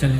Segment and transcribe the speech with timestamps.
[0.00, 0.14] Échale.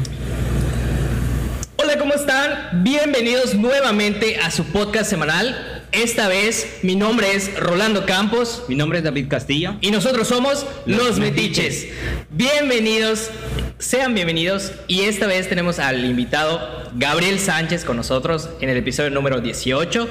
[1.78, 2.82] Hola, ¿cómo están?
[2.84, 5.86] Bienvenidos nuevamente a su podcast semanal.
[5.92, 9.76] Esta vez mi nombre es Rolando Campos Mi nombre es David Castillo.
[9.80, 11.86] y nosotros somos Los Metiches.
[12.28, 13.30] Bienvenidos,
[13.78, 19.08] sean bienvenidos y esta vez tenemos al invitado Gabriel Sánchez con nosotros en el episodio
[19.08, 20.10] número 18.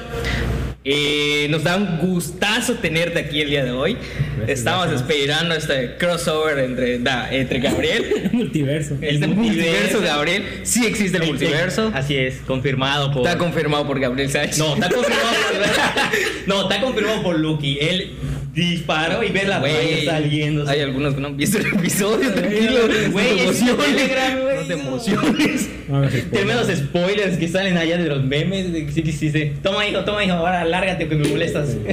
[0.86, 3.98] Eh, nos da un gustazo tenerte aquí el día de hoy.
[4.38, 5.10] Gracias, Estamos gracias.
[5.10, 8.30] esperando este crossover entre, da- entre Gabriel.
[8.32, 8.96] Multiverso.
[9.02, 10.46] Este multiverso, Gabriel.
[10.64, 11.92] Sí existe el multiverso.
[11.94, 13.26] Así es, confirmado por.
[13.28, 14.58] Está confirmado por Gabriel Sánchez.
[14.58, 16.48] no, está confirmado por.
[16.48, 17.78] no, está confirmado por Lucky.
[17.82, 18.12] Él
[18.54, 20.68] disparó y ve la raya saliendo.
[20.70, 22.80] Hay algunos que no han visto el episodio, tranquilo.
[23.12, 23.86] Güey, es emociones.
[23.86, 24.82] Telegram, güey, No.
[24.84, 25.70] emociones.
[25.90, 26.30] Spoiler.
[26.32, 28.72] Tremendos spoilers que salen allá de los memes.
[28.72, 29.52] de- Sí, sí, sí, sí.
[29.64, 30.34] Toma, hijo, toma, hijo.
[30.34, 31.76] Ahora lárgate que me molestas.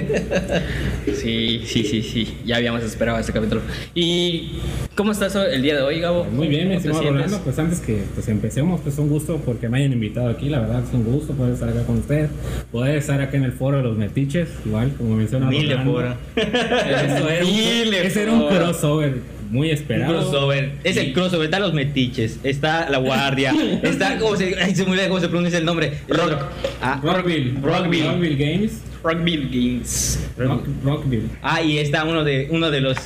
[1.16, 2.36] Sí, sí, sí, sí.
[2.44, 3.60] Ya habíamos esperado este capítulo.
[3.94, 4.52] ¿Y
[4.94, 6.24] cómo estás el día de hoy, Gabo?
[6.24, 7.12] Muy bien, mi ¿Cómo te estimado?
[7.14, 7.40] Rolando.
[7.40, 10.48] Pues antes que pues, empecemos, pues un gusto porque me hayan invitado aquí.
[10.48, 12.30] La verdad es un gusto poder estar acá con ustedes.
[12.70, 14.48] Poder estar acá en el foro de los metiches.
[14.64, 16.14] Igual, como menciona Mil de foro.
[16.36, 18.56] Eso era un- Mil de Ese era un foro.
[18.56, 19.14] crossover
[19.50, 20.12] muy Un esperado.
[20.14, 20.72] crossover.
[20.84, 21.44] Es el crossover.
[21.46, 22.38] Está los metiches.
[22.42, 23.52] Está la guardia.
[23.82, 24.18] Está.
[24.18, 25.98] ¿Cómo se, ay, se me olvida cómo se pronuncia el nombre?
[26.08, 26.34] Rock.
[26.82, 27.54] Ah, Rockville.
[27.62, 28.08] Rockville.
[28.08, 28.72] Rockville Games.
[29.04, 30.18] Rugby Games.
[30.36, 31.28] Rock- Rockville.
[31.42, 32.96] Ah, y está uno de uno de los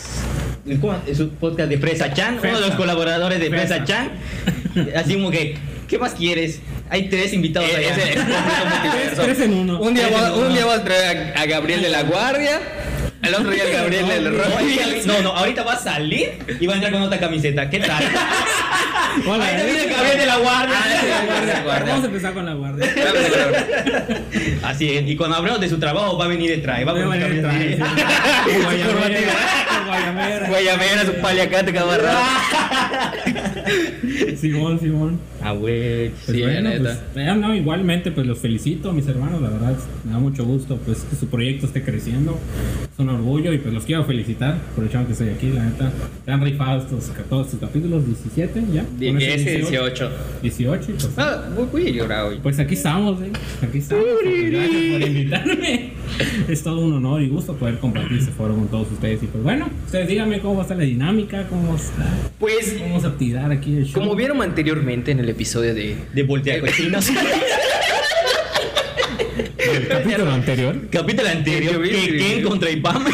[0.80, 0.96] ¿cómo?
[1.06, 2.76] Es un podcast de Fresa Chan, uno de los Fresa.
[2.78, 3.84] colaboradores de Fresa Fresa.
[3.84, 4.10] Chan.
[4.96, 5.56] Así como que,
[5.88, 6.60] ¿qué más quieres?
[6.88, 7.90] Hay tres invitados Eh, allá.
[7.90, 8.18] ese es
[8.82, 9.22] multiverso.
[9.22, 9.80] Tres en uno.
[9.80, 12.60] Un día, Tres va, un día vas a traer a, a Gabriel de la Guardia.
[13.22, 15.02] El otro día el Gabriel del No, Rugby.
[15.04, 17.68] no, no, ahorita va a salir y va a entrar con otra camiseta.
[17.68, 18.02] ¿Qué tal?
[19.26, 20.76] Hola, Ahí viene el Gabriel de la Guardia.
[20.78, 21.92] Ah, sí, la guardia.
[21.92, 22.88] Vamos a empezar con la guardia.
[24.62, 26.84] Así es, y cuando hablemos de su trabajo va a venir de traje.
[26.84, 27.78] Va a venir de detrás, traje.
[29.86, 31.04] Guayamera, Guayamera.
[31.04, 32.12] Su paliacate cabarra.
[34.40, 35.20] Simón, Simón.
[35.42, 36.10] Ah, güey.
[36.10, 40.12] Pues Sí, bueno, pues, eh, no, igualmente pues los felicito mis hermanos, la verdad me
[40.12, 42.38] da mucho gusto pues que su proyecto esté creciendo,
[42.92, 45.90] es un orgullo y pues los quiero felicitar por el que estoy aquí, la neta,
[46.24, 50.10] se han rifado estos, todos estos capítulos, 17 ya, Die- Con ese Ese 18.
[50.42, 52.38] 18 y pues, Ah, voy- a llorar hoy.
[52.42, 53.30] pues aquí estamos, eh,
[53.62, 55.92] aquí estamos, pues, gracias por invitarme,
[56.48, 59.42] es todo un honor y gusto poder compartir este foro con todos ustedes y pues
[59.42, 62.06] bueno, ustedes díganme cómo va a estar la dinámica, cómo está,
[62.38, 64.02] Pues, cómo vamos a activar aquí el show.
[64.02, 65.96] como vieron anteriormente en el episodio de.
[66.12, 67.06] De voltear cochinos.
[69.58, 70.76] el capítulo anterior.
[70.90, 72.42] Capítulo anterior, Ken sí.
[72.42, 73.04] contra Ipam.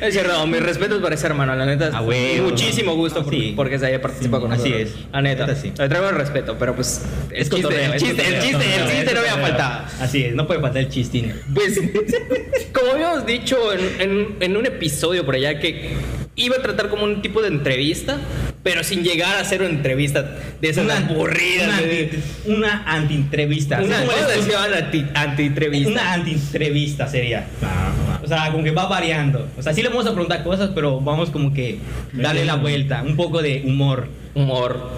[0.00, 1.90] Es cierto, mis respetos para ese hermano, la neta.
[1.92, 2.02] Ah,
[2.42, 3.54] muchísimo gusto Ah, por- sí.
[3.56, 4.90] porque se haya participado con así nosotros.
[5.00, 5.06] es.
[5.12, 5.46] La neta.
[5.46, 5.72] Neta, sí.
[5.76, 7.02] Le traigo el respeto, pero pues.
[7.30, 9.84] El Es chiste, cotorreo, el chiste, el cotorreo, chiste, el chiste no había faltado.
[10.00, 11.32] Así es, no puede faltar el chistín.
[11.52, 11.80] Pues,
[12.72, 15.96] como habíamos dicho en, en- en un episodio por allá que
[16.36, 18.18] iba a tratar como un tipo de entrevista,
[18.66, 20.28] pero sin llegar a ser una entrevista
[20.60, 21.68] de esas aburridas.
[21.68, 22.08] Una, anti,
[22.46, 23.80] una anti-entrevista.
[23.80, 25.88] Una, Así como ¿cómo les- decían anti, anti-entrevista?
[25.92, 27.46] Una anti-entrevista sería.
[27.62, 28.18] Ah.
[28.24, 29.46] O sea, como que va variando.
[29.56, 31.78] O sea, sí le vamos a preguntar cosas, pero vamos como que
[32.12, 33.04] darle la vuelta.
[33.06, 34.08] Un poco de humor.
[34.34, 34.90] Humor.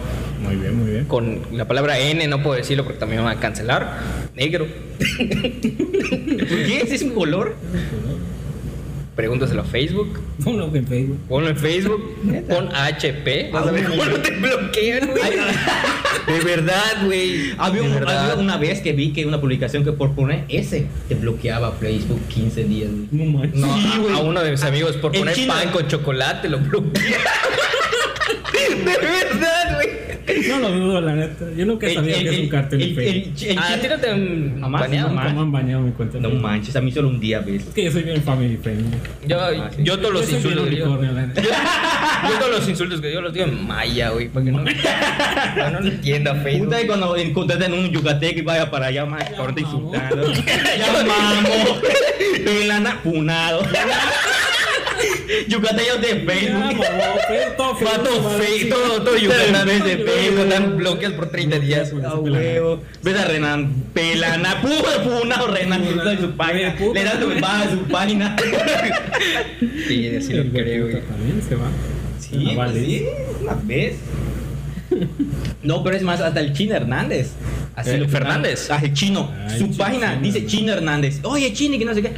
[0.43, 1.05] Muy bien, muy bien.
[1.05, 3.99] Con la palabra N no puedo decirlo porque también me van a cancelar.
[4.35, 4.67] Negro.
[4.99, 6.81] ¿Por qué?
[6.85, 7.55] ¿Ese es un color?
[9.19, 10.21] Pregúntaselo a Facebook.
[10.45, 11.19] Ponlo en Facebook.
[11.29, 12.15] Ponlo en Facebook.
[12.49, 13.51] Pon HP.
[13.53, 15.33] Vas a ver Ah, cómo no te bloquean, güey.
[16.39, 17.53] De verdad, güey.
[17.59, 21.17] Había, un- había una vez que vi que una publicación que por poner ese te
[21.17, 22.91] bloqueaba Facebook 15 días.
[22.93, 23.09] güey.
[23.11, 23.59] No manches.
[23.61, 25.55] No, Sí, a- a, uno de mis amigos por poner China.
[25.55, 27.19] pan con chocolate lo bloquea.
[28.53, 29.89] De verdad, güey.
[30.49, 31.45] No lo dudo, la neta.
[31.57, 33.33] Yo nunca El- sabía el- que es un el- cartel el- en Facebook.
[33.43, 35.09] el- el- Ah, ¿a ti no te han Jamás, baneado?
[35.09, 35.25] jamás.
[35.25, 36.17] Nunca me han bañado mi cuenta.
[36.19, 37.63] en No manches, a mí solo un día, ¿ves?
[37.69, 38.97] Es que yo soy bien family friendly.
[39.27, 39.83] Yo, Ah, sí.
[39.83, 41.43] yo todos los Yo insultos que neta.
[42.29, 44.29] Yo todos los insultos que digo los digo en maya, güey.
[44.29, 44.65] Para que no,
[45.57, 46.67] para no entienda Facebook.
[46.67, 49.59] Puta, y cuando encontraste en un yucateco y vaya para allá, más mamó.
[49.61, 50.33] insultando.
[50.79, 51.81] ya mamo.
[52.45, 53.01] Pelana,
[55.29, 55.49] punado.
[55.49, 56.77] Yucateños de Ya, Facebook.
[56.79, 57.53] mamá, pero
[58.69, 61.93] todo todo, Yucatán es de Facebook, están bloqueados por 30 días.
[62.05, 62.83] A huevo.
[63.03, 66.11] Ves a Renan, pelana, puro punado Renan, Punado.
[66.11, 66.75] en su página.
[66.95, 68.37] Le das tu baja a su página.
[69.89, 70.87] Sí, así lo creo.
[70.87, 71.67] También se va.
[72.21, 73.07] Sí, pues sí,
[73.43, 73.97] una vez.
[75.63, 77.31] No, pero es más, hasta el Chino Hernández.
[77.75, 78.69] Así Eh, lo Fernández.
[78.71, 79.33] Ah, el chino.
[79.47, 80.47] El Su Chino, página Chino dice.
[80.47, 81.21] Chino Hernández.
[81.23, 82.13] Oye, Chino, que no sé qué.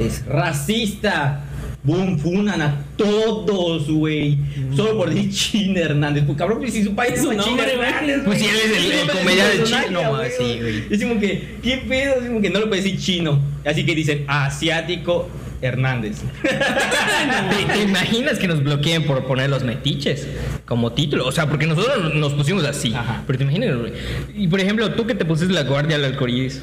[0.00, 1.44] Es racista.
[1.84, 4.38] Boom, funan a todos, güey.
[4.74, 6.24] Solo por decir Chino Hernández.
[6.24, 7.88] Pues cabrón, pues si su página Es nombre, güey.
[7.88, 8.20] Hernández.
[8.24, 10.84] Pues si él es el- el nombre de chino, así, güey.
[10.90, 12.14] Es como que, ¿qué pedo?
[12.22, 13.38] Es como que no le puede decir chino.
[13.66, 15.28] Así que dicen asiático
[15.60, 16.22] Hernández.
[16.42, 20.26] ¿Te, te imaginas que nos bloqueen por poner los metiches
[20.64, 21.26] como título?
[21.26, 22.94] O sea, porque nosotros nos pusimos así.
[22.94, 23.22] Ajá.
[23.26, 23.76] Pero te imaginas.
[23.76, 23.92] güey.
[24.34, 26.62] Y por ejemplo, tú que te pusiste la guardia al arcoíris.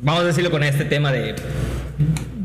[0.00, 1.34] Vamos a decirlo con este tema de.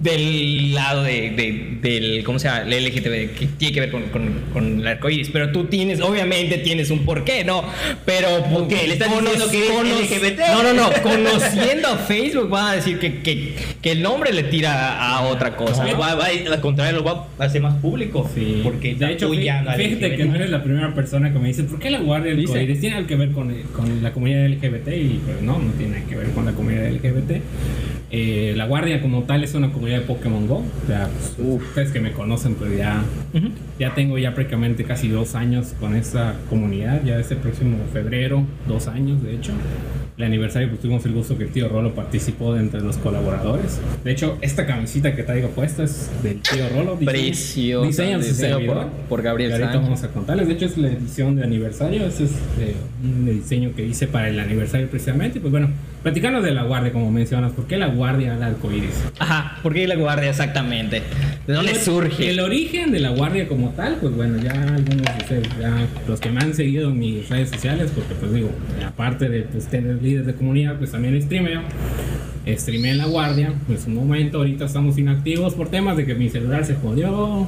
[0.01, 2.23] Del lado de, de- del.
[2.23, 2.61] ¿Cómo se llama?
[2.73, 5.29] El LGTB, que tiene que ver con, con, con el arcoíris.
[5.29, 7.63] Pero tú tienes, obviamente tienes un porqué, ¿no?
[8.05, 8.27] Pero.
[8.69, 8.87] qué?
[8.87, 10.39] ¿Le estás diciendo que es LGBT?
[10.53, 10.89] No, no, no.
[11.03, 15.57] Conociendo a Facebook, van a decir que, que, que el nombre le tira a otra
[15.57, 15.85] cosa.
[15.85, 18.29] No, va, va, al contrario, lo va a hacer más público.
[18.33, 18.61] Sí.
[18.63, 21.89] Porque de hecho, fíjate que no eres la primera persona que me dice, ¿por qué
[21.89, 24.87] la guardia del arcoíris tiene algo que ver con, con la comunidad LGBT?
[24.89, 27.41] Y pues no, no tiene que ver con la comunidad LGBT.
[28.11, 30.57] Eh, la guardia como tal es una comunidad de Pokémon Go.
[30.57, 33.03] O sea, pues, ustedes que me conocen, pues ya,
[33.33, 33.47] Ujú.
[33.79, 37.01] ya tengo ya prácticamente casi dos años con esta comunidad.
[37.03, 39.51] Ya este próximo febrero, dos años de hecho.
[40.17, 43.79] El aniversario, pues tuvimos el gusto que el tío Rolo participó de entre los colaboradores.
[44.03, 46.97] De hecho, esta camisita que traigo puesta es del tío Rolo.
[46.97, 49.89] diseño- Preciosa, Diseño diseño por- por Gabriel Y ahorita Sánchez.
[49.89, 50.47] vamos a contarles.
[50.49, 52.05] De hecho, es la edición de aniversario.
[52.05, 55.39] Ese es eh, un diseño que hice para el aniversario precisamente.
[55.39, 55.69] Pues bueno,
[56.03, 57.51] platicarnos de la guardia, como mencionas.
[57.53, 59.03] ¿Por qué la guardia al arco iris?
[59.19, 61.01] Ajá, ¿por qué la guardia exactamente?
[61.47, 62.29] ¿De dónde El- surge?
[62.29, 66.19] El origen de la guardia como tal, pues bueno, ya algunos de ustedes, ya los
[66.19, 68.49] que me han seguido en mis redes sociales, porque pues digo,
[68.87, 71.61] aparte de pues, tener líderes de comunidad, pues también streameo.
[72.57, 76.29] Streamé en la guardia, pues un momento, ahorita estamos inactivos por temas de que mi
[76.29, 77.47] celular se jodió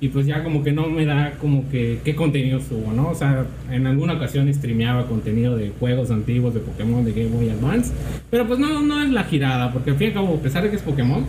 [0.00, 3.08] y pues ya como que no me da como que qué contenido subo, ¿no?
[3.08, 7.50] O sea, en alguna ocasión streameaba contenido de juegos antiguos de Pokémon de Game Boy
[7.50, 7.92] Advance,
[8.30, 10.62] pero pues no, no es la girada, porque al fin y al cabo, a pesar
[10.62, 11.24] de que es Pokémon,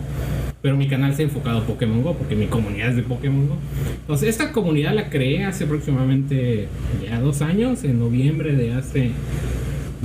[0.61, 3.47] pero mi canal se ha enfocado a Pokémon Go porque mi comunidad es de Pokémon
[3.47, 3.55] Go.
[4.01, 6.67] Entonces, esta comunidad la creé hace aproximadamente
[7.03, 9.11] ya dos años, en noviembre de hace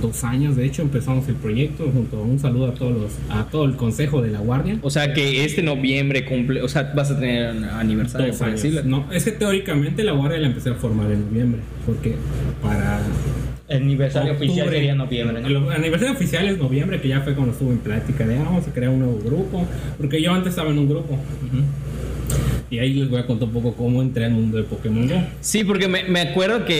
[0.01, 0.57] dos años.
[0.57, 3.77] De hecho, empezamos el proyecto junto a un saludo a todos los, a todo el
[3.77, 4.79] consejo de la Guardia.
[4.83, 8.63] O sea que este noviembre cumple, o sea, vas a tener un aniversario, Dos años.
[8.63, 8.83] decirlo.
[8.85, 12.15] No, es que teóricamente la Guardia la empecé a formar en noviembre, porque
[12.63, 13.01] para
[13.69, 15.41] El aniversario oficial octubre- sería noviembre.
[15.43, 15.49] ¿no?
[15.49, 18.69] El aniversario oficial es noviembre, que ya fue cuando estuve en plática de ah, vamos
[18.69, 19.67] a crear un nuevo grupo,
[19.99, 21.19] porque yo antes estaba en un grupo.
[22.69, 25.15] Y ahí les voy a contar un poco cómo entré al mundo de Pokémon Go.
[25.41, 26.75] Sí, porque me, me acuerdo que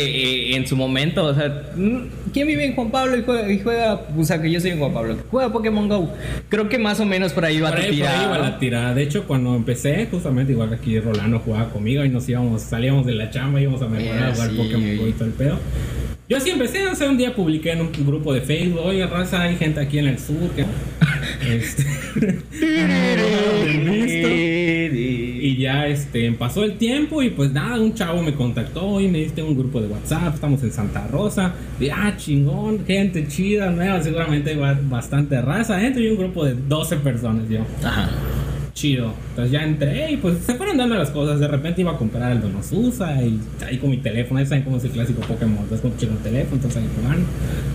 [0.51, 1.97] eh, en su momento, o sea, mm,
[2.33, 4.01] ¿quién vive en Juan Pablo y juega, y juega?
[4.19, 6.13] O sea, que yo soy en Juan Pablo, juega Pokémon Go.
[6.49, 8.39] Creo que más o menos por ahí va Por tu ahí, por ahí ¿no?
[8.39, 8.95] la tirada.
[8.95, 13.15] De hecho, cuando empecé, justamente igual aquí Rolando jugaba conmigo y nos íbamos, salíamos de
[13.15, 14.57] la chamba, íbamos a mejorar a Eh, jugar sí.
[14.57, 15.59] Pokémon Go y todo el pedo.
[16.29, 19.43] Yo sí empecé, o sea, un día publiqué en un grupo de Facebook, oye, raza,
[19.43, 20.65] hay gente aquí en el sur que...
[21.49, 21.87] este.
[24.89, 29.19] Y ya este, pasó el tiempo y pues nada, un chavo me contactó y me
[29.21, 31.55] diste un grupo de WhatsApp, estamos en Santa Rosa,
[31.95, 36.55] ah, chingón, gente chida, nueva, seguramente hay ba- bastante raza, dentro y un grupo de
[36.55, 37.61] 12 personas yo.
[37.83, 38.11] Ajá.
[38.77, 39.15] Chido.
[39.31, 41.41] Entonces ya entré y pues se fueron dando las cosas.
[41.41, 44.39] De repente iba a comprar el Donosusa y ahí con mi teléfono.
[44.39, 45.63] Ya saben cómo es el clásico Pokémon.
[45.63, 47.27] Entonces con el teléfono, entonces ahí jugando.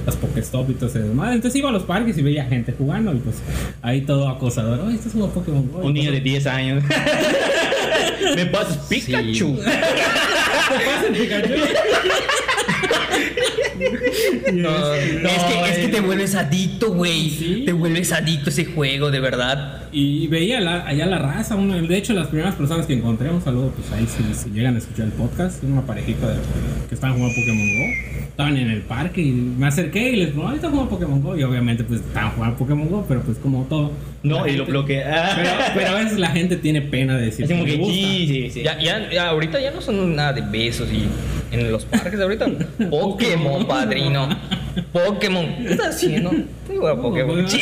[0.05, 1.33] Las Pokéstop y todo ese desmadre.
[1.33, 3.37] Entonces iba a los parques y veía gente jugando y pues
[3.81, 4.79] ahí todo acosador.
[4.81, 5.79] Oye, estás jugando Pokémon Go.
[5.79, 6.83] Un niño de 10 años.
[8.35, 9.57] Me pasas Pikachu.
[9.57, 11.53] pasa el Pikachu?
[14.53, 17.29] No, es, que, es que te vuelves adicto, güey.
[17.29, 17.63] Sí.
[17.65, 19.83] Te vuelves adicto a ese juego, de verdad.
[19.91, 21.55] Y veía la- allá la raza.
[21.55, 24.75] uno- de hecho, las primeras personas que encontré, un saludo, pues ahí si, si llegan
[24.75, 26.35] a escuchar el podcast, una parejita de-
[26.87, 28.21] que estaban jugando Pokémon Go.
[28.29, 31.37] Estaban en el parque y me acerqué y les dije, ahorita jugando Pokémon Go.
[31.37, 33.91] Y obviamente, pues estaban jugando Pokémon Go, pero pues como todo.
[34.23, 35.33] No, y lo bloquea.
[35.35, 37.93] Pero, pero a veces la gente tiene pena de decir Es como le que gusta.
[37.93, 38.61] sí, sí, sí.
[38.63, 41.05] Ya, ya, ya, ahorita ya no son nada de besos y
[41.51, 42.47] en los parques ahorita.
[42.89, 44.29] Pokémon, padrino.
[44.91, 45.45] Pokémon.
[45.57, 46.31] ¿Qué estás haciendo?
[46.31, 47.45] A Pokémon.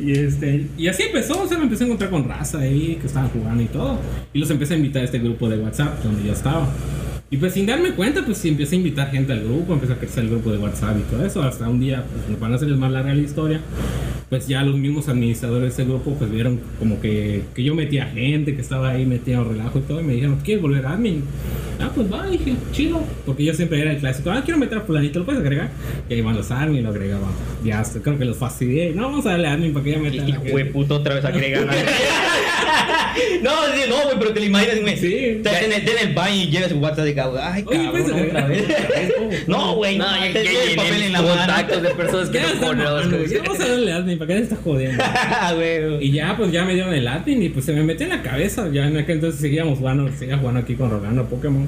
[0.00, 3.06] Y, este, y así empezó, o sea, me empecé a encontrar con raza ahí que
[3.06, 3.98] estaban jugando y todo.
[4.32, 6.66] Y los empecé a invitar a este grupo de WhatsApp donde yo estaba.
[7.32, 10.24] Y pues sin darme cuenta, pues empecé a invitar gente al grupo, empecé a crecer
[10.24, 11.40] el grupo de WhatsApp y todo eso.
[11.42, 13.60] Hasta un día, pues para no hacerles más larga la historia,
[14.28, 18.06] pues ya los mismos administradores de ese grupo pues vieron como que, que yo metía
[18.06, 20.00] gente, que estaba ahí metiendo relajo y todo.
[20.00, 21.22] Y me dijeron, ¿quieres volver admin?
[21.78, 23.00] Ah, pues va, dije, chido.
[23.24, 25.70] Porque yo siempre era el clásico, ah, quiero meter a fulanito, ¿lo puedes agregar?
[26.08, 27.28] Y ahí van los admin, lo agregaba.
[27.64, 28.92] Ya, creo que los fastidié.
[28.92, 30.20] No, vamos a darle admin para que ya meta.
[30.20, 30.64] a la Hijo de gente.
[30.72, 31.68] puto, otra vez agregan.
[33.42, 34.96] No, sí, no, güey, pero te lo imaginas, güey.
[34.96, 35.14] Sí.
[35.36, 37.40] Estás en el, estás en el baño y llegas su WhatsApp de cabrón.
[37.42, 38.64] Ay, Oye, cabrón, pues, otra vez.
[39.46, 40.42] No, güey, No, te
[41.22, 43.10] contactos de personas que no conozco.
[43.16, 43.28] güey.
[43.28, 45.02] Ya vamos a darle admin, ¿para qué estás jodiendo?
[45.42, 45.54] Ah.
[46.00, 48.22] Y ya, pues ya me dieron el admin y pues se me metió en la
[48.22, 48.68] cabeza.
[48.72, 51.66] Ya en aquel entonces seguíamos jugando, seguía jugando aquí con Rolando Pokémon.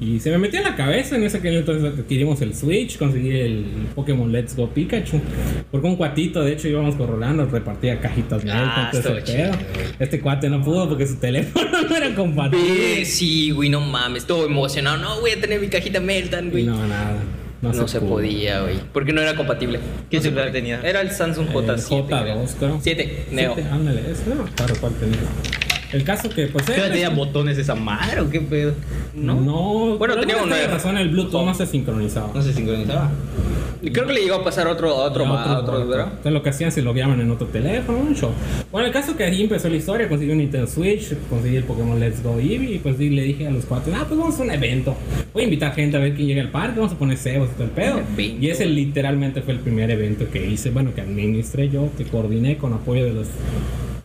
[0.00, 3.30] Y se me metió en la cabeza en ese aquel entonces adquirimos el Switch, conseguí
[3.30, 5.20] el Pokémon Let's Go Pikachu.
[5.70, 9.20] Porque un cuatito, de hecho, íbamos con Rolando, repartía cajitas Ah, todo pedo.
[9.20, 9.50] chido.
[9.98, 13.04] Este cuate no pudo porque su teléfono no era compatible.
[13.04, 14.98] Sí, güey, no mames, estuvo emocionado.
[14.98, 16.64] No, voy a tener mi cajita Meltan, güey.
[16.64, 17.16] no, nada.
[17.62, 18.10] No, No, se pudo.
[18.10, 18.80] podía, güey.
[18.92, 19.78] Porque no era compatible.
[20.10, 20.80] ¿Qué No celular tenía?
[20.82, 22.08] Era el Samsung El J7.
[22.08, 22.78] J2, creo.
[22.82, 23.56] 7, Neo.
[23.70, 25.18] Ándale, ese no me acuerdo cuál tenía.
[25.92, 26.64] El caso que, pues.
[26.66, 28.72] ¿Qué él- tenía botones esa madre o qué pedo?
[29.14, 29.40] ¿No?
[29.40, 32.30] No, Bueno, tenía de- razón el Bluetooth no se sincronizaba.
[32.34, 33.10] No se sincronizaba.
[33.84, 36.06] Y Creo que le llegó a pasar otro, otro, A otro, otro, ¿verdad?
[36.08, 38.30] Entonces lo que hacían se lo llaman en otro teléfono, un show.
[38.70, 41.98] Bueno, el caso que ahí empezó la historia, conseguí un Nintendo Switch, conseguí el Pokémon
[41.98, 44.42] Let's Go Eevee y pues di- le dije a los cuatro, ah, pues vamos a
[44.44, 44.94] un evento.
[45.32, 47.54] Voy a invitar gente a ver quién llega al parque, vamos a poner cebos y
[47.54, 48.00] todo el pedo.
[48.16, 52.56] Y ese literalmente fue el primer evento que hice, bueno, que administré yo, que coordiné
[52.58, 53.26] con apoyo de los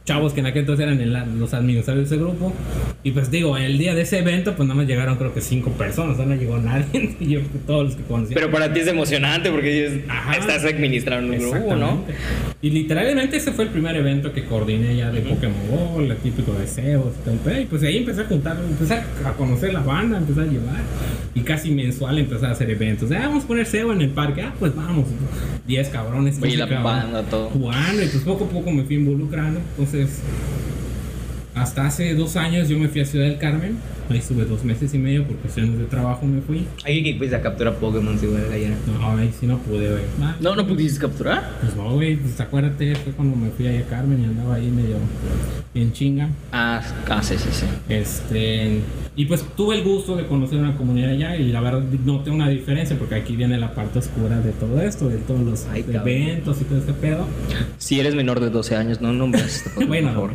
[0.07, 2.53] chavos que en aquel entonces eran el- los administradores de ese grupo.
[3.03, 5.71] Y pues digo, el día de ese evento, pues nada más llegaron creo que cinco
[5.71, 7.15] personas, no llegó nadie.
[7.19, 8.35] y yo, todos los que conocía.
[8.35, 10.37] Pero para ti es emocionante porque dices, Ajá.
[10.37, 12.03] estás administrando un grupo, ¿no?
[12.61, 16.53] Y literalmente ese fue el primer evento que coordiné ya de Pokémon GO, el típico
[16.53, 17.61] de Zeus y.
[17.61, 18.93] Y pues ahí empecé a juntar, empecé
[19.25, 20.81] a conocer la banda, empecé a llevar.
[21.35, 23.11] Y casi mensual empecé a hacer eventos.
[23.11, 24.41] Ah, vamos a poner Zeo en el parque.
[24.41, 25.05] Ah, pues vamos.
[25.67, 26.39] 10 cabrones.
[26.39, 27.49] 15 la cabrones banda, todo.
[27.49, 28.01] Jugando.
[28.03, 29.59] Y pues poco a poco me fui involucrando.
[29.71, 30.76] Entonces, Yes.
[31.61, 33.77] Hasta hace dos años yo me fui a Ciudad del Carmen.
[34.09, 36.65] Ahí estuve dos meses y medio por cuestiones de trabajo me fui.
[36.85, 38.71] Hay que pues a capturar Pokémon si güey ayer.
[38.87, 40.03] No, ahí sí no pude, güey.
[40.21, 41.51] Ah, No, no pudiste capturar.
[41.59, 44.69] pues no, güey, pues acuérdate, fue cuando me fui allá a Carmen y andaba ahí
[44.71, 44.95] medio
[45.75, 46.29] en chinga.
[46.53, 47.65] Ah, ah, sí, sí, sí.
[47.89, 48.79] Este,
[49.17, 52.47] y pues tuve el gusto de conocer una comunidad allá y la verdad noté una
[52.47, 56.07] diferencia porque aquí viene la parte oscura de todo esto, de todos los Ay, cabrón.
[56.07, 57.25] eventos y todo este pedo.
[57.77, 60.31] Si eres menor de 12 años, no nombres Bueno, por favor.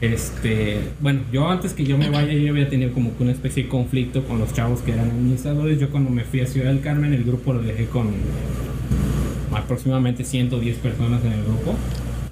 [0.00, 3.64] Este, bueno, yo antes que yo me vaya, yo había tenido como que una especie
[3.64, 5.80] de conflicto con los chavos que eran administradores.
[5.80, 8.12] Yo cuando me fui a Ciudad del Carmen, el grupo lo dejé con
[9.52, 11.74] aproximadamente 110 personas en el grupo.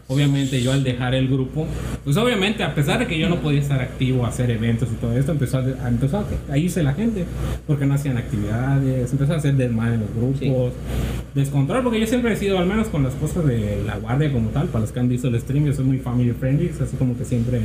[0.08, 1.66] Obviamente yo al dejar el grupo,
[2.04, 5.16] pues obviamente a pesar de que yo no podía estar activo, hacer eventos y todo
[5.18, 7.24] esto, empezó a, empezó a irse la gente,
[7.66, 10.72] porque no hacían actividades, empezó a hacer desmadre en los grupos,
[11.34, 14.50] descontrol, porque yo siempre he sido, al menos con las cosas de la guardia como
[14.50, 16.96] tal, para los que han visto el stream, yo soy muy family friendly, es así
[16.96, 17.60] como que siempre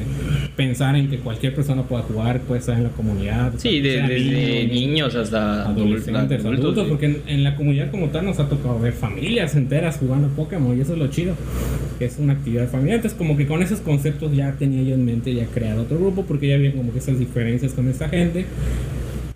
[0.56, 3.54] pensar en que cualquier persona pueda jugar, puede estar en la comunidad.
[3.58, 6.90] Sí, de- desde niño, niños hasta adolescentes, adultos, sí.
[6.90, 10.76] porque en, en la comunidad como tal nos ha tocado ver familias enteras jugando Pokémon
[10.78, 11.36] y eso es lo chido,
[12.00, 12.98] que es una actividad familiar.
[12.98, 16.24] Entonces como que con esos conceptos ya tenía yo en mente ya crear otro grupo
[16.24, 18.46] porque ya había como que esas diferencias con esta gente.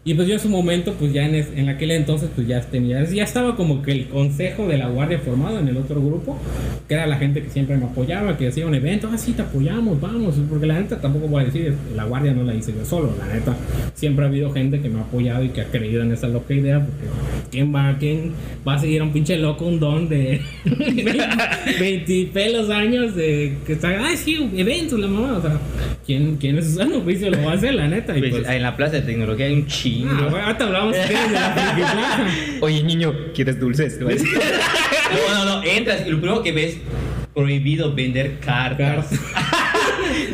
[0.07, 2.61] Y pues yo en su momento, pues ya en, es- en aquel entonces, pues ya
[2.61, 6.39] tenía, ya estaba como que el consejo de la guardia formado en el otro grupo,
[6.87, 9.41] que era la gente que siempre me apoyaba, que hacía un evento, ah, sí, te
[9.41, 12.85] apoyamos, vamos, porque la neta tampoco voy a decir, la guardia no la hice yo
[12.85, 13.55] solo, la neta,
[13.95, 16.53] siempre ha habido gente que me ha apoyado y que ha creído en esa loca
[16.53, 17.07] idea, porque
[17.49, 18.31] ¿quién va, quién
[18.67, 20.39] va a seguir a un pinche loco, un don de
[21.79, 25.59] 20 pelos años de que está, ah, sí, eventos, la mamá, o sea,
[26.05, 28.15] ¿quién, quién es su sano juicio lo va a hacer, la neta?
[28.15, 30.11] Y Pues, pues, en la plaza de tecnología hay un chingo.
[30.11, 32.27] Ah, güey, ahorita hablamos de la.
[32.61, 33.99] Oye, niño, ¿quieres dulces?
[33.99, 34.07] No,
[35.33, 36.77] no, no, entras y lo primero que ves,
[37.33, 39.07] prohibido vender cartas.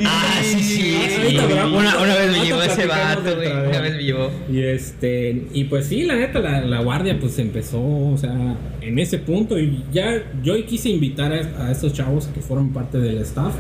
[0.04, 1.38] Ah, sí, sí, sí.
[1.38, 3.52] Una, una vez me llevó ese vato, güey.
[3.52, 4.32] Una vez me llevó.
[4.50, 9.00] Y este, y pues sí, la neta, la, la guardia pues empezó, o sea, en
[9.00, 9.58] ese punto.
[9.58, 13.54] Y ya yo quise invitar a, a estos chavos que fueron parte del staff.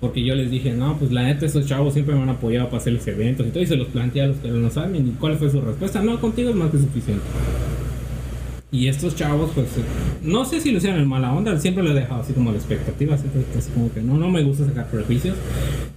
[0.00, 2.78] Porque yo les dije, no, pues la neta, esos chavos siempre me han apoyado para
[2.78, 3.62] hacer los eventos y todo.
[3.62, 5.06] Y se los planteé a los que no saben.
[5.06, 6.00] ¿Y cuál fue su respuesta?
[6.00, 7.22] No, contigo es más que suficiente.
[8.72, 9.82] Y estos chavos, pues, eh,
[10.22, 12.56] no sé si lo hicieron en mala onda, siempre lo he dejado así como la
[12.56, 15.36] expectativa, siempre así como que no, no me gusta sacar prejuicios.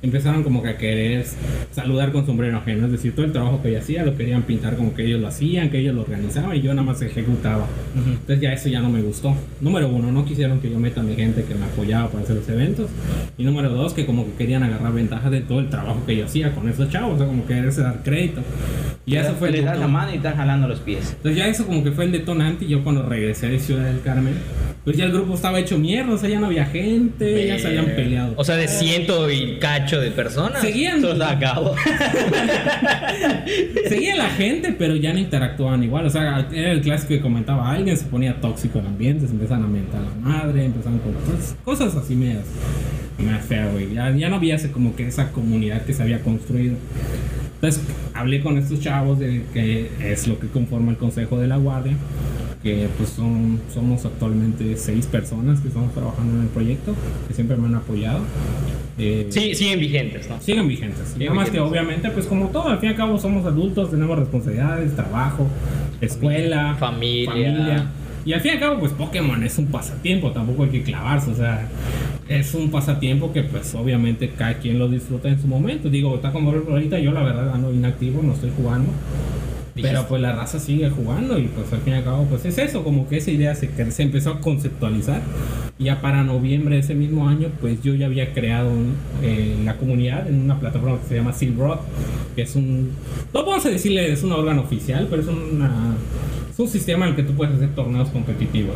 [0.01, 1.23] Empezaron como que a querer
[1.71, 4.75] saludar con sombrero ajeno, es decir, todo el trabajo que yo hacía lo querían pintar
[4.75, 7.67] como que ellos lo hacían, que ellos lo organizaban y yo nada más ejecutaba.
[7.95, 9.35] Entonces ya eso ya no me gustó.
[9.61, 12.37] Número uno, no quisieron que yo meta a mi gente que me apoyaba para hacer
[12.37, 12.89] los eventos.
[13.37, 16.25] Y número dos, que como que querían agarrar ventaja de todo el trabajo que yo
[16.25, 18.41] hacía con esos chavos, o sea, como quererse dar crédito.
[19.05, 21.11] Y eso fue Le das la mano y están jalando los pies.
[21.17, 24.01] Entonces ya eso como que fue el detonante y yo cuando regresé de Ciudad del
[24.01, 24.33] Carmen,
[24.83, 27.67] pues ya el grupo estaba hecho mierda, o sea, ya no había gente, ya se
[27.67, 28.33] habían peleado.
[28.35, 30.61] O sea, de ciento y cacho de personas.
[30.61, 31.75] seguían, acabó.
[33.87, 36.05] seguía la gente, pero ya no interactuaban igual.
[36.05, 39.63] O sea, era el clásico que comentaba alguien, se ponía tóxico el ambiente, se empezaban
[39.63, 42.45] a mentar a la madre, empezaban con cosas, cosas así medias.
[43.19, 43.93] más fea, güey.
[43.93, 46.75] Ya, ya no había ese, como que esa comunidad que se había construido.
[47.55, 47.81] Entonces
[48.13, 51.93] hablé con estos chavos de que es lo que conforma el Consejo de la Guardia,
[52.63, 56.95] que pues son, somos actualmente seis personas que estamos trabajando en el proyecto,
[57.27, 58.21] que siempre me han apoyado.
[58.97, 60.39] Eh, Sí, siguen vigentes, ¿no?
[60.39, 61.09] siguen vigentes.
[61.09, 61.71] Siguen Nada más que vigentes.
[61.71, 65.47] obviamente, pues como todo, al fin y al cabo somos adultos, tenemos responsabilidades, trabajo,
[65.99, 67.87] escuela, Familia.
[68.25, 71.31] Y al fin y al cabo, pues Pokémon es un pasatiempo, tampoco hay que clavarse,
[71.31, 71.67] o sea,
[72.29, 75.89] es un pasatiempo que pues obviamente cada quien lo disfruta en su momento.
[75.89, 78.89] Digo, está como ahorita yo la verdad ando inactivo, no estoy jugando.
[79.81, 82.57] Pero pues la raza sigue jugando y pues al fin y al cabo pues es
[82.59, 85.21] eso, como que esa idea se, se empezó a conceptualizar.
[85.79, 89.55] Y ya para noviembre de ese mismo año pues yo ya había creado un- eh,
[89.65, 91.79] la comunidad en una plataforma que se llama Silrod,
[92.35, 92.91] que es un,
[93.33, 95.95] no vamos a decirle es un órgano oficial, pero es una...
[96.51, 98.75] Es un sistema en el que tú puedes hacer torneos competitivos.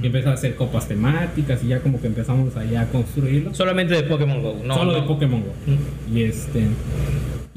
[0.00, 3.52] Y empiezas a hacer copas temáticas y ya como que empezamos allá a construirlo.
[3.52, 4.74] Solamente de Pokémon Go, no.
[4.74, 5.00] Solo no.
[5.00, 6.14] de Pokémon Go.
[6.14, 6.66] Y este.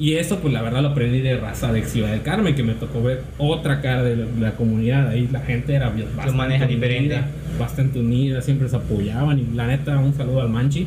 [0.00, 2.72] Y eso, pues la verdad lo aprendí de raza de Ciudad del Carmen, que me
[2.72, 5.08] tocó ver otra cara de la, de la comunidad.
[5.08, 7.14] Ahí la gente era bastante maneja diferente.
[7.16, 7.28] unida,
[7.58, 9.38] bastante unida, siempre se apoyaban.
[9.38, 10.86] Y la neta, un saludo al Manchi.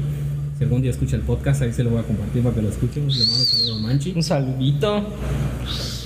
[0.58, 2.70] Si algún día escucha el podcast, ahí se lo voy a compartir para que lo
[2.70, 3.04] escuchen.
[3.08, 4.14] Le mando un saludo al Manchi.
[4.16, 5.06] Un saludito.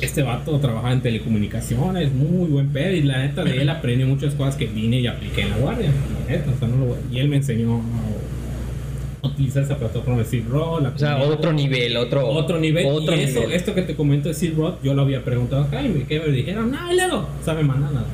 [0.02, 2.94] Este vato trabajaba en telecomunicaciones, muy buen pedo.
[2.94, 5.92] Y la neta de él aprendí muchas cosas que vine y apliqué en la guardia.
[6.28, 7.82] La neta, o sea, no lo voy- y él me enseñó
[9.27, 11.31] utilizar esa plataforma de la O sea, comunidad.
[11.31, 12.27] otro nivel, otro.
[12.27, 12.86] otro nivel.
[12.88, 13.55] Otro y eso, nivel.
[13.55, 16.72] esto que te comento de Silrod, yo lo había preguntado a Jaime, que me dijeron,
[16.72, 18.05] no, y luego, me mandan nada,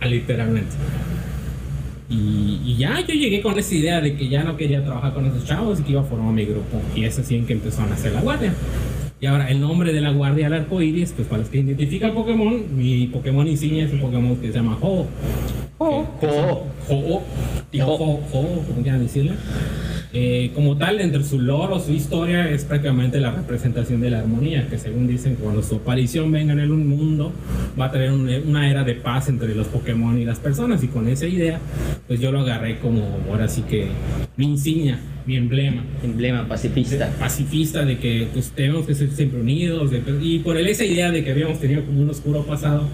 [0.00, 0.74] Ah, literalmente.
[2.08, 5.26] Y, y ya yo llegué con esa idea de que ya no quería trabajar con
[5.26, 6.80] esos chavos y que iba a formar mi grupo.
[6.94, 8.54] Y es así en que empezó a nacer la guardia.
[9.20, 12.12] Y ahora, el nombre de la guardia al arco iris, pues para los que identifican
[12.14, 15.06] Pokémon, mi Pokémon insignia es un Pokémon que se llama Ho.
[15.78, 16.06] Oh.
[16.88, 17.22] Ho,
[17.72, 17.92] Dijo.
[17.92, 19.32] Ho, Ho, como quieran decirle.
[20.18, 24.20] Eh, como tal, entre su lore o su historia es prácticamente la representación de la
[24.20, 27.32] armonía, que según dicen, cuando su aparición venga en el mundo,
[27.78, 30.82] va a traer un- una era de paz entre los Pokémon y las personas.
[30.82, 31.60] Y con esa idea,
[32.06, 33.88] pues yo lo agarré como ahora sí que
[34.38, 37.08] mi insignia, mi emblema Emblema pacifista.
[37.18, 41.10] pacifista de que pues tenemos que ser siempre unidos de- y por el- esa idea
[41.10, 42.88] de que habíamos tenido como un oscuro pasado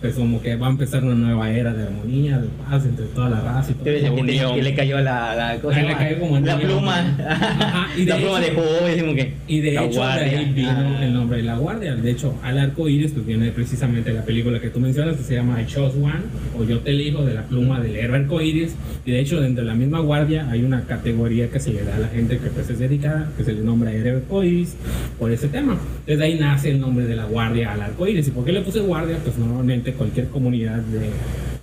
[0.00, 3.30] pues como que va a empezar una nueva era de armonía de paz entre toda
[3.30, 4.54] la raza y todo Que, le- que le- Unión.
[4.54, 5.98] que le cayó la, la, ¿cómo se Ah, le llama?
[6.04, 7.16] cayó como la pluma.
[7.28, 9.32] Ajá, y de la pluma de hecho- juego, que.
[9.48, 10.38] y de la hecho de guardia.
[10.38, 11.04] ahí vino Ah.
[11.04, 14.60] el nombre de la guardia de hecho al arco iris pues viene precisamente la película
[14.60, 16.12] que tú mencionas que se llama I Chose One
[16.58, 18.74] o Yo te elijo de la pluma del héroe arco iris
[19.04, 21.96] y de hecho dentro de la misma guardia hay una categoría que se le da
[21.96, 24.76] a la gente que pues es dedicada que se le nombra héroe arco iris
[25.18, 28.30] por ese tema desde ahí nace el nombre de la guardia al arco iris y
[28.30, 31.10] por qué le puse guardia pues normalmente cualquier comunidad de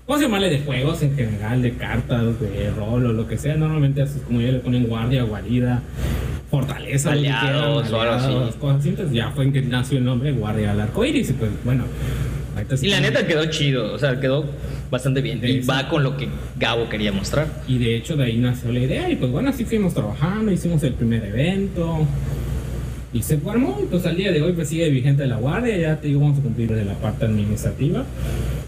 [0.05, 3.55] ¿Cómo se llamarle de juegos en general, de cartas, de rol o lo que sea?
[3.55, 5.81] Normalmente a sus comunidades le ponen guardia, guarida,
[6.51, 8.25] fortaleza, Aliados quieran, o algo así.
[8.25, 8.89] aliados, cosas así.
[8.89, 11.31] Entonces ya fue en que nació el nombre Guardia al Arco Iris.
[11.31, 11.85] Y pues bueno,
[12.75, 14.45] sí Y la neta quedó chido, o sea, quedó
[14.91, 15.41] bastante bien.
[15.41, 15.71] De Y eso.
[15.71, 17.47] va con lo que Gabo quería mostrar.
[17.67, 19.09] Y de hecho de ahí nació la idea.
[19.09, 22.05] Y pues bueno, así fuimos trabajando, hicimos el primer evento.
[23.13, 25.95] Y se formó, y pues al día de hoy pues sigue vigente la guardia, ya
[26.01, 28.03] te digo, vamos a cumplir de la parte administrativa.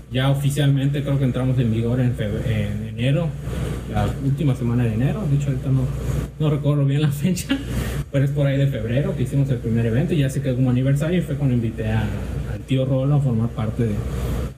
[0.09, 2.13] Ya oficialmente creo que entramos en vigor en,
[2.87, 3.27] enero,
[3.93, 5.81] la última semana de enero, de hecho ahorita no,
[6.39, 7.57] no recuerdo bien la fecha,
[8.09, 10.55] pero es por ahí de febrero que hicimos el primer evento y ya se quedó
[10.55, 12.05] como aniversario y fue cuando invité a-
[12.67, 13.95] tío Rolo a formar parte de-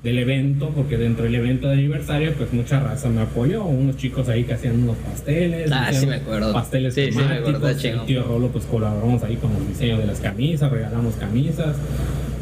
[0.03, 4.29] del evento, porque dentro del evento de aniversario pues mucha raza me apoyó, unos chicos
[4.29, 6.53] ahí que hacían unos pasteles, Ah, sí me acuerdo.
[6.53, 10.05] pasteles Sí, sí me acuerdo, el tío Rolo pues colaboramos ahí con el diseño de
[10.05, 11.75] las camisas, regalamos camisas.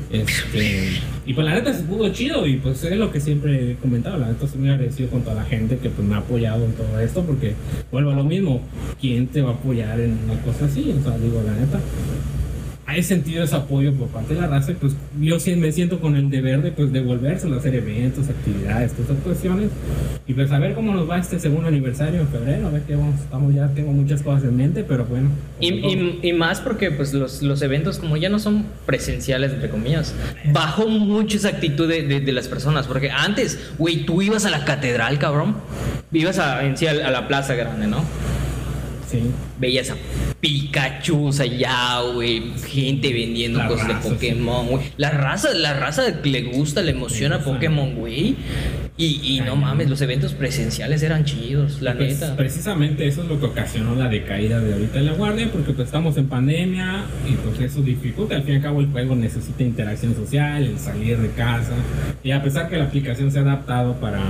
[0.09, 0.87] Este,
[1.25, 4.17] y pues la neta se pudo chido y pues es lo que siempre he comentado,
[4.17, 6.71] la neta estoy muy agradecido con toda la gente que pues me ha apoyado en
[6.73, 7.55] todo esto porque
[7.91, 8.61] vuelvo a lo mismo,
[9.01, 10.95] ¿quién te va a apoyar en una cosa así?
[10.97, 11.79] O sea, digo la neta.
[12.89, 16.15] Hay sentido ese apoyo por parte de la raza pues yo sí me siento con
[16.15, 19.69] el deber de pues devolvérselo, hacer eventos, actividades, todas esas cuestiones
[20.25, 22.95] y pues a ver cómo nos va este segundo aniversario en febrero, a ver qué
[22.95, 25.29] vamos, estamos ya, tengo muchas cosas en mente, pero bueno.
[25.59, 29.69] Y, y- y más porque pues los, los eventos como ya no son presenciales, entre
[29.69, 30.13] comillas,
[30.53, 32.87] bajó mucho esa actitud de, de- de las personas.
[32.87, 35.55] Porque antes, güey, tú ibas a la catedral, cabrón.
[36.13, 38.03] Ibas a, en sí a, a la plaza grande, ¿no?
[39.09, 39.19] Sí.
[39.59, 39.95] Veías a
[40.41, 42.43] Pikachu allá, güey.
[42.67, 44.85] Gente vendiendo La cosas raza, de Pokémon, güey.
[44.97, 47.49] La raza, la raza que le gusta, le emociona Sí, sí.
[47.51, 48.35] Pokémon, güey.
[48.97, 52.35] Y, y no mames, los eventos presenciales eran chidos, la Pues, neta.
[52.35, 55.85] Precisamente eso es lo que ocasionó la decaída de ahorita en la guardia, porque pues
[55.87, 58.35] estamos en pandemia y pues eso dificulta.
[58.35, 61.73] Al fin y al cabo el juego necesita interacción social, el salir de casa.
[62.23, 64.21] Y a pesar que la aplicación se ha adaptado para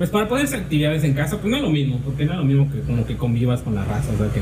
[0.00, 2.38] pues para poder hacer actividades en casa, pues no es lo mismo, porque no es
[2.38, 4.40] lo mismo que como que convivas con la raza, o sea que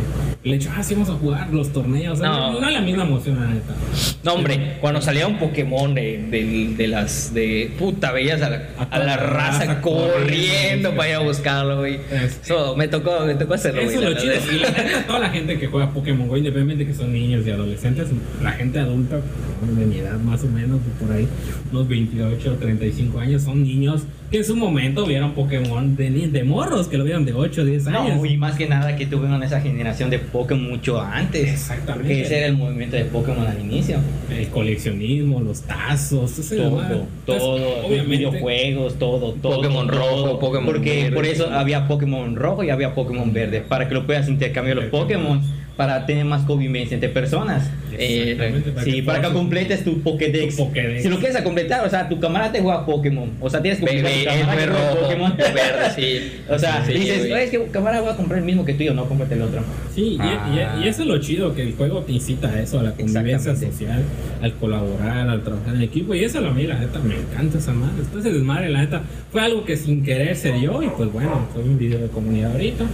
[0.49, 2.53] el hecho, ah, sí vamos a jugar los torneos, o sea, No.
[2.53, 3.75] no, no es la misma emoción, la neta.
[4.23, 8.68] No, hombre, cuando salía un Pokémon de, de, de las de puta, veías a la,
[8.79, 11.99] A a la raza raza corriendo para ir a buscarlo, güey.
[12.40, 14.35] Eso me tocó, me tocó hacerlo, Eso es güey, lo chido.
[14.53, 17.51] Y la neta, toda la gente que juega Pokémon Go, independientemente que son niños y
[17.51, 18.07] adolescentes,
[18.40, 21.27] la gente adulta, de mi edad más o menos, por ahí,
[21.73, 26.45] unos 28 o 35 años, son niños que en su momento vieron Pokémon de, de
[26.45, 28.17] morros, que lo vieron de 8 o 10 años.
[28.17, 31.51] No, y más que nada que tuvieron esa generación de Pokémon mucho antes.
[31.51, 32.09] Exactamente.
[32.09, 33.99] Porque ese era el movimiento de Pokémon al inicio.
[34.31, 36.97] El coleccionismo, los tazos, ese Todo, desmadre.
[37.25, 39.57] Pues, todo, los videojuegos, todo, todo.
[39.57, 40.38] Pokémon rojo, todo.
[40.38, 41.17] Pokémon Porque verde.
[41.17, 44.87] por eso había Pokémon rojo y había Pokémon verde, para que lo puedas intercambiar los
[44.87, 45.41] Pokémon,
[45.79, 47.71] para tener más convivencia entre personas.
[47.97, 50.57] Eh, Exactamente, Sí, para que completes tu Pokédex.
[50.57, 51.03] Tu Pokédex.
[51.05, 53.31] Si lo quieres a completar, o sea, tu camarada te juega Pokémon.
[53.41, 55.37] O sea, tienes que completar ve- tu camarada el que juega rojo, Pokémon.
[55.37, 56.33] verde, sí.
[56.51, 57.23] O sea, Sí, dices.
[57.25, 59.35] "Oye, es que camarada voy a comprar el mismo que tú y yo, no cómprate
[59.37, 59.62] el otro.
[59.95, 60.77] Sí, y- Ah.
[60.83, 62.93] y, y eso es lo chido, que el juego te incita a eso, a la
[62.93, 64.03] convivencia social,
[64.43, 66.12] al colaborar, al trabajar en equipo.
[66.14, 67.95] Y eso a mí, la neta, me encanta esa madre.
[68.01, 70.83] Entonces, desmadre, la neta, fue algo que sin querer se dio.
[70.83, 72.85] Y pues bueno, soy un video de comunidad ahorita.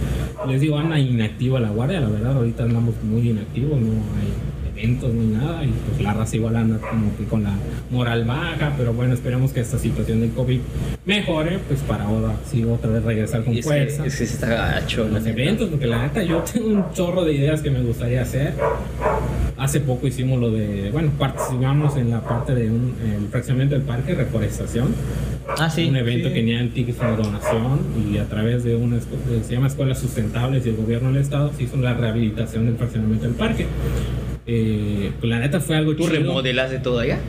[0.47, 5.13] Les digo, anda inactiva la guardia, la verdad, ahorita andamos muy inactivos, no hay eventos,
[5.13, 5.63] no hay nada.
[5.63, 7.53] Y pues la raza igual anda como que con la
[7.89, 8.73] moral baja.
[8.77, 10.59] Pero bueno, esperemos que esta situación del COVID
[11.05, 14.47] mejore, pues para ahora sí otra vez regresar con Es que, fuerza es que está
[14.47, 18.21] gacho, los eventos, porque la neta yo tengo un chorro de ideas que me gustaría
[18.21, 18.53] hacer.
[19.57, 23.83] Hace poco hicimos lo de, bueno, participamos en la parte de un el fraccionamiento del
[23.85, 24.93] parque, reforestación,
[25.57, 25.85] Ah, sí.
[25.87, 26.33] un evento sí.
[26.33, 27.79] que tenía antigua una donación
[28.11, 31.51] y a través de una de- se llama Escuelas Sustentables y el gobierno del estado
[31.55, 33.65] se hizo la rehabilitación del fraccionamiento del parque.
[34.45, 36.15] Eh, pues la neta fue algo ¿Tú chido.
[36.15, 37.19] remodelaste todo allá?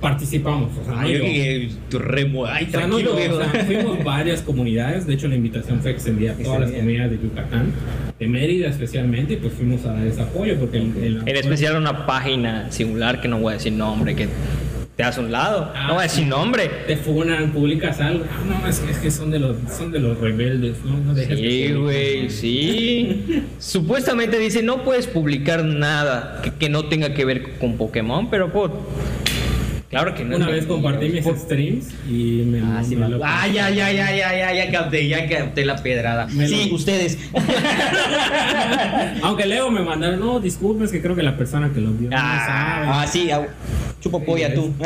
[0.00, 1.24] Participamos, o sea, no yo yo.
[1.24, 2.46] que tu remo...
[2.46, 5.90] Ay, O sea, no yo, o sea, fuimos varias comunidades, de hecho la invitación fue
[5.90, 7.72] extendida a todas las comunidades de Yucatán,
[8.18, 11.76] de Mérida especialmente, y pues fuimos a dar ese apoyo porque el, el- En especial
[11.76, 14.28] una página singular que no voy a decir nombre, que
[14.96, 15.70] te das a un lado.
[15.74, 16.70] Ah, no voy a decir nombre.
[16.86, 19.98] te funan, publicas algo, ah, no, es que, es que son de los son de
[19.98, 22.30] los rebeldes, no, no dejes Sí, güey, ¿no?
[22.30, 23.42] sí.
[23.58, 28.50] Supuestamente dice no puedes publicar nada que, que no tenga que ver con Pokémon, pero
[28.52, 28.72] por
[29.90, 30.36] claro que no.
[30.36, 34.10] Una vez compartí mis streams y me, Ah, sí, me lo- ah, ya, ya, ya,
[34.14, 36.26] ya, ya, ya capté, ya capté la pedrada.
[36.28, 37.18] Me sí, lo- ustedes.
[39.22, 42.08] Aunque luego me mandaron, no, disculpen, es que creo que la persona que lo vio
[42.10, 42.86] no sabe.
[42.88, 43.46] ah, sí, au.
[44.00, 44.72] chupo polla tú.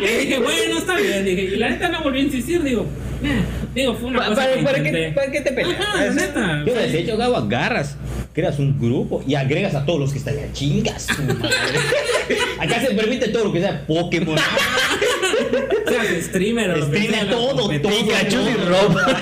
[0.00, 1.24] Y dije, bueno, está bien.
[1.24, 2.62] Dije, y la neta no volví a insistir.
[2.62, 2.86] Digo,
[3.74, 5.80] digo, fue una Pa- cosa para- que para qué- para qué te peleas?
[5.80, 6.64] Ajá, la neta.
[6.66, 7.96] Yo de hecho, Gabo, agarras,
[8.32, 10.52] creas un grupo y agregas a todos los que están allá.
[10.52, 11.48] Chingas, su madre.
[12.60, 14.36] Acá se permite todo lo que sea Pokémon.
[15.88, 18.46] Seas streamer o que Streamer, todo, competencia, Pikachu todo.
[18.46, 19.20] sin ropa.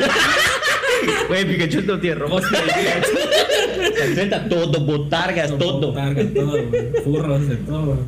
[1.29, 2.41] Güey, Pikachu no tiene ropa.
[2.43, 5.93] Se enfrenta todo, botargas, todo.
[5.93, 6.59] Targa, todo.
[7.05, 7.99] Furros de todo.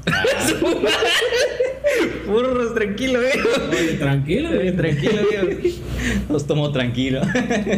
[2.26, 3.48] Furros, tranquilo, viejo.
[3.70, 4.76] Oye, tranquilo, güey.
[4.76, 5.76] Tranquilo, viejo.
[6.28, 7.20] Los tomo tranquilo.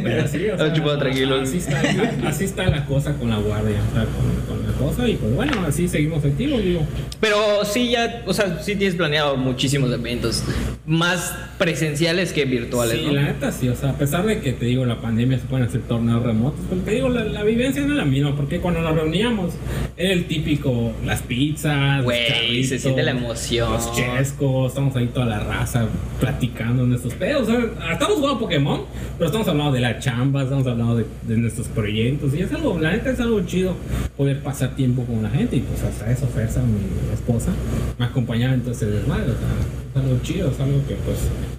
[0.03, 1.41] Pero sí, o sea, chupado tranquilo.
[1.41, 1.81] Así está,
[2.27, 5.09] así está la cosa con la guardia, o sea, con, con la cosa.
[5.09, 6.83] Y pues bueno, así seguimos activos, digo.
[7.21, 10.45] Pero sí ya, o sea, sí tienes planeado muchísimos eventos,
[10.87, 13.13] más presenciales que virtuales, Sí, ¿no?
[13.13, 15.67] la neta sí, o sea, a pesar de que te digo, la pandemia se pueden
[15.67, 18.81] hacer torneos remotos, pero te digo, la, la vivencia no es la misma, porque cuando
[18.81, 19.53] nos reuníamos
[19.97, 23.73] era el típico, las pizzas, Güey, se siente la emoción.
[23.73, 25.87] Los estamos ahí toda la raza
[26.21, 28.83] platicando nuestros pedos, sea, estamos jugando Pokémon,
[29.19, 32.79] pero estamos hablando de la chamba, estamos hablando de, de nuestros proyectos, y es algo,
[32.79, 33.75] la neta es algo chido
[34.17, 37.53] poder pasar tiempo con la gente, y pues hasta eso Fersa, mi esposa,
[37.99, 39.49] me acompañaba entonces desmadre, o sea,
[39.91, 41.19] es algo chido, es algo que pues,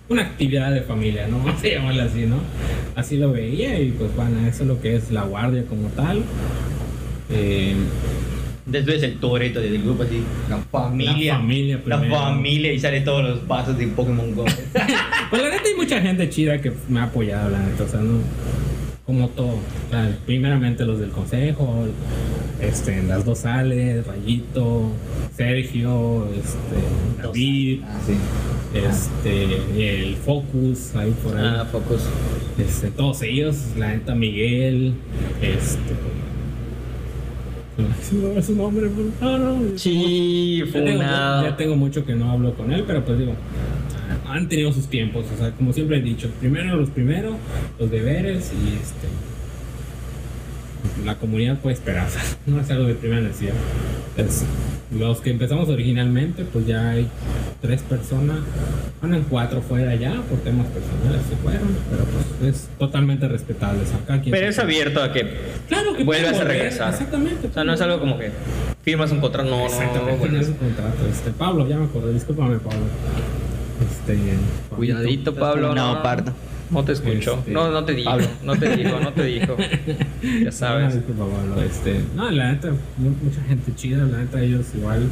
[0.09, 1.37] una actividad de familia, ¿no?
[1.43, 2.37] Vamos a llamarla así, ¿no?
[2.95, 6.23] Así lo veía, y pues bueno, eso es lo que es la guardia como tal.
[7.29, 7.75] Eh,
[8.65, 10.23] Después el toreto del grupo, así.
[10.49, 11.33] La familia.
[11.33, 14.45] La familia La familia y sale todos los pasos de Pokémon Go.
[15.29, 17.99] Pues la neta hay mucha gente chida que me ha apoyado, la neta, o sea,
[18.01, 18.19] no,
[19.05, 19.57] como todo.
[20.25, 21.87] Primeramente los del consejo,
[22.61, 24.91] este, las dos sales, Rayito,
[25.35, 28.13] Sergio, este, David, ah, sí.
[28.73, 31.45] este, el Focus, ahí por ahí.
[31.45, 32.01] Ah, pocos.
[32.57, 34.93] Este, todos ellos, la neta Miguel,
[35.41, 35.93] este.
[37.77, 38.89] No es su nombre.
[39.77, 43.33] Sí, Ya tengo, ya tengo mucho que no hablo con él, pero pues digo,
[44.27, 47.35] han tenido sus tiempos, o sea, como siempre he dicho, primero los primeros,
[47.79, 49.07] los deberes y este.
[51.05, 53.53] La comunidad puede esperar, o sea, no es algo de primera necesidad.
[54.17, 54.43] Es-
[54.97, 57.07] los que empezamos originalmente, pues ya hay
[57.61, 58.37] tres personas,
[59.01, 63.81] bueno, en cuatro fuera ya, por temas personales se fueron, pero pues es totalmente respetable.
[63.81, 65.35] o sea, cada quien Pero es abierto a que
[65.67, 66.91] Claro que vuelvas a regresar.
[66.93, 67.47] Exactamente.
[67.47, 68.29] O sea, no es algo como que
[68.83, 70.35] firmas un contrato, no, no, no, Exactamente, bueno.
[70.35, 71.07] no es un contrato.
[71.11, 72.81] Este, Pablo, ya me acordé, discúlpame, Pablo.
[73.89, 74.17] Este,
[74.75, 75.73] Cuidadito, Pablo.
[75.73, 76.03] No.
[76.71, 77.35] No te escucho.
[77.39, 78.09] Este- No, no te dijo.
[78.09, 78.27] Pablo.
[78.43, 79.55] No te dijo, no te dijo.
[79.57, 80.93] Ya No, sabes.
[80.95, 81.61] disculpa, Pablo.
[81.63, 85.03] Este, no, la neta, mu- mucha gente chida, la neta, ellos igual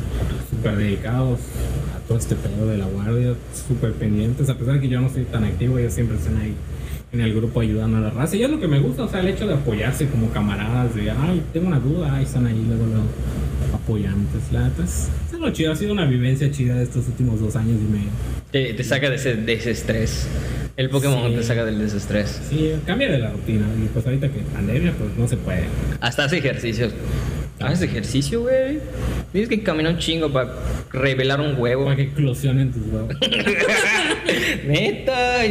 [0.49, 1.39] súper dedicados
[1.95, 3.33] a todo este pedo de la guardia,
[3.67, 6.53] súper pendientes, a pesar de que yo no soy tan activo, ellos siempre están ahí
[7.13, 8.35] en el grupo ayudando a la raza.
[8.37, 11.11] Y es lo que me gusta, o sea, el hecho de apoyarse como camaradas, de,
[11.11, 13.03] ay, tengo una duda, ahí están ahí, luego, luego
[13.73, 14.41] apoyantes.
[14.51, 17.55] La neta, es, es lo chido, ha sido una vivencia chida de estos últimos dos
[17.55, 18.09] años y medio.
[18.51, 20.27] Te, te saca de ese, de ese estrés.
[20.77, 21.35] El Pokémon Sí.
[21.37, 22.41] te saca del desestrés.
[22.49, 25.65] Sí, cambia de la rutina, y pues ahorita que pandemia, pues no se puede.
[25.99, 26.93] Hasta hace ejercicios.
[27.59, 28.79] ¿Haces ejercicio, güey?
[29.31, 30.51] Tienes que caminar un chingo para
[30.91, 31.83] revelar un huevo.
[31.83, 33.15] Para que eclosionen tus huevos.
[34.65, 35.41] Neta.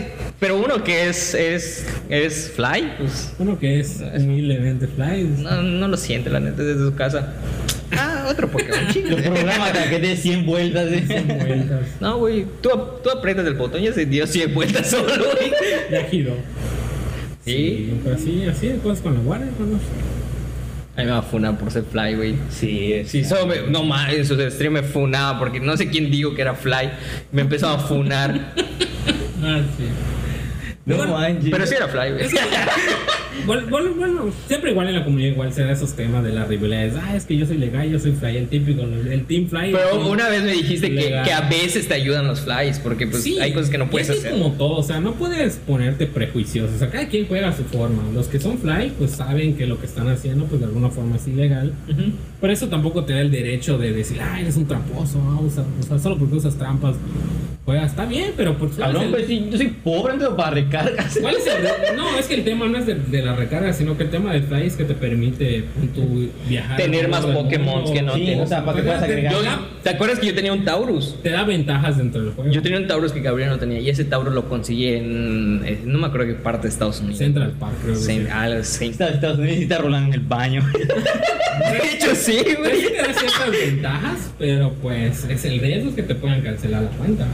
[0.40, 5.22] Pero uno que es, es, es fly, pues Uno que es humildemente fly.
[5.38, 7.32] no, no lo siente, la neta, desde su casa.
[7.92, 9.10] Ah, otro Pokémon, chingo.
[9.10, 10.90] Los programas que de 100 vueltas.
[10.92, 11.24] ¿eh?
[11.26, 11.86] vueltas.
[12.00, 12.70] No, güey, tú,
[13.02, 15.52] tú aprietas el botón y ya se dio 100 vueltas solo, güey.
[15.90, 16.34] Ya giró.
[17.44, 17.94] Sí.
[18.04, 19.80] pero sí, así de cosas con la guardia, hermanos.
[20.96, 22.34] A mí me va a funar por ser fly, güey.
[22.50, 23.02] Sí.
[23.06, 26.34] Sí, solo me, no más, en su stream me funaba porque no sé quién dijo
[26.34, 26.90] que era fly.
[27.32, 28.54] Me empezó a funar.
[29.42, 29.84] Ah, sí.
[31.50, 32.28] Pero sí era fly, güey.
[33.46, 36.48] Bueno, bueno, bueno, siempre igual en la comunidad igual se da esos temas de las
[36.48, 36.94] rivalidades.
[37.00, 39.72] Ah, es que yo soy legal, yo soy fly, el típico, el team fly.
[39.72, 43.38] Pero una vez me dijiste que, a veces te ayudan los flies porque pues Sí,
[43.38, 44.32] hay cosas que no puedes así hacer.
[44.34, 46.76] Es como todo, o sea, no puedes ponerte prejuiciosos.
[46.76, 48.02] O sea, cada quien juega a su forma.
[48.12, 51.16] Los que son fly, pues saben que lo que están haciendo, pues de alguna forma
[51.16, 51.72] es ilegal.
[51.88, 52.12] Ujú.
[52.40, 55.64] Pero eso tampoco te da el derecho de decir, ah, eres un tramposo, ah, usa-
[55.78, 56.96] o sea, solo porque usas trampas.
[57.66, 58.72] Juega, está bien, pero pues.
[58.72, 61.18] ¿cuál es Cabrón, el- pues yo soy pobre, ando para recargas.
[61.20, 61.60] ¿Cuál es el.?
[61.96, 64.32] No, es que el tema no es de, de la recarga, sino que el tema
[64.32, 66.78] del fly es que te permite tu viajar.
[66.78, 68.44] Tener por más Pokémon que no Sí, tienes.
[68.44, 69.32] o sea, para que Te da- puedas agregar.
[69.34, 71.16] Yo- te da- ¿Te acuerdas que yo tenía un Taurus?
[71.22, 72.50] Te da ventajas dentro del juego.
[72.50, 75.80] Yo tenía un Taurus que Gabriel no tenía y ese Taurus lo conseguí en, en-
[75.92, 77.18] no me acuerdo qué parte de Estados Unidos.
[77.18, 78.86] Central Park, creo que Cen- sí.
[78.98, 80.64] ah, Estados Unidos y está rolando en el baño.
[80.74, 82.82] De hecho sí, sí güey.
[82.92, 87.26] te da ciertas ventajas, pero pues es el riesgo que te puedan cancelar la cuenta.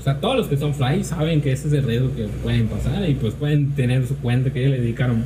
[0.00, 2.66] O sea, todos los que son fly saben que ese es el riesgo que pueden
[2.68, 5.24] pasar y pues pueden tener su cuenta que ya le dedicaron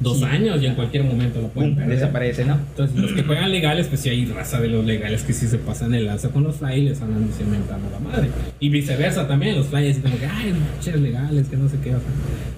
[0.00, 0.24] dos Sí.
[0.24, 1.98] años y en cualquier momento lo pueden Pum, perder.
[1.98, 2.54] desaparece, ¿no?
[2.54, 5.56] Entonces, los que juegan legales, pues sí hay raza de los legales que sí se
[5.58, 8.28] pasan el lanza con los fly y les andan cimentando la madre.
[8.60, 11.94] Y viceversa también, los fly así como que, ay,ches legales, que no sé qué.
[11.94, 11.98] O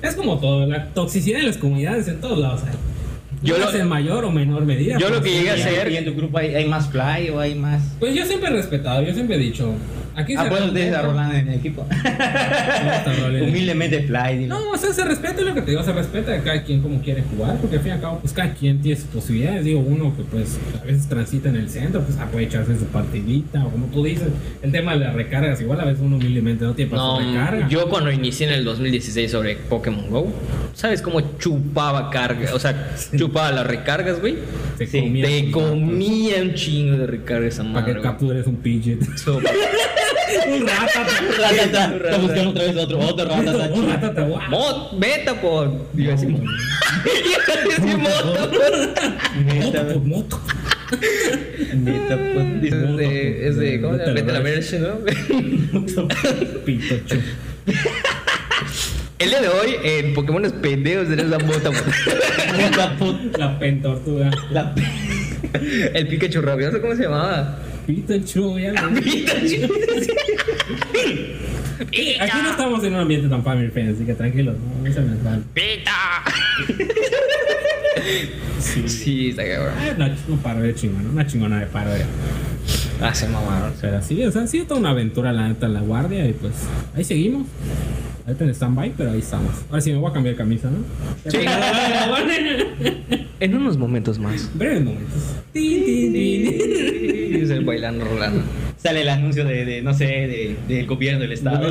[0.00, 2.62] sea, es como todo, la toxicidad en las comunidades en todos lados.
[2.64, 2.74] hay.
[3.42, 4.98] Yo lo- en mayor o menor medida.
[4.98, 7.38] yo lo que llegué a hacer- ¿Y en tu grupo hay, hay más fly o
[7.40, 7.82] hay más?
[8.00, 9.72] Pues yo siempre he respetado, yo siempre he dicho.
[10.18, 11.86] Aquí Ah, se pues ustedes a Rolando en el equipo.
[11.88, 13.44] No.
[13.44, 14.46] Humildemente fly.
[14.46, 17.00] No, o sea, se respeta lo que te digo, se respeta de cada quien como
[17.00, 19.64] quiere jugar, porque al fin y al cabo, pues cada quien tiene sus posibilidades.
[19.64, 22.86] Digo, uno que pues a veces transita en el centro, pues ah, puede echarse su
[22.86, 24.28] partidita, o como tú dices,
[24.62, 27.60] el tema de las recargas, igual a veces uno humildemente no tiene para su recarga.
[27.60, 30.32] No, yo cuando inicié en el 2016 sobre Pokémon Go,
[30.74, 32.52] ¿sabes cómo chupaba carga?
[32.54, 34.36] O sea, chupaba las recargas, güey.
[34.76, 39.00] te sí, comía Te comía un chingo de recargas esa Para que captures un pidget.
[39.16, 39.40] So-
[40.46, 41.06] un ratata.
[41.38, 43.70] Ratata, Está buscando otra vez otro, otro ratata.
[43.74, 44.42] Un ratata, guau.
[44.50, 45.86] Mot, beta por.
[45.96, 48.36] Iba a decir No, mo- Iba a decir moto.
[49.44, 50.42] Neta, Moto por
[51.76, 52.72] neta, pues.
[52.72, 54.12] Es de, es de, ¿cómo se llama?
[54.14, 54.98] Vete a la merch, ¿no?
[56.64, 57.16] Pitocho.
[59.18, 61.70] El día de hoy, en Pokémon pendejos, tenemos la mota.
[62.98, 63.38] Puta.
[63.38, 64.30] La pentortuga.
[64.50, 64.74] La
[65.94, 67.58] El Pikachu rabioso, ¿cómo se llamaba?
[67.88, 68.56] Pikachu,
[69.02, 69.64] Pikachu.
[72.20, 75.00] Aquí no estamos en un ambiente tan family friendly, así que tranquilos, no, no se
[75.00, 75.42] me mal.
[75.54, 76.22] Pita.
[78.60, 79.72] Sí, está cabrón.
[79.78, 82.04] Ah, una, una parodia chingona, una chingona de parodia.
[83.00, 83.72] Ah, se mamaron.
[83.80, 86.34] Pero sí, o sea, ha sido toda una aventura la neta en la guardia y
[86.34, 86.52] pues
[86.94, 87.46] ahí seguimos.
[88.28, 89.54] Ahorita en stand-by, pero ahí estamos.
[89.70, 90.84] Ahora sí me voy a cambiar de camisa, ¿no?
[91.30, 91.38] Sí.
[93.40, 94.50] En unos momentos más.
[94.52, 95.22] Breves momentos.
[95.54, 98.42] Y es el bailando, rolando.
[98.76, 101.70] Sale el anuncio de, de no sé, de, del gobierno del estado.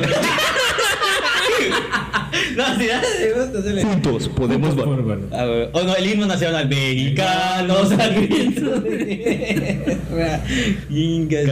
[2.56, 3.84] no, si nada de gusto, sale.
[3.84, 5.26] Juntos podemos Por bueno.
[5.30, 5.68] Ah, güey.
[5.72, 10.40] O no, el himno nacional americanos al grito de guerra.
[10.88, 11.42] Inga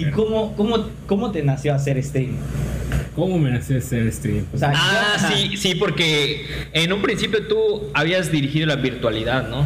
[0.00, 2.32] ¿Y cómo, cómo, cómo te nació hacer stream?
[3.14, 4.44] cómo me nació ser stream.
[4.54, 5.32] O sea, Ah, ajá.
[5.34, 9.64] sí, sí, porque en un principio tú habías dirigido la virtualidad, ¿no?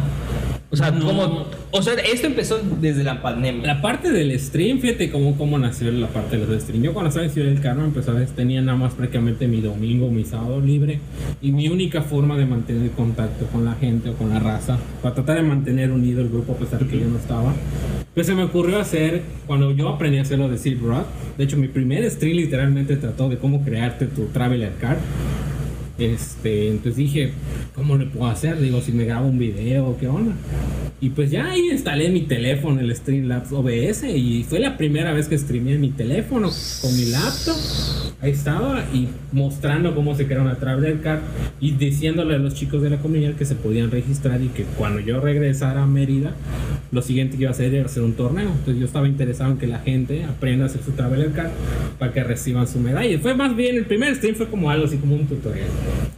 [0.71, 1.05] O sea, No.
[1.05, 3.67] como, o sea, esto empezó desde la pandemia.
[3.67, 6.81] La parte del stream, fíjate cómo, cómo nació la parte de los stream.
[6.81, 9.61] Yo cuando estaba en Ciudad del Carmen, pues a veces tenía nada más prácticamente mi
[9.61, 10.99] domingo, mi sábado libre.
[11.39, 15.13] Y mi única forma de mantener contacto con la gente o con la raza, para
[15.13, 17.53] tratar de mantener unido el grupo a pesar que yo no estaba,
[18.13, 21.05] pues se me ocurrió hacer, cuando yo aprendí a hacer lo de Silk Rock,
[21.37, 24.99] de hecho mi primer stream literalmente trató de cómo crearte tu Traveler Card.
[26.03, 27.31] Este, entonces dije,
[27.73, 28.59] ¿cómo le puedo hacer?
[28.59, 30.33] Digo, si me grabo un video, ¿qué onda?
[30.99, 35.27] Y pues ya ahí instalé mi teléfono, el Streamlabs OBS, y fue la primera vez
[35.27, 36.49] que streameé en mi teléfono
[36.81, 37.55] con mi laptop.
[38.21, 41.21] Ahí estaba, y mostrando cómo se crea una Traveler Card,
[41.59, 44.99] y diciéndole a los chicos de la comunidad que se podían registrar y que cuando
[44.99, 46.35] yo regresara a Mérida,
[46.91, 48.49] lo siguiente que iba a hacer era hacer un torneo.
[48.49, 51.51] Entonces yo estaba interesado en que la gente aprenda a hacer su Traveler Card
[51.97, 53.19] para que reciban su medalla.
[53.19, 55.67] Fue más bien, el primer stream fue como algo así como un tutorial.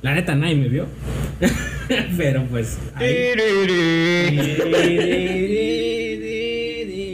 [0.02, 0.86] La neta nadie me vio.
[2.18, 2.78] Pero pues...
[2.96, 3.34] ahí-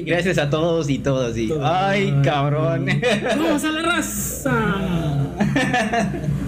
[0.06, 1.38] Gracias a todos y todas.
[1.38, 1.52] Y...
[1.62, 2.88] Ay, cabrón.
[3.38, 4.52] ¡Vamos a la raza!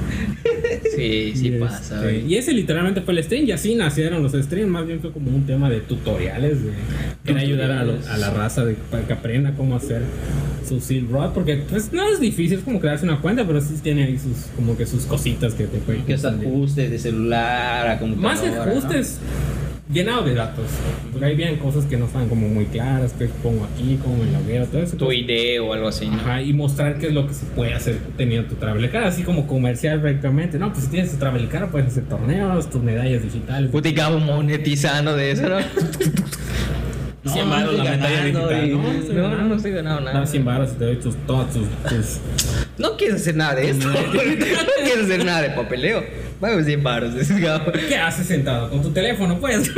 [0.95, 1.95] Sí, sí Y pasa.
[2.07, 5.11] este, y ese literalmente fue el stream, y así nacieron los streams, más bien fue
[5.11, 6.71] como un tema de tutoriales, de
[7.25, 10.01] querer ayudar a, lo- a la raza de, para que aprenda cómo hacer
[10.67, 13.73] su Silk Rod, porque pues no es difícil, es como crearse una cuenta, pero sí
[13.81, 16.03] tiene ahí sus, como que sus cositas que te pueden...
[16.05, 18.33] Que ajustes de celular a computadora.
[18.35, 19.19] Más ajustes
[19.93, 20.65] llenado de datos,
[21.11, 24.31] porque ahí vienen cosas que no están como muy claras, que pongo aquí, como me
[24.31, 24.95] logueo, todo eso.
[24.97, 26.07] Tu idea o algo así.
[26.07, 26.13] ¿no?
[26.15, 29.21] Ajá, y mostrar qué es lo que se puede hacer teniendo tu Travel Card, así
[29.23, 29.99] como comercial
[30.43, 30.59] directamente.
[30.59, 33.71] No, pues si tienes tu Travel Card, puedes hacer torneos, tus medallas digitales.
[33.71, 35.57] Puta, y monetizando de eso, ¿no?
[37.23, 38.67] No, 100 no varos estoy la medalla ganando, digital.
[38.67, 40.19] y- No, no no, no estoy ganando nada.
[40.19, 42.17] No, 100 baros y te doy tus, todas tus, tus-
[42.77, 43.87] No quieres hacer nada de esto.
[43.91, 46.03] no quieres hacer nada de papeleo.
[46.41, 47.13] Vamos 100 baros.
[47.87, 48.69] ¿Qué haces sentado?
[48.69, 49.71] Con tu teléfono, pues.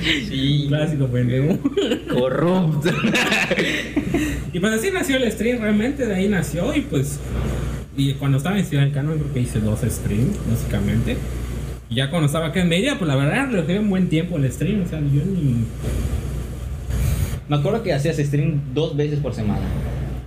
[0.00, 0.66] Sí.
[0.68, 1.58] Clásico pendejo.
[2.08, 2.90] Corrupto.
[4.52, 7.20] Y pues así nació el stream, realmente de ahí nació y pues...
[7.96, 11.16] Y cuando estaba en Ciudad del Carmen creo que hice dos streams, básicamente.
[11.88, 14.38] Y ya cuando estaba acá en media, pues la verdad le dejé un buen tiempo
[14.38, 15.64] el stream, o sea, yo ni...
[17.48, 19.66] Me acuerdo que hacías stream dos veces por semana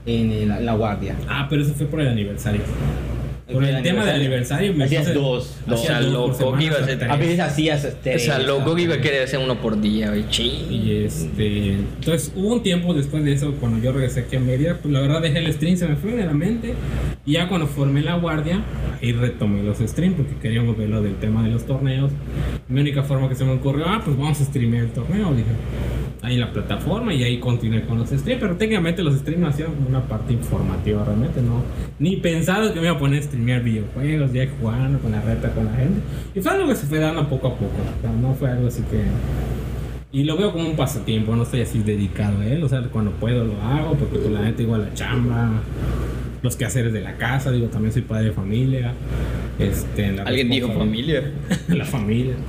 [0.05, 1.15] en la guardia.
[1.27, 2.61] Ah, pero eso fue por el aniversario.
[3.51, 4.73] Por el, el tema del aniversario.
[4.73, 7.11] me Hacías dos, O sea, loco, que iba a ser- tres.
[7.11, 8.15] A veces hacías este.
[8.15, 10.27] O sea, loco que iba a querer hacer uno por día, güey.
[10.29, 10.71] Ching.
[10.71, 14.77] Y este, entonces hubo un tiempo después de eso, cuando yo regresé aquí a Mérida,
[14.81, 16.73] pues la verdad dejé el stream, se me fue de la mente.
[17.25, 18.63] Y ya cuando formé la guardia,
[19.01, 22.11] ahí retomé los streams porque queríamos ver lo del tema de los torneos.
[22.69, 25.49] Mi única forma que se me ocurrió, ah, pues vamos a streamear el torneo, dije.
[26.23, 29.75] Ahí en la plataforma y ahí continué con los streams, pero técnicamente los streams nacieron
[29.75, 31.61] como una parte informativa, realmente no.
[31.99, 35.53] Ni pensado que me iba a poner a streamear videojuegos, ya jugando con la reta,
[35.53, 35.99] con la gente.
[36.33, 38.67] Y fue algo que se fue dando poco a poco, o sea, no fue algo
[38.67, 39.03] así que...
[40.17, 43.11] Y lo veo como un pasatiempo, no estoy así dedicado a él, o sea, cuando
[43.11, 45.61] puedo lo hago, porque pues, la neta igual la chamba,
[46.41, 48.93] los quehaceres de la casa, digo, también soy padre de familia.
[49.59, 51.31] Este, la Alguien dijo familia.
[51.67, 52.35] la familia.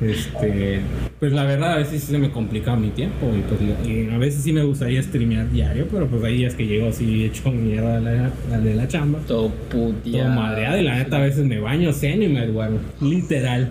[0.00, 0.80] Este,
[1.22, 4.18] pues la verdad a veces sí se me complica mi tiempo y pues y a
[4.18, 7.98] veces sí me gustaría streamear diario, pero pues ahí es que llego así hecho mierda
[7.98, 9.20] a la, de la chamba.
[9.28, 10.26] Todo puteado.
[10.26, 12.80] Todo madreado y la neta a veces me baño, ceno y me duermo.
[13.00, 13.70] Literal.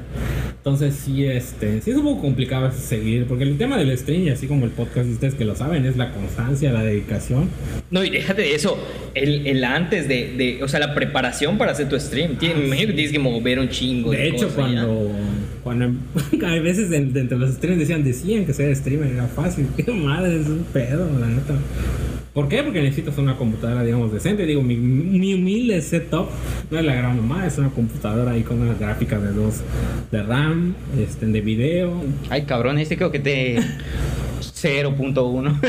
[0.56, 3.98] Entonces sí, este, sí es un poco complicado a veces seguir, porque el tema del
[3.98, 7.50] stream, y así como el podcast, ustedes que lo saben, es la constancia, la dedicación.
[7.90, 8.78] No, y déjate de eso.
[9.14, 10.64] El, el antes de, de.
[10.64, 12.38] O sea, la preparación para hacer tu stream.
[12.38, 14.12] Tien- me imagino que tienes que mover un chingo.
[14.12, 14.88] De, De hecho, cosas ya.
[15.64, 15.92] Cuando,
[16.32, 19.68] cuando a veces entre los streams decían, decían que ser streamer era fácil.
[19.78, 21.56] Qué madre, es un pedo, la neta.
[22.34, 22.64] ¿Por qué?
[22.64, 24.46] Porque necesitas una computadora, digamos, decente.
[24.46, 26.30] Digo, mi, mi humilde setup
[26.70, 29.56] no es la gran mamá, es una computadora ahí con unas gráficas de dos
[30.12, 32.02] de RAM, este, de video.
[32.30, 33.58] Ay, cabrón, este creo que te.
[34.62, 35.60] 0.1.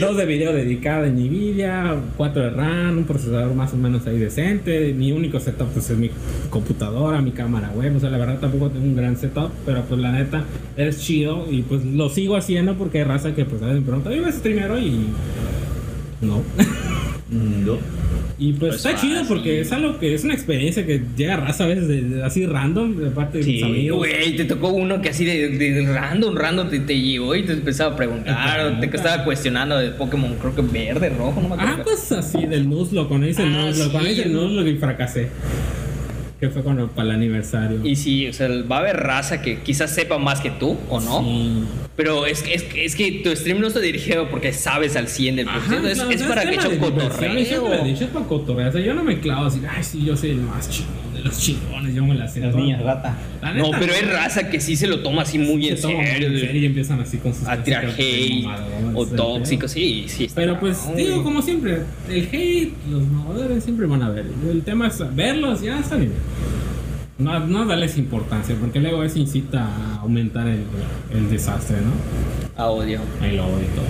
[0.00, 4.18] Dos de video dedicada a Nvidia, cuatro de RAM, un procesador más o menos ahí
[4.18, 4.92] decente.
[4.92, 6.10] Mi único setup pues, es mi
[6.50, 7.96] computadora, mi cámara web.
[7.96, 10.44] O sea, la verdad tampoco tengo un gran setup, pero pues la neta
[10.76, 13.86] es chido y pues lo sigo haciendo porque hay raza que pues a veces me
[13.86, 14.84] pregunta, ¿y vas a streamear hoy?
[14.84, 15.06] Y
[16.20, 16.42] no.
[17.30, 17.95] no.
[18.38, 21.64] Y pues Pues está chido porque es algo que es una experiencia que llega raza
[21.64, 23.96] a veces de- de- así random de parte de Sí, mis amigos.
[23.98, 27.54] Güey, te tocó uno que así de, de random, random te, te llegó y te
[27.54, 31.54] empezaba a preguntar, o te estaba cuestionando de Pokémon, creo que verde, rojo, no me
[31.54, 31.84] Ah, acuerdo.
[31.84, 34.14] pues así del Nuzlocke, cuando hice el Ah, Nuzlocke, cuando sí.
[34.16, 35.28] hice el Nuzlocke y fracasé.
[36.40, 37.80] Que fue cuando para el aniversario.
[37.84, 41.00] Y sí, o sea, va a haber raza que quizás sepa más que tú o
[41.00, 41.20] no.
[41.22, 41.64] Sí.
[41.96, 45.08] Pero es, que- es, que- es que tu stream no está dirigido porque sabes al
[45.08, 47.38] 100 del Ajá, es, claro, es o sea, para que tema eche un de diversión,
[47.38, 47.84] y siempre lo he cotorreo.
[47.84, 48.68] dicho, es para cotorrear.
[48.68, 50.68] O sea, yo no me clavo así, ay, sí, yo soy el más
[51.14, 52.40] de los chingones, yo me la sé.
[52.40, 52.62] Las toda".
[52.64, 53.16] niñas rata.
[53.42, 56.28] La No, pero es raza que sí se lo toma así muy se en serio.
[56.28, 58.46] en serio y empiezan así con sus A tirar hate
[58.94, 59.68] o el tóxico, pedo.
[59.68, 60.28] sí, sí.
[60.34, 64.24] Pero pues, digo, como siempre, el hate, los mamadores siempre van a ver.
[64.50, 66.12] El tema es verlos, ya está bien.
[67.18, 70.60] No, no darles importancia, porque luego eso incita a aumentar el,
[71.14, 72.45] el desastre, ¿no?
[72.56, 73.00] A odio.
[73.22, 73.86] El odio y todo.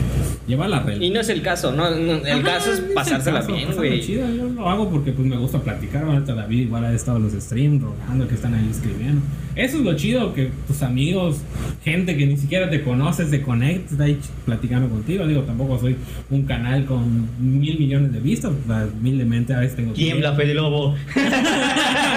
[0.47, 1.05] Lleva la regla.
[1.05, 4.01] Y no es el caso, no, no, el Ajá, caso es pasársela caso, bien, güey.
[4.01, 4.29] chido.
[4.33, 6.05] Yo lo hago porque pues me gusta platicar.
[6.05, 9.23] Ahorita David igual ha estado en los streams rogando que están ahí escribiendo.
[9.57, 11.39] Eso es lo chido, que tus amigos,
[11.83, 15.27] gente que ni siquiera te conoce, se conecta, está ahí platicando contigo.
[15.27, 15.97] Digo, tampoco soy
[16.31, 18.53] un canal con mil millones de vistas.
[19.01, 19.95] humildemente a veces tengo...
[19.95, 20.95] Tiembla, Fede Lobo.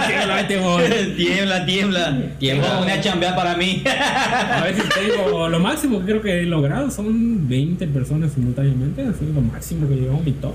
[0.08, 2.36] Tiembla, ahí te tiembla, tiembla.
[2.39, 2.80] Tiembla.
[2.82, 3.84] Una chambea para mí.
[3.86, 9.12] A veces tengo, lo máximo que creo que he logrado son 20 personas simultáneamente, eso
[9.28, 10.54] es lo máximo que llegó mi top.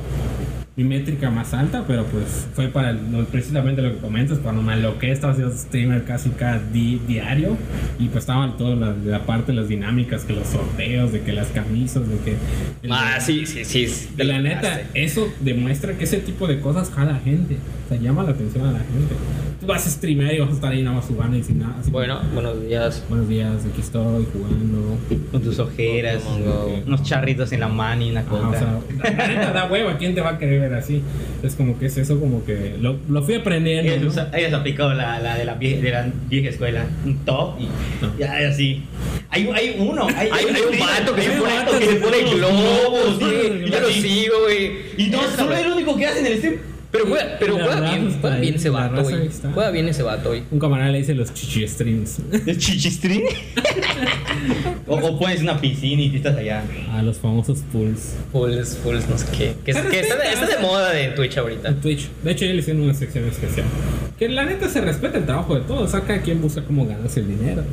[0.76, 2.98] Mi métrica más alta, pero pues fue para el-
[3.30, 7.56] precisamente lo que comentas, cuando me aloqué, estaba haciendo streamer casi cada di- diario
[7.96, 11.32] y pues estaban todas las, la parte de las dinámicas, que los sorteos, de que
[11.32, 12.36] las camisas, de que...
[12.90, 13.86] Ah, sí, sí, sí.
[13.86, 14.08] sí.
[14.16, 18.22] De la neta, eso demuestra que ese tipo de cosas jala gente, o sea, llama
[18.22, 19.14] la atención a la gente.
[19.60, 21.76] Tú vas a streamear y vas a estar ahí nada más jugando y sin nada.
[21.80, 23.02] así Bueno, buenos días.
[23.08, 24.98] Buenos días, aquí estoy jugando.
[25.30, 26.82] Con tus ojeras, Mongo.
[26.86, 28.48] unos charritos en la mano y una Ajá, coca.
[28.48, 31.02] o sea, da hueva, ¿quién te va a querer ver así?
[31.42, 33.90] Es como que es eso, como que lo, lo fui aprendiendo.
[33.92, 34.08] Ella, ¿no?
[34.08, 36.86] usa- ella se aplicó la, la, de la vieja, de la vieja escuela.
[37.04, 37.64] Un top y
[38.04, 38.12] No.
[38.18, 38.82] ya así.
[39.30, 40.06] Hay, hay uno.
[40.08, 43.70] Hay, Hay, hay un vato que se Hay un pone, que se pone globos, sí,
[43.70, 44.72] Yo lo sigo, güey.
[44.98, 46.56] Y no, solo es lo único que hace en el stream.
[46.94, 49.28] Pero juega, pero juega bien, juega ahí, bien ese vato, güey.
[49.52, 50.44] Juega bien ese vato, güey.
[50.52, 52.20] Un camarada le dice los chichi streams.
[52.46, 53.22] ¿El chichistrín?
[54.86, 56.62] o, o pones una piscina y estás allá.
[56.92, 58.14] A los famosos pools.
[58.30, 59.54] Pulse, pulse, no sé qué.
[59.64, 61.70] Que, está, de moda de Twitch ahorita.
[61.70, 62.08] En Twitch.
[62.22, 63.66] De hecho, ya le hicieron una sección especial.
[64.16, 65.82] Que la neta se respeta el trabajo de todos.
[65.82, 67.64] O sea, cada quien busca cómo ganarse el dinero.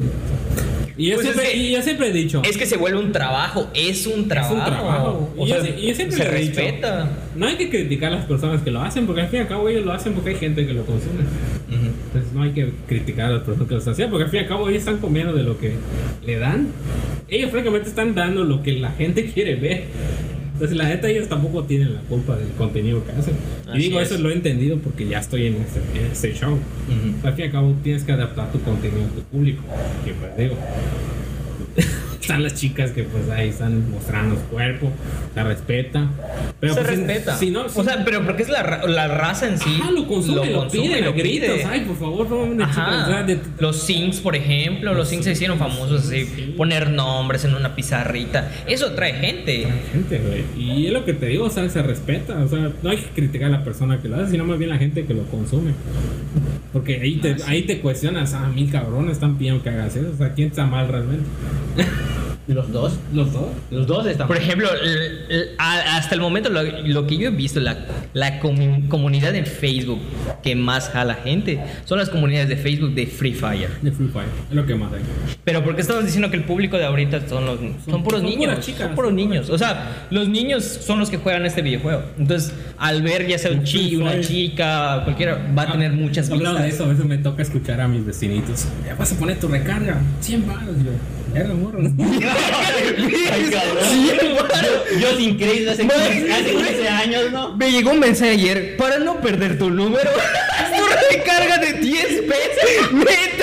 [1.02, 2.42] Y yo, Pues es siempre, que- y yo siempre he dicho.
[2.48, 4.56] Es que se vuelve un trabajo, es un trabajo.
[4.64, 5.34] trabajo.
[5.36, 6.62] O Y sea, yo- y yo siempre se he dicho.
[6.62, 7.10] respeta.
[7.36, 9.48] No hay que criticar a las personas que lo hacen, porque al fin y al
[9.48, 11.24] cabo ellos lo hacen porque hay gente que lo consume.
[11.72, 14.44] Entonces no hay que criticar a las personas que lo haciendo, porque al fin y
[14.44, 15.74] al cabo ellos están comiendo de lo que
[16.26, 16.68] le dan.
[17.30, 19.86] Ellos francamente están dando lo que la gente quiere ver.
[20.62, 23.34] Entonces la neta ellos tampoco tienen la culpa del contenido que hacen.
[23.68, 24.12] Así y digo, es.
[24.12, 26.56] eso lo he entendido porque ya estoy en este, en este show.
[27.24, 29.64] Al fin y al cabo tienes que adaptar tu contenido a tu público.
[30.06, 30.56] Que pues digo.
[32.32, 34.92] Están las chicas que pues ahí están mostrando su cuerpo,
[35.34, 36.08] se respeta.
[36.60, 37.38] Pero se pues, si- respeta.
[37.38, 39.80] Si, no, o sea, pero porque es la, la raza en sí.
[39.84, 41.60] Ah, lo consume, lo, consume, pide, lo lo gritos.
[41.70, 43.04] Ay, por favor, no una chica.
[43.04, 46.54] O sea, de- Los Sings, por ejemplo, los Sings se hicieron famosos así, Sí.
[46.58, 48.52] poner nombres en una pizarrita.
[48.68, 49.68] Eso atrae gente.
[49.92, 50.44] gente, güey.
[50.58, 52.38] Y es lo que te digo, o sea, se respeta.
[52.44, 54.70] O sea, no hay que criticar a la persona que lo hace, sino más bien
[54.70, 55.72] la gente que lo consume.
[56.72, 60.10] Porque ahí te, ahí te cuestionas, ah, mil cabrones están pidiendo que hagas eso.
[60.14, 61.26] O sea, ¿quién está mal realmente?
[62.48, 62.94] Los dos.
[63.14, 63.46] Los dos.
[63.70, 64.28] Los dos están.
[64.28, 64.68] Por ejemplo,
[65.58, 67.78] hasta el momento lo, lo que yo he visto, la,
[68.14, 70.00] la comu- comunidad en Facebook
[70.44, 73.70] que más jala gente son las comunidades de Facebook de Free Fire.
[73.82, 74.26] De Free Fire.
[74.50, 75.02] Es lo que más hay.
[75.44, 78.60] Pero porque estabas diciendo que el público de ahorita son los son, puros son niños,
[78.60, 79.50] chicas, son puros son niños.
[79.50, 82.04] O sea, los niños son los que juegan este videojuego.
[82.18, 86.60] Entonces, al ver ya sea un chi, una chica, cualquiera, va a tener muchas Hablando
[86.62, 88.66] de eso, a veces me toca escuchar a mis vecinitos.
[88.86, 90.76] Ya vas a poner tu recarga, 100 baros.
[90.78, 90.92] Yo,
[91.56, 91.80] morro.
[93.52, 93.86] Cabrón.
[93.90, 94.68] Sí, hermano.
[94.92, 96.66] yo, yo sin crédito hace, Madre, hace güey.
[96.66, 97.56] 15 años, ¿no?
[97.58, 100.10] Me llegó un mensaje ayer para no perder tu número.
[100.12, 102.94] tu recarga de 10 pesos.
[102.94, 103.42] Neta.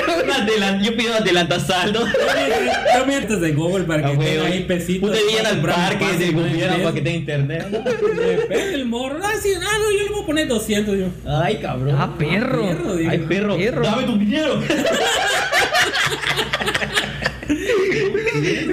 [0.82, 2.06] Yo pido adelantasaldo.
[2.06, 5.16] No mientas de Google para que Ah, tenga ahí pesitos.
[5.16, 6.42] Irían para al parque del ¿no?
[6.42, 7.66] gobierno para que tenga internet.
[7.70, 7.78] ¿no?
[7.80, 9.18] Depende el morro.
[9.22, 10.98] Ah, sí, ah, no, yo le voy a poner 200.
[10.98, 11.06] Yo.
[11.26, 11.96] Ay, cabrón.
[11.98, 12.62] Ah, perro.
[12.66, 12.96] perro.
[13.10, 13.56] Ay, perro.
[13.56, 13.82] Perro.
[13.82, 14.60] Dame tu dinero.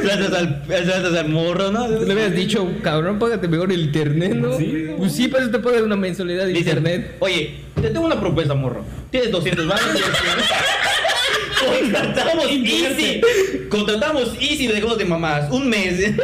[0.02, 1.88] Tratas al, tratas al morro, ¿no?
[1.88, 4.58] Le habías dicho, cabrón, págate mejor el internet, ¿no?
[4.58, 7.16] Sí, pues sí, pero te pagas una mensualidad de internet.
[7.20, 8.84] Oye, te tengo una propuesta, morro.
[9.12, 9.86] Tienes 200 baros.
[11.66, 13.22] Contratamos Easy.
[13.70, 15.50] Contratamos Easy y dejamos de mamás.
[15.52, 15.98] Un mes.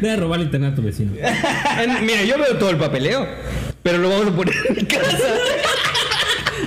[0.00, 1.12] Deja robar el internet a tu vecino.
[2.02, 3.26] Mira, yo veo todo el papeleo,
[3.82, 5.34] pero lo vamos a poner en mi casa.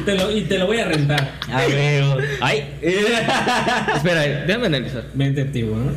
[0.04, 1.32] Te lo- y te lo voy a rentar.
[1.52, 2.04] A ver.
[2.42, 2.64] Ay.
[3.96, 5.06] Espera, déjame analizar.
[5.14, 5.92] Vente, tío, ¿no?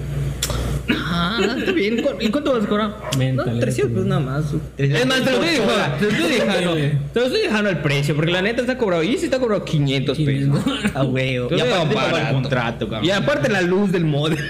[1.11, 2.01] Ah, está bien.
[2.03, 2.97] ¿Cu- ¿Y cuánto vas a cobrar?
[3.19, 3.95] Mental, no, 300 güey.
[3.95, 4.45] pues nada más.
[4.79, 7.83] Es más, te lo estoy dejando, te lo estoy dejando, te lo estoy dejando al
[7.83, 9.03] precio, porque la neta está cobrado.
[9.03, 10.59] Y si está cobrado 500 pesos.
[10.95, 11.51] Ah, huevo.
[11.51, 12.33] Yo Y aparte el barato.
[12.35, 13.05] contrato, cabrón.
[13.05, 14.39] Y aparte la luz del modem.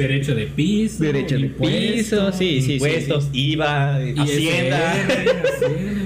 [0.00, 1.02] Derecho de piso.
[1.04, 4.94] Derecho de piso, sí, sí, Impuestos, IVA, Y Hacienda.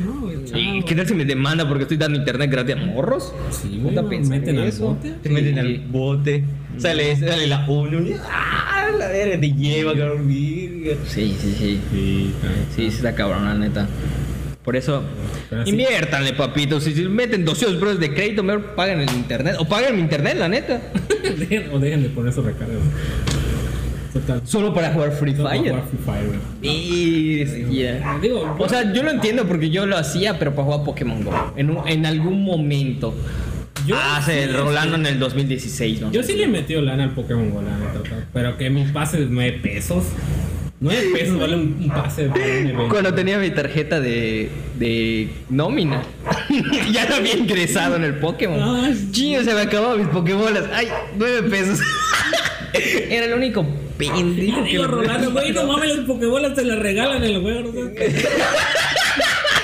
[0.04, 0.14] ¿no?
[0.58, 3.32] ¿Y qué tal si me demanda porque estoy dando internet gratis a morros?
[3.50, 4.88] Sí, güey, pensar meten al eso.
[4.94, 5.12] bote.
[5.22, 5.60] Te meten Sí.
[5.60, 6.44] al bote.
[6.78, 8.88] Sale, sale la y- ¡Ah!
[8.98, 10.28] La verga te lleva, cabrón.
[10.28, 11.80] Sí, sí, sí.
[11.92, 12.30] Sí.
[12.74, 13.88] Sí, sí está cabrón, la neta.
[14.64, 15.02] Por eso,
[15.64, 15.70] sí.
[15.70, 16.84] inviértanle, papitos.
[16.84, 19.56] Si si meten 200 pesos de crédito, mejor paguen el internet.
[19.58, 20.80] O paguen mi internet, la neta.
[21.72, 22.78] O dejen de poner sus recargas.
[24.14, 24.40] Total.
[24.46, 25.70] Solo para jugar Free Solo para Fire.
[25.72, 26.26] jugar Free Fire,
[26.62, 26.72] güey.
[26.76, 27.44] Y.
[28.22, 31.52] Digo, O sea, yo lo entiendo porque yo lo hacía, pero para jugar Pokémon Go.
[31.56, 33.12] En, un- en algún momento.
[33.86, 35.00] Yo Hace sí, Rolando sí.
[35.02, 36.10] en el 2016, ¿no?
[36.12, 38.00] Yo sí le he metido lana al Pokémon Go, la neta,
[38.32, 40.04] pero que mi pase de 9 pesos.
[40.80, 42.74] 9 pesos vale un, un pase de.
[42.88, 44.48] Cuando tenía mi tarjeta de,
[44.78, 46.02] de nómina,
[46.92, 48.62] ya no había ingresado en el Pokémon.
[48.84, 49.08] Ay.
[49.10, 50.64] Chío, se me acababan mis Pokébolas.
[50.72, 50.86] Ay,
[51.18, 51.80] nueve pesos.
[53.10, 57.22] Era el único pendejo que Digo, Rolando, güey, no mames, las Pokébolas te las regalan
[57.24, 57.90] en el juego, ¿no?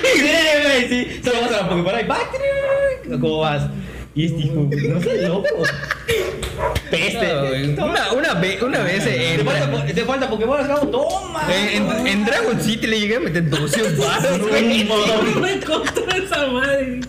[0.03, 0.23] Sí,
[0.63, 1.21] güey, sí.
[1.23, 2.19] Solo vas a la Pokébola y va.
[3.21, 3.69] ¿Cómo vas?
[4.15, 5.49] Y este hijo, no seas loco.
[6.91, 7.75] Peste.
[7.77, 7.87] No.
[7.87, 10.91] Una, una, ve- una vez Te en, falta, te falta Pokébola, cabrón.
[10.91, 11.43] Toma.
[11.53, 14.85] en, en- en Dragon City le llegué a meter 200 baros, güey.
[14.85, 17.01] No me encontró esa madre.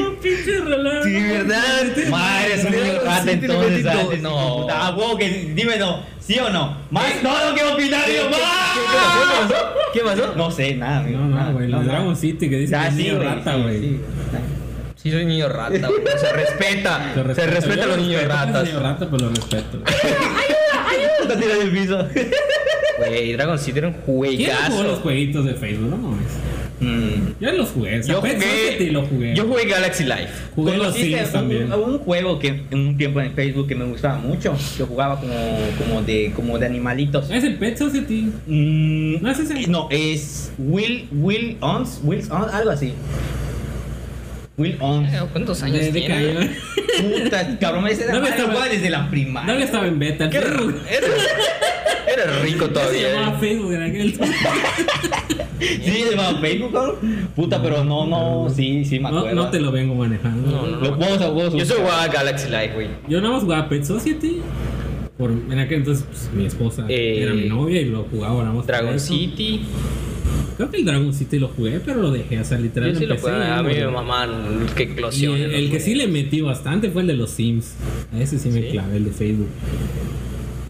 [0.00, 1.04] Oh, pinche Rolando.
[1.04, 1.62] Sí, ¿verdad?
[2.08, 2.72] Madre, es un
[3.06, 3.86] rata entonces.
[3.86, 4.66] ah, No.
[4.70, 6.04] Ah, huevo, que dime no.
[6.20, 6.76] ¿Sí o no?
[6.90, 9.50] Más no, no quiero opinar, ¿Qué, yo qué- qué más.
[9.50, 9.64] pasó?
[9.92, 10.34] ¿Qué pasó?
[10.36, 11.18] No sé, nada, amigo.
[11.18, 11.68] No, no, güey.
[11.68, 14.00] Dragon City que dice Ah, que es sí, rata, sí, güey.
[15.02, 15.10] Sí.
[15.10, 16.00] Soy niño rata, güey.
[16.18, 17.12] Se respeta.
[17.34, 18.64] Se respeta, Yo a los lo niños ratas.
[18.64, 19.78] niño rata, pero lo respeto.
[21.22, 22.08] Está tirado el piso.
[22.98, 24.34] Güey, Dragon City era un ¿Quién jugó los
[24.74, 24.96] juegazo.
[25.02, 25.88] jueguitos de Facebook?
[25.90, 26.26] No mames.
[26.80, 27.34] Mm.
[27.40, 28.00] Yo los jugué.
[28.00, 29.34] o sea, Yo jugué, lo jugué.
[29.36, 30.28] yo jugué Galaxy Life.
[30.56, 31.72] Jugué los Sims un- también.
[31.72, 34.54] Un, juego que en un tiempo en Facebook que me gustaba mucho.
[34.76, 35.34] Que jugaba como,
[35.78, 37.30] como, de, como de animalitos.
[37.30, 38.32] Es el Pet Society.
[38.46, 39.66] Mm, ¿No es ese?
[39.68, 42.92] No, es Will, Will Ons, Will Ons, algo así.
[44.58, 45.12] Will Ons.
[45.12, 46.50] Eh, ¿Cuántos años tiene?
[47.24, 49.46] Puta, cabrón, ese era No estaba- jugaba desde la primaria.
[49.46, 50.24] Todavía estaba en beta.
[50.26, 50.38] r-
[50.90, 51.06] Era,
[52.12, 53.14] era rico Ya se todavía.
[53.14, 54.14] llamaba Facebook en aquel
[55.62, 57.28] Sí, se llamaba Facebook, cabrón.
[57.34, 59.36] Puta, pero no, no, sí, sí me no, acuerdo.
[59.42, 60.50] no te lo vengo manejando.
[60.50, 62.88] No, no, Lo vamos a vamos a- Yo solo jugaba Galaxy Life, güey.
[63.08, 64.40] Yo nada más jugaba Pet Society.
[65.16, 68.54] Por, en aquel entonces pues, mi esposa Eh, era mi novia y lo jugaba nada
[68.54, 68.66] más.
[68.66, 69.14] Dragon eso.
[70.56, 72.38] Creo que el Dragon City lo jugué, pero lo dejé.
[72.40, 73.46] O sea, Yo literal sí lo empecé jugué.
[73.46, 74.28] y A mí me mamá
[74.76, 75.36] que Y eclosión.
[75.36, 77.74] el, el que sí le metí bastante fue el de los Sims.
[78.12, 78.68] A ese sí me ¿Sí?
[78.70, 79.48] clavé, el de Facebook.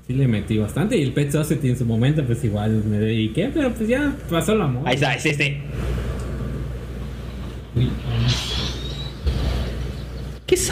[0.07, 0.97] Sí le metí bastante.
[0.97, 4.55] Y el Pet Society en su momento, pues igual me dediqué, pero pues ya pasó
[4.55, 4.89] la moda.
[4.89, 5.61] Ahí está, es este.
[10.47, 10.71] ¿Qué es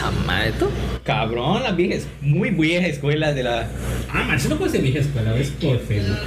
[0.59, 0.67] tú?
[1.03, 3.67] Cabrón, la vieja muy vieja escuela de la.
[4.13, 6.17] Ah, man, eso no puede ser vieja escuela, es por Facebook.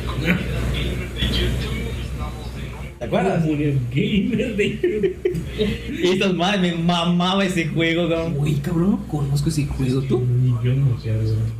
[3.05, 3.44] ¿Te acuerdas?
[3.44, 5.16] Gamer de
[6.02, 8.34] Y estas madres me mamaba ese juego, cabrón.
[8.38, 10.00] Uy, cabrón, no conozco ese juego.
[10.02, 10.22] ¿Tú?
[10.64, 11.12] Yo no sé.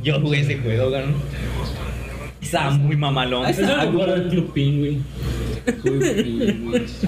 [0.03, 1.13] Yo jugué ese juego, cabrón.
[2.45, 3.45] Estaba muy mamalón.
[4.29, 5.03] Club Penguin.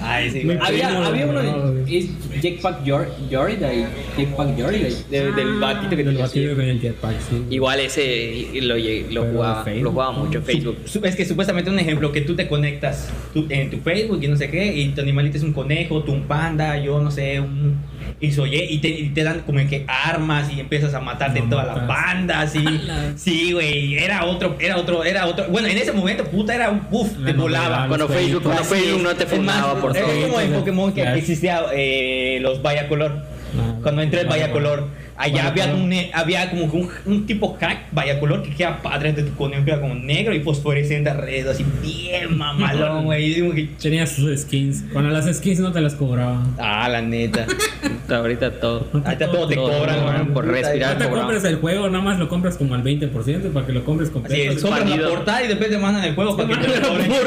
[0.01, 0.57] Ay, sí, güey.
[0.59, 2.09] Había, había uno no, de es
[2.41, 4.81] Jetpack Jor- Jordan, Jetpack Jordan,
[5.11, 6.55] de- del batito que tenía batido así.
[6.55, 7.43] con el jetpack, sí.
[7.51, 8.81] Igual ese lo, lo
[9.21, 9.83] Pero jugaba, Facebook.
[9.83, 10.77] lo jugaba mucho en Facebook.
[10.85, 14.27] Su- Es que supuestamente un ejemplo que tú te conectas tú- en tu Facebook y
[14.27, 17.39] no sé qué, y tu animalito es un conejo, tú un panda, yo no sé,
[17.39, 17.77] un
[18.19, 21.45] y soy y te, y te dan como que armas y empiezas a matarte No
[21.45, 22.65] en todas las bandas y
[23.15, 25.45] sí, güey, era otro, era otro, era otro.
[25.49, 27.87] Bueno, en ese momento puta era un puff, te volaba.
[27.87, 29.03] Cuando Facebook, cuando Facebook es.
[29.03, 30.21] no te Es fundaba por es todo.
[30.21, 33.23] como en Pokémon que, existía eh, los Vaya Color.
[33.57, 34.87] Ah, Cuando entré el Vaya Vaya Color,
[35.17, 39.13] allá había, un, había como que un, un tipo hack Vaya Color que queda padre
[39.13, 43.25] de tu que era como negro y fosforescente alrededor, así bien mamalón, güey.
[43.25, 44.83] Y digo que, Tenía sus skins.
[44.93, 46.55] Cuando las skins no te las cobraban.
[46.59, 47.45] ah, la neta.
[48.09, 48.87] Ahorita todo.
[48.93, 50.97] Ahorita todo te cobran, por respirar.
[50.97, 53.83] No te compres el juego, nada más lo compras como al 20% para que lo
[53.83, 54.51] compres completo.
[54.53, 57.11] es, compras la portada y después te mandan el juego para que te lo cobren.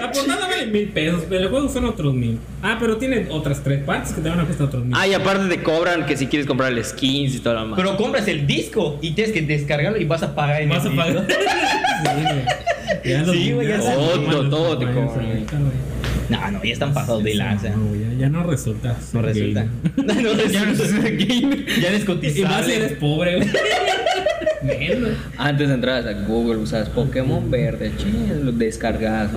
[0.00, 2.38] La portada vale mil pesos, pero el juego son otros mil.
[2.62, 4.94] Ah, pero tiene otras tres partes que te van a costar otros mil.
[4.96, 7.76] Ah, y aparte te cobran que si quieres comprar el skins y todo lo demás.
[7.76, 10.90] Pero compras el disco y tienes que descargarlo y vas a pagar en Vas a
[10.90, 11.26] pagar.
[11.26, 12.44] sí, güey.
[13.32, 15.46] Sí, güey, ya todo, no todo te no cobran.
[16.28, 17.70] No, no, ya están pasados de lanza.
[17.70, 18.96] no, ya, ya no resulta.
[19.12, 19.66] No resulta.
[19.96, 20.50] No resulta.
[20.50, 23.48] Ya eres Y más si eres pobre, güey.
[25.38, 29.30] Antes de entrar a Google usabas Pokémon verde, ching, lo descargas.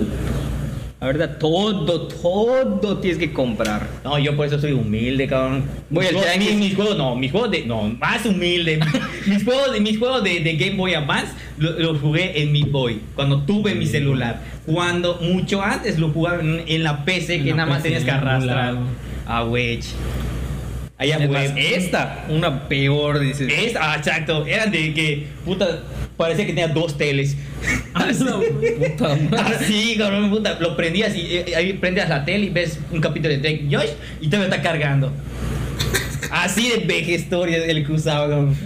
[1.02, 3.88] La verdad, todo, todo tienes que comprar.
[4.04, 5.64] No, yo por eso soy humilde, cabrón.
[5.90, 7.66] Voy mis, al juegos, mis, mis juegos, no, mis juegos de.
[7.66, 8.78] No, más humilde.
[9.26, 12.62] mis juegos, de, mis juegos de, de Game Boy Advance lo- los jugué en mi
[12.62, 13.00] Boy.
[13.16, 14.40] Cuando tuve mi celular.
[14.64, 18.04] Cuando mucho antes lo jugaba en, en la PC que En nada más PC, tenías
[18.04, 18.76] que arrastrar.
[19.26, 19.86] Ah, wedge.
[21.02, 21.76] Allá jugué.
[21.76, 23.52] esta, una peor, dices.
[23.52, 24.46] Es, ah, exacto.
[24.46, 25.82] Eran de que, puta,
[26.16, 27.36] parecía que tenía dos teles.
[27.92, 29.56] Puta madre.
[29.56, 30.58] Así, cabrón, puta.
[30.60, 33.90] Lo prendías y eh, ahí prendes la tele y ves un capítulo de Drake Josh
[34.20, 35.12] y te está cargando.
[36.42, 38.56] Así de vejestoria el que usaba, cabrón.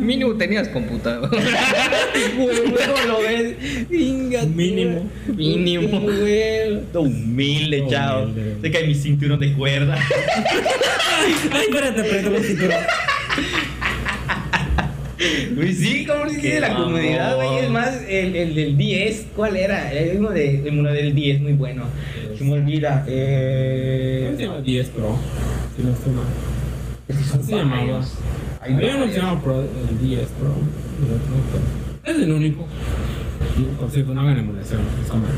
[0.00, 1.30] Mínimo tenías computador.
[1.30, 3.54] Luego lo ves.
[3.90, 5.10] Inga, Mínimo.
[5.26, 5.98] Mínimo.
[6.94, 8.30] Humilde, chao.
[8.62, 9.94] Se cae mi cinturón de cuerda.
[11.52, 12.78] Ay, espérate, préstame el cinturón.
[15.54, 17.64] Pues sí, como dice Qué de la comunidad, güey.
[17.64, 19.92] Es más, el, el del 10, ¿cuál era?
[19.92, 21.84] El uno, de, el uno del 10, muy bueno.
[22.36, 23.04] Se me olvida.
[23.06, 24.34] Eh.
[24.36, 25.16] Se llama 10 Pro.
[25.76, 26.24] Si no estoy mal.
[27.34, 28.00] Así se llamaba.
[28.60, 29.16] Había uno que se varios.
[29.16, 30.54] llama Pro, el 10 Pro.
[30.98, 31.60] el otro.
[32.04, 32.66] Es el único.
[33.78, 34.80] Por cierto, no hagan emulación.
[35.02, 35.30] Está mal.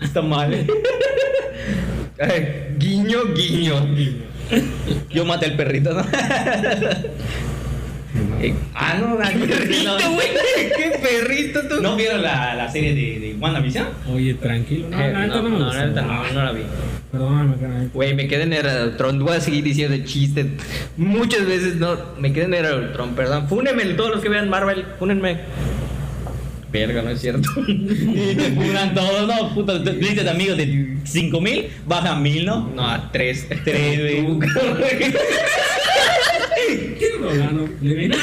[0.00, 0.54] Está mal.
[0.54, 0.66] ¿eh?
[2.20, 3.74] Ay, guiño, guiño.
[5.10, 6.00] Yo maté al perrito, ¿no?
[8.42, 10.28] Eh, ah, no, la Perrito, güey.
[10.76, 11.80] ¿Qué perrito tú?
[11.82, 13.86] ¿No vieron la, la serie de, de WandaVision?
[14.12, 14.88] Oye, tranquilo.
[14.88, 16.62] No, Eh, la no, no no, no la vi.
[17.10, 17.90] Perdóname, canal.
[17.92, 19.18] Güey, me quedé en Era del Tron.
[19.24, 20.46] Voy a seguir diciendo chistes.
[20.96, 21.96] Muchas veces no.
[22.18, 23.48] Me quedé en Era del Tron, perdón.
[23.48, 24.84] Fúnenme todos los que vean Marvel.
[24.98, 25.38] Fúnenme.
[26.72, 27.48] Verga, no es cierto.
[27.66, 29.52] Y te funan todos, ¿no?
[29.54, 32.70] Puta, listas de amigos de 5000, baja 1000, ¿no?
[32.76, 33.48] No, a tres.
[33.64, 34.38] Tres, güey.
[36.96, 37.68] ¿Quién lo ganó?
[37.82, 38.16] ¿Le vino?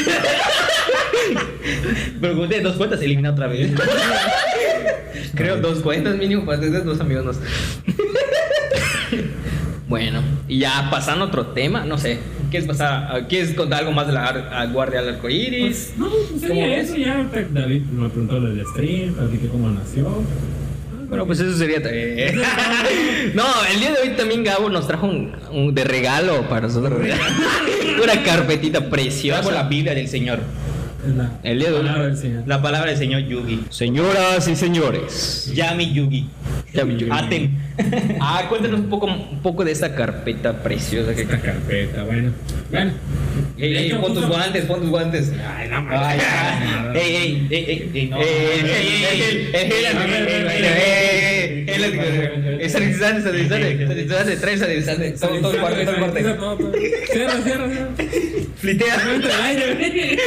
[2.21, 3.69] Pero como tienes dos cuentas, elimina otra vez.
[5.35, 7.25] Creo dos cuentas mínimo para tener dos amigos.
[7.25, 7.39] No sé.
[9.87, 12.19] Bueno, y ya pasando a otro tema, no sé.
[12.49, 13.27] ¿Quieres pasar?
[13.27, 15.93] ¿Quieres contar algo más de la ar- Guardia del Arco Iris?
[15.97, 16.95] Pues, no, pues sería eso.
[16.95, 20.23] Ya David me preguntó del stream, platiqué cómo nació.
[21.09, 22.35] Bueno, pues eso sería también.
[23.33, 26.99] no, el día de hoy también Gabo nos trajo un, un de regalo para nosotros.
[28.03, 29.51] Una carpetita Trajo preciosa.
[29.51, 30.39] la Biblia del Señor.
[31.15, 31.81] La El día de hoy.
[31.81, 32.43] palabra del Señor.
[32.45, 33.63] La palabra del Señor Yugi.
[33.69, 35.51] Señoras y señores.
[35.55, 36.29] Yami Yugi.
[37.11, 37.51] Atem.
[38.19, 42.31] Ah, cuéntanos un poco, un poco de esta carpeta preciosa que Esta carpeta, bueno.
[42.69, 42.91] Bueno.
[43.57, 45.31] Ey, ey, pon tus guantes, pon tus guantes.
[45.57, 46.19] Ay, no Ay,
[46.95, 48.17] ey, ey, ey, ey, ey, no.
[48.21, 54.57] Eh, Ey, eh, ey, eh, ey, eh, ey, eh, eh, eh, eh, sanitizante, sanitizante, trae
[54.57, 55.11] sanitizante.
[55.11, 56.71] Todo, el cuarto, todo el cuarto.
[57.11, 57.89] Cierra, cierra, cierra.
[58.57, 58.95] Flitea.
[59.43, 60.17] Aire.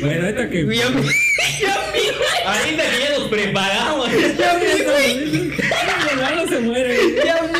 [0.00, 0.76] Bueno, ahorita que.
[0.76, 0.86] Ya
[2.46, 4.08] Ahorita que ya nos preparamos.
[4.38, 6.34] Ya.
[6.34, 6.96] No se muere.
[7.24, 7.50] ya.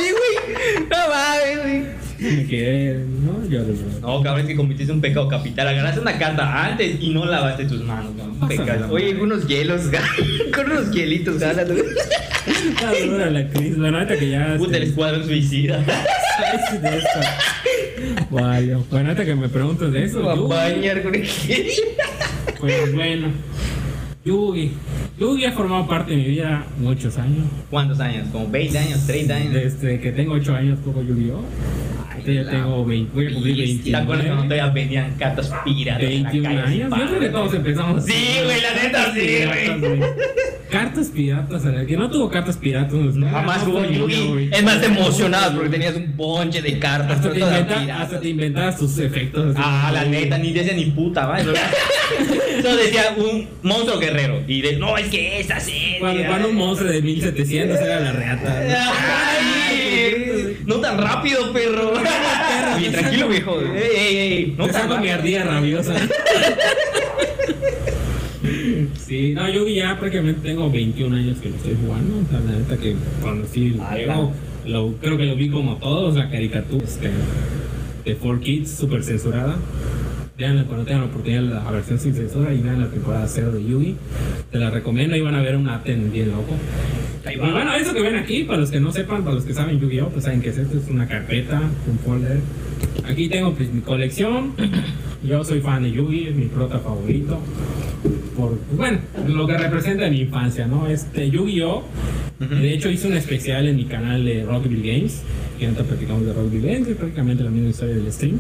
[0.91, 1.99] No mames, güey.
[2.19, 3.49] Me quedé, ¿no?
[3.49, 4.01] Yo de verdad.
[4.01, 5.69] No, cabrón, es que cometiste un pecado capital.
[5.69, 8.13] Agarraste una carta antes y no lavaste tus manos.
[8.17, 8.49] cabrón.
[8.49, 8.93] Pecado.
[8.93, 9.83] Oye, con unos hielos,
[10.55, 11.69] con unos hielitos, ganas.
[11.69, 13.79] Está dura la crisis.
[13.79, 14.57] Bueno, ahorita que ya.
[14.59, 15.79] Puta, el este, escuadrón suicida.
[16.73, 17.03] es de.
[18.31, 18.75] Vale.
[18.91, 20.23] Bueno, ahorita que me preguntas de eso.
[20.23, 21.29] Va a bañar con el
[22.59, 23.29] Pues bueno.
[24.29, 24.71] Yugi.
[25.19, 27.47] Yugi ha formado parte de mi vida muchos años.
[27.71, 28.29] ¿Cuántos años?
[28.31, 29.09] ¿Como 20 años?
[29.09, 29.53] ¿30 años?
[29.55, 31.41] Desde que tengo 8 años juego Yu-Gi-Oh!
[32.29, 34.49] Ahorita ya tengo 20, voy a cumplir ¿Te acuerdas cuando 29.
[34.49, 36.03] todavía vendían cartas piratas?
[36.03, 36.83] en la 21 calle?
[36.85, 36.99] años.
[36.99, 38.05] Yo creo que todos empezamos.
[38.05, 40.01] Sí, güey, la neta, sí, güey.
[40.71, 42.93] Cartas piratas, el que no tuvo cartas piratas.
[42.93, 44.51] No, Jamás niño, Yugi.
[44.53, 47.17] Es más, te emocionabas porque tenías un bonche de cartas.
[47.17, 49.55] Hasta te, inventa- hasta te inventabas tus efectos.
[49.57, 51.39] Ah, la neta, ni decía ni puta, ¿va?
[52.63, 54.43] Solo decía un monstruo guerrero.
[54.47, 55.97] Y de, no, es que serie.
[56.01, 58.61] Cuando, cuando un monstruo de 1700 era la reata.
[59.71, 60.28] Ay,
[60.69, 61.95] no tan rápido, perro.
[62.77, 63.61] Oye, tranquilo, viejo.
[63.61, 64.55] Ey, ey, ey.
[64.57, 65.15] No tan saco mi rápido.
[65.15, 65.95] ardilla rabiosa.
[69.07, 72.19] Sí, no, yo ya prácticamente tengo 21 años que lo estoy jugando.
[72.19, 74.33] O sea, la neta que conocí el juego,
[74.67, 77.11] lo, creo que lo vi como todos, la caricatura este,
[78.05, 79.57] de 4Kids, súper censurada.
[80.39, 83.65] Vean cuando tengan la oportunidad la versión sin censura y vean la temporada 0 de
[83.65, 83.97] Yugi.
[84.53, 86.55] Te la recomiendo y van a ver un Aten bien loco.
[87.29, 89.81] Y bueno, eso que ven aquí, para los que no sepan, para los que saben
[89.81, 92.39] Yu-Gi-Oh, pues saben que es esto, es una carpeta, un folder.
[93.05, 94.53] Aquí tengo pues mi colección.
[95.25, 97.41] Yo soy fan de Yugi, es mi prota favorito.
[98.37, 100.87] Por, bueno, lo que representa mi infancia, ¿no?
[100.87, 101.83] Este Yu-Gi-Oh!
[102.39, 105.25] De hecho, hice un especial en mi canal de Rockville Games,
[105.59, 108.39] que ahorita platicamos de Rockville Games, es prácticamente la misma historia del stream.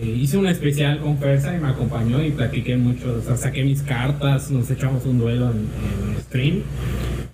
[0.00, 4.50] Eh, hice una especial con Fersa y me acompañó y platiqué mucho, saqué mis cartas,
[4.50, 5.68] nos echamos un duelo en,
[6.20, 6.62] stream.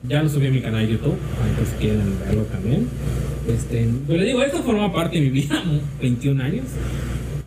[0.04, 1.16] Ya lo subí a mi canal de YouTube,
[1.56, 2.88] pues si quieren verlo también.
[3.48, 5.62] Este, pero le digo, esto forma parte de mi vida,
[6.00, 6.64] 21 años.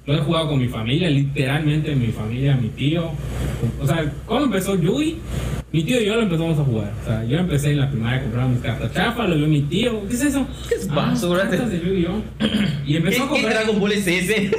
[0.06, 3.10] Lo he jugado con mi familia, literalmente mi familia, mi tío.
[3.82, 5.18] O sea, cuando empezó Yui,
[5.76, 6.94] mi tío y yo lo empezamos a jugar.
[7.02, 9.62] O sea, yo empecé en la primaria a comprar mis cartas chafa, lo vio mi
[9.64, 10.08] tío.
[10.08, 10.48] ¿Qué es eso?
[10.70, 11.50] ¿Qué es basura?
[11.50, 12.22] cartas de Yu-Gi-Oh!
[12.86, 13.54] Y ¿Qué, empezó a qué comprar.
[13.56, 14.36] Dragon Ball es ese?
[14.46, 14.52] es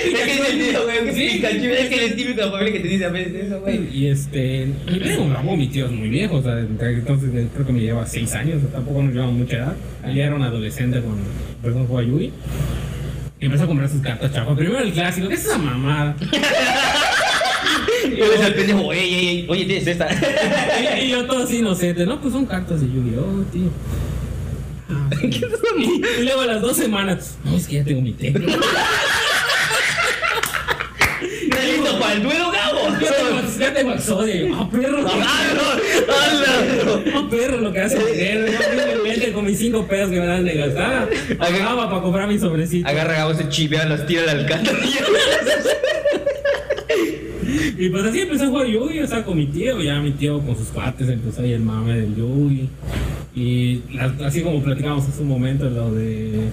[0.00, 1.12] que es el tío, güey.
[1.12, 3.88] Sí, Pikachu, es que el típico familia que te dice a veces eso, güey.
[3.92, 7.66] Y este, y luego grabó mi tío es muy viejo, o sea, entonces eh, creo
[7.66, 9.76] que me lleva 6 años, o sea, tampoco nos llevamos mucha edad.
[10.04, 11.24] Él ya era un adolescente cuando
[11.56, 12.32] empezó a jugar Yui.
[13.40, 14.56] Y empezó a comprar sus cartas chafas.
[14.56, 16.14] Primero el clásico, ¿qué es esa mamada?
[18.10, 20.08] Yo le al pendejo, ey, ey, ey, oye, tienes esta.
[21.02, 23.70] y, yo todo así inocente, no, pues son cartas de Yu-Gi-Oh, tío.
[24.90, 25.40] Ah, sí.
[25.78, 28.46] y, y luego a las dos semanas, no, es que ya tengo mi templo.
[31.22, 32.80] ¿Estás listo para el duelo, Gabo?
[33.58, 34.34] Ya tengo, Exodia.
[34.34, 35.06] Y yo, Ah, perro.
[37.14, 38.52] Ah, perro, lo que hace dinero.
[39.02, 41.08] Me mete con mis cinco pesos que me dan de gastar.
[41.38, 42.88] Pagaba para comprar mi sobrecito.
[42.88, 45.00] Agarra Gabo, se chivea, los tira al alcantarilla.
[47.78, 49.80] Y pues así empecé a jugar Yugi, o sea, con mi tío.
[49.82, 52.68] Ya mi tío con sus cuates empezó ahí el mame del Yugi.
[53.36, 53.82] Y
[54.24, 56.50] así como platicamos hace un momento, lo de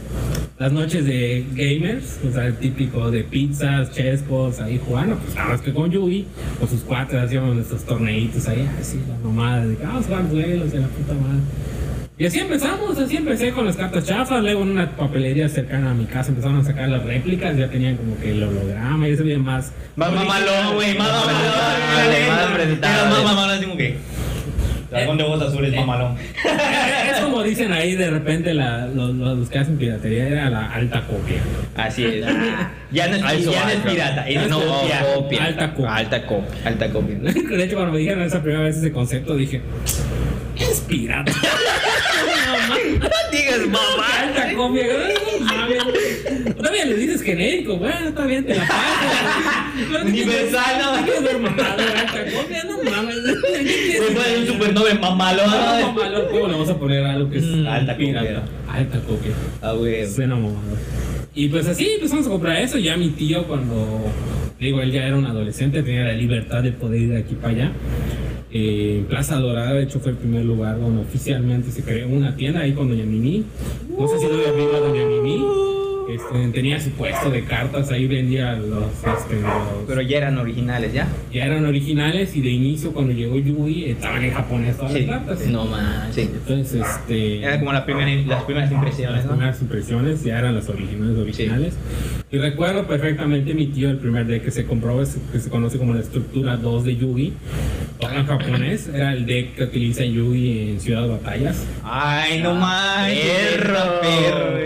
[0.57, 5.49] las noches de gamers, o sea, el típico de pizzas, chescos, ahí jugando, pues nada
[5.49, 6.25] más que con Yugi,
[6.59, 10.29] con sus cuates hacíamos nuestros torneitos ahí, así, la nomada de que vamos a jugar
[10.29, 11.41] duelos y la puta madre.
[12.21, 15.93] Y así empezamos, así empecé con las cartas chafas, luego en una papelería cercana a
[15.95, 19.23] mi casa empezaron a sacar las réplicas, ya tenían como que el holograma y eso
[19.23, 19.71] bien más...
[19.95, 22.79] Más mamalón, güey, más mamalón.
[23.09, 23.97] Más mamalón, así como que.
[24.91, 26.15] Dragón de voz azul es mamalón.
[27.11, 31.01] es como dicen ahí de repente la- los, los- que hacen piratería era la alta
[31.07, 31.41] copia.
[31.75, 32.23] Así es.
[32.91, 35.05] Ya no es, ya no pirata, es No, copia.
[35.15, 35.45] copia.
[35.45, 35.95] Alta copia.
[35.95, 36.61] Alta copia.
[36.65, 37.15] Alta copia.
[37.57, 39.61] De hecho, cuando me dijeron esa primera vez ese concepto, dije,
[40.71, 41.31] ¿qué es pirata?
[43.01, 44.07] No digas mamá.
[44.21, 44.85] alta copia.
[45.39, 46.55] No mames.
[46.55, 50.05] Todavía le dices genérico, bueno, está bien, te la paso.
[50.05, 50.97] Universal, ¿no?
[50.97, 52.63] ¿Qué quieres ver mamado, alta copia?
[52.65, 53.15] No mames.
[53.91, 55.49] Se fue un supernova mamalón.
[55.49, 58.27] No, mamalón, ¿Cómo le vamos a poner algo que es Mm, alta pirata?
[58.41, 58.73] copia.
[58.73, 59.31] Alta copia.
[59.61, 60.07] Ah, güey.
[60.07, 60.77] Suena mamado.
[61.33, 62.77] Y pues así empezamos a comprar eso.
[62.77, 64.05] Ya mi tío, cuando
[64.59, 67.53] digo, él ya era un adolescente, tenía la libertad de poder ir de aquí para
[67.53, 67.71] allá.
[68.53, 72.61] Eh, Plaza Dorada, de hecho, fue el primer lugar donde oficialmente se creó una tienda
[72.61, 73.45] ahí con Doña Mimi.
[73.97, 75.43] No sé si lo había visto a Doña Mimi.
[76.09, 80.93] Este, tenía su puesto de cartas, ahí vendía los, este, los- Pero ya eran originales,
[80.93, 81.07] ¿ya?
[81.31, 85.05] ya eran originales y de inicio cuando llegó Yui estaban en japonés todas Sí.
[85.05, 85.47] las cartas.
[85.47, 86.13] No más.
[86.13, 86.21] Sí.
[86.21, 87.39] Entonces, este.
[87.43, 89.31] Era como la primera, las primeras impresiones, Las ¿no?
[89.31, 91.73] primeras impresiones ya eran las originales originales.
[92.31, 95.77] Y recuerdo perfectamente mi tío, el primer deck que se compró, es, que se conoce
[95.77, 97.33] como la estructura 2 de Yugi,
[97.99, 101.65] en japonés, era el deck que utiliza Yugi en Ciudad Batallas.
[101.83, 103.09] Ay, no más.
[103.09, 104.01] perro.
[104.01, 104.57] perro,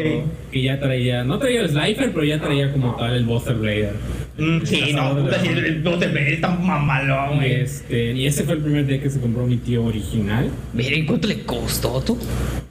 [0.55, 3.91] Que ya traía, no traía el Slifer, pero ya traía como tal el Buster Blader.
[4.37, 7.55] Mm, Sí, no, puta, el bote es tan mamalón, güey.
[7.55, 10.49] este, y ese fue el primer deck que se compró mi tío original.
[10.71, 12.17] Miren, ¿cuánto le costó tú?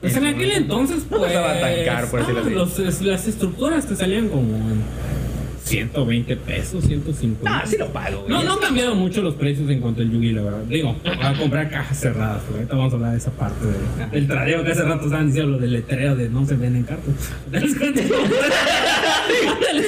[0.00, 1.32] Pues en aquel entonces, No pues.
[1.32, 2.82] costaba tan caro, por decirlo no, así.
[2.84, 4.48] los- las estructuras te salían como
[5.64, 7.50] 120 pesos, 150.
[7.50, 8.28] Ah, sí lo pago, güey.
[8.30, 10.62] No, no han cambiado mucho los precios en cuanto al Yugi, la verdad.
[10.68, 14.26] Digo, voy a comprar cajas cerradas, ahorita vamos a hablar de esa parte de- del
[14.28, 17.14] tradeo que hace rato estaban diciendo lo del letrero de no se venden cartas.
[17.50, 17.74] Te les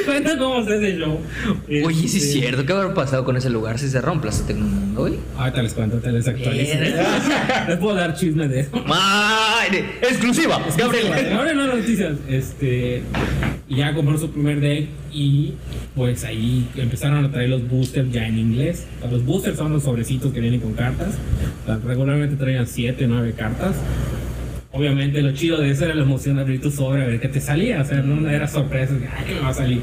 [0.05, 1.21] cuento cómo, te se hace el show.
[1.85, 2.65] Oye, sí es Este, cierto.
[2.65, 5.15] ¿Qué habrá pasado con ese lugar si cerró Plaza Tecnomundo, güey?
[5.37, 6.79] Ahorita les cuento, te les actualizo.
[7.69, 8.71] Les puedo dar chisme de eso.
[10.03, 10.61] Exclusiva.
[10.77, 11.33] Gabriel.
[11.35, 12.15] Ahora no noticias.
[12.29, 13.03] Este.
[13.69, 15.55] Ya compró su primer deck y
[15.95, 18.87] pues ahí empezaron a traer los boosters ya en inglés.
[19.11, 21.15] Los boosters son los sobrecitos que vienen con cartas.
[21.87, 23.77] Regularmente traían 7, 9 cartas.
[24.73, 27.29] Obviamente lo chido de eso era la emoción de abrir tu sobre a ver qué
[27.29, 27.81] te salía.
[27.81, 28.93] O sea, no era sorpresa.
[29.17, 29.81] Ay, ¿qué me va a salir?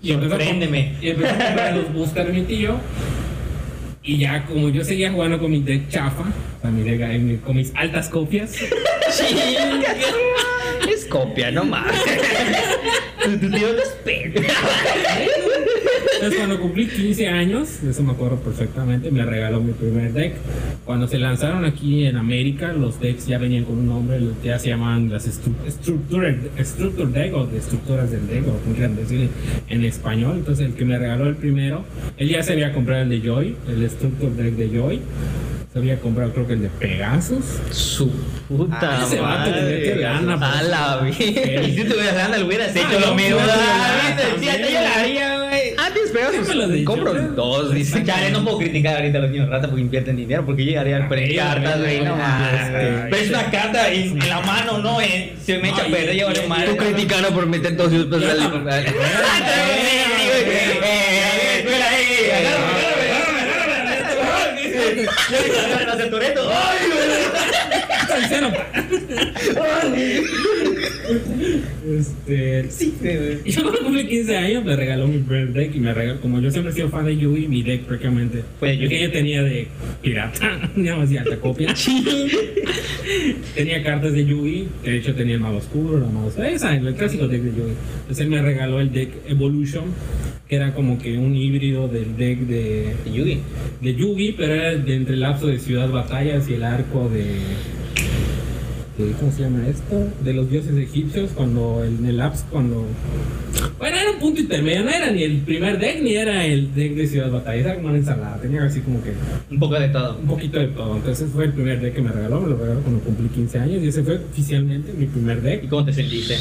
[0.00, 0.94] Y Sorpréndeme.
[1.02, 2.76] Y empezó a comprar los boosters mi tío.
[4.02, 7.38] Y ya como yo seguía jugando con mi deck chafa, o sea, mi deck ahí,
[7.44, 8.56] con mis altas copias.
[11.04, 11.92] Es copia, no más.
[13.22, 13.94] Tu tío no es.
[16.14, 20.34] Entonces cuando cumplí 15 años, eso me acuerdo perfectamente, me regaló mi primer deck.
[20.86, 24.68] Cuando se lanzaron aquí en América, los decks ya venían con un nombre, ya se
[24.68, 29.28] llaman las estru- structure, structure deck o de estructuras del deck, o como quieran decir
[29.68, 30.36] en español.
[30.38, 31.84] Entonces el que me regaló el primero,
[32.16, 35.00] él ya se había comprado el de Joy, el structure deck de Joy.
[35.74, 37.44] Se había comprado, creo que el de Pegasus.
[37.72, 38.08] Su
[38.48, 39.76] puta Ah, ese vato madre.
[39.76, 40.68] tenía que lana, A pues.
[40.70, 41.64] la Y vida.
[41.64, 43.40] si tuvieras lana, lo hubieras hecho Ah, lo no, mismo.
[43.40, 45.74] no, Ah, yo lo haría, güey.
[45.76, 46.00] Ah, me
[46.54, 46.84] lo Pegasus.
[46.84, 47.28] Compro ¿no?
[47.34, 48.04] dos, dice.
[48.04, 51.08] Chale, no puedo criticar ahorita a los niños rata porque invierten dinero, porque llegaría al
[51.12, 52.60] Ay, cartas, güey, no ay, mames.
[53.04, 56.10] ay, Ves una carta en, en la mano, no, en- se me echa a perder,
[56.10, 56.68] ay, madre.
[56.68, 58.22] Tú criticando por meter todos sus pesos
[65.04, 67.73] Ya.
[71.98, 73.38] Este, Sí, güey.
[73.44, 76.50] yo cuando cumplí 15 años me regaló mi primer deck y me regaló, como yo
[76.50, 79.42] siempre he sido fan de Yugi, mi deck prácticamente Fue de el que yo tenía
[79.42, 79.68] de
[80.02, 81.74] pirata, digamos así, alta copia.
[83.54, 86.94] tenía cartas de Yugi, que de hecho tenía el mago oscuro, la mago esa, el
[86.94, 87.74] clásico deck de Yugi.
[88.00, 89.84] Entonces él me regaló el deck Evolution,
[90.48, 93.40] que era como que un híbrido del deck de, Yugi.
[93.82, 97.24] de Yugi, pero era de entre el lapso de Ciudad Batallas y el arco de,
[98.96, 100.08] ¿Cómo se llama esto?
[100.22, 102.86] De los dioses egipcios, cuando el, el lapso, cuando.
[103.78, 107.06] Bueno, era punto intermedio, no era ni el primer deck ni era el deck de
[107.06, 109.12] Ciudad Batallas, era como una ensalada, tenía así como que
[109.50, 110.16] Un poco de todo.
[110.18, 110.96] un poquito de todo.
[110.96, 113.82] Entonces fue el primer deck que me regaló, me lo regaló cuando cumplí 15 años
[113.82, 115.68] y ese fue oficialmente mi primer ¿Y deck.
[115.68, 116.36] cómo te sentiste?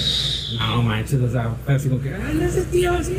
[0.60, 3.14] No manches, o sea, fue así como que, ¡ay, no ese tío, así!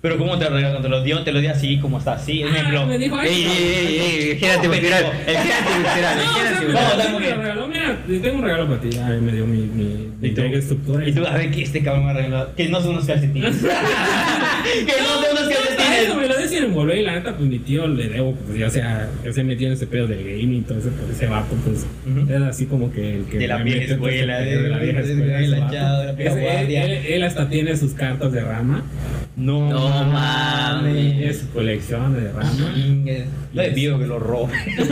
[0.00, 0.80] Pero ¿cómo te, regaló?
[0.80, 1.22] te lo dio?
[1.24, 2.42] Te lo dio así, como está así.
[2.42, 2.86] Ah, ejemplo.
[2.86, 7.42] me dijo, Ey, "Ay, ey, ey, ey, cultural, el No, o sea, gírate me lo
[7.42, 8.90] regaló, mira, tengo un regalo para ti.
[9.02, 11.08] Ay, me dio mi, mi, mi ¿Y deck de estructura.
[11.08, 12.54] Y tú, a ver, que este cabrón me regaló.
[12.54, 13.56] Que no son unos calcetines.
[14.86, 16.16] que no son unos Eso calcetines.
[16.16, 18.70] me lo decía en envolver y la neta, pues mi tío le debo, pues ya
[18.70, 21.86] sea, ya se metió en ese pedo del gaming, entonces pues ese vato, pues
[22.28, 23.38] era así como que el que.
[23.38, 26.14] De la vieja todo ese escuela, de la vieja de- escuela.
[26.18, 28.82] ese Ese- él, hasta tiene sus cartas de rama,
[29.36, 30.94] No, No mames.
[31.16, 32.52] tiene su colección de rama.
[32.58, 34.52] No le pido que lo robe.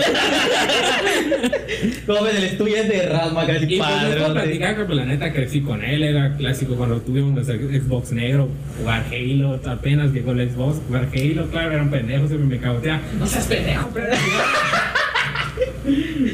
[2.07, 4.59] Como el estudio es de Rasma, casi Y pues padre.
[4.77, 9.05] que pues, la neta crecí con él, era clásico cuando tuvimos nuestro Xbox negro, jugar
[9.11, 13.01] Halo, apenas llegó el Xbox, jugar Halo, claro, era un pendejo, siempre me cagotea.
[13.19, 14.09] No seas pendejo, pero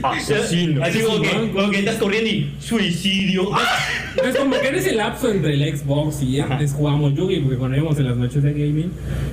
[0.02, 0.82] Asesino.
[0.82, 3.50] Así como que, como que estás corriendo y suicidio.
[4.24, 6.54] Es como que en ese lapso entre el Xbox y Ajá.
[6.54, 8.90] antes jugamos Yugi, porque cuando íbamos en las noches de gaming,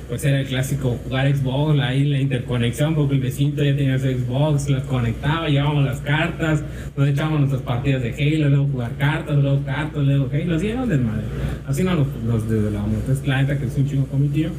[0.08, 4.06] pues era el clásico jugar Xbox, ahí la interconexión, porque el vecino ya tenía su
[4.06, 6.62] Xbox, las conectaba, llevábamos las cartas,
[6.96, 10.82] nos echábamos nuestras partidas de Halo, luego jugar cartas, luego cartas, luego Halo, así era
[10.82, 11.24] un desmadre.
[11.66, 12.94] Así no nos, nos desvelábamos.
[13.00, 14.50] Entonces, la neta que es un chingo con mi tío.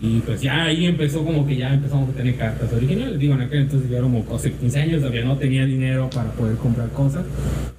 [0.00, 3.18] Y pues ya ahí empezó como que ya empezamos a tener cartas originales.
[3.18, 6.30] Digo, en aquel entonces yo era como hace 15 años, todavía no tenía dinero para
[6.32, 7.24] poder comprar cosas.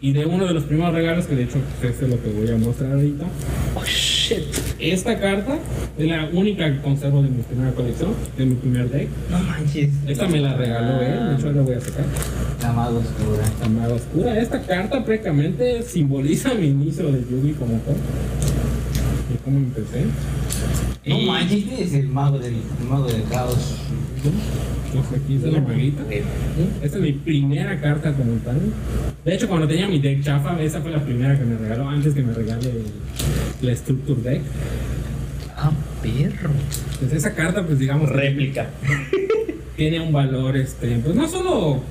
[0.01, 2.30] Y de uno de los primeros regalos, que de hecho pues, este es lo que
[2.30, 3.26] voy a mostrar ahorita.
[3.76, 4.43] Oh shit.
[4.80, 5.59] Esta carta
[5.97, 9.09] es la única que conservo de mi primera colección, de mi primer deck.
[9.30, 9.89] No manches.
[10.07, 12.05] Esta me la regaló él, de hecho la voy a sacar.
[12.61, 13.43] La más oscura.
[13.61, 14.39] La maga oscura.
[14.39, 17.95] Esta carta prácticamente simboliza mi inicio de Yugi como tal.
[19.34, 20.05] Y cómo empecé.
[21.06, 23.76] No Y- manches, este es el mago del, el mago del caos.
[24.93, 26.04] Pues aquí está la maguita.
[26.82, 28.60] Esta es mi primera carta como tal.
[29.24, 32.14] De hecho, cuando tenía mi deck chafa, esa fue la primera que me regaló antes
[32.14, 34.41] que me regale el- la Structure Deck.
[35.56, 35.72] Ah,
[36.02, 36.52] perro.
[37.00, 38.68] Pues esa carta, pues digamos, Réplica.
[39.78, 41.82] tiene un valor, este, pues no solo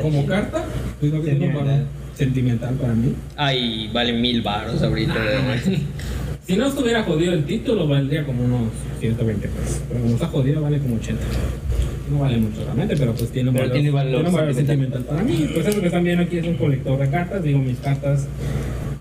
[0.00, 0.64] como carta,
[1.00, 1.80] sino que tiene un valor
[2.14, 3.14] sentimental para mí.
[3.36, 5.14] Ay, vale mil baros ahorita.
[6.52, 8.68] Si no estuviera jodido el título, valdría como unos
[9.00, 9.80] 120 pesos.
[9.88, 11.22] Pero como está jodido, vale como 80.
[12.10, 15.02] No vale mucho realmente, pero pues tiene un valor, tiene valor un valor sentimental.
[15.02, 15.48] para mí.
[15.54, 17.42] Pues eso que están viendo aquí es un colector de cartas.
[17.42, 18.26] Digo, mis cartas,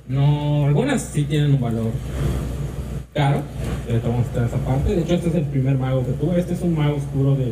[0.08, 1.92] no, algunas sí tienen un valor
[3.14, 3.42] caro.
[3.86, 4.96] Pero vamos a esa parte.
[4.96, 6.40] De hecho, este es el primer mago que tuve.
[6.40, 7.52] Este es un mago oscuro de,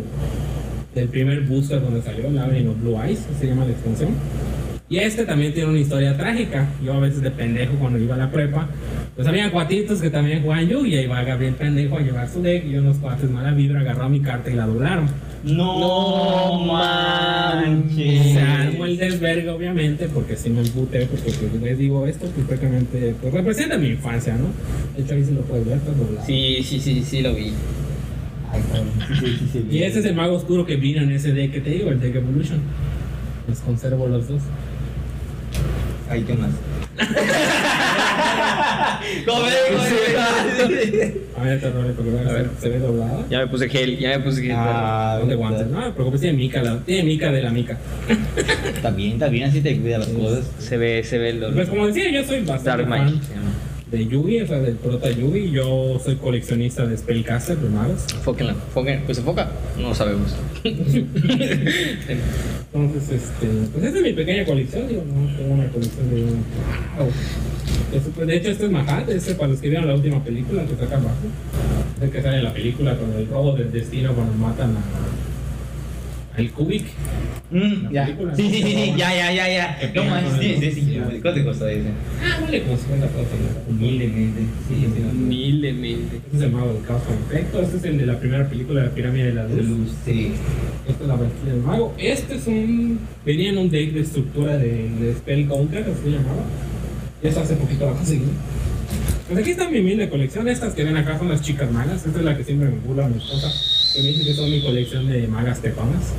[0.95, 4.11] del primer booster donde salió, of Blue Eyes, se llama la extensión.
[4.89, 6.67] Y este también tiene una historia trágica.
[6.83, 8.67] Yo a veces de pendejo cuando iba a la prepa,
[9.15, 12.41] pues había cuatitos que también jugaban yo y ahí va Gabriel pendejo a llevar su
[12.41, 15.07] deck y unos cuates mala vibra agarró mi carta y la doblaron.
[15.43, 18.33] No manches.
[18.33, 22.47] Se armó el desvergue obviamente porque si me emputé porque pues, les digo esto pues
[22.47, 24.45] prácticamente pues, representa mi infancia, ¿no?
[24.97, 26.25] De hecho ahí sí lo puedes ver, está doblado.
[26.25, 27.53] Sí, sí, sí, sí lo vi.
[28.51, 28.61] Ay,
[29.19, 29.67] sí, sí, sí.
[29.69, 31.99] Y ese es el mago oscuro que vino en ese deck que te digo, el
[31.99, 32.59] deck Evolution.
[33.47, 34.41] Los conservo los dos.
[36.09, 36.49] Ay, ¿qué más?
[39.25, 39.53] ¿Cómo ves?
[41.37, 42.49] A ver, te A ver.
[42.59, 43.25] se ve doblado.
[43.29, 44.55] Ya me puse gel, ya me puse gel.
[44.55, 45.67] Ah, ¿Dónde guantes?
[45.67, 47.77] No, no te preocupes, tiene mica, la, tiene mica de la mica.
[48.75, 50.49] Está bien, está bien, así te cuida las cosas.
[50.57, 51.55] Se ve, se ve el dolor.
[51.55, 53.51] Pues como decía, yo soy Dark bastante se llama.
[53.91, 55.51] De Yugi, o sea, del prota Yugi.
[55.51, 58.05] Yo soy coleccionista de Spellcaster de magos.
[58.13, 59.49] Enfóquenla, enfoquen, pues enfoca.
[59.77, 60.35] No sabemos.
[60.63, 61.05] Entonces,
[63.11, 67.09] este, pues esa es mi pequeña colección, digo, no tengo una colección de wow.
[67.93, 70.63] Eso, pues, de hecho, este es Mahat, este para los que vieron la última película
[70.65, 71.15] que saca abajo.
[71.97, 74.81] Es el que sale en la película con el robo del destino cuando matan a
[76.39, 76.85] el Kubik.
[77.51, 78.05] Mm, La ya.
[78.05, 78.49] película, Sí, ¿no?
[78.49, 79.91] sí, sí, sí, ya, ya, ya, ya.
[79.95, 80.99] No con sí, sí, sí.
[81.21, 81.89] ¿Cuánto te costó ese?
[82.23, 83.25] Ah, vale, como 50 pesos.
[83.67, 84.41] Humildemente.
[84.67, 84.85] Sí.
[85.11, 86.17] Humildemente.
[86.17, 87.61] Este es el mago del caos perfecto.
[87.61, 89.67] Este es el de la primera película de la pirámide de la De luz.
[89.67, 90.31] luz, sí.
[90.87, 91.93] Esta es la versión del mago.
[91.97, 92.99] Este es un.
[93.25, 96.43] Venía en un deck de estructura de, de Spell Conquer, así se llamaba.
[97.23, 98.21] Y eso hace poquito la conseguí.
[99.27, 100.47] Pues aquí está mi humilde colección.
[100.47, 102.05] Estas que ven acá son las chicas magas.
[102.05, 103.51] Esta es la que siempre me burla mi esposa.
[103.99, 106.13] Que me dice que son mi colección de magas tepanas.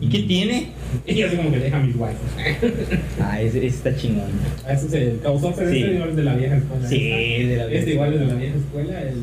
[0.00, 0.72] ¿Y qué tiene?
[1.06, 2.20] Ella así como que deja mis waifus.
[3.20, 4.26] Ah, ese, ese está chingón.
[4.68, 5.78] Ese es el causón, pero Sí.
[5.82, 6.88] este igual es de la vieja escuela.
[6.88, 7.48] Sí, Esta.
[7.48, 9.02] de la Este igual es de la vieja escuela.
[9.02, 9.22] El,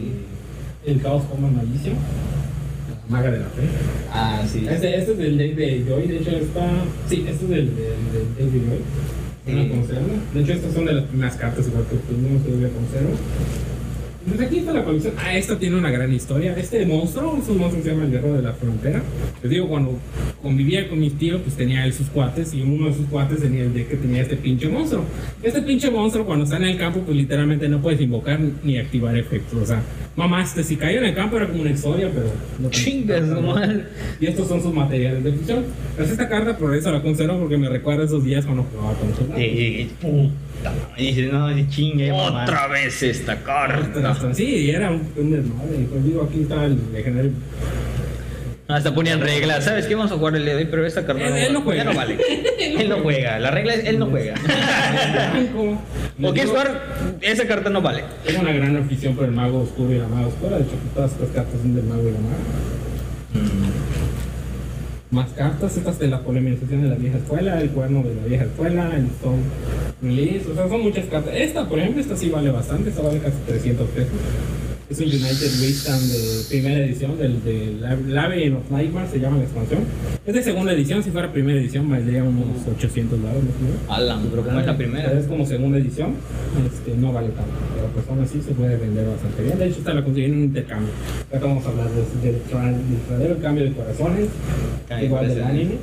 [0.93, 1.91] el caos como maldicio.
[1.91, 3.61] La maga de la fe.
[4.13, 4.65] Ah, sí.
[4.69, 6.71] Este, este es del deck de Joy, de hecho está.
[7.09, 8.79] Sí, este es del, del, del deck de Joy.
[9.45, 9.69] Sí.
[9.69, 10.13] Conserva.
[10.33, 13.11] De hecho, estas son de las primeras cartas igual que tuvimos que yo conservo.
[14.27, 15.13] Pues aquí está la colección.
[15.17, 16.55] Ah, esta tiene una gran historia.
[16.55, 19.01] Este monstruo es un monstruo que se llama el Guerrero de la Frontera.
[19.41, 19.97] Les digo, cuando
[20.41, 23.63] convivía con mis tíos, pues tenía él sus cuates y uno de sus cuates tenía
[23.63, 25.03] el deck que tenía este pinche monstruo.
[25.41, 29.17] Este pinche monstruo, cuando está en el campo, pues literalmente no puedes invocar ni activar
[29.17, 29.59] efectos.
[29.59, 29.81] O sea,
[30.15, 32.27] mamaste, si cayó en el campo era como una exodia, pero
[32.59, 33.85] no Chingas, no- madre.
[34.19, 35.63] y estos son sus materiales de fusión.
[35.95, 39.09] Pues esta carta por eso la conservo porque me recuerda esos días cuando jugaba con
[39.15, 40.73] sus Eh, puta.
[40.97, 41.65] Y dice, no, de
[42.11, 42.43] mamá.
[42.43, 44.15] Otra vez esta carta.
[44.33, 45.87] Sí, era un, un desmadre.
[45.89, 47.31] Pues digo, aquí está el legendario.
[48.71, 49.63] Hasta ponían reglas.
[49.65, 49.95] ¿Sabes qué?
[49.95, 51.83] Vamos a jugar el día de hoy, pero esta carta Él- él no juega.
[51.83, 52.17] no vale.
[52.59, 53.39] Él no juega.
[53.39, 54.33] La regla es, él no juega.
[56.23, 56.81] ¿O quieres jugar?
[57.21, 58.03] Esa carta no vale.
[58.25, 60.57] Tengo una gran afición por el mago oscuro y la maga oscura.
[60.57, 63.41] De hecho, todas estas cartas son del mago y la maga.
[65.11, 68.45] Más cartas, estas de la poleminización de la vieja escuela, el cuerno de la vieja
[68.45, 69.41] escuela, el Stone
[70.01, 71.33] Release, o sea, son muchas cartas.
[71.35, 74.13] Esta, por ejemplo, esta sí vale bastante, esta vale casi 300 pesos.
[74.91, 77.77] Es un United Wisdom de primera edición, del de
[78.09, 79.83] Labyrinth of Nightmares, se llama la expansión.
[80.25, 83.77] Es de segunda edición, si fuera primera edición valdría unos 800 dólares más o menos.
[83.87, 85.11] Alan, pero como es la primera.
[85.17, 86.15] Es como segunda edición,
[86.67, 89.57] este, no vale tanto, pero pues aún así se puede vender bastante bien.
[89.59, 90.89] De hecho, esta la conseguí en un intercambio.
[91.31, 94.27] Ahora vamos a hablar de- del, del verdadero cambio de corazones,
[94.89, 95.61] Cambio de igual del corazones.
[95.61, 95.75] anime.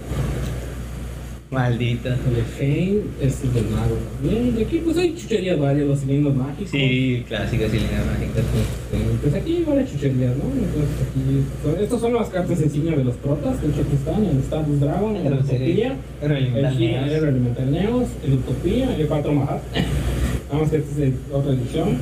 [1.50, 2.10] Maldita.
[2.10, 4.54] El de Shane, este es del mago también.
[4.58, 6.70] Y aquí pues hay chucherías varias, los cilindros mágicos.
[6.70, 8.36] Sí, clásicas líneas mágicas.
[8.36, 10.44] Este, pues aquí hay varias chucherías, ¿no?
[10.44, 14.38] Entonces aquí, estas son las cartas insignia de los protas, de hecho aquí están, el
[14.40, 19.62] Status Dragon, el Utopía, el Elemental Neos, el Utopía, el 4 Mahat.
[20.52, 21.98] Vamos esta es otra edición.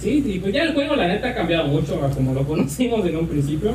[0.00, 3.04] Sí, y pues ya el juego la neta ha cambiado mucho a como lo conocimos
[3.06, 3.72] en un principio.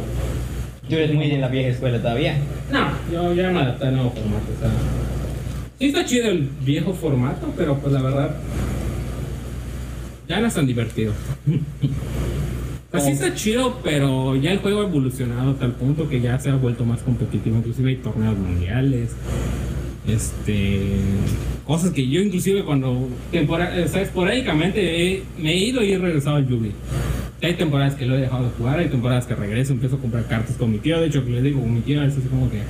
[0.89, 2.35] Yo eres muy de la vieja escuela todavía.
[2.71, 4.45] No, yo ya me adapté al nuevo formato.
[4.57, 4.69] O sea,
[5.77, 8.35] sí está chido el viejo formato, pero pues la verdad
[10.27, 11.13] ya no es tan divertido.
[12.91, 16.39] Pues sí está chido, pero ya el juego ha evolucionado a tal punto que ya
[16.39, 17.57] se ha vuelto más competitivo.
[17.57, 19.11] Inclusive hay torneos mundiales.
[20.07, 20.87] Este
[21.67, 24.81] cosas que yo inclusive cuando tempora- sea, esporádicamente
[25.13, 26.71] he- me he ido y he regresado al Yubi.
[27.41, 30.25] Hay temporadas que lo he dejado de jugar, hay temporadas que regreso, empiezo a comprar
[30.27, 30.99] cartas con mi tío.
[30.99, 32.61] De hecho, que les digo, con mi tío es así como que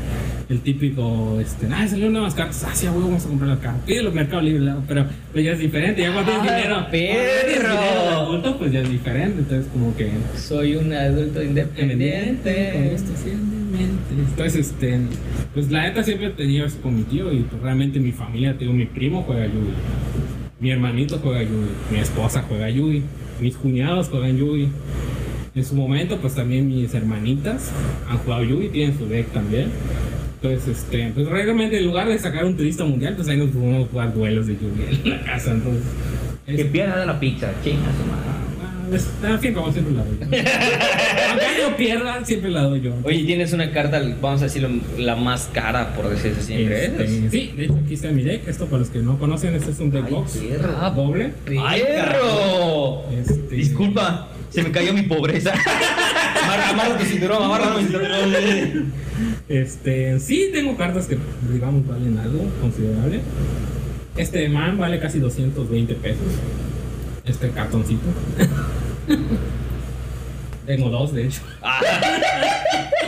[0.50, 3.60] el típico, este, ah, salieron nuevas cartas, ah, sí, a huevo, vamos a comprar las
[3.60, 3.84] cartas.
[3.86, 4.84] Pídelo en Mercado Libre, ¿no?
[4.88, 6.02] pero, pero ya es diferente.
[6.02, 7.76] Ya cuando tienes ¡Ah, dinero, perro!
[7.76, 9.40] cuando dinero adulto, pues ya es diferente.
[9.40, 12.96] Entonces, como que Soy un adulto independiente.
[14.10, 15.00] Entonces, este,
[15.54, 18.58] pues la neta siempre he tenido eso con mi tío y pues, realmente mi familia,
[18.58, 19.74] tengo mi primo juega Yugi,
[20.60, 23.04] mi hermanito juega Yugi, mi esposa juega Yugi,
[23.42, 24.68] mis cuñados juegan Yugi.
[25.56, 27.72] En su momento, pues también mis hermanitas
[28.10, 29.68] han jugado Yugi, tienen su deck también.
[30.42, 33.90] Entonces, este, pues realmente en lugar de sacar un turista mundial, pues ahí nos podemos
[33.90, 35.52] jugar duelos de Yugi en la casa.
[35.52, 35.84] Entonces,
[36.46, 38.39] Que es- pierda la pizza, chinga su madre.
[39.24, 40.18] Ah, fin, como siempre la doy.
[40.22, 42.94] Aunque yo pierda, siempre la doy yo.
[43.04, 46.54] Oye, tienes una carta, vamos a decirlo, la más cara, por decirlo así.
[46.54, 47.32] Este, ¿es?
[47.32, 48.48] sí, de hecho aquí está mi deck.
[48.48, 50.78] Esto para los que no conocen, este es un deck Ay, box perro.
[50.80, 51.34] Ah, doble.
[51.62, 53.04] ¡Ay, ¡Perro!
[53.12, 55.54] Este, Disculpa, se me cayó mi pobreza.
[56.44, 58.94] Amarra, amarra tu cinturón, amarra tu cinturón.
[59.48, 61.18] Este, sí, tengo cartas que
[61.52, 63.20] digamos valen algo considerable.
[64.18, 66.28] Este man vale casi 220 pesos.
[67.26, 68.08] Este cartoncito.
[70.66, 71.42] tengo dos, de hecho.
[71.62, 71.82] Ah.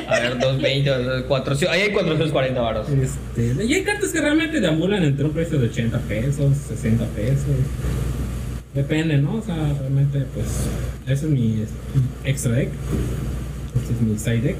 [0.08, 1.74] A ver, 220, 400.
[1.74, 2.90] Ahí hay 440 varos.
[2.90, 7.46] Este, y hay cartas que realmente deambulan entre un precio de 80 pesos, 60 pesos.
[8.74, 9.36] Depende, ¿no?
[9.36, 10.48] O sea, realmente, pues,
[11.06, 11.64] ese es mi
[12.26, 12.70] extra deck.
[13.76, 14.58] Este es mi side deck.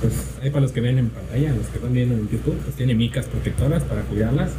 [0.00, 2.76] Pues, ahí para los que ven en pantalla, los que están viendo en YouTube, pues
[2.76, 4.52] tiene micas protectoras para cuidarlas.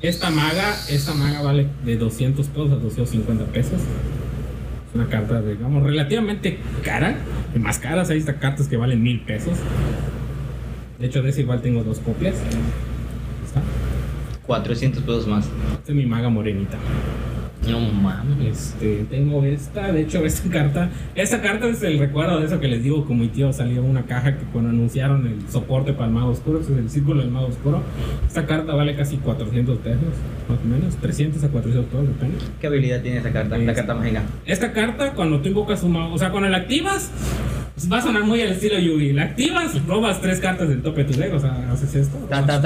[0.00, 3.80] Esta maga, esta maga vale de 200 pesos a 250 pesos.
[4.88, 7.16] Es una carta, digamos, relativamente cara.
[7.52, 9.58] De más caras, hay estas cartas que valen mil pesos.
[10.98, 12.34] De hecho, de ese igual tengo dos copias.
[13.44, 13.62] Está.
[14.46, 15.44] 400 pesos más.
[15.44, 16.78] Esta es mi maga morenita.
[17.68, 18.46] No mames.
[18.74, 22.68] Este, tengo esta, de hecho esta carta, esta carta es el recuerdo de eso que
[22.68, 26.12] les digo, como mi tío salió una caja que cuando anunciaron el soporte para el
[26.14, 27.82] mago oscuro, es el círculo del mago oscuro,
[28.26, 30.00] esta carta vale casi 400 pesos,
[30.48, 32.36] más o menos, 300 a 400 pesos, depende.
[32.60, 33.56] ¿Qué habilidad tiene esa carta?
[33.58, 34.22] La Es- carta mágica.
[34.46, 37.10] Esta carta cuando tú invocas un mago, o sea, cuando la activas,
[37.74, 41.04] pues, va a sonar muy al estilo Yugi, la activas, robas tres cartas del tope
[41.04, 42.60] de tu deck, o sea, haces esto, Ta, ta,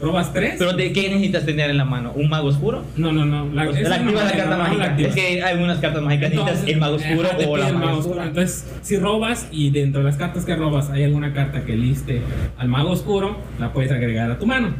[0.00, 0.54] robas tres.
[0.58, 2.12] Pero ¿de qué necesitas tener en la mano?
[2.14, 2.84] ¿Un mago oscuro?
[2.96, 4.84] no, no, no, la, la no, activas la carta no, la mágica.
[4.84, 5.16] activas.
[5.16, 7.98] es que hay unas cartas mágicas necesitas Entonces, el mago oscuro ajá, o la mago
[7.98, 8.22] oscuro.
[8.22, 12.22] Entonces, si robas y dentro de las cartas que robas hay alguna carta que liste
[12.56, 14.74] al mago oscuro, la puedes agregar a tu mano.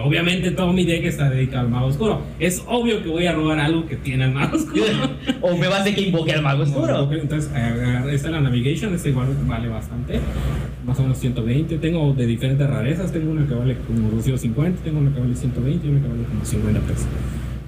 [0.00, 2.20] Obviamente todo mi deck está dedicado al mago oscuro.
[2.38, 4.84] Es obvio que voy a robar algo que tiene el mago oscuro.
[5.40, 7.10] o me vas a hacer que invoque al mago oscuro.
[7.12, 10.20] Entonces, agarra- esta es la Navigation, esta igual vale bastante.
[10.86, 11.78] Más o menos 120.
[11.78, 13.12] Tengo de diferentes rarezas.
[13.12, 16.22] Tengo una que vale como 250, tengo una que vale 120 y una que vale
[16.24, 17.06] como 50 pesos.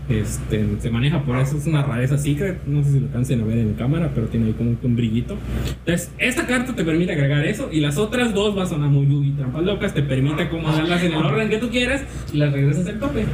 [0.09, 2.65] Este, se maneja por eso, es una rareza secret.
[2.67, 4.97] No sé si lo alcancen a ver en cámara, pero tiene ahí como un, un
[4.97, 5.37] brillito.
[5.79, 7.69] Entonces, esta carta te permite agregar eso.
[7.73, 9.95] Y las otras dos va a sonar muy Yugi trampas locas.
[9.95, 12.03] Te permite acomodarlas en el orden que tú quieras
[12.33, 13.25] y las regresas al tope.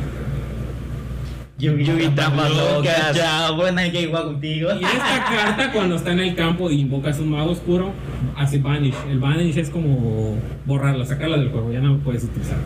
[1.59, 3.17] Yugi, Yugi trampas locas.
[3.17, 4.71] Ya, buena que igual contigo.
[4.81, 7.93] Y esta carta, cuando está en el campo y invocas un mago oscuro,
[8.37, 8.95] hace Vanish.
[9.11, 12.59] El Vanish es como borrarla, sacarla del juego, ya no lo puedes utilizar.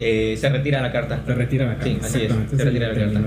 [0.00, 1.22] Eh, se retira la carta.
[1.24, 1.88] Te retira la carta.
[1.88, 3.20] Sí, así es, retira la carta.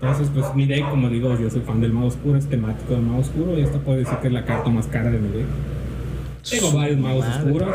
[0.00, 3.02] Entonces, pues mi deck, como digo, yo soy fan del mago oscuro, es temático del
[3.02, 5.46] mago oscuro, y esta puede decir que es la carta más cara de mi deck.
[6.48, 7.44] Tengo varios magos Madre.
[7.44, 7.74] oscuros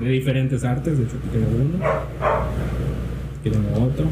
[0.00, 1.84] de diferentes artes, de hecho tengo uno,
[3.42, 4.06] tengo otro.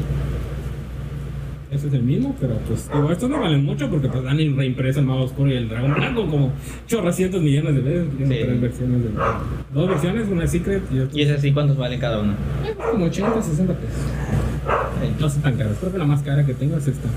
[1.77, 4.99] Ese es el mismo, pero pues digo, estos no valen mucho porque pues han reimpreso
[4.99, 6.51] el mago oscuro y el dragón blanco como
[6.87, 8.07] chorrocientos millones de veces.
[8.17, 8.25] Sí.
[8.25, 9.09] tres versiones de
[9.73, 12.33] dos versiones, una secret y otra Y es así, ¿cuántos valen cada uno?
[12.91, 13.99] como 80, 60 pesos.
[15.19, 15.77] No son tan caros.
[15.79, 17.07] Creo que la más cara que tengo es esta.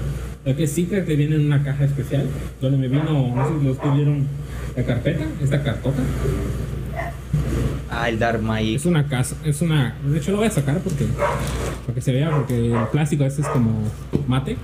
[0.44, 2.26] La que sí que te viene en una caja especial.
[2.60, 4.26] Donde me vino, no sé si los que vieron
[4.76, 6.02] la carpeta, esta cartota.
[7.92, 9.96] Ah, el Dharma y Es una casa, es una.
[10.04, 11.06] De hecho, lo voy a sacar porque.
[11.86, 13.82] Para que se vea, porque el plástico este es como
[14.28, 14.56] mate.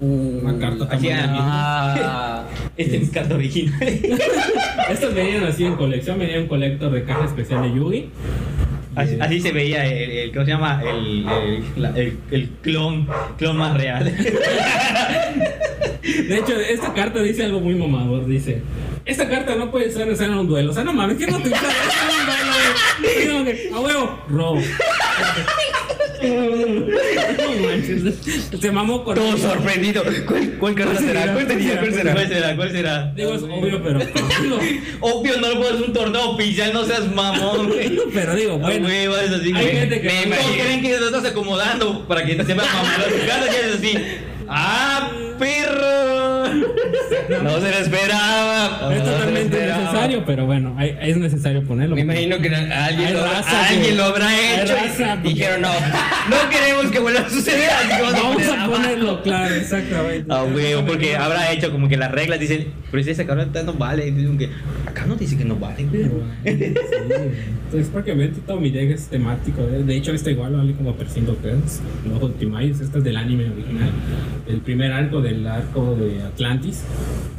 [0.00, 2.44] Una carta tamaño Ah,
[2.76, 3.80] Este es mi carta original.
[4.90, 8.10] Estos venían así en colección, venía un colector de caja especial de Yugi.
[8.94, 10.82] Así, así se veía el, el- ¿cómo se llama?
[10.82, 14.04] El, el, la- el- el clon, clon más real.
[16.02, 18.26] De hecho, esta carta dice algo muy mamador.
[18.26, 18.60] Dice:
[19.04, 20.70] Esta carta no puede ser en un duelo.
[20.72, 21.54] O sea, no mames, ¿qué no te en
[23.32, 23.76] un duelo?
[23.76, 24.60] A huevo, robo.
[26.22, 28.14] No manches.
[28.60, 30.02] Se mamó con todo sorprendido.
[30.26, 31.20] ¿Cuál, cuál carta ¿Cuál será?
[31.22, 31.32] será?
[31.34, 31.80] ¿Cuál será?
[31.80, 32.12] ¿Cuál será?
[32.12, 32.56] ¿Cuál será?
[32.56, 33.12] ¿Cuál será?
[33.14, 34.00] Digo, es obvio, pero.
[35.00, 37.98] Obvio, no lo puedes hacer un torneo oficial, no seas mamón, güey.
[38.14, 38.86] pero digo, bueno.
[38.86, 42.66] güey, así, Hay gente que Me creen que te estás acomodando para que te sepas
[42.72, 43.20] mamón.
[43.20, 43.98] Tu cara ya es así.
[44.54, 46.52] ¡Ah, perro!
[47.42, 48.92] No se lo esperaba.
[48.94, 49.82] Es totalmente esperaba.
[49.82, 51.94] necesario, pero bueno, hay- es necesario ponerlo.
[51.96, 54.74] Me imagino que alguien, lo, raza que- alguien lo habrá hecho.
[54.74, 57.70] raza y dijeron, no, no queremos que vuelva a suceder.
[57.90, 58.72] vamos a Vamos a abajo".
[58.72, 60.26] ponerlo, claro, exactamente.
[60.28, 63.72] Ah, güey, porque habrá hecho como que las reglas dicen, pero si esa carta no
[63.74, 64.50] vale, dicen que
[64.86, 66.02] acá no dice que no vale, güey.
[66.44, 66.74] Sí,
[67.64, 69.62] Entonces, prácticamente todo mi deck es temático.
[69.62, 71.80] De hecho, esta igual vale como 300 pesos.
[72.06, 73.90] Los Ultimayos, esta es del anime original.
[74.46, 76.82] El primer arco del arco de Atlantis.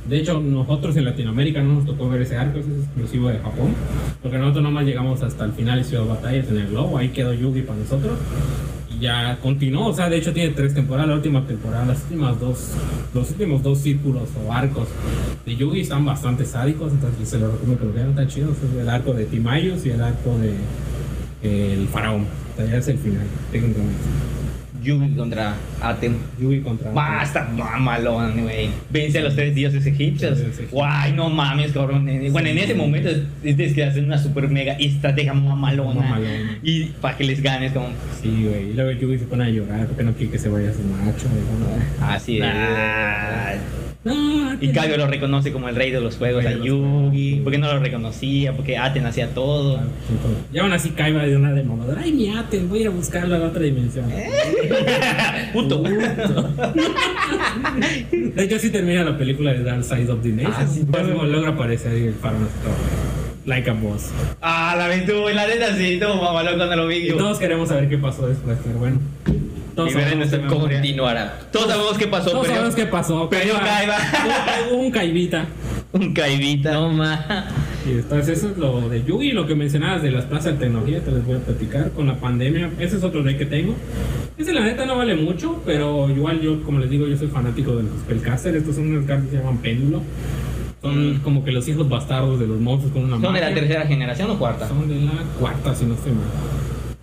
[0.07, 3.39] De hecho, nosotros en Latinoamérica no nos tocó ver ese arco, ese es exclusivo de
[3.39, 3.73] Japón.
[4.21, 6.97] Porque nosotros nomás llegamos hasta el final de Ciudad Batallas en el globo.
[6.97, 8.17] Ahí quedó Yugi para nosotros.
[8.95, 11.09] Y ya continuó, o sea, de hecho tiene tres temporadas.
[11.09, 12.71] La última temporada, las últimas dos,
[13.13, 14.87] los últimos dos círculos o arcos
[15.45, 18.57] de Yugi están bastante sádicos, entonces se lo recomiendo que lo vean, tan chidos.
[18.57, 20.53] Es el arco de Timayus y el arco de
[21.43, 22.25] eh, el faraón.
[22.53, 23.97] O sea, ya es el final, técnicamente.
[24.83, 26.15] Yugi contra Atem.
[26.39, 26.91] Yugi contra.
[26.91, 28.69] Basta, mamalón, güey.
[28.89, 30.39] Vence a los tres dioses egipcios.
[30.71, 32.09] Guay, no mames, cabrón.
[32.31, 33.09] Bueno, en ese momento
[33.41, 36.01] tienes que hacer una super mega estrategia mamalona.
[36.01, 36.57] Mamalona.
[36.61, 37.87] Y para que les ganes, como.
[38.21, 38.71] Sí, güey.
[38.71, 41.27] Y luego Yugi se pone a llorar porque no quiere que se vaya su macho.
[42.01, 42.43] Así es.
[42.45, 43.42] Ah,
[44.05, 47.39] No, Y Kaiba lo reconoce como el rey de los juegos a Yugi.
[47.41, 49.79] Porque no lo reconocía, porque Aten hacía todo.
[50.51, 52.01] Y aún así Kaiba de una demoladora.
[52.03, 54.05] Ay, mi Aten, voy a ir a buscarlo a la otra dimensión.
[55.53, 55.83] Puto.
[58.33, 60.53] De hecho, así termina la película de Dark Side of the Nation.
[60.55, 61.29] Ah, sí, Pues, pues.
[61.29, 62.13] logra aparecer el
[63.45, 64.09] Like a Boss.
[64.41, 67.07] Ah, la aventura, la neta sí, todo mamalón cuando lo vi.
[67.07, 68.99] Y todos queremos saber qué pasó después, pero bueno.
[69.75, 70.29] Todos sabemos.
[70.47, 71.39] Continuará.
[71.51, 73.29] Todos sabemos qué pasó, todos pero sabemos qué pasó.
[73.29, 73.97] Kaiba.
[74.71, 75.45] Hubo un Kaibita.
[75.93, 76.73] un caibita.
[76.73, 77.45] No ma.
[77.85, 81.01] Y entonces eso es lo de Yugi, lo que mencionabas de las plazas de tecnología,
[81.01, 81.91] te les voy a platicar.
[81.91, 83.75] Con la pandemia, ese es otro rey que tengo.
[84.37, 87.75] Ese la neta no vale mucho, pero igual yo, como les digo, yo soy fanático
[87.75, 88.57] de los spellcasters.
[88.57, 90.01] Estos son unos cartas que se llaman péndulo.
[90.81, 91.19] Son Mm.
[91.21, 93.53] como que los hijos bastardos de los monstruos con una ¿Son de la magia.
[93.55, 94.67] tercera generación o cuarta?
[94.67, 96.23] Son de la cuarta, si no estoy mal.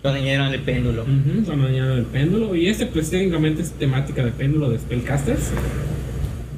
[0.03, 1.03] Los niñeros del péndulo.
[1.03, 2.55] Ujú, Son añadido del péndulo.
[2.55, 5.51] Y este, pues técnicamente es temática de péndulo de spellcasters.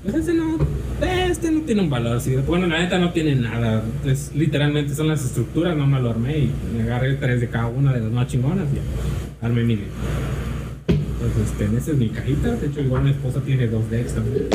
[0.03, 0.57] Pues ese no.
[1.01, 2.21] Este no tiene un valor.
[2.21, 2.35] Sí.
[2.47, 3.83] Bueno, la neta no tiene nada.
[4.05, 5.75] Es, literalmente son las estructuras.
[5.75, 8.65] No me lo armé y me agarré tres de cada una de las más chingonas
[8.73, 9.45] y.
[9.45, 9.87] Armé mi deck.
[10.87, 12.55] Entonces, este, esa es mi cajita.
[12.55, 14.47] De hecho, igual mi esposa tiene dos decks también.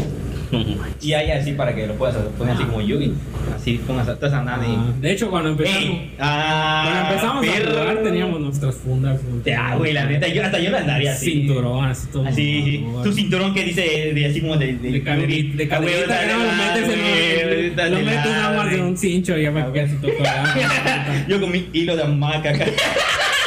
[1.00, 3.12] Y hay así para que lo puedas poner así como Yugi.
[3.54, 4.68] Así pongas a nadie.
[4.76, 5.98] Ah, de hecho, cuando empezamos.
[6.18, 6.82] ¡Ah!
[6.84, 9.20] cuando empezamos a jugar, teníamos nuestras fundas.
[9.44, 11.30] Ya, güey, la neta, yo, hasta yo la andaría así.
[11.32, 12.26] Cinturón, así todo.
[12.26, 14.74] Así, tu cinturón que dice de, así como de...
[14.74, 18.80] De cadenita, de Ah, cadenita, no lo metes en un, lo metes nada más de
[18.80, 20.12] un cincho y ya me quedas así todo.
[21.28, 22.66] Yo con mi hilo de hamaca acá.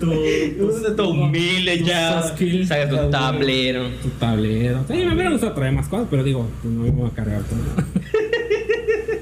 [0.00, 2.22] Tu- Todo humilde tus ya.
[2.66, 3.88] Saca tu tablero.
[4.02, 4.84] tu tablero.
[4.88, 7.42] Sí, me hubiera gustado traer más cosas, pero digo, pues no me voy a cargar
[7.42, 7.84] todo.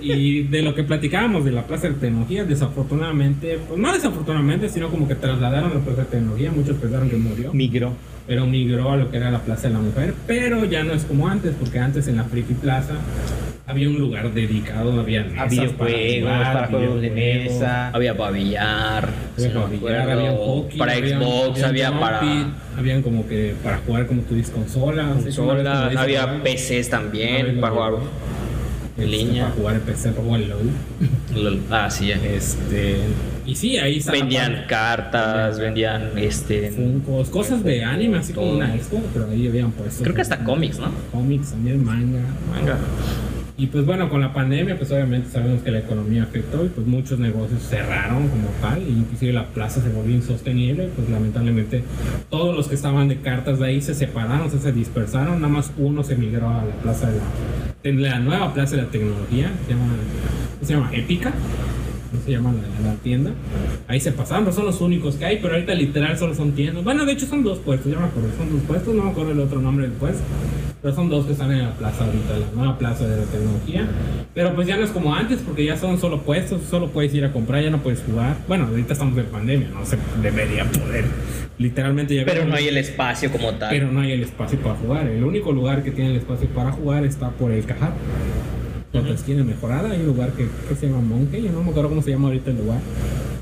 [0.04, 4.90] Y de lo que platicábamos de la Plaza de Tecnología, desafortunadamente, pues no desafortunadamente, sino
[4.90, 7.52] como que trasladaron la Plaza de Tecnología, muchos pensaron que murió.
[7.52, 7.92] Micro.
[8.26, 11.04] pero migró a lo que era la Plaza de la Mujer, pero ya no es
[11.04, 12.94] como antes, porque antes en la Friki Plaza
[13.66, 17.88] había un lugar dedicado, había mesas A videojuegos, para, juegos de videojuegos, mesa.
[17.90, 19.08] Había para billar.
[19.38, 22.20] había para billar, había hockey, para había- Xbox, había para
[22.76, 25.24] habían como que para jugar como tú dices consolas,
[25.96, 27.92] había PCs también Había para jugar
[28.96, 29.42] este, en línea.
[29.44, 30.70] para jugar en PC, para jugar LOL.
[31.44, 31.60] LOL.
[31.70, 32.16] Ah, sí, ya.
[32.16, 32.96] Este,
[33.46, 36.70] y sí, ahí Vendían para- cartas, vendían este.
[36.72, 40.02] Funkos, cosas de anime, así como una expo, pero ahí habían puesto.
[40.02, 40.90] Creo que hasta cómics, ¿no?
[41.12, 42.20] Cómics, también manga.
[42.50, 42.76] Manga.
[43.58, 46.86] Y pues bueno, con la pandemia, pues obviamente sabemos que la economía afectó y pues
[46.86, 51.84] muchos negocios cerraron como tal, e inclusive la plaza se volvió insostenible, pues lamentablemente
[52.30, 55.52] todos los que estaban de cartas de ahí se separaron, o sea, se dispersaron, nada
[55.52, 57.24] más uno se migró a la plaza de la,
[57.82, 59.86] de la nueva plaza de la tecnología, se llama,
[60.62, 61.32] se llama Épica.
[62.24, 63.30] Se llama la, la tienda.
[63.88, 66.84] Ahí se pasaron, no son los únicos que hay, pero ahorita literal solo son tiendas.
[66.84, 69.32] Bueno, de hecho son dos puestos, ya me acuerdo, son dos puestos, no me acuerdo
[69.32, 70.22] el otro nombre del puesto.
[70.82, 73.86] Pero son dos que están en la plaza ahorita, la nueva plaza de la tecnología.
[74.34, 77.24] Pero pues ya no es como antes, porque ya son solo puestos, solo puedes ir
[77.24, 78.36] a comprar, ya no puedes jugar.
[78.48, 81.04] Bueno, ahorita estamos en pandemia, no se debería poder.
[81.58, 83.70] Literalmente ya Pero no hay el espacio como tal.
[83.70, 85.06] pero no hay el espacio para jugar.
[85.06, 87.92] El único lugar que tiene el espacio para jugar está por el Cajar.
[88.92, 89.90] La otra esquina mejorada.
[89.90, 91.42] Hay un lugar que, que se llama Monkey.
[91.42, 92.80] Yo no me acuerdo cómo se llama ahorita el lugar.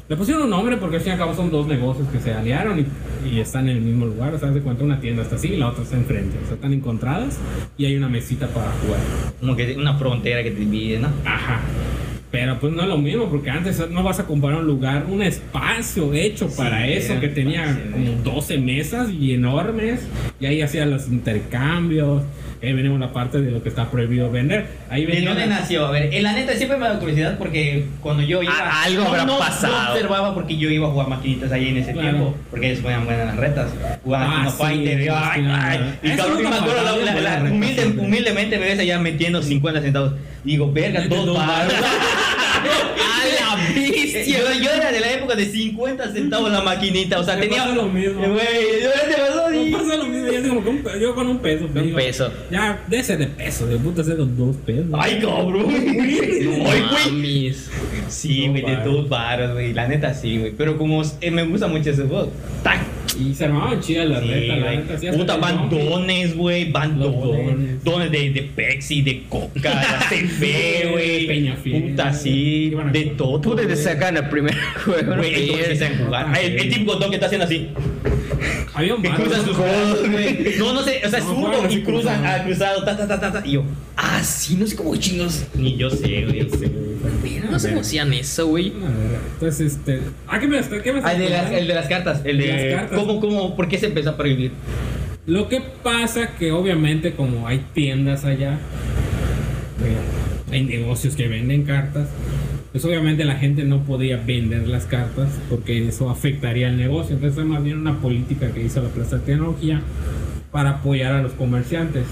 [0.09, 2.33] Le pusieron un nombre porque al fin y al cabo son dos negocios que se
[2.33, 4.35] aliaron y, y están en el mismo lugar.
[4.35, 6.37] O sea, se cuenta una tienda está así y la otra está enfrente.
[6.43, 7.39] O sea, están encontradas
[7.77, 9.01] y hay una mesita para jugar.
[9.41, 11.09] Como que una frontera que te divide, ¿no?
[11.25, 11.61] Ajá.
[12.31, 15.21] Pero pues no es lo mismo, porque antes no vas a comprar un lugar, un
[15.21, 18.17] espacio hecho para Sí, eso, era que tenía espacio, como ¿eh?
[18.23, 20.01] 12 mesas y enormes,
[20.39, 22.23] y ahí hacían los intercambios,
[22.63, 24.67] ahí venimos la parte de lo que está prohibido vender.
[24.91, 25.87] Ahí ¿De dónde nació?
[25.87, 28.53] A ver, en la neta siempre me da curiosidad porque cuando yo iba.
[28.57, 29.73] Ah, algo habrá no, no, pasado.
[29.73, 32.11] No observaba porque yo iba a jugar maquinitas ahí en ese Claro.
[32.11, 32.35] tiempo.
[32.51, 33.71] Porque se ponían buenas las retas.
[34.05, 35.11] Jugaban Ah, sí, Fighter.
[35.11, 35.99] ay, sí, ay.
[36.03, 39.81] Y Eso cabrón, me acuerdo, la- la- la- humilde- humildemente me ves allá metiendo 50
[39.81, 40.13] centavos.
[40.45, 41.73] Digo, verga, dos baros.
[42.65, 44.25] ¡A la bestia!
[44.25, 47.19] Yo, yo era de la época de 50 centavos la maquinita.
[47.21, 47.63] O sea, Me tenía.
[47.65, 48.23] pasa lo mismo.
[48.25, 48.91] Eh, Güey, yo
[49.79, 51.67] pasa lo mismo, como yo con un peso.
[51.67, 52.31] Un digo, peso.
[52.51, 54.87] Ya, de ese de peso, de puta ese de dos pesos.
[54.95, 55.67] Ay, cabrón.
[55.71, 56.83] Ay, güey.
[57.07, 57.71] Mamis.
[58.09, 59.73] Sí, güey, de dos varos, güey.
[59.73, 60.53] La neta sí, güey.
[60.53, 62.31] Pero como eh, me gusta mucho ese juego.
[62.63, 62.79] ¡Tac!
[63.19, 64.77] Y se armaban chidas las Sí, retas, la güey.
[64.79, 64.99] neta.
[64.99, 65.85] sí, Puta, el van zombie.
[65.89, 66.71] dones, güey.
[66.71, 67.13] Van Los
[67.85, 68.11] dones.
[68.13, 69.81] de, de Pepsi, de Coca,
[70.11, 71.27] de CP, güey.
[71.27, 71.83] Peñafiel.
[71.91, 72.73] Puta, sí.
[72.79, 73.41] A- De todo.
[73.41, 73.85] Tú desde güey.
[73.85, 74.55] sacan el primer
[74.85, 75.17] juego.
[75.17, 76.27] Güey, se saben jugar.
[76.29, 77.69] Ah, El, el típico don que está haciendo así.
[78.73, 79.45] Había un Que vato, cruza ¿no?
[79.45, 80.55] sus codos, güey.
[80.59, 81.03] No, no sé.
[81.05, 81.85] O sea, es No, zurdo y cruzan.
[81.85, 82.25] cruzado.
[82.25, 82.85] Ah, cruzado.
[82.85, 83.43] Ta, ta, ta, ta, ta.
[83.47, 83.65] Y yo.
[83.97, 85.45] Ah, sí, no sé cómo chingos.
[85.55, 86.49] Ni yo sé, güey.
[87.51, 88.73] No sé cómo hacían eso, güey.
[89.35, 90.01] Entonces, este.
[90.27, 92.21] ¿Ah, qué me, qué me Ah, el de, las, el de las cartas.
[92.25, 92.71] El De de.
[92.71, 92.99] las cartas.
[93.07, 94.53] ¿Cómo, cómo, por qué se empezó a prohibir?
[95.27, 98.59] Lo que pasa que obviamente como hay tiendas allá,
[99.85, 102.09] eh, hay negocios que venden cartas,
[102.73, 107.15] pues obviamente la gente no podía vender las cartas porque eso afectaría el negocio.
[107.17, 109.81] Entonces es más bien una política que hizo la Plaza de Tecnología
[110.51, 112.05] para apoyar a los comerciantes.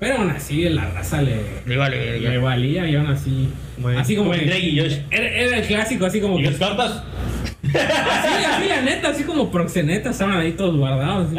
[0.00, 1.36] Pero aún así la raza le,
[1.66, 3.48] Le vale le valía y aún así...
[3.78, 4.98] Bueno, así como que- y Josh.
[5.10, 6.50] era, era el clásico, así como ¿Y que...
[6.50, 7.02] las cartas?
[7.74, 11.28] Así, así la neta, así como proxenetas estaban ahí todos guardados.
[11.28, 11.36] así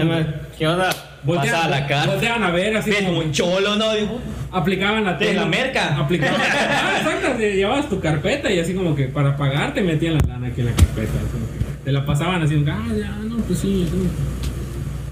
[0.57, 0.89] ¿Qué onda?
[1.25, 2.11] Voltean- Pasaba la carta.
[2.11, 3.93] Volteaban a ver así como un cholo, ¿no?
[3.93, 4.19] Dijo,
[4.51, 5.97] aplicaban la De la merca.
[5.97, 6.39] Aplicaban.
[6.41, 10.47] ah, exacto, llevabas tu carpeta y así como que para pagar te metían la lana
[10.47, 11.11] aquí en la carpeta.
[11.13, 14.07] así te la pasaban así, ah, ya, no, pues sí, sí.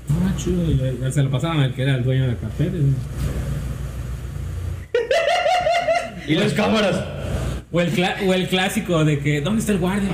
[0.09, 0.63] Ah, chido.
[0.63, 2.77] Y se la pasaban al que era el dueño de la carpeta.
[6.27, 7.01] Y las cámaras.
[7.71, 7.91] O el,
[8.27, 10.09] o el clásico de que, ¿dónde está el guardia?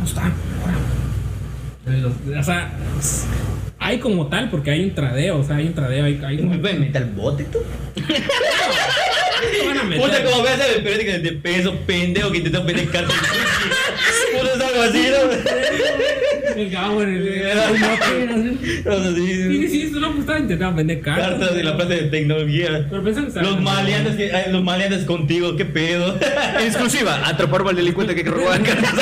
[0.00, 0.32] ¿Dónde está?
[0.60, 2.40] Ahora.
[2.40, 2.72] O sea,
[3.78, 6.58] hay como tal, porque hay un tradeo, o sea, hay un tradeo, hay, hay ¿Me
[6.58, 7.58] pueden meter al bote tú?
[9.96, 13.16] Puta, como veas el periódico de peso, pendejo, que intenta vender cartas.
[14.32, 15.18] Puta, es algo así, ¿no?
[16.56, 21.28] El gabo en el- Sí, sí, sí, eso no, pues estaba intentando vender cartas.
[21.30, 22.86] Cartas de la plaza de tecnología.
[22.90, 26.18] Pero pensan que Los maleantes, que, ay, los maleantes contigo, qué pedo.
[26.60, 28.94] Exclusiva, atrapar al delincuente que robó cartas.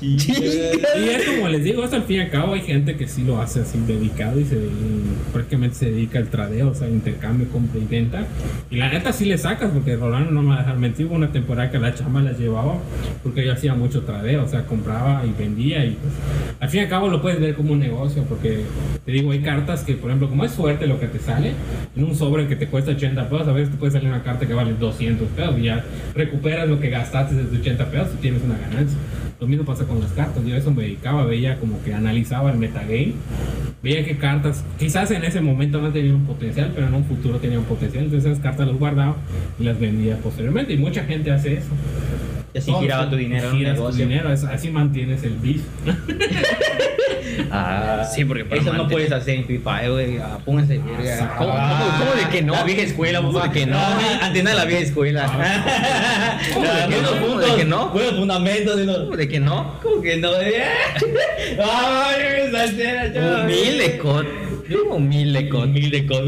[0.00, 3.22] Y es como les digo, hasta al fin y al cabo hay gente que sí
[3.24, 7.48] lo hace así dedicado y se y prácticamente se dedica al tradeo, o sea, intercambio,
[7.48, 8.26] compra y venta.
[8.70, 11.32] Y la neta sí le sacas, porque Rolando no me va a dejar mentir, una
[11.32, 12.78] temporada que la chama las llevaba,
[13.22, 16.12] porque ella hacía mucho tradeo, o sea, compraba y vendía y pues
[16.60, 18.62] al fin y al cabo lo puedes ver como un negocio, porque
[19.04, 21.52] te digo, hay cartas que, por ejemplo, como es suerte lo que te sale,
[21.94, 24.46] en un sobre que te cuesta 80 pesos, a veces te puede salir una carta
[24.46, 25.84] que vale 200 pesos y ya
[26.14, 28.98] recuperas lo que gastaste desde 80 pesos y tienes una ganancia.
[29.40, 30.44] Lo mismo pasa con las cartas.
[30.44, 33.12] Yo a eso me dedicaba, veía como que analizaba el metagame,
[33.82, 37.38] veía qué cartas, quizás en ese momento no tenían un potencial, pero en un futuro
[37.38, 38.04] tenían un potencial.
[38.04, 39.16] Entonces esas cartas las guardaba
[39.58, 40.72] y las vendía posteriormente.
[40.72, 41.70] Y mucha gente hace eso.
[42.54, 45.64] Y así giraba tu dinero Giras tu dinero, así mantienes el vicio.
[47.50, 50.18] Ah, Sí, porque para Eso no puedes hacer en Free Fire, güey.
[50.18, 51.34] Ah, Pónganse verga.
[51.38, 52.52] ¿Cómo- cómo- cómo de que no?
[52.54, 53.76] La vieja escuela, ¿Cómo de que no?
[53.78, 55.26] Ah, Antena de la vieja escuela.
[56.54, 57.10] ¿Cómo de que no?
[57.20, 57.88] ¿Cómo de que no?
[57.90, 58.80] Buenos fundamentos.
[59.04, 59.80] ¿Cómo de que no?
[59.82, 60.30] ¿Cómo que no?
[61.62, 63.44] Ay, salsera, chaval.
[63.44, 63.98] Humilde
[64.68, 64.96] cot.
[64.98, 65.64] Humilde cot.
[65.64, 66.18] Humilde con.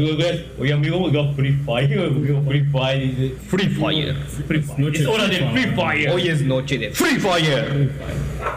[0.59, 2.11] Oye, amigo, juega Free Fire,
[2.47, 2.99] Free Fire.
[2.99, 3.35] Dice.
[3.47, 4.15] Free Fire.
[4.47, 4.91] Free Fire.
[4.95, 6.09] Es hora de Free Fire.
[6.11, 7.89] Hoy es noche de Free Fire.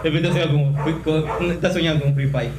[0.03, 2.51] De repente sueña como, como- estás soñando con Free Fire.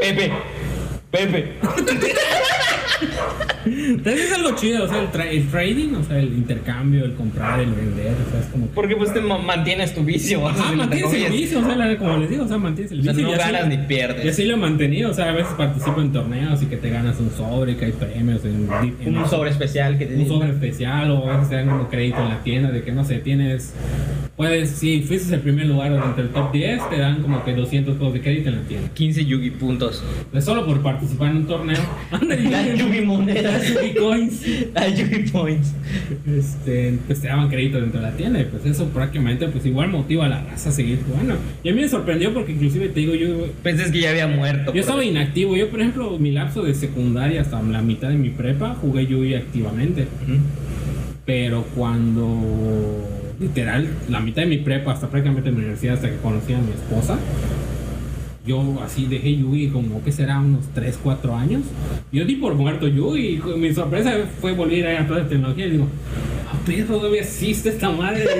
[0.00, 0.32] Pepe,
[1.10, 1.52] Pepe.
[3.66, 7.14] Entonces es algo chido, o sea, el, tra- el trading, o sea, el intercambio, el
[7.14, 8.74] comprar, el vender, o sea, es como que...
[8.74, 10.46] Porque pues te ma- mantienes tu vicio.
[10.48, 13.02] Ajá, mantienes el vicio, o sea, la- como les digo, o sea, mantienes el O
[13.02, 13.26] sea, vicio.
[13.28, 14.26] no y así- ganas ni Y pierdes.
[14.32, 17.18] así lo he mantenido, o sea, a veces participo en torneos y que te ganas
[17.20, 18.68] un sobre, que hay premios en,
[19.04, 20.30] en- Un sobre especial que te un dice.
[20.30, 23.04] sobre especial o a veces te dan un crédito en la tienda de que no
[23.04, 23.74] sé, tienes
[24.36, 27.96] puedes si fuiste el primer lugar entre el top 10 te dan como que 200
[27.96, 28.88] pesos de crédito en la tienda.
[28.94, 30.02] 15 Yugi puntos.
[30.32, 31.78] Es solo por participar en un torneo.
[32.88, 33.68] Yugi monedas.
[33.68, 34.42] Yugi coins.
[34.74, 35.72] Las Yugi points.
[36.26, 39.88] Este, pues te daban crédito dentro de la tienda y pues eso prácticamente pues igual
[39.90, 41.36] motiva a la raza a seguir jugando.
[41.62, 44.72] Y a mí me sorprendió porque inclusive te digo yo Pensé que ya había muerto.
[44.74, 45.56] yo estaba inactivo.
[45.56, 49.34] Yo, por ejemplo, mi lapso de secundaria hasta la mitad de mi prepa jugué Yugi
[49.34, 50.06] activamente.
[51.24, 53.04] Pero cuando
[53.40, 56.72] literal la mitad de mi prepa hasta prácticamente mi universidad hasta que conocí a mi
[56.72, 57.18] esposa,
[58.48, 61.62] yo así dejé Yugi como que será unos 3, 4 años.
[62.10, 65.66] Yo di por muerto Yugi y mi sorpresa fue volver a a toda la tecnología
[65.66, 65.86] y digo,
[66.50, 68.24] ah, perro, todavía existe esta madre.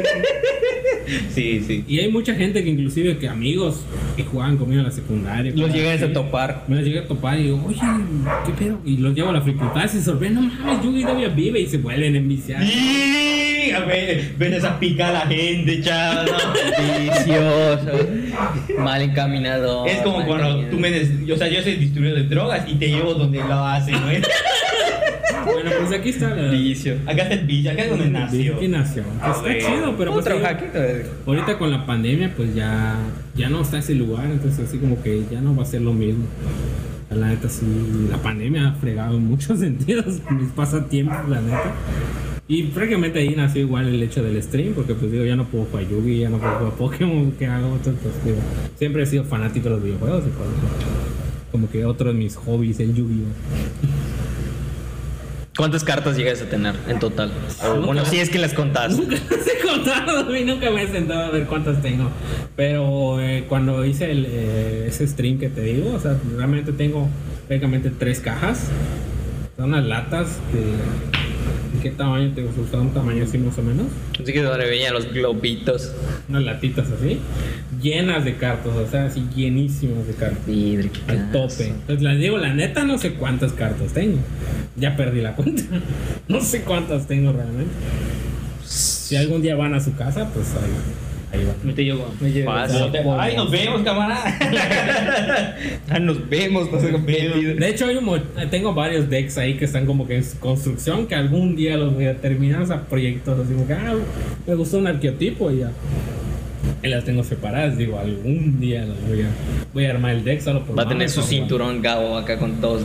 [1.30, 1.84] Sí, sí.
[1.88, 3.80] y hay mucha gente que inclusive que amigos
[4.14, 5.52] que jugaban conmigo en la secundaria.
[5.54, 6.64] Los llegas a topar.
[6.68, 7.80] me los llegué a topar y digo, oye,
[8.44, 8.78] ¿qué pedo?
[8.84, 11.78] Y los llevo a la facultad, se sorprenden, no mames, Yugi todavía vive y se
[11.78, 12.62] vuelven a enviciar.
[13.86, 16.26] Ver, ves esa pica a la gente, chaval.
[17.00, 18.08] Vicioso.
[18.78, 19.86] Mal encaminado.
[19.86, 20.70] Es como cuando encaminado.
[20.70, 23.66] tú me des, o sea, yo soy distribuidor de drogas y te llevo donde lo
[23.66, 24.08] hacen, ¿no?
[25.44, 26.50] Bueno, pues aquí está la...
[26.50, 26.96] Vicio.
[27.06, 28.56] Acá está el bicho, acá es donde nació.
[28.56, 29.02] Aquí nació.
[29.04, 29.60] Que está güey.
[29.60, 31.06] chido, pero pues Otro eh.
[31.26, 32.96] ahorita con la pandemia pues ya,
[33.34, 35.92] ya no está ese lugar, entonces así como que ya no va a ser lo
[35.92, 36.24] mismo.
[37.10, 37.64] La neta sí,
[38.10, 41.72] la pandemia ha fregado en muchos sentidos mis pasatiempos, la neta.
[42.50, 45.66] Y prácticamente ahí nació igual el hecho del stream, porque pues digo, ya no puedo
[45.66, 47.74] jugar Yugi, ya no puedo jugar Pokémon, ¿qué hago?
[47.76, 48.38] Entonces, digo,
[48.78, 50.48] siempre he sido fanático de los videojuegos y pues,
[51.52, 53.24] como que otro de mis hobbies, el Yugi.
[55.58, 57.32] ¿Cuántas cartas llegas a tener en total?
[57.64, 57.86] Nunca.
[57.86, 58.96] bueno, si es que las contás.
[58.96, 62.08] Nunca las he contado y nunca me he sentado a ver cuántas tengo.
[62.56, 67.08] Pero eh, cuando hice el, eh, ese stream que te digo, o sea, realmente tengo
[67.46, 68.68] prácticamente tres cajas.
[69.56, 71.17] Son unas latas de.
[71.88, 72.78] ¿De ¿Qué tamaño te gusta?
[72.78, 73.86] Un tamaño así más o menos.
[74.20, 75.92] Así que ahora veían los globitos.
[76.28, 77.18] Unas latitas así.
[77.80, 80.38] Llenas de cartas, o sea, así llenísimas de cartas.
[80.46, 81.68] Qué Al tope.
[81.68, 84.18] Entonces les digo, la neta, no sé cuántas cartas tengo.
[84.76, 85.62] Ya perdí la cuenta.
[86.28, 87.72] No sé cuántas tengo realmente.
[88.62, 91.54] Si algún día van a su casa, pues ahí, ahí va.
[91.62, 92.08] Me te llevo.
[92.20, 92.52] Me llevo.
[92.52, 92.90] Fácil.
[93.18, 94.38] Ay, nos vemos, camarada.
[96.00, 97.54] Nos vemos, no sé qué.
[97.58, 101.14] De hecho, hay un tengo varios decks ahí que están como que en construcción que
[101.14, 102.62] algún día los voy a terminar.
[102.62, 103.94] O sea, proyectos así como que, ah,
[104.46, 105.70] me gustó un arqueotipo y ya.
[106.82, 107.76] Y las tengo separadas.
[107.76, 109.28] Digo, algún día los voy a,
[109.72, 112.60] voy a armar el deck solo por Va a tener su cinturón Gabo acá con
[112.60, 112.82] todos.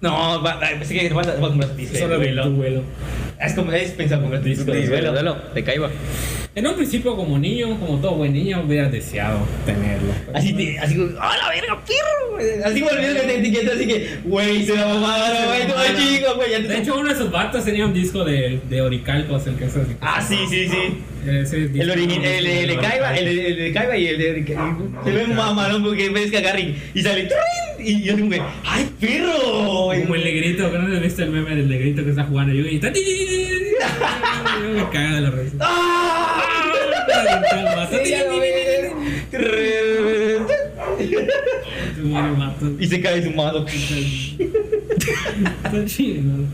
[0.00, 2.82] No, va, va, que vas a, vas a comprar Solo tu duelo.
[3.40, 3.46] Vuelo.
[3.46, 5.12] Es como es pensar comprar tu disco de Duelo, duelo.
[5.34, 5.90] duelo, te caiba.
[6.52, 10.12] En un principio, como niño, como todo buen niño, hubiera deseado tenerlo.
[10.34, 12.64] Así, te, así como, ¡ah, la verga, perro!
[12.66, 16.62] Así volviendo que te etiqueta, así que, güey, se la mamada, güey, todo chico, güey.
[16.66, 19.76] De hecho, uno de sus vatos tenía un disco de, de Oricalcos, el que es
[19.76, 19.92] así.
[20.00, 20.98] Ah, sí, sí, sí.
[21.24, 24.56] El, origi- no el, de- el de Kaiba, el, de- el de y el de
[25.04, 27.69] Se ve mamalón porque ves que agarra y, y sale ¡trin!
[27.82, 28.28] Y yo digo,
[28.64, 29.90] ¡ay, perro!
[30.02, 32.76] Como el negrito, que no has visto el meme del negrito que está jugando y
[32.76, 32.92] está.
[32.92, 35.56] Yo me caga de la risa.
[35.60, 36.50] ¡Ah!
[42.78, 43.64] Y se cae su mano.
[43.66, 43.96] Está
[45.86, 46.46] chido, O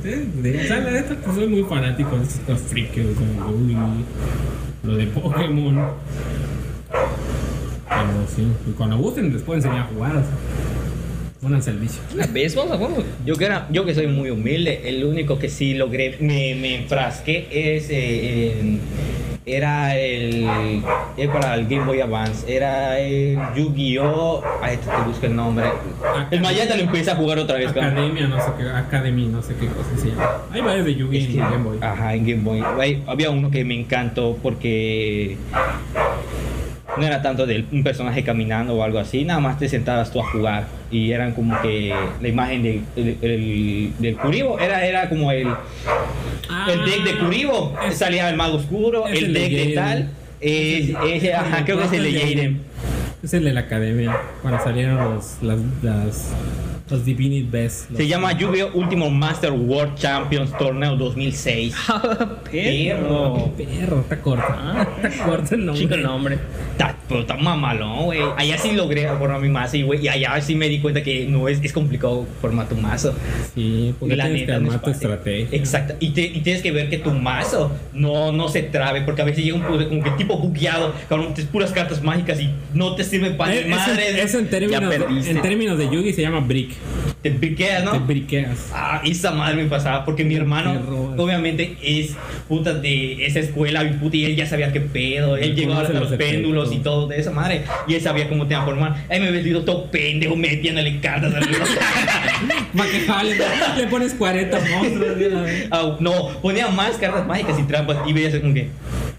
[0.66, 3.77] sea, la neta, pues soy muy fanático de estos frikis, o sea, Yugi,
[4.85, 5.90] lo de Pokémon.
[7.89, 10.31] Pero sí, y cuando gusten les puedo enseñar a jugar, o sea,
[11.47, 12.02] pónganse al vicio.
[12.12, 13.02] Una vez, vamos a jugar.
[13.24, 16.74] Yo que, era, yo que soy muy humilde, el único que sí logré, me, me
[16.77, 17.89] enfrasqué es.
[17.90, 18.81] eh, en-
[19.48, 20.44] era el,
[21.16, 24.43] eh, para el Game Boy Advance, era el Yu-Gi-Oh!
[24.60, 25.66] Te, te busco el nombre.
[26.32, 27.68] El Mayata lo empieza a jugar otra vez.
[27.68, 30.28] Academia, no sé qué, Academy, no sé qué cosa se llama.
[30.51, 31.78] Hay varios de Yugi Es en Game Boy.
[31.81, 32.60] Ajá, en Game Boy.
[32.81, 35.36] Hay- había uno que me encantó porque
[36.97, 40.20] no era tanto de un personaje caminando o algo así, nada más te sentabas tú
[40.20, 45.09] a jugar y eran como que la imagen de- del- del- del Kuribo era, era
[45.09, 45.48] como el,
[46.68, 49.52] el deck de Kuribo, Ah, es- salía el mago oscuro, es el el de deck
[49.68, 50.10] de tal,
[50.40, 52.60] es- ese, ajá, creo que es el de Jaden.
[53.23, 56.32] Es el de la academia, cuando salieron los, las, las,
[56.88, 57.90] los Divinity Best.
[57.90, 58.70] los- Se llama Yu-Gi-Oh!
[58.74, 61.74] Ultimate Master World Champions Torneo 2006.
[62.50, 63.52] Perro.
[63.56, 64.44] Perro, está corto.
[65.02, 65.82] Está corto el nombre.
[65.82, 66.38] Chico el nombre.
[66.72, 68.20] Está, pero está mamalón, güey.
[68.36, 70.04] Allá sí logré formar mi mazo, y, güey.
[70.04, 73.14] Y allá sí me di cuenta que no es, es complicado formar tu mazo.
[73.54, 75.10] Sí, porque La tienes que neta, no es armar tu fácil.
[75.10, 75.58] estrategia.
[75.58, 75.94] Exacto.
[76.00, 79.24] Y, te- y tienes que ver que tu mazo no, no se trabe, porque a
[79.24, 83.04] veces llega un como que tipo bugueado, cabrón, tienes puras cartas mágicas y no te
[83.04, 84.20] sirve para Eso, madre.
[84.22, 84.94] eso en, términos,
[85.26, 86.76] en términos de Yugi se llama brick.
[87.23, 88.01] Te piqueas, Te ¿no?
[88.07, 88.70] briqueas.
[88.73, 90.81] Ah, esa madre me pasaba porque mi hermano
[91.16, 92.15] obviamente es
[92.48, 95.94] puta de esa escuela y puta y él ya sabía qué pedo, él llegaba hasta
[95.94, 99.05] los los péndulos y todo de esa madre y él sabía cómo te transformar.
[99.11, 101.47] Ahí me he vestido todo pendejo metiéndole cartas al
[102.77, 103.36] Para que jale,
[103.77, 105.16] le pones 40 monstruos.
[105.70, 108.69] Ah, no, ponía más cartas mágicas y trampas y veías como que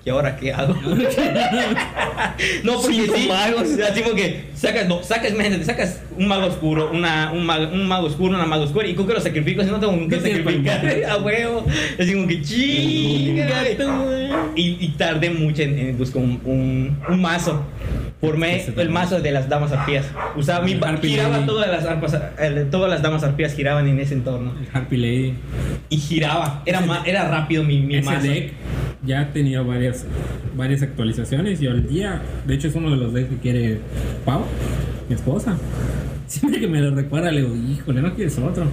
[0.08, 0.74] ¿y ahora qué hago?
[2.64, 3.68] no, porque Cinco sí, magos.
[3.92, 7.86] así como que sacas, no, sacas, imagínate, sacas un mago oscuro, una, un, mago, un
[7.86, 10.22] mago oscuro, una mago oscura, y con que lo sacrifico, si no tengo con qué
[10.22, 11.66] sacrificar, a huevo,
[12.00, 13.64] así como que chinga,
[14.56, 17.66] y, y tardé mucho en, en buscar un, un, un mazo.
[18.20, 20.06] Formé el mazo de las damas arpías.
[20.36, 22.18] Usaba mi giraba todas las arpas,
[22.72, 25.34] todas las damas arpías giraban en ese entorno El Harpy Lady.
[25.90, 26.64] y giraba.
[26.66, 28.28] Era más, era rápido mi, mi Ese mazo.
[28.28, 28.54] deck
[29.06, 30.06] ya ha tenido varias,
[30.56, 33.80] varias actualizaciones y hoy día, de hecho, es uno de los decks que quiere
[34.26, 34.42] Pau,
[35.08, 35.56] mi esposa.
[36.28, 38.66] Siempre que me lo recuerda, le digo, híjole, no quieres otro.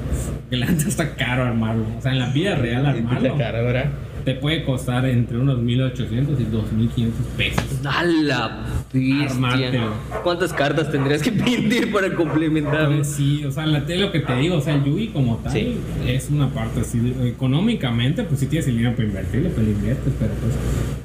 [0.51, 1.85] Que la neta está caro armarlo.
[1.97, 3.85] O sea, en la vida real armarlo La cara, ¿verdad?
[4.25, 7.65] Te puede costar entre unos 1800 y 2500 pesos.
[7.85, 9.89] A la bestia.
[10.23, 12.87] ¿Cuántas cartas tendrías que pedir para complementar?
[12.95, 15.37] Pues sí, o sea, la, es lo que te digo, o sea, el Yui como
[15.39, 15.77] tal Sí.
[16.07, 19.73] es una parte así, de- económicamente, pues sí tienes el dinero para invertirle, pues le
[19.73, 20.55] inviertes, pero pues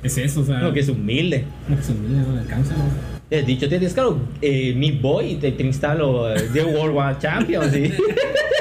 [0.03, 1.45] es eso, o sea, No, que es humilde.
[1.67, 2.83] no, pues, mira, no le alcanza, ¿no?
[3.31, 7.19] He dicho, te descargo eh, mi boy y te, te instalo eh, The World War
[7.19, 7.71] Champions.
[7.71, 7.83] ¿sí?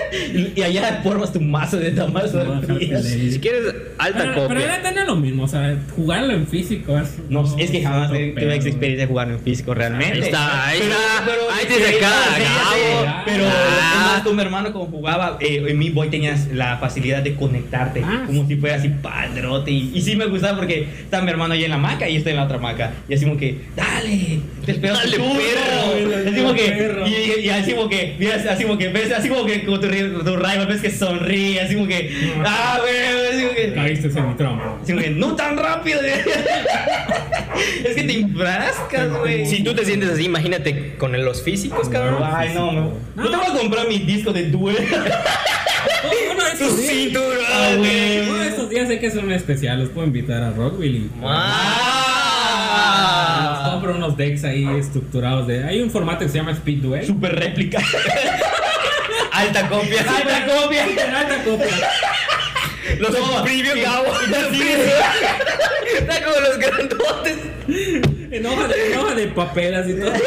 [0.56, 3.02] Y, allá formas tu mazo de No, leer.
[3.02, 3.62] Si quieres
[3.98, 4.80] alta Pero, pero copia.
[4.92, 7.16] no es lo mismo, o sea, jugarlo en físico es.
[7.28, 10.14] No, es que jamás tuve pedo, experiencia de jugar en físico realmente.
[10.14, 11.24] Ahí está, ahí Pero- está.
[11.24, 13.92] pero- ahí te saca no, Pero Ah.
[13.94, 17.34] es más, con mi hermano como jugaba, eh, en mi boy tenías la facilidad de
[17.34, 19.70] conectarte, Ah, como si fuera así padrote.
[19.70, 22.18] Y, y sí me gustaba porque está mi hermano ahí en la maca y yo
[22.18, 22.92] estoy en la otra maca.
[23.08, 25.32] Y así como que, dale, te espero Dale, turno".
[25.34, 26.28] perro.
[26.30, 27.06] Así como que, Perro.
[27.08, 28.16] y, así como que,
[28.50, 31.74] así como que, ves, así como que con tu, tu rival ves que sonríe, así
[31.74, 32.12] como que,
[32.44, 33.72] ah, güey, así como que.
[33.74, 34.78] Caíste en mi trompo.
[34.82, 36.00] Así como que, no tan rápido.
[37.84, 39.46] es que te enfrascas, güey.
[39.46, 42.22] Si tú te sientes así, imagínate con los físicos, cabrón.
[42.24, 42.92] Ay, no, no.
[43.14, 43.24] No.
[43.24, 44.78] Yo te voy a comprar mi disco de duelo.
[46.32, 46.92] Uno de estos días.
[46.92, 47.38] cinturón.
[47.50, 48.28] Ah, güey.
[48.28, 49.84] Uno de estos días sé que son especiales.
[49.84, 51.10] Los puedo invitar a Rockville y.
[51.22, 52.18] Ah.
[53.72, 55.64] Compro unos decks ahí estructurados de.
[55.64, 57.06] Hay un formato que se llama Speed Duel.
[57.06, 57.80] Super réplica.
[59.38, 60.00] Alta copia.
[60.00, 60.84] Alta copia.
[60.84, 61.90] Alta copia.
[62.98, 63.10] Los
[63.76, 64.12] y- Gabo.
[65.98, 67.36] Está como los grandotes.
[68.30, 70.12] En hoja de, en hoja de papel así todo.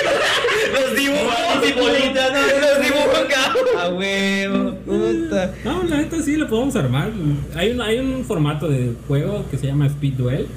[0.72, 1.70] Los dibujos.
[1.70, 3.80] Y bolitas, no, Los dibujos Gabo.
[3.80, 5.54] A huevo, puta.
[5.64, 7.10] No, la neta sí lo podemos armar.
[7.56, 10.48] Hay un, hay un formato de juego que se llama Speed Duel,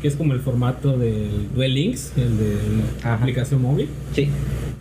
[0.00, 2.56] que es como el formato del Duel Links, el de
[3.04, 3.88] la aplicación móvil.
[4.14, 4.28] Sí.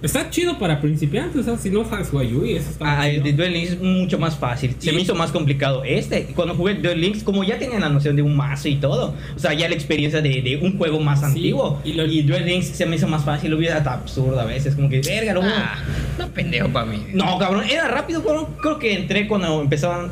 [0.02, 3.18] Está chido para principiantes, o sea, si no sabes jugar Yui, eso está Ah, el
[3.18, 3.26] chido.
[3.26, 4.76] de Duel Links es mucho más fácil.
[4.80, 6.26] Se Y- me hizo más complicado este.
[6.36, 9.40] Cuando jugué Duel Links, como ya tenía la noción de un mazo y todo, o
[9.40, 11.80] sea, ya la experiencia de, de un juego más Sí, antiguo.
[11.86, 14.61] y Duel Links se me hizo más fácil, lo hubiera hasta absurdo a veces.
[14.76, 15.80] Como que, verga, lo Ah,
[16.18, 17.08] no pendejo para mí.
[17.14, 18.24] No, cabrón, era rápido.
[18.24, 20.12] Creo, creo que entré cuando empezaban.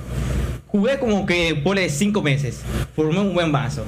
[0.67, 2.61] Jugué como que por cinco meses.
[2.95, 3.85] Formé un buen vaso.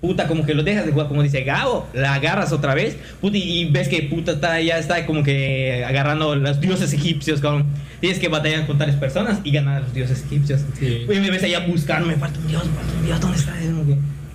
[0.00, 3.36] Puta, como que lo dejas de jugar, como dice Gabo, la agarras otra vez, puta,
[3.36, 7.66] y, y ves que puta está, ya está como que agarrando los dioses egipcios, cabrón.
[8.00, 10.62] Tienes que batallar con tales personas y ganar a los dioses egipcios.
[10.76, 11.06] Sí.
[11.08, 13.54] Y me ves allá buscando, me falta un dios, me falta un dios, ¿dónde está?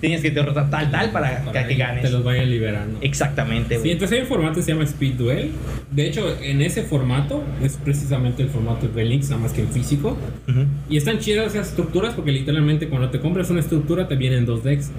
[0.00, 2.02] Que Tienes que derrotar tal, tal para, para que ganes.
[2.02, 2.98] te los vayan liberando.
[3.00, 3.90] Exactamente, Sí, güey.
[3.92, 5.50] entonces hay un formato que se llama Speed Duel.
[5.90, 9.68] De hecho, en ese formato es precisamente el formato de Links, nada más que en
[9.68, 10.16] físico.
[10.48, 10.60] Ujú.
[10.88, 14.62] Y están chidas esas estructuras porque literalmente cuando te compras una estructura te vienen dos
[14.62, 14.90] decks.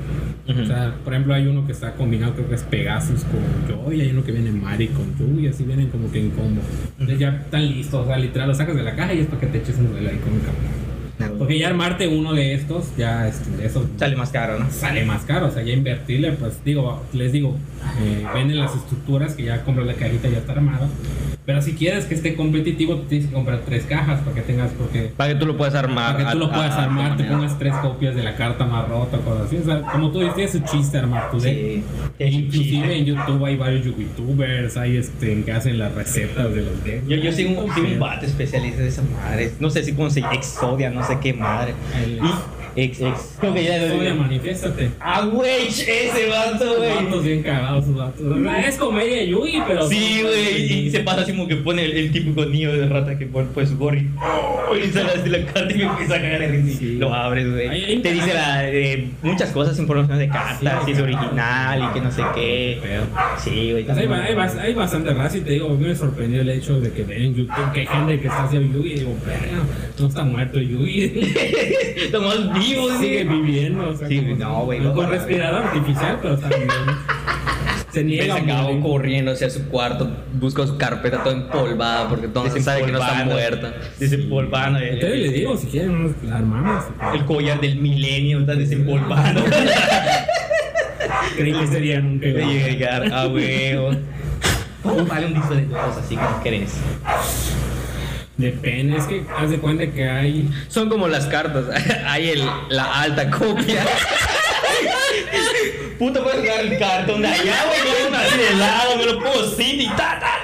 [0.49, 0.61] Ujú.
[0.61, 3.39] O sea, por ejemplo, hay uno que está combinado, creo que es Pegasus con
[3.85, 6.61] Joy, hay uno que viene Mari con Yu y así vienen como que en combo.
[6.93, 9.39] Entonces ya están listos, o sea, literal lo sacas de la caja y es para
[9.41, 10.88] que te eches un duelo ahí con un campeón.
[11.37, 14.71] Porque ya armarte uno de estos, ya este, eso Sale más caro, ¿no?
[14.71, 17.57] sale más caro, o sea, ya invertirle, pues digo, les digo,
[18.01, 20.87] eh, venden las estructuras que ya compras la cajita ya está armada.
[21.45, 25.11] Pero si quieres que esté competitivo, tienes que comprar tres cajas para que tengas, porque
[25.17, 26.13] Para que tú lo puedas armar.
[26.17, 27.37] para que tú a- lo puedas a- a armar, te manera.
[27.37, 29.57] pongas tres copias de la carta más rota, cosas así.
[29.57, 31.55] O sea, como tú dices, tiene su chiste armar tu deck.
[31.57, 31.83] Sí.
[32.23, 37.07] Inclusive en YouTube hay varios youtubers, hay este, que hacen las recetas de los decks.
[37.07, 39.51] Yo, yo soy un, soy un vato especialista de esa madre.
[39.59, 41.73] No sé si se Exodia, no sé qué madre.
[42.03, 42.31] El- Y
[42.83, 43.35] ex, ex.
[43.39, 44.91] Creo que ya Oye, manifiéstate.
[44.99, 46.89] Ah, güey, ese vato, güey.
[47.05, 48.37] Vatos bien cagados, vatos.
[48.65, 49.87] Es comedia Yugi, pero.
[49.87, 53.17] Sí, güey, y se pasa así como que pone el, el típico niño de rata
[53.17, 54.75] que pone pues y, ¡oh!
[54.75, 56.95] y sale así la carta y me empieza a cagar y Sí.
[56.97, 58.01] Lo abres, güey.
[58.01, 62.01] Te dice la, eh, muchas cosas, información de cartas, Sí, si es original y que
[62.01, 62.79] no sé qué.
[62.81, 63.03] Pero-
[63.43, 63.83] Sí, güey.
[63.85, 66.79] Pues hay, ba- hay, bas- hay bastante raza y te digo, me sorprendió el hecho
[66.79, 69.15] de que ven en YouTube que hay gente que está haciendo Yugi y digo,
[69.99, 71.11] no está muerto Yugi.
[71.97, 73.27] Estamos vivos, Sigue sí.
[73.27, 73.89] viviendo.
[73.89, 75.09] O sea, Sí, como- no, güey, Con no.
[75.09, 76.73] respirador artificial, pero está viviendo.
[77.91, 82.61] Se niega acabó corriendo hacia su cuarto, busca su carpeta toda empolvada porque todo mundo
[82.61, 83.73] sabe que no está muerta.
[83.99, 84.77] Desempolvando.
[84.77, 86.85] el- Entonces les digo, si quieren, nos la armamos.
[87.15, 89.43] El collar del milenio está desempolvando.
[91.35, 92.27] Creí que sería nunca.
[92.27, 93.91] Llegar a huevo.
[94.83, 96.75] ¿Cómo vale un disco de dos así como crees?
[98.39, 100.49] Depende, es que haz de cuenta que hay.
[100.69, 101.65] Son como las cartas.
[102.07, 103.85] Hay el, la alta copia.
[105.97, 109.19] Puta, puedes jugar el cartón de allá, güey, con uno así de lado, me lo
[109.19, 110.38] pongo Cindy, ta, ta.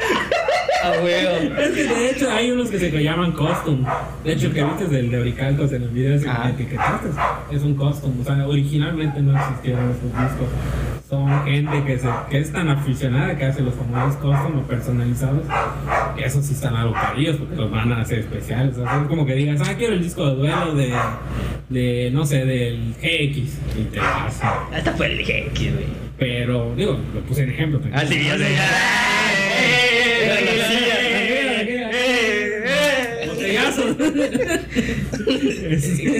[0.85, 1.59] A huevo.
[1.59, 3.83] Es que de hecho hay unos que se llaman custom.
[4.23, 6.55] De hecho, que viste del de Bricalcos en el video ese Ajá.
[6.55, 7.09] que etiquetaste
[7.51, 8.21] es un custom.
[8.21, 10.47] O sea, originalmente no existieron esos discos.
[11.09, 15.43] Son gente que, se, que es tan aficionada que hace los famosos custom o personalizados.
[16.15, 18.77] Que esos sí están algo carillos porque los van a hacer especiales.
[18.77, 20.93] O sea, es como que digas, ah, quiero el disco de duelo de,
[21.69, 23.37] de no sé, del GX.
[23.79, 24.49] Y te hacen.
[24.71, 26.05] Hasta fue el X, güey.
[26.17, 27.81] Pero, digo, lo puse en ejemplo.
[27.93, 28.55] Ah, sí, ya sé.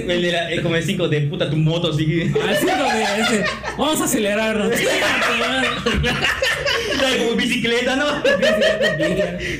[0.07, 2.31] El de la, eh, como el 5 de puta tu moto, sí.
[2.49, 3.45] Así ese,
[3.77, 4.71] vamos a acelerarnos.
[6.99, 7.23] ¿Sabes?
[7.23, 8.05] Como bicicleta, ¿no?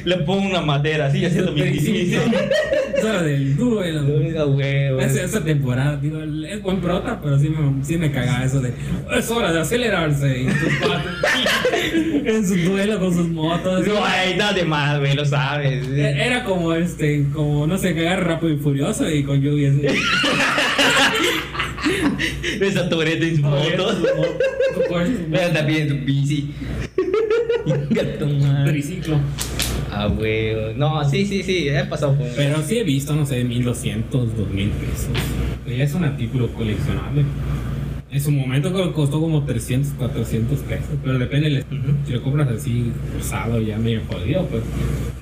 [0.06, 4.02] Le pongo una madera así haciendo mi Eso era del duelo.
[4.18, 5.00] Oiga, huevo.
[5.00, 8.74] Esa, esa temporada, digo, es buen prota, pero sí me, sí me cagaba eso de
[9.16, 11.94] es hora de acelerarse y sus
[12.26, 13.86] en su duelo con sus motos.
[13.88, 15.88] No, hay nada de más, güey, lo sabes.
[15.88, 19.82] E- Era como este, como no sé, cagar rápido y furioso y con lluvia así.
[22.62, 23.98] Esa Tourette en sus motos.
[25.32, 26.52] Pero también tu bici.
[28.66, 29.20] Triciclo.
[29.92, 30.74] Ah, huevo.
[30.76, 32.28] No, sí, sí, sí, he pasado por.
[32.36, 35.10] Pero sí he visto, no sé, 1200, 2000 pesos.
[35.68, 37.24] Ya es un artículo coleccionable.
[38.12, 40.86] En su momento costó como 300, 400 pesos.
[41.04, 41.66] Pero depende, del-
[42.06, 44.64] si lo compras así, usado, ya medio jodido, pues.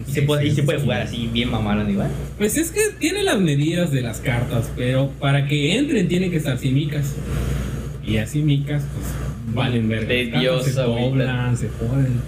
[0.07, 1.15] Y se puede, y se puede jugar sí.
[1.15, 2.09] así bien mamalo, igual.
[2.37, 6.37] Pues es que tiene las medidas de las cartas, pero para que entren tienen que
[6.37, 7.15] estar sin micas.
[8.05, 9.07] Y así micas, pues
[9.53, 10.61] valen verga.
[10.63, 12.21] Se doblan, se joden.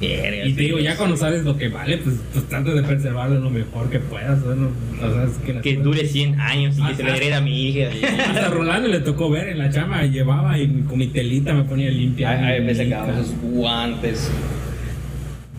[0.00, 3.50] Y te digo, ya cuando sabes lo que vale, pues, pues trata de preservarlo lo
[3.50, 4.40] mejor que puedas.
[4.40, 4.68] ¿no?
[5.00, 7.36] O sea, es que, las Que cosas- dure 100 años y que se le hereda
[7.36, 7.88] a mi hija.
[8.30, 11.88] Hasta Rolando le tocó ver en la chama, llevaba y con mi telita me ponía
[11.90, 12.30] limpia.
[12.30, 13.00] A, a mi veces mica.
[13.00, 14.28] sacamos sus guantes.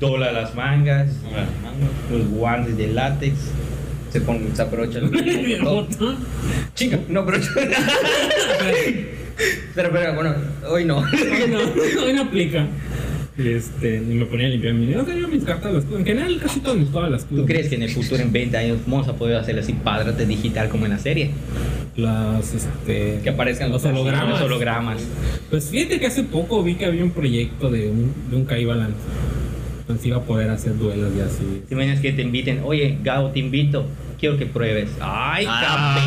[0.01, 1.07] Dobla las mangas,
[2.11, 3.35] los guantes de látex.
[4.11, 6.17] Se pone, se abrocha el botón.
[6.75, 7.38] Chica, no, pero.
[9.76, 10.34] pero, pero, bueno,
[10.69, 10.97] hoy no.
[10.97, 11.60] Hoy no,
[12.03, 12.68] hoy no aplica.
[13.35, 15.85] Este, me ponía a limpiar mi No tenía mis cartas, las.
[15.85, 17.26] En general, casi todas mis todas las.
[17.26, 20.27] ¿Tú crees que en el futuro, en 20 años, vamos a poder hacer así padrate
[20.27, 21.31] digital como en la serie?
[21.95, 23.22] Las, este.
[23.23, 25.01] Que aparezcan los los hologramas.
[25.49, 28.65] Pues fíjate que hace poco vi que había un proyecto de un, de un Kai
[28.65, 28.97] Balance.
[29.80, 31.64] Entonces iba a poder hacer duelos y así.
[31.68, 33.85] Si imaginas que te inviten, oye, Gabo, te invito,
[34.19, 34.91] quiero que pruebes.
[35.01, 35.97] ¡Ay, Ah!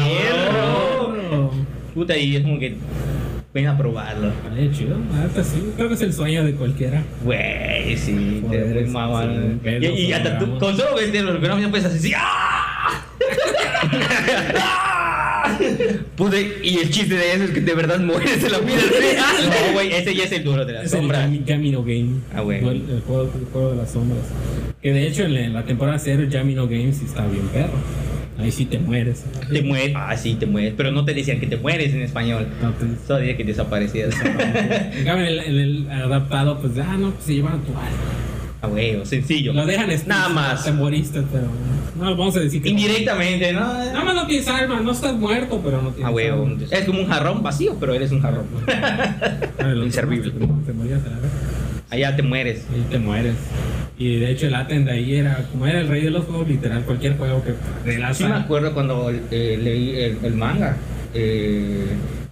[1.93, 2.77] Puta, y es como que
[3.57, 4.31] ven a probarlo.
[4.55, 4.97] Ay, chido.
[5.13, 5.73] La neta sí.
[5.77, 7.03] Creo que es el sueño de cualquiera.
[7.25, 9.59] Güey, sí, te Joder, sí, mamando.
[9.65, 12.13] sí, Y, y hasta tú, con solo ver los hologramas ya puedes así.
[12.17, 13.03] ¡ah!
[14.59, 15.59] ¡Ah!
[16.17, 19.25] Pude, y el chiste de eso es que de verdad mueres en la vida real.
[19.69, 21.29] No, güey, ese ya es el duro de las Es el sombras.
[21.31, 22.09] Yami- Yamino Game.
[22.35, 22.71] Ah, bueno.
[22.71, 24.23] El, el juego, el juego de las sombras.
[24.83, 27.73] Que de hecho en la, en la temporada 0 Yamino Game sí está bien perro.
[28.39, 29.25] Ahí sí te mueres.
[29.51, 29.93] Te mueres.
[29.97, 30.75] Ah, sí, te mueres.
[30.77, 32.47] Pero no te decían que te mueres en español.
[32.63, 34.15] No, te- Solo decía que desaparecías.
[34.23, 37.89] En cambio, el, el adaptado, pues, ah, no, pues se llevan tu alma.
[38.63, 39.53] Ah, güey, sencillo.
[39.53, 40.65] Lo dejan explícito, Nada más.
[40.65, 41.47] Te moriste, pero.
[41.99, 42.69] No, vamos a decir que.
[42.71, 43.61] Indirectamente, ¿no?
[43.61, 46.45] Nada más no tienes alma, no estás muerto, pero no tienes Ah, huevo.
[46.47, 46.63] alma.
[46.71, 48.45] Es como un jarrón vacío, pero eres un jarrón.
[49.85, 50.31] Inservible.
[50.67, 51.31] Te morías a la vez.
[51.91, 52.65] Allá te mueres.
[52.77, 53.35] Y te mueres.
[53.99, 56.47] Y de hecho el Aten de ahí era, como era el rey de los juegos,
[56.49, 57.55] literal, cualquier juego que
[57.91, 60.77] de la Sí me acuerdo cuando eh, leí el, el manga.
[61.15, 61.87] eh,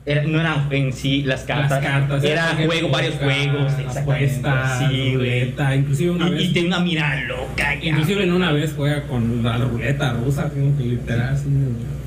[0.07, 1.71] era- no eran en sí las cartas.
[1.71, 2.23] Las cartas.
[2.25, 3.73] Era juego, varios juegos.
[3.97, 6.43] Apuestas, Sí, ruleta, inclusive una Y, vez.
[6.45, 7.89] y tiene una mirada loca ya.
[7.89, 11.47] Inclusive en una vez juega con la ruleta rusa, como que literal así.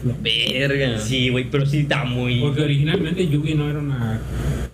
[0.06, 1.00] lo- Verga.
[1.00, 2.40] Sí, güey, pero sí está muy.
[2.40, 4.20] Porque originalmente Yugi no era una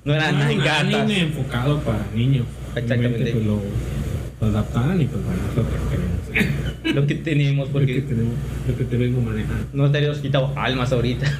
[0.03, 0.93] No era no nada era en un cartas.
[0.95, 2.45] anime enfocado para niños.
[2.75, 3.31] Exactamente.
[3.31, 3.61] Pues, lo,
[4.43, 5.39] lo adaptaron y pues bueno,
[6.33, 8.33] es lo que tenemos, Lo que porque tenemos,
[8.67, 9.65] lo que te vengo manejando.
[9.73, 11.25] no te habíamos quitado almas ahorita.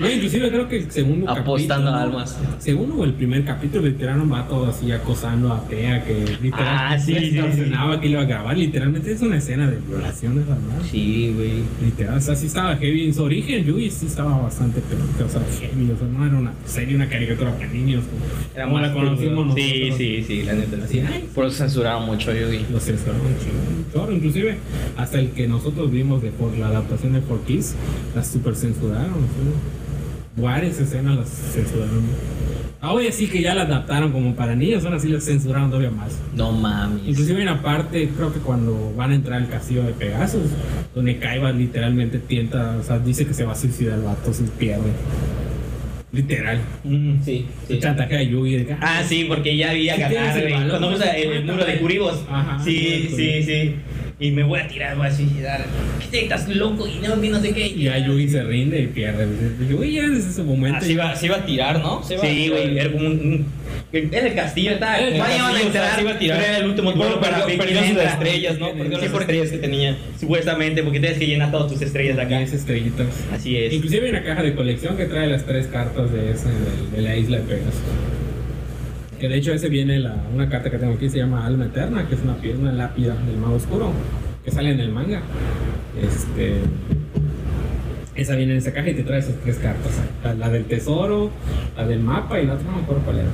[0.00, 2.38] No, inclusive creo que el segundo Apostando capítulo, almas.
[2.58, 6.98] Segundo o el primer capítulo literal un vato así acosando a Tea que literal Ah,
[6.98, 7.70] sí, sí, sí.
[8.00, 8.56] que iba a grabar.
[8.56, 10.82] Literalmente es una escena de violación esa ¿no?
[10.90, 11.62] Sí, güey.
[11.84, 13.06] Literal, o sea, sí estaba heavy.
[13.06, 15.90] En su origen, Yugi sí estaba bastante pero, o sea, heavy.
[15.90, 18.24] O sea, no era una serie, una caricatura para niños como,
[18.54, 19.98] Era como la conocimos Sí, nosotros.
[19.98, 20.76] sí, sí, la neta.
[20.84, 22.64] Así, ay, Por eso censuraron mucho Yugi.
[22.72, 23.65] Lo censuraron chingón.
[24.10, 24.58] Inclusive
[24.96, 27.74] hasta el que nosotros vimos de por la adaptación de For Kids,
[28.14, 29.14] las super censuraron.
[29.14, 30.42] ¿sí?
[30.42, 32.04] Varias escenas las censuraron.
[32.80, 36.18] Ahora sí que ya la adaptaron como para niños, ahora sí las censuraron todavía más.
[36.34, 37.02] No mames.
[37.06, 40.50] Inclusive hay una parte, creo que cuando van a entrar al castillo de Pegasus,
[40.94, 44.44] donde Kaiba literalmente tienta, o sea, dice que se va a suicidar el vato, se
[44.44, 44.92] pierde.
[46.16, 46.58] Literal.
[46.84, 47.74] Mm, sí, sí.
[47.74, 48.56] El chantaje a Yugi.
[48.56, 50.54] de Ah, sí, porque ya había tienes el
[50.94, 52.24] usa el, el muro de curibos.
[52.28, 53.74] Ajá, sí, de sí, sí.
[54.18, 55.62] Y me voy a tirar, voy a suicidar.
[56.10, 56.88] ¿Qué estás loco?
[56.88, 57.66] Y no, no sé qué.
[57.66, 59.28] Y ya Yugi se rinde y pierde.
[59.68, 60.78] Yugi ya desde ese momento.
[60.78, 62.02] Así va, así va a tirar, ¿no?
[62.02, 63.12] Se va a Sí, güey, era como un.
[63.12, 63.46] un-
[64.12, 64.70] Era el castillo.
[64.72, 65.94] Era el Vaya, van a castillo, o sea, entrar.
[65.96, 66.42] se iba a tirar.
[66.60, 68.72] El último bueno, para perdió- perdió sus estrellas, ¿no?
[68.72, 69.96] Perdió Sí, las estrellas que tenía.
[70.20, 72.28] Supuestamente, porque tienes que llenar todas tus estrellas de acá.
[72.28, 73.06] Tienes estrellitas.
[73.32, 73.72] Así es.
[73.72, 77.02] Inclusive hay una caja de colección que trae las tres cartas de, esa, de, de
[77.02, 77.74] la isla de Pegasus.
[79.20, 82.06] Que de hecho ese viene la, una carta que tengo aquí, se llama Alma Eterna,
[82.06, 83.90] que es una, piedra, una lápida del mago oscuro,
[84.44, 85.22] que sale en el manga.
[86.02, 86.56] Este,
[88.14, 89.92] esa viene en esa caja y te trae esas tres cartas.
[90.22, 91.30] La, la del tesoro,
[91.76, 93.28] la del mapa y la otra no me acuerdo cuál era.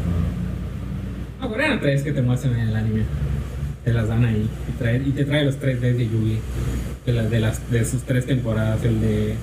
[1.42, 3.02] No, Corea 3 que te muestran en el anime.
[3.84, 4.48] Te las dan ahí.
[5.04, 6.38] Y, te trae los 3 Ds de Yugi.
[7.04, 8.84] De, las de, sus tres temporadas.
[8.84, 9.34] El de.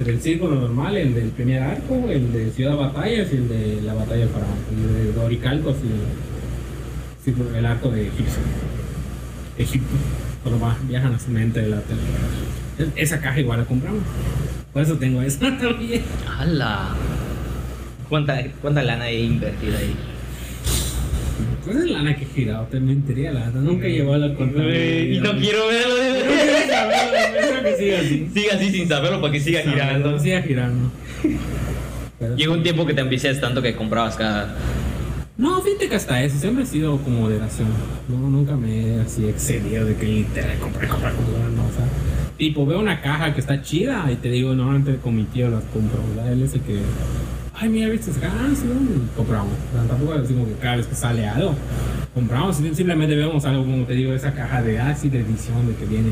[0.00, 3.94] El círculo normal, el del primer arco, el de Ciudad Batallas y el de la
[3.94, 4.58] Batalla del Faraón.
[4.70, 5.76] El de Doricalcos
[7.24, 8.42] y el, el arco de Egipcio.
[9.56, 9.94] Egipto.
[10.42, 12.92] Cuando viajan a su mente de la tele.
[12.96, 14.02] Esa caja igual la compramos.
[14.74, 16.02] Por eso tengo esa también.
[16.28, 16.90] ¡Hala!
[18.10, 19.96] ¿Cuánta, ¿Cuánta lana he invertido ahí?
[21.64, 23.60] Pues es lana que he girado, te mentiría la verdad.
[23.60, 25.16] Nunca llegó a la contabilidad.
[25.16, 25.96] Y no quiero verlo.
[25.96, 28.28] Espero que siga así.
[28.32, 30.18] Siga así sin saberlo para que siga girando.
[30.18, 30.90] Siga girando.
[32.18, 34.54] Pero Llegó un tiempo que te ambicias tanto que comprabas cada.
[35.36, 37.68] No, fíjate que hasta eso siempre he sido como moderación.
[38.08, 41.86] No, nunca me he así excedido de que literal compré, compré, compré, no, o sea.
[42.36, 45.50] Tipo, veo una caja que está chida y te digo, no, antes con mi tío
[45.50, 45.98] las compro.
[46.14, 46.32] ¿verdad?
[46.32, 46.78] Él es el que,
[47.56, 48.66] ay, mira, viste, ah, sí,
[49.16, 49.52] compramos.
[49.88, 51.54] Tampoco decimos que cada vez que sale algo,
[52.14, 52.56] compramos.
[52.56, 55.74] Sim- Simplemente vemos algo, como te digo, esa caja de, ah, sí, de edición, de
[55.74, 56.10] que viene.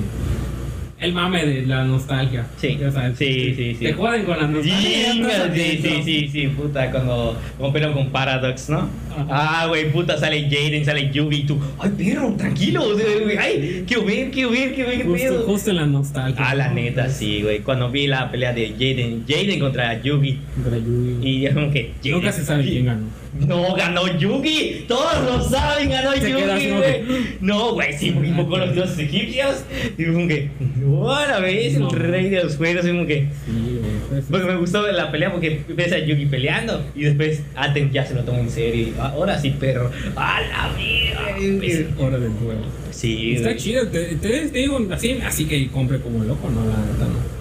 [1.02, 2.46] El mame de la nostalgia.
[2.56, 3.84] Sí, Ya sabes, sí, sí, sí.
[3.86, 5.52] Te joden con la nostalgia.
[5.52, 8.88] Sí, sí, sí, sí, puta, cuando compero con Paradox, ¿no?
[9.28, 14.04] Ah, güey, puta, sale Jaden, sale Yugi y tú, ay, perro, tranquilo, güey, ay, quiero
[14.04, 16.48] ver, quiero ver, quiero ver, qué Justo, justo en la nostalgia.
[16.48, 20.78] Ah, la neta, sí, güey, cuando vi la pelea de Jaden, Jaden contra Yugi, Contra
[20.78, 21.18] Yugi.
[21.20, 23.21] y como que, Nunca se sabe quién ganó.
[23.34, 24.84] No, ganó Yugi.
[24.86, 27.04] Todos lo saben, ganó Se Yugi, güey.
[27.40, 29.64] No, güey, sí, invocó a los dioses egipcios.
[29.96, 32.84] Y como que, no, a la vez, el rey de los juegos.
[32.84, 33.80] Y como que, Sí,
[34.10, 36.84] pues, porque me gustó la pelea porque ves a Yugi peleando.
[36.94, 38.88] Y después Aten ya se lo tomó en serio.
[38.88, 39.90] Y ahora sí, perro.
[40.14, 41.64] A la mierda.
[41.66, 42.60] es hora del juego.
[42.90, 46.76] Sí, Está chido, te, te- te digo así, así que compre como loco, no, la
[46.76, 47.32] neta no.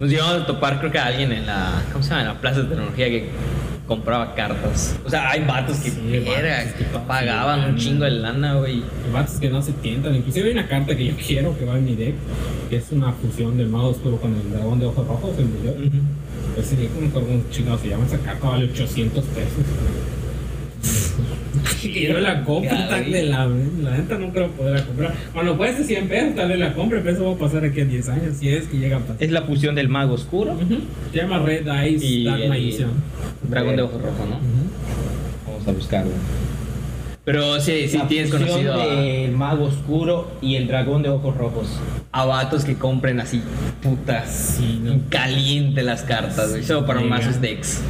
[0.00, 1.82] Nos llegamos a topar, creo que a alguien en la.
[1.92, 2.22] ¿Cómo se llama?
[2.22, 3.24] En la plaza de tecnología que
[3.86, 4.96] compraba cartas.
[5.04, 8.82] O sea, hay vatos que, Sí, verga, vatos que pagaban un chingo de lana, güey.
[9.04, 11.78] Hay vatos que no se tientan, inclusive hay una carta que yo quiero que va
[11.78, 12.14] en mi deck,
[12.68, 15.64] que es una fusión del mago oscuro con el dragón de ojos rojos, el de
[15.64, 15.72] yo.
[15.72, 16.60] Ujú.
[16.60, 19.64] Ese día como cómo chingado se llama esa carta, vale 800 pesos.
[21.82, 25.14] Quiero la compra Ya, tal de la la neta no creo poder comprar.
[25.32, 27.84] Cuando cueste 100 pesos, tal vez la compre, pero eso va a pasar aquí a
[27.84, 29.16] 10 años, si es que llega a pasar.
[29.20, 30.52] Es la fusión del mago oscuro.
[30.52, 30.78] Ujú.
[31.12, 32.90] Se llama Red Eyes Y Dark el- Magician.
[33.48, 34.36] Dragón de ojos rojos, ¿no?
[34.36, 35.46] Ujú.
[35.52, 36.12] Vamos a buscarlo.
[37.24, 41.36] Pero sí, sí La tienes conocido a, del mago oscuro y el dragón de ojos
[41.36, 41.66] rojos.
[42.12, 43.42] a vatos que compren así,
[43.82, 45.00] putas, Sí, no.
[45.10, 46.62] caliente las cartas, güey.
[46.62, 47.80] Solo para más decks.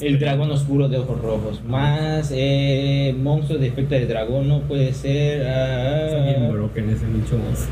[0.00, 1.62] El dragón oscuro de ojos rojos.
[1.64, 5.42] Más eh, monstruo de efecto de dragón no puede ser.
[5.42, 7.66] Está bien ah, broken ese bicho más.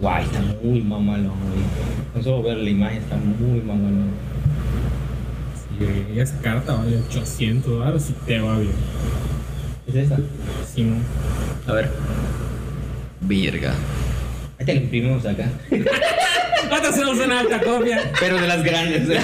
[0.00, 2.12] Guay, está muy mamalón, güey.
[2.12, 4.10] Con solo ver la imagen está muy mamalón.
[5.78, 8.72] Sí, esa carta vale 800 dólares si te va bien.
[9.86, 10.18] ¿Es esta?
[10.72, 10.96] Si no.
[11.66, 11.90] A ver.
[13.20, 13.74] Virga.
[14.58, 15.48] Ahí te la imprimimos acá.
[16.68, 18.12] ¿Cuántas hacemos una alta copia?
[18.20, 19.08] Pero de las grandes.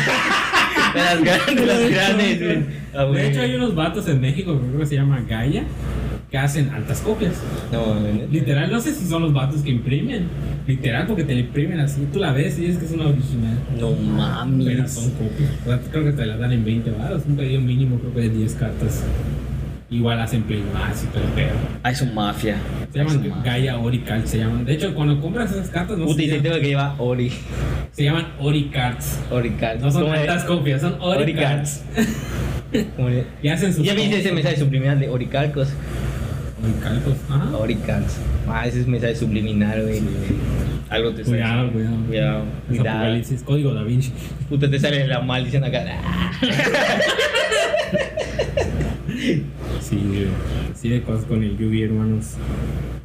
[0.94, 2.40] de las grandes, de las grandes.
[2.40, 5.64] De hecho, hay unos vatos en México que creo que se llama Gaia
[6.34, 7.34] que hacen altas copias.
[7.70, 7.94] No.
[8.28, 10.26] Literal, no sé si son los vatos que imprimen.
[10.66, 12.08] Literal, porque te la imprimen así.
[12.12, 13.56] Tú la ves y dices que es una original.
[13.78, 14.90] No Pero mames.
[14.90, 15.50] son copias.
[15.64, 17.22] O sea, creo que te la dan en 20 baros.
[17.26, 19.04] Un pedido mínimo, creo que de 10 cartas.
[19.94, 21.52] Igual hacen play más y todo el pedo.
[21.84, 22.56] Ah, es un mafia.
[22.92, 24.64] Se llaman Gaia Orical, se llaman.
[24.64, 27.30] De hecho, cuando compras esas cartas, no Puta, y te tengo que llevar Ori.
[27.92, 29.20] se llaman Oricards.
[29.30, 29.80] Oricards.
[29.80, 30.20] No son ¿Cómo es?
[30.22, 31.84] altas copias, son Oricards.
[31.96, 32.90] Oricards.
[32.96, 33.24] ¿Cómo es?
[33.40, 33.72] Y hacen.
[33.84, 35.68] Ya viste ese mensaje subliminal de Oricalcos.
[36.60, 37.14] Oricalcos.
[37.30, 37.56] Ajá.
[37.56, 38.16] Oricards.
[38.48, 40.02] Ah, ese es mensaje subliminal, güey.
[40.90, 41.96] Algo te Cuidado, cuidado.
[42.08, 43.22] Cuidado, cuidado.
[43.44, 44.12] Código da Vinci.
[44.48, 45.84] Puta, te sale la maldición acá.
[49.80, 50.26] Sí.
[50.74, 52.34] Sí, de cosas con el Yugi, hermanos.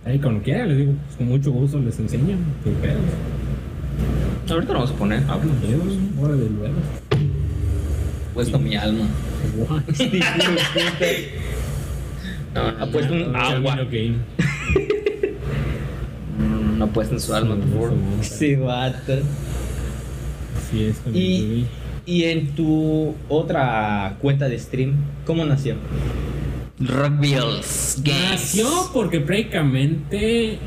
[0.06, 2.38] Ahí cuando quieran, les digo, pues, con mucho gusto les enseño.
[2.64, 3.02] Sin pedos.
[4.50, 5.24] Ahorita lo vamos a poner.
[5.28, 6.76] Ah, pues, Dios, hora de luego.
[8.34, 9.06] Puesto mi alma.
[9.56, 9.84] Guay.
[12.56, 13.78] No, no, Ha puesto un agua.
[16.78, 17.94] No, puesto su alma, por favor.
[18.22, 19.14] Sí, vato.
[20.58, 21.68] Así es con el Yugi.
[22.10, 24.96] Y en tu otra cuenta de stream,
[25.26, 25.76] ¿cómo nació?
[26.80, 28.32] Rock Bills Games.
[28.32, 30.58] Nació porque prácticamente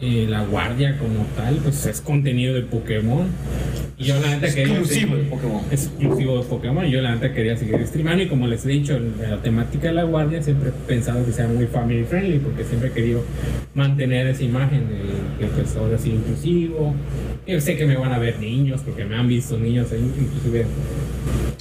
[0.00, 3.28] eh, la guardia como tal, pues es contenido de Pokémon.
[4.00, 5.60] Y yo la neta quería Exclusivo de Pokémon.
[5.70, 6.86] exclusivo de Pokémon.
[6.86, 8.22] Yo la neta quería seguir streamando.
[8.22, 11.46] Y como les he dicho, la temática de la guardia siempre he pensado que sea
[11.48, 12.38] muy family friendly.
[12.38, 13.22] Porque siempre he querido
[13.74, 16.94] mantener esa imagen de que pues ahora sí inclusivo.
[17.46, 20.64] Yo sé que me van a ver niños, porque me han visto niños ahí, inclusive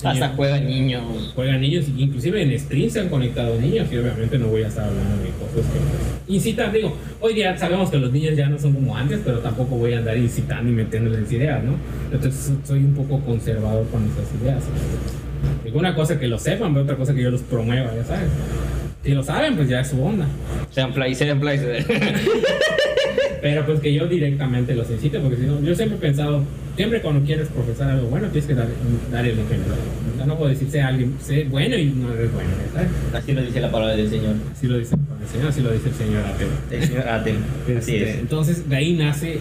[0.03, 1.33] Hasta juegan niños.
[1.35, 4.85] juegan niños, inclusive en stream se han conectado niños y obviamente no voy a estar
[4.85, 8.57] hablando de cosas que pues, incitan, digo, hoy día sabemos que los niños ya no
[8.57, 11.75] son como antes, pero tampoco voy a andar incitando y metiéndoles ideas, ¿no?
[12.11, 14.63] Entonces soy un poco conservador con esas ideas.
[15.63, 18.29] Digo, una cosa que lo sepan, pero otra cosa que yo los promueva, ya sabes.
[19.03, 20.27] Si lo saben, pues ya es su onda.
[20.71, 21.59] Sean play, sean play.
[23.41, 26.43] Pero pues que yo directamente los incite, porque si no, yo siempre he pensado,
[26.75, 28.67] siempre cuando quieres profesar algo bueno, tienes que dar,
[29.11, 29.73] dar el ejemplo.
[30.25, 32.89] No puedo decir, sé alguien, sé bueno y no eres bueno, ¿sabes?
[33.13, 34.35] Así lo dice la palabra del Señor.
[34.51, 36.47] Así lo dice el Señor, así lo dice el Señor Ateo.
[36.71, 37.35] El Señor Atem.
[37.63, 38.17] Así Este, es.
[38.19, 39.39] Entonces de ahí nace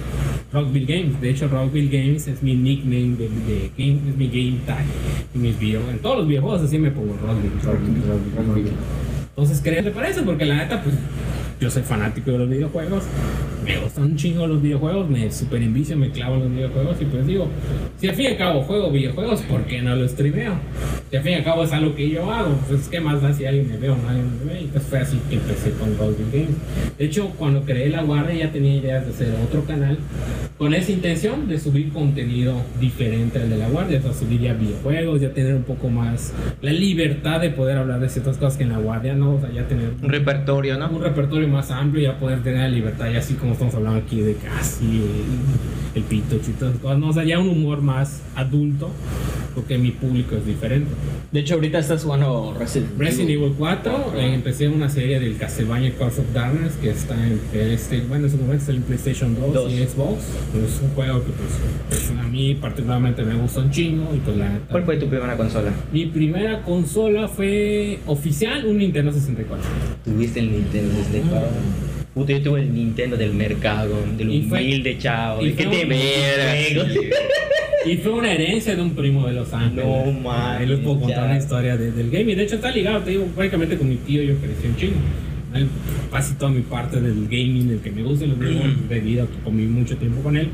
[0.53, 1.21] Rockville Games.
[1.21, 4.85] De hecho, Rockville Games es mi nickname de, de game, es mi game tag
[5.35, 5.83] en mis videos.
[5.91, 7.51] En todos los videojuegos así me pongo Rockville.
[7.65, 8.73] Rockville, Rockville, Rockville.
[9.31, 10.95] Entonces créanle para eso, porque la neta, pues
[11.61, 13.03] yo soy fanático de los videojuegos.
[13.69, 17.05] Me gustan un chingo los videojuegos, me super envicio, me clavo en los videojuegos y
[17.05, 17.49] pues digo,
[17.99, 20.55] si al fin y al cabo juego videojuegos, ¿por qué no los streameo?
[21.11, 23.31] Si al fin y al cabo es algo que yo hago, pues qué más da
[23.35, 24.63] si alguien me ve o alguien me ve.
[24.63, 26.57] Y pues fue así que empecé con Rockville Games.
[26.97, 29.99] De hecho, cuando creé La Guardia ya tenía ideas de hacer otro canal
[30.57, 34.55] con esa intención de subir contenido diferente al de La Guardia, o sea, subir ya
[34.55, 36.33] videojuegos, ya tener un poco más
[36.63, 39.53] la libertad de poder hablar de ciertas cosas que en La Guardia no, o sea,
[39.53, 40.89] ya tener Un repertorio, ¿no?
[40.89, 43.99] un repertorio más amplio y ya poder tener la libertad, y así como estamos hablando
[43.99, 45.03] aquí de casi
[45.97, 48.89] el, pito y todas esas cosas, no, o sea, ya un humor más adulto,
[49.57, 50.89] porque mi público es diferente.
[51.33, 55.93] De hecho, ahorita estás jugando Resident Resident Evil 4, eh, empecé una serie del Castlevania
[55.99, 59.53] Curse of Darkness que está en este, bueno, en su momento está en PlayStation 2,
[59.53, 59.73] Dos.
[59.73, 60.23] y Xbox.
[60.53, 61.51] Pues es un juego que pues,
[61.89, 65.09] pues, a mí particularmente me gusta un chingo y pues la neta- ¿Cuál fue tu
[65.09, 65.73] primera consola?
[65.93, 69.67] Mi primera consola fue oficial un Nintendo 64.
[70.05, 71.43] Tuviste el Nintendo desde Puta,
[72.27, 75.43] yo tuve el Nintendo del mercado, del Y fue- humilde chavo.
[75.43, 76.95] y el que te verga.
[77.87, 79.87] Y fue una herencia de un primo de Los Ángeles.
[79.87, 81.25] No mames, Ahí les puedo contar ya.
[81.27, 82.33] una historia de- del game.
[82.33, 84.97] Y de hecho está ligado, te digo, prácticamente con mi tío yo crecí un chingo.
[85.55, 85.69] Él,
[86.13, 89.39] casi toda mi parte del gaming, del que me gusta los videojuegos, debido a que
[89.45, 90.49] comí mucho tiempo con él.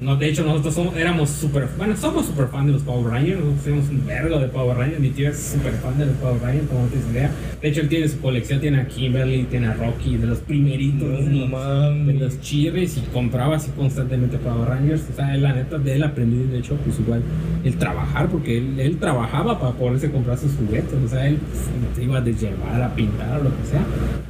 [0.00, 3.38] No, de hecho, nosotros somos, éramos súper, bueno, somos súper fan de los Power Rangers,
[3.38, 6.40] nosotros tenemos un vergo de Power Rangers, mi tío es súper fan de los Power
[6.42, 7.30] Rangers, como no tienes idea.
[7.62, 11.24] De hecho, él tiene su colección, tiene a Kimberly, tiene a Rocky, de los primeritos.
[11.24, 15.02] de los- de los chirris y compraba así constantemente Power Rangers.
[15.12, 17.22] O sea, él, la neta, de él aprendí, de hecho, pues igual,
[17.64, 20.94] el trabajar, porque él, él trabajaba para poderse comprar sus juguetes.
[21.04, 23.84] O sea, él pues, se iba de llevar a pintar o lo que sea,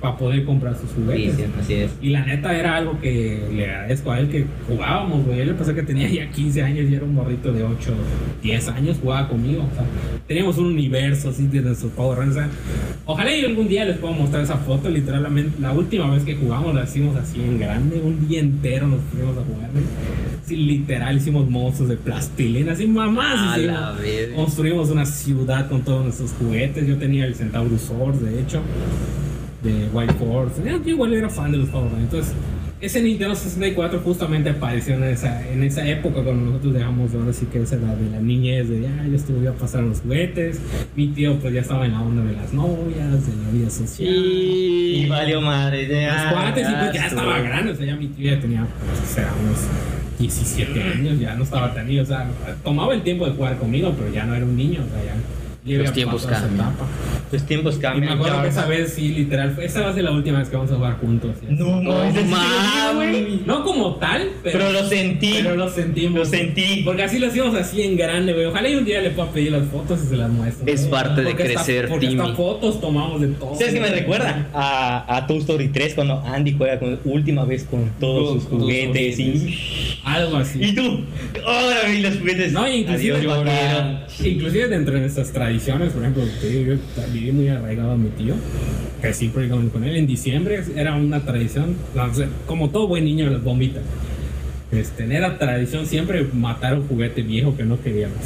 [0.04, 1.34] para poder comprar sus juguetes.
[1.34, 1.90] sí, así es.
[2.02, 5.40] Y la neta era algo que le agradezco a él que jugábamos, güey.
[5.40, 7.94] Él le pasó que tenía ya 15 años y era un morrito de 8,
[8.42, 9.62] 10 años, jugaba conmigo.
[9.62, 9.86] O sea,
[10.28, 12.48] teníamos un universo así de nuestros Power Rangers.
[13.06, 14.90] Ojalá y algún día les puedo mostrar esa foto.
[14.90, 17.98] Literalmente, la última vez que jugamos la hicimos así en grande.
[18.04, 19.84] Un día entero nos pusimos a jugar, güey.
[20.44, 23.54] Sí, literal, hicimos monstruos de plastilina, así mamás.
[23.54, 23.80] A hicimos.
[23.80, 24.36] la verga.
[24.36, 26.86] Construimos una ciudad con todos nuestros juguetes.
[26.86, 27.88] Yo tenía el Centaurus
[28.20, 28.60] de hecho
[29.64, 30.62] de White Force.
[30.64, 32.12] Yo igual era fan de los Power Rangers.
[32.12, 32.34] Entonces,
[32.80, 37.46] ese Nintendo 64 justamente apareció en esa, en esa época cuando nosotros dejamos ahora sí
[37.50, 40.60] que esa edad de la niñez, de ya, yo estuve a pasar los juguetes.
[40.94, 44.08] Mi tío pues ya estaba en la onda de las novias, de la vida social.
[44.14, 45.88] Y valió madre.
[45.88, 48.60] Los Ya, cuates, y pues ya estaba grande, o sea, ya mi tío ya tenía,
[48.86, 49.58] pues, o sea, unos
[50.18, 52.28] 17 años, ya no estaba tan niño, o sea,
[52.62, 55.14] tomaba el tiempo de jugar conmigo, pero ya no era un niño, o sea, ya.
[55.64, 56.72] Los tiempos cambian.
[57.32, 58.12] Los tiempos Y me cambian.
[58.12, 60.56] acuerdo que esa vez sí, literal, fue, esa va a ser la última vez que
[60.56, 61.36] vamos a jugar juntos.
[61.40, 61.46] ¿sí?
[61.48, 62.94] No, No mames, ¿en serio, mames.
[63.24, 63.40] güey?
[63.46, 65.32] No como tal, pero, Pero lo sentí.
[65.42, 66.18] pero lo sentimos.
[66.18, 66.82] Lo sentí.
[66.84, 68.44] Porque así lo hacíamos así en grande, güey.
[68.44, 70.66] Ojalá y un día le pueda pedir las fotos y se las muestro.
[70.70, 72.36] Es parte de Porque hasta- crecer, Porque hasta Timmy.
[72.36, 73.54] fotos tomamos de todo.
[73.56, 74.48] ¿Sabes qué me recuerda?
[74.52, 78.48] A, a Toy Story 3 cuando Andy juega con última vez con todos Con sus
[78.50, 79.98] todos juguetes y...
[80.04, 80.62] Algo así.
[80.62, 81.00] Y tú,
[81.46, 82.52] ahora vi los juguetes.
[82.52, 83.98] No, inclusive, Adiós, vaquero.
[84.22, 85.53] inclusive dentro de nuestras tradiciones,
[85.92, 86.76] por ejemplo, yo
[87.12, 88.34] viví muy arraigado a mi tío,
[89.00, 89.96] crecí prácticamente con él.
[89.96, 91.76] En diciembre era una tradición,
[92.46, 93.82] como todo buen niño, las bombitas.
[94.72, 98.18] Este, era tradición siempre matar un juguete viejo que no queríamos.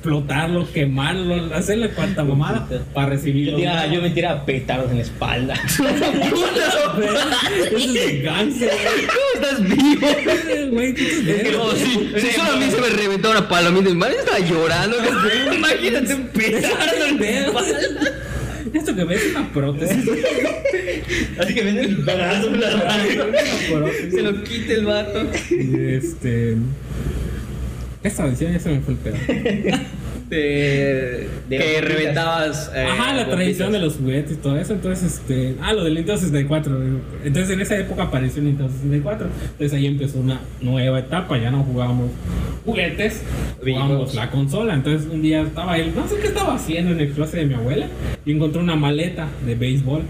[0.00, 3.52] Explotarlo, quemarlo, hacerle cuanta mamada para recibirlo.
[3.52, 5.52] Yo, tiraba- yo me tiraba petardos en la espalda.
[5.68, 5.84] Eso
[7.76, 8.70] es de gangster,
[9.06, 10.08] ¿Cómo estás vivo?
[10.72, 10.94] güey.
[11.54, 14.96] Oh, sí, si solo a mí se me reventó una palomita, mi madre estaba llorando.
[15.54, 17.78] Imagínate un petardo en la espalda.
[18.72, 20.10] Esto que ves es una prótesis.
[21.38, 23.86] Así que venden el brazo la mano.
[24.10, 25.26] Se lo quite el vato.
[25.50, 26.56] Y este.
[28.02, 28.56] ¿Qué estaba diciendo?
[28.58, 29.16] Ya se me fue el pedo.
[30.30, 32.70] de, De que reventabas.
[32.74, 33.30] eh, Ajá, la bombitas.
[33.30, 34.72] tradición de los juguetes y todo eso.
[34.74, 35.56] Entonces, este.
[35.60, 36.78] Ah, lo del Nintendo 64.
[37.24, 39.26] Entonces, en esa época apareció el Nintendo 64.
[39.52, 41.36] Entonces, ahí empezó una nueva etapa.
[41.38, 42.10] Ya no jugábamos
[42.64, 43.22] juguetes,
[43.60, 44.74] jugábamos la consola.
[44.74, 47.54] Entonces, un día estaba él, no sé qué estaba haciendo en el closet de mi
[47.54, 47.86] abuela.
[48.24, 50.02] Y encontró una maleta de béisbol.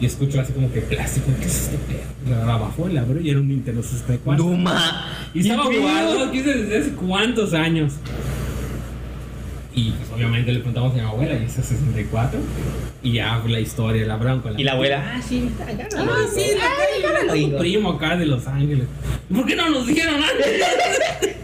[0.00, 1.26] Y escuchó así como que plástico.
[1.40, 2.44] ¿Qué es este pedo?
[2.46, 4.42] La bajó, la abrió y era un Nintendo 64.
[4.42, 5.15] Duma.
[5.36, 7.92] Y estaba ¿Qué guardado desde hace cuántos años.
[9.74, 12.40] Y pues obviamente le preguntamos a mi abuela, y es 64.
[13.02, 14.50] Y ya la historia, la bronca.
[14.56, 15.50] Y la abuela, ah, sí,
[15.94, 17.58] no lo Ah, sí, la Ah, lo tu digo.
[17.58, 18.86] primo acá de Los Ángeles.
[19.34, 20.62] ¿Por qué no nos dijeron antes?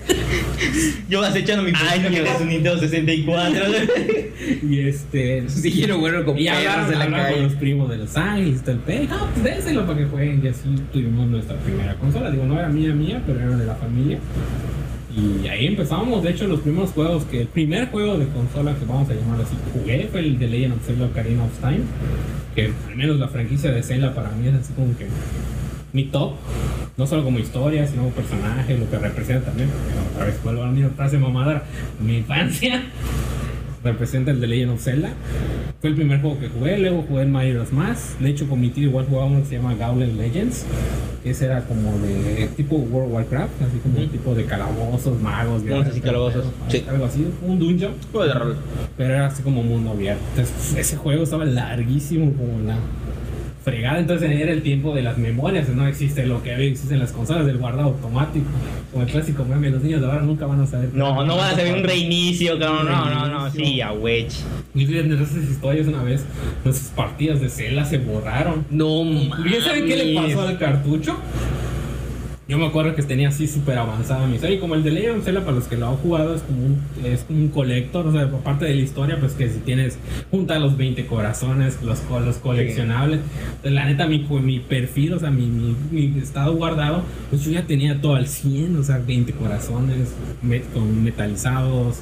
[1.08, 2.12] Yo vas echando mi Años.
[2.14, 3.64] es un Nintendo 64.
[4.62, 5.48] y este.
[5.48, 7.44] Siguieron bueno con Y hablaron, de la hablaron con calle.
[7.48, 9.06] los primos de Los Ángeles, todo el pe.
[9.08, 10.40] No, pues déselo para que jueguen.
[10.44, 12.30] Y así tuvimos nuestra primera consola.
[12.30, 14.18] Digo, no era mía, mía, pero era de la familia.
[15.14, 16.22] Y ahí empezamos.
[16.22, 17.42] De hecho, los primeros juegos que.
[17.42, 20.74] El primer juego de consola que vamos a llamar así, jugué fue el de Legend
[20.74, 21.80] of Zelda Ocarina of Time.
[22.54, 25.06] Que al menos la franquicia de Zelda para mí es así como que.
[25.92, 26.32] Mi top,
[26.96, 29.68] no solo como historia, sino como personaje, lo que representa también.
[29.68, 31.64] porque Otra vez vuelvo a la misma frase mamadora.
[32.00, 32.82] Mi infancia
[33.84, 35.10] representa el de Legend of Zelda.
[35.80, 38.18] Fue el primer juego que jugué, luego jugué el Majora's Mask.
[38.20, 40.64] De hecho, con mi tío igual jugaba uno que se llama Gauntlet Legends.
[41.24, 45.96] Ese era como de tipo World of Warcraft, así como tipo de calabozos, magos, Monstruos
[45.96, 46.46] y calabozos.
[46.68, 46.84] Sí.
[46.88, 48.56] Algo así, un dungeon, Juego de rol.
[48.96, 50.22] pero era así como mundo abierto.
[50.36, 52.76] Entonces, ese juego estaba larguísimo como la
[53.64, 53.98] fregada.
[53.98, 55.68] Entonces, era el tiempo de las memorias.
[55.68, 58.46] No existe lo que hoy existe en las consolas del guardado automático.
[58.90, 60.90] Como el clásico meme, los niños de ahora nunca van a saber.
[60.92, 62.86] No, no vas a ver un reinicio, cabrón.
[62.86, 63.50] No, no, no.
[63.50, 64.36] Sí, a wedge.
[64.74, 66.24] Y fíjate, en esas historias una vez,
[66.64, 68.66] nuestras partidas de Zelda se borraron.
[68.70, 69.52] No ¿Y mames.
[69.52, 71.16] ya saben qué le pasó al cartucho?
[72.52, 74.36] Yo me acuerdo que tenía así súper avanzada mi.
[74.36, 76.66] Y como el de Legend of Zelda, para los que lo han jugado, es como
[76.66, 78.06] un, es como un colector.
[78.06, 79.96] O sea, aparte de la historia, pues que si tienes,
[80.30, 83.20] junta los 20 corazones, los, los coleccionables.
[83.62, 87.52] Pues, la neta, mi, mi perfil, o sea, mi, mi, mi estado guardado, pues yo
[87.52, 90.10] ya tenía todo al 100, o sea, 20 corazones
[90.44, 92.00] met- con metalizados.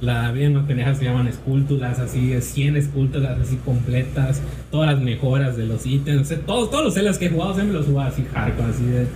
[0.00, 4.42] La unas pendejas que se llaman esculturas, así, 100 esculturas así completas.
[4.72, 6.22] Todas las mejoras de los ítems.
[6.22, 8.84] O sea, todos, todos los Zeldas que he jugado siempre los jugaba así hardcore, así
[8.86, 9.06] de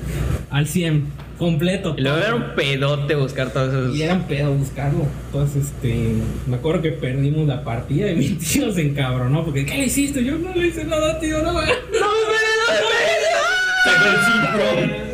[0.51, 1.05] al 100,
[1.39, 1.95] completo.
[1.97, 3.97] Y luego era un pedote buscar todos esos.
[3.97, 5.07] Y eran pedo buscarlo.
[5.27, 6.15] Entonces, este,
[6.47, 10.25] me acuerdo que perdimos la partida y mi tío se encabronó porque, ¿qué le hiciste?
[10.25, 11.61] Yo no le hice nada, tío, no, no
[13.99, 15.09] el cinco.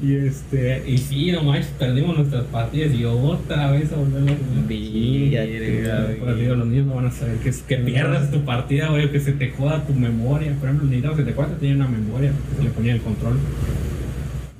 [0.00, 6.16] Y este, y sí, nomás perdimos nuestras partidas y otra vez a volverlo a jugar.
[6.20, 9.18] Pero digo, los niños no van a saber que, que pierdas tu partida, güey, que
[9.18, 10.52] se te joda tu memoria.
[10.54, 13.38] Por ejemplo, el Nintendo 64 tenía una memoria se le ponía el control.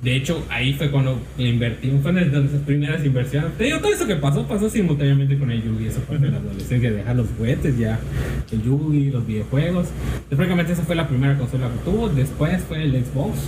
[0.01, 3.57] De hecho, ahí fue cuando le invertimos, fue de nuestras primeras inversiones.
[3.57, 6.37] Te digo, todo eso que pasó, pasó simultáneamente con el Yugi, esa parte de la
[6.37, 7.99] adolescencia, dejar los juguetes ya,
[8.51, 9.87] el Yugi, los videojuegos.
[9.87, 12.09] Entonces, prácticamente esa fue la primera consola que tuvo.
[12.09, 13.39] Después fue el Xbox.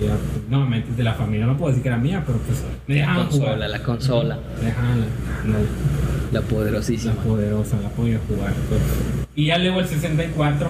[0.00, 2.62] ya, pues, nuevamente es de la familia, no puedo decir que era mía, pero pues
[2.86, 3.70] me La dejaban consola, jugar.
[3.70, 4.38] la consola.
[4.60, 7.14] Me dejaban la- la- La poderosísima.
[7.14, 8.52] la poderosa, la podía jugar.
[8.70, 8.80] pues.
[9.36, 10.68] Y ya luego el 64,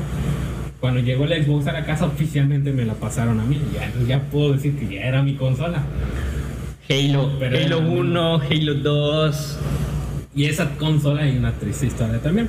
[0.81, 3.61] cuando llegó el Xbox a la casa, oficialmente me la pasaron a mí.
[3.75, 5.83] Ya, ya puedo decir que ya era mi consola.
[6.89, 9.59] Halo, Pero Halo era- 1, Halo 2.
[10.35, 12.49] Y esa consola hay una triste historia también.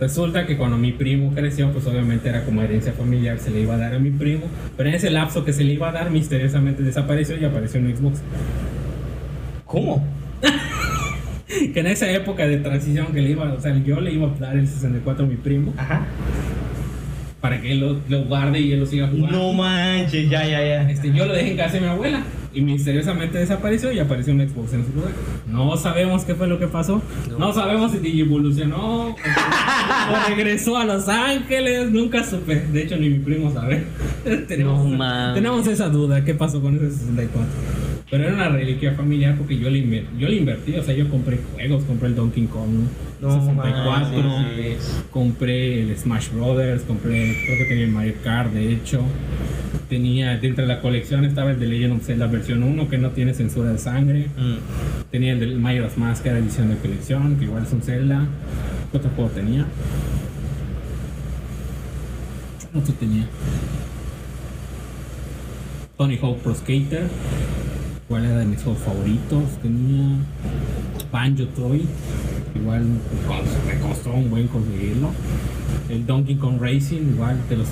[0.00, 3.74] Resulta que cuando mi primo creció, pues obviamente era como herencia familiar, se le iba
[3.74, 4.42] a dar a mi primo.
[4.76, 7.96] Pero en ese lapso que se le iba a dar, misteriosamente desapareció y apareció en
[7.96, 8.20] Xbox.
[9.66, 10.04] ¿Cómo?
[11.74, 14.30] Que en esa época de transición que le iba, o sea, yo le iba a
[14.38, 16.06] dar el 64 a mi primo Ajá.
[17.42, 19.36] Para que él lo, lo guarde y él lo siga jugando.
[19.36, 20.88] No manches, ya, ya, ya.
[20.88, 22.22] Este, yo lo dejé en casa de mi abuela
[22.54, 25.10] y misteriosamente desapareció y apareció un Xbox en su lugar.
[25.48, 27.02] No sabemos qué fue lo que pasó.
[27.36, 31.90] No, sabemos si evolucionó o, o regresó a Los Ángeles.
[31.90, 32.60] Nunca supe.
[32.72, 33.86] De hecho, ni mi primo sabe.
[34.46, 36.24] tenemos, No tenemos esa duda.
[36.24, 37.81] ¿Qué pasó con ese 64?
[38.12, 40.74] Pero era una reliquia familiar porque yo le, inver- yo le invertí.
[40.74, 41.82] O sea, yo compré juegos.
[41.84, 42.68] Compré el Donkey Kong
[43.22, 44.22] No 64.
[44.22, 45.04] manches.
[45.10, 46.82] Compré el Smash Brothers.
[46.82, 49.00] Compré, creo que tenía el Mario Kart, de hecho.
[49.88, 53.12] Tenía, dentro de la colección estaba el de Legend of Zelda versión 1 que no
[53.12, 54.26] tiene censura de sangre.
[54.36, 55.10] Mm.
[55.10, 58.26] Tenía el del Majora's Mask que era edición de colección, que igual es un Zelda.
[58.90, 59.64] ¿Qué otro juego tenía?
[62.72, 63.24] ¿Qué otro tenía?
[65.96, 67.04] Tony Hawk Pro Skater.
[68.12, 69.42] Igual era de mis juegos favoritos.
[69.62, 70.18] Tenía
[71.10, 71.86] Banjo Toy.
[72.54, 75.12] Igual me costó un buen conseguirlo.
[75.88, 77.68] El Donkey Kong Racing, igual de los,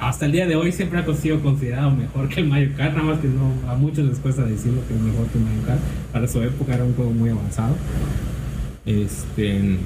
[0.00, 3.04] hasta el día de hoy siempre ha sido considerado mejor que el Mario Kart, nada
[3.04, 5.80] más que no, a muchos les cuesta decirlo que es mejor que el Mario Kart.
[6.10, 7.76] Para su época era un juego muy avanzado.
[8.86, 9.76] Este.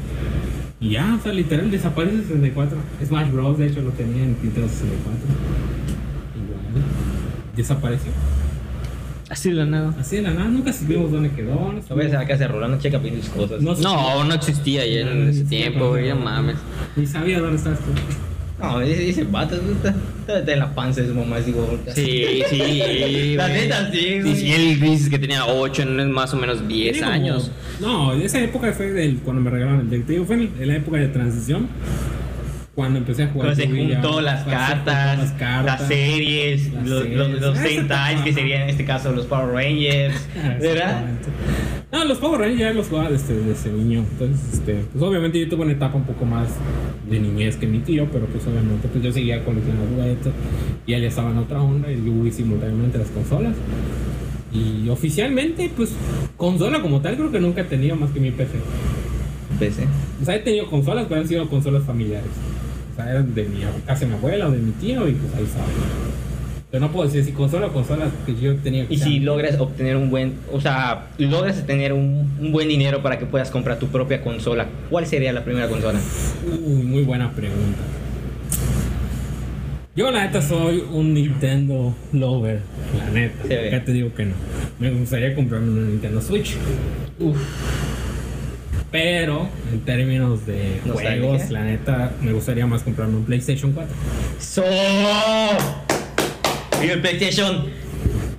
[0.79, 2.79] Y ya, o sea, literal desaparece el 64.
[3.05, 3.59] Smash Bros.
[3.59, 5.19] de hecho lo tenía en Nintendo 64.
[6.37, 6.85] Igual.
[7.57, 8.13] Desapareció.
[9.29, 9.93] Así de la nada.
[9.99, 11.55] Así de la nada, nunca supimos dónde quedó.
[11.73, 13.61] No No ves a la casa de Rolando, checa pinches cosas.
[13.61, 13.75] No.
[13.75, 16.57] No, no existía ya en ese tiempo, güey, no mames.
[16.95, 17.87] Ni sabía dónde estás tú.
[18.59, 19.95] No, dice, dice vato, está,
[20.39, 21.77] está, en la panza de su mamá, como.
[21.95, 23.35] Sí, sí.
[23.37, 24.35] La neta, sí, Sí, güey.
[24.37, 27.51] sí, él dices que tenía 8, no es más o menos 10 Tiene como- años.
[27.81, 30.07] No, en esa época fue del, cuando me regalaron el deck.
[30.07, 31.69] Digo, fue en la época de transición.
[32.77, 33.55] Cuando empecé a jugar.
[33.57, 35.81] Cuando se juntó las cartas, las cartas.
[35.81, 37.19] las series, Las los, series.
[37.19, 41.05] los, los Ah, Sentais, que serían en este caso los Power Rangers, Ah, ¿verdad?
[41.91, 44.05] No, los Power Rangers ya los jugaba desde, desde niño.
[44.13, 46.49] Entonces, este, pues obviamente yo tuve una etapa un poco más
[47.11, 50.33] de niñez que mi tío, pero pues obviamente pues yo seguía coleccionando juguetes
[50.87, 53.55] y él ya estaba en otra onda y yo vi simultáneamente las consolas.
[54.53, 55.93] Y oficialmente, pues,
[56.37, 58.53] consola como tal creo que nunca he tenido más que mi PC.
[59.59, 59.85] PC.
[60.21, 62.29] O sea, he tenido consolas, pero han sido consolas familiares.
[62.97, 65.67] Sea, de mi casa de mi abuela o de mi tío y pues ahí estaba.
[66.71, 69.59] Pero no puedo decir si consola o consola que yo tenía que Y si logras
[69.61, 73.79] obtener un buen, o sea, logras tener un, un buen dinero para que puedas comprar
[73.79, 76.01] tu propia consola, ¿cuál sería la primera consola?
[76.45, 77.79] Uy, muy buena pregunta.
[79.95, 82.61] Yo la neta soy un Nintendo lover,
[82.99, 83.49] la neta.
[83.49, 84.35] Ya te digo que no.
[84.79, 86.57] Me gustaría comprarme una Nintendo Switch.
[87.19, 87.39] Uf,
[88.91, 93.95] Pero en términos de juegos, la neta, me gustaría más comprarme un PlayStation 4.
[94.39, 94.63] ¡So!
[96.81, 97.65] ¡Viva el PlayStation!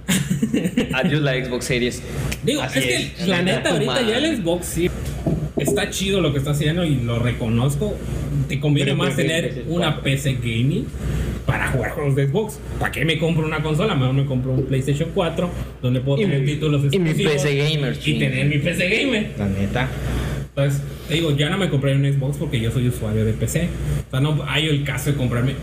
[0.94, 2.02] Adiós la Xbox Series.
[2.44, 4.08] Digo, Así es que la neta, ahorita madre.
[4.08, 4.90] ya el Xbox sí
[5.58, 7.96] está chido lo que está haciendo y lo reconozco.
[8.48, 10.02] Te conviene Pero más tener una.
[10.02, 10.86] PC gaming
[11.46, 12.60] para jugar juegos de Xbox.
[12.80, 13.96] ¿Para qué me compro una consola?
[13.96, 15.50] Mejor me compro un PlayStation 4
[15.82, 18.90] donde puedo Y tener mi- títulos y mi exclusivos PC gamer, y tener mi PC
[18.90, 19.32] gamer.
[19.38, 19.90] La neta.
[20.58, 23.70] Entonces, te digo, ya no me compré un Xbox porque yo soy usuario de PC.
[24.08, 25.54] O sea, no hay el caso de comprarme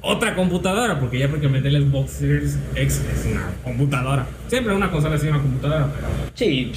[0.00, 4.24] otra computadora porque ya prácticamente el Xbox Series X es una computadora.
[4.46, 6.70] Siempre una consola sido una computadora, pero Sí,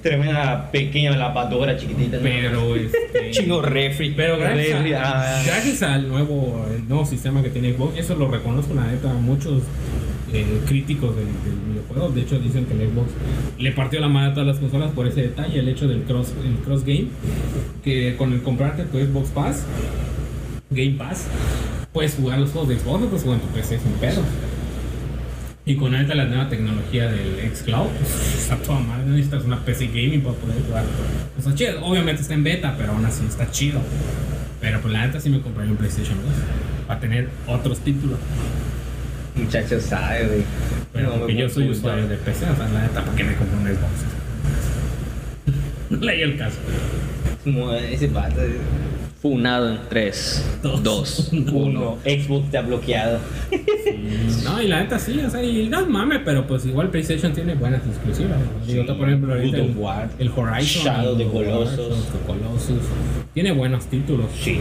[0.00, 2.18] tremenda pequeña lavadora chiquitita.
[2.22, 3.30] Pero este.
[3.32, 4.12] Chingo refri.
[4.16, 5.02] Pero gracias, Refri, a-
[5.38, 5.42] ah.
[5.44, 9.62] gracias al nuevo, el nuevo sistema que tiene Xbox, eso lo reconozco la neta, muchos
[10.34, 11.26] eh, críticos del,
[11.68, 13.10] videojuego, de hecho dicen que el Xbox
[13.58, 16.34] le partió la madre a todas las consolas por ese detalle, el hecho del cross,
[16.44, 17.06] el cross game,
[17.82, 19.64] que con el comprarte tu Xbox Pass,
[20.70, 21.26] Game Pass,
[21.92, 24.22] puedes jugar los juegos de Xbox, pues jugar en tu PC sin pedo.
[25.66, 29.64] Y con ahorita la nueva tecnología del xCloud, pues está toda madre, no necesitas una
[29.64, 30.84] PC gaming para poder jugar.
[31.38, 33.80] Está chido, obviamente está en beta, pero aún así está chido.
[34.60, 36.26] Pero pues la neta sí me compraría un PlayStation 2
[36.86, 38.18] para tener otros títulos.
[39.34, 40.44] Muchachos, sabe, güey.
[40.92, 43.58] Pero No, yo soy usuario de PC, o sea, la neta, ¿para qué me compro
[43.58, 44.04] un Xbox?
[45.90, 46.56] No leí el caso.
[47.44, 48.40] Como ese vato.
[49.24, 50.82] Funado en 3, Dos.
[50.82, 51.98] 2, Uno, 1.
[52.04, 53.18] Xbox te ha bloqueado.
[54.44, 57.54] No, y la neta sí, o sea, y no mames, pero pues igual PlayStation tiene
[57.54, 58.38] buenas exclusivas.
[58.38, 58.66] ¿no?
[58.66, 62.84] Digo, Sí, por ejemplo, ahorita el, War, el Horizon, Shadow de Colossus,
[63.32, 64.26] tiene buenos títulos.
[64.38, 64.58] Sí.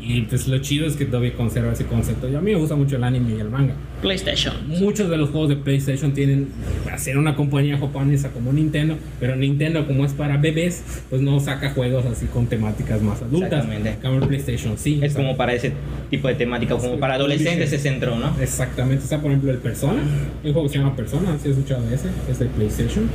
[0.00, 2.28] Y pues lo chido es que todavía conserva ese concepto.
[2.28, 3.74] Y a mí me gusta mucho el anime y el manga.
[4.02, 4.54] PlayStation.
[4.66, 6.48] Muchos de los juegos de PlayStation tienen
[6.92, 11.70] hacer una compañía japonesa como Nintendo, pero Nintendo como es para bebés, pues no saca
[11.70, 13.52] juegos así con temáticas más adultas.
[13.52, 13.83] Exactamente.
[13.92, 15.00] En cambio, el PlayStation sí.
[15.02, 15.72] Es o sea, como para ese
[16.10, 18.34] tipo de temática, como para adolescentes se centró, ¿no?
[18.40, 20.02] Exactamente, está por ejemplo el Persona,
[20.42, 23.08] un juego se llama Persona, si has escuchado de ese, es de PlayStation,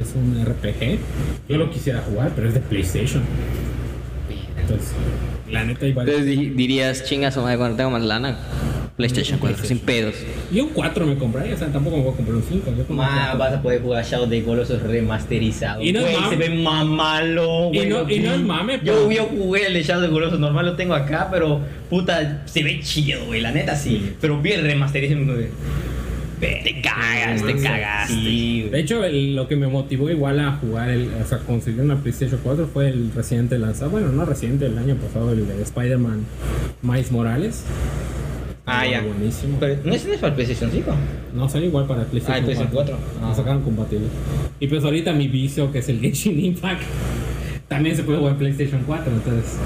[0.00, 0.98] es un RPG,
[1.48, 3.22] yo lo quisiera jugar, pero es de PlayStation.
[4.60, 4.92] Entonces,
[5.50, 6.16] la neta varios.
[6.18, 8.38] Entonces di- dirías, chingas o cuando tengo más lana.
[8.98, 10.14] PlayStation 4, sin pedos.
[10.52, 12.74] Yo un 4 me compraría, o sea, tampoco me voy a comprar un 5.
[12.76, 15.80] Yo como Ma, vas a poder jugar Shadow de Colossus remasterizado.
[15.82, 16.28] Y no mame.
[16.30, 17.88] se ve más malo, Y güey.
[17.88, 20.40] no- lo y no es mame, Yo, pero- yo jugué el de Shadow de Colossus
[20.40, 23.40] normal, lo tengo acá, pero puta, se ve chido, güey.
[23.40, 24.14] La neta sí.
[24.20, 25.46] Pero vi el remasterizado y
[26.40, 28.14] Te cagas, te Sí, cagaste.
[28.14, 31.80] Sí, De hecho, el- lo que me motivó igual a jugar, el, o sea, conseguir
[31.82, 35.62] una PlayStation 4 fue el reciente lanzado, bueno, no reciente, el año pasado, el de
[35.62, 36.24] Spider-Man
[36.82, 37.64] Miles Morales.
[38.70, 39.02] Ah, Estaba ya.
[39.02, 39.56] Buenísimo.
[39.60, 40.90] Pero no es para el PlayStation 5.
[41.34, 42.96] No, sale igual para el PlayStation, Ah, el PlayStation 4.
[43.20, 43.34] Lo Ah.
[43.34, 44.06] sacaron compatible.
[44.60, 46.82] Y pues ahorita mi vicio, que es el Genshin Impact,
[47.68, 49.56] también se puede jugar en PlayStation 4, entonces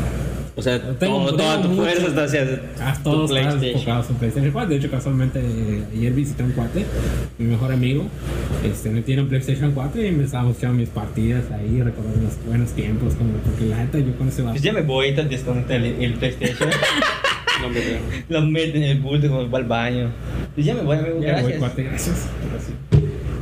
[0.55, 3.75] O sea, Tengo- todo- toda tu mucho- fuerza está hacia ah, tu todos están PlayStation.
[3.81, 4.69] enfocados en PlayStation 4.
[4.69, 6.85] De hecho, casualmente eh, ayer visité a un cuate,
[7.39, 8.05] mi mejor amigo,
[8.63, 12.35] este, me tiene un PlayStation 4 y me estábamos echando mis partidas ahí, recordando los
[12.47, 15.75] buenos tiempos, como porque la neta yo con ese Pues ya me voy, ahorita desconecta
[15.75, 16.69] el, el PlayStation.
[17.61, 17.99] No me veo.
[18.29, 20.11] lo mete en el bulto como va al baño.
[20.55, 21.21] Pues ya me voy, amigo.
[21.21, 21.59] Ya voy, Gracias.
[21.59, 22.27] cuate, gracias.
[22.51, 22.77] Gracias.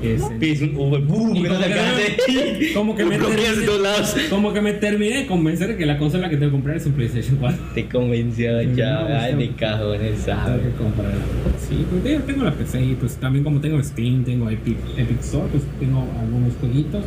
[0.03, 0.23] Es-
[0.63, 1.37] un Uber, ¡bum!
[1.37, 2.73] Y que no como te alcance.
[2.75, 4.17] como que me terminé, todos lados.
[4.31, 6.87] como que me terminé de convencer de que la consola que tengo que comprar es
[6.87, 7.59] un PlayStation 4.
[7.75, 9.25] Te convenció No, ya.
[9.25, 9.41] Ay, no.
[9.41, 10.63] de cajones, Tengo ¿sabes?
[10.63, 11.13] que comprar.
[11.69, 15.21] Sí, pues yo tengo la PC y pues también como tengo Steam, tengo Epic, Epic
[15.21, 17.05] Store, pues tengo algunos jueguitos.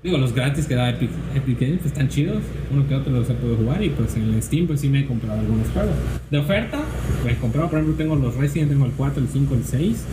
[0.00, 2.40] Digo, los gratis que da Epic, Epic Games están chidos.
[2.70, 5.00] Uno que otro los he podido jugar y pues en el Steam pues sí me
[5.00, 5.94] he comprado algunos juegos.
[6.30, 6.78] De oferta,
[7.22, 10.04] pues he comprado, por ejemplo, tengo los Resident, tengo el 4, el 5, el 6.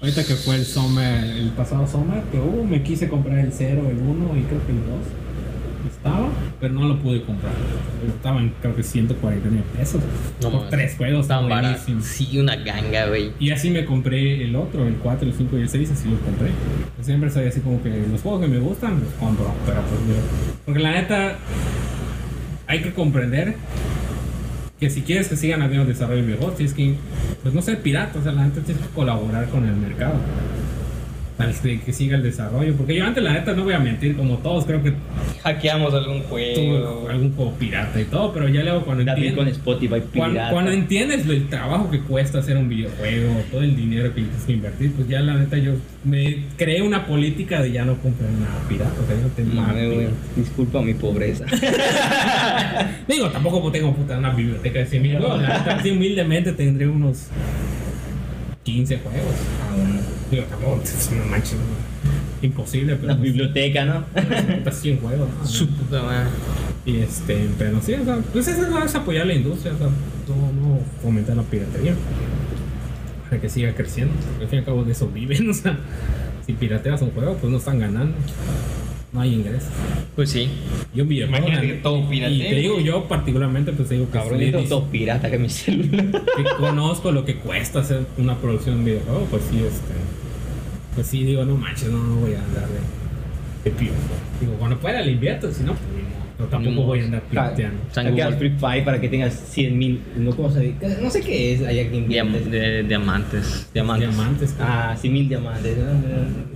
[0.00, 3.82] Ahorita que fue el Summer, el pasado Summer, que uh, me quise comprar el 0,
[3.88, 5.27] el 1 y creo que el 2
[5.86, 6.28] estaba,
[6.60, 7.52] pero no lo pude comprar.
[8.06, 10.02] Estaban creo que 140 mil pesos.
[10.42, 12.04] No por tres juegos Tan buenísimos.
[12.04, 13.32] Sí, una ganga, güey.
[13.38, 16.18] Y así me compré el otro, el 4, el 5 y el 6, así lo
[16.20, 16.48] compré.
[16.98, 20.00] Yo siempre soy así como que los juegos que me gustan los compro, pero pues
[20.06, 20.20] mira,
[20.64, 21.36] porque la neta
[22.66, 23.56] hay que comprender
[24.78, 26.94] que si quieres que sigan habiendo desarrollo de videojuegos, tienes que,
[27.42, 30.14] pues no ser pirata, o sea, la neta tienes que colaborar con el mercado.
[31.38, 34.38] Para que, siga el desarrollo, porque yo antes la neta no voy a mentir, como
[34.38, 34.92] todos creo que
[35.44, 37.08] Hackeamos algún juego.
[37.08, 40.02] algún juego pirata y todo, pero ya luego cuando También entiendo- con Spotify
[40.50, 44.52] cuando, entiendes el trabajo que cuesta hacer un videojuego, todo el dinero que tienes que
[44.52, 48.58] invertir, pues ya la neta yo me creé una política de ya no comprar nada
[48.68, 50.08] pirata, o sea, yo no tengo nada Mame, güey.
[50.34, 51.44] Disculpa mi pobreza.
[53.06, 57.28] Digo, tampoco tengo puta una biblioteca de 100 mil neta, así humildemente tendré unos
[58.64, 59.34] 15 juegos.
[60.30, 62.46] Digo, tampoco, no manches, no.
[62.46, 64.04] imposible, pero Una pues, biblioteca, ¿no?
[64.70, 65.28] 100 juegos.
[65.40, 65.46] ¿no?
[65.46, 66.28] Su puta madre.
[66.84, 69.86] Y este, pero sí, o sea, pues eso no es apoyar la industria, o sea,
[69.86, 71.94] no, no fomentar la piratería.
[73.28, 74.14] Para que siga creciendo.
[74.40, 75.78] Al fin y al cabo de eso viven, o sea,
[76.46, 78.16] si pirateas un juego, pues no están ganando.
[79.12, 79.70] No hay ingresos.
[80.14, 80.50] Pues sí.
[80.94, 81.46] Yo un videojuego.
[81.46, 84.84] Imagínate que todo Y piratee, te digo, yo particularmente, pues te digo que, Cabrón, todo
[84.86, 86.10] pirata que mi celular.
[86.36, 89.94] que conozco lo que cuesta hacer una producción de videojuego, pues sí, este.
[90.94, 93.92] Pues sí, digo, no manches, no, no voy a andar de, de pío.
[94.40, 95.97] Digo, cuando pueda le invierto, si no, pues
[96.38, 97.80] Pero tampoco voy a andar pirateando.
[98.10, 98.36] Google.
[98.36, 100.00] Free Fire para que tengas 100 mil.
[100.16, 100.30] No.
[100.30, 101.62] No sé qué es.
[101.66, 103.68] Allá que Diam- de- diamantes.
[103.74, 104.08] Diamantes.
[104.08, 104.56] Diamantes.
[104.60, 105.76] Ah, 100 mil diamantes.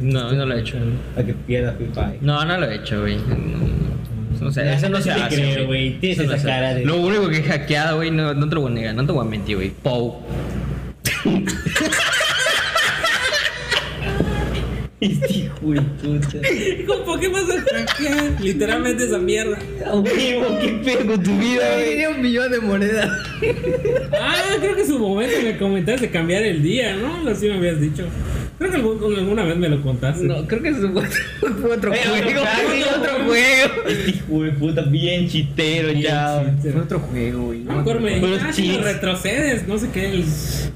[0.00, 0.76] No, no lo he hecho.
[1.16, 2.18] Para que pierdas Free Fire.
[2.20, 3.16] No, no lo he hecho, güey.
[3.16, 5.34] No, La eso no se hace.
[5.36, 5.98] cree, güey.
[5.98, 8.60] Tienes no esa cara de- Lo único que he hackeado, güey, no, no te lo
[8.62, 9.70] voy a negar, no te voy a mentir, güey.
[9.82, 10.20] Pou.
[15.02, 16.38] Este hijo de puta.
[16.86, 18.40] ¿Cómo qué vas a hackear?
[18.40, 19.58] Literalmente esa mierda.
[19.84, 22.06] A huevo, qué pedo con tu vida, güey.
[22.06, 23.10] un millón de monedas.
[24.12, 27.28] Ah, creo que en su momento me comentaste de cambiar el día, ¿no?
[27.28, 28.06] Así me habías dicho.
[28.58, 30.24] Creo que algún- alguna vez me lo contaste.
[30.24, 30.88] No, creo que fue
[31.76, 32.42] otro Eh, juego.
[32.42, 33.88] otro otro juego.
[33.88, 36.54] Este hijo de puta, bien chitero Bien ya.
[36.60, 37.60] Fue otro juego, güey.
[37.60, 40.24] No me acuerdo, me ah, si retrocedes, no sé qué, el-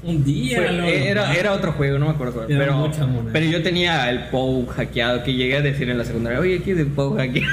[0.03, 0.57] un día.
[0.57, 2.45] Fue- lo- era, era otro juego, no me acuerdo.
[2.47, 6.03] Era Pero, mucha pero yo tenía el POU hackeado que llegué a decir en la
[6.03, 7.47] secundaria, oye, ¿qué es el POU hackeado?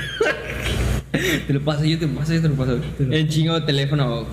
[1.46, 2.78] te lo paso, yo te lo paso, yo te lo paso.
[2.98, 4.26] Te lo- El chingo de teléfono,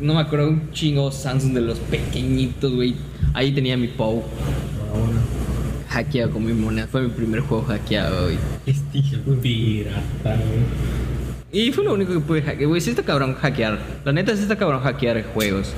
[0.00, 2.94] no me acuerdo, un chingo Samsung de los pequeñitos, güey.
[3.34, 4.22] Ahí tenía mi POU
[4.92, 5.18] Ahora,
[5.88, 6.86] hackeado con mi moneda.
[6.86, 8.38] Fue mi primer juego hackeado, güey.
[8.66, 10.62] Este hijo de pirata, güey.
[11.54, 12.80] Y fue lo único que pude hackear, güey.
[12.80, 13.78] Sí está cabrón hackear.
[14.04, 15.74] La neta sí está cabrón hackear juegos.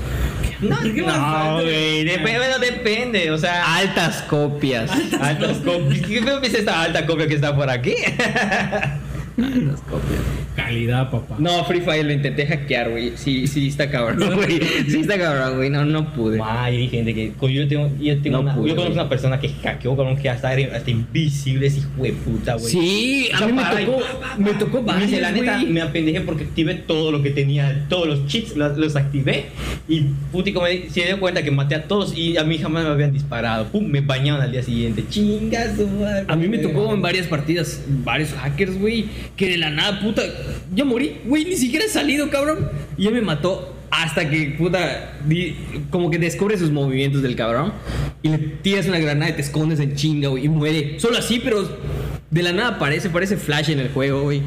[0.61, 2.05] No, ¿Qué más no, güey.
[2.05, 3.31] Depende, bueno, depende.
[3.33, 4.91] O sea, Altas copias.
[5.21, 6.07] altas copias.
[6.07, 7.95] ¿Qué me dice esta alta copia que está por aquí?
[9.37, 10.21] Altas copias.
[10.55, 11.37] Calidad, papá.
[11.39, 13.13] No, Free Fire lo intenté hackear, güey.
[13.17, 14.61] Sí, sí está cabrón, güey.
[14.89, 15.71] Sí está cabrón, güey.
[15.71, 16.39] No, no pude.
[16.39, 17.33] Ma, hay gente que.
[17.33, 20.17] con- Yo tengo, yo tengo No una, pude, yo conozco una persona que hackeó, cabrón,
[20.17, 22.67] que hasta, hasta invisible ese hijo de puta, güey.
[22.71, 23.99] Sí, O a mí me tocó,
[24.39, 28.07] me tocó dice, varias, la neta, me apendejé porque activé todo lo que tenía, todos
[28.07, 29.47] los cheats, los, los activé.
[29.89, 32.91] Y putico me se dio cuenta que maté a todos y a mí jamás me
[32.91, 33.67] habían disparado.
[33.67, 35.05] Pum, me bañaron al día siguiente.
[35.09, 36.25] Chinga su madre.
[36.29, 39.07] A mí me tocó en varias partidas, varios hackers, güey,
[39.37, 40.23] que de la nada, puta,
[40.75, 42.69] yo morí, güey, ni siquiera he salido, cabrón.
[42.97, 45.19] Y él me mató hasta que, puta,
[45.91, 47.73] como que descubre sus movimientos del cabrón
[48.23, 50.99] y le tiras una granada y te escondes en chinga, güey, y muere.
[50.99, 51.69] Solo así, pero
[52.31, 54.43] de la nada aparece, parece flash en el juego, güey.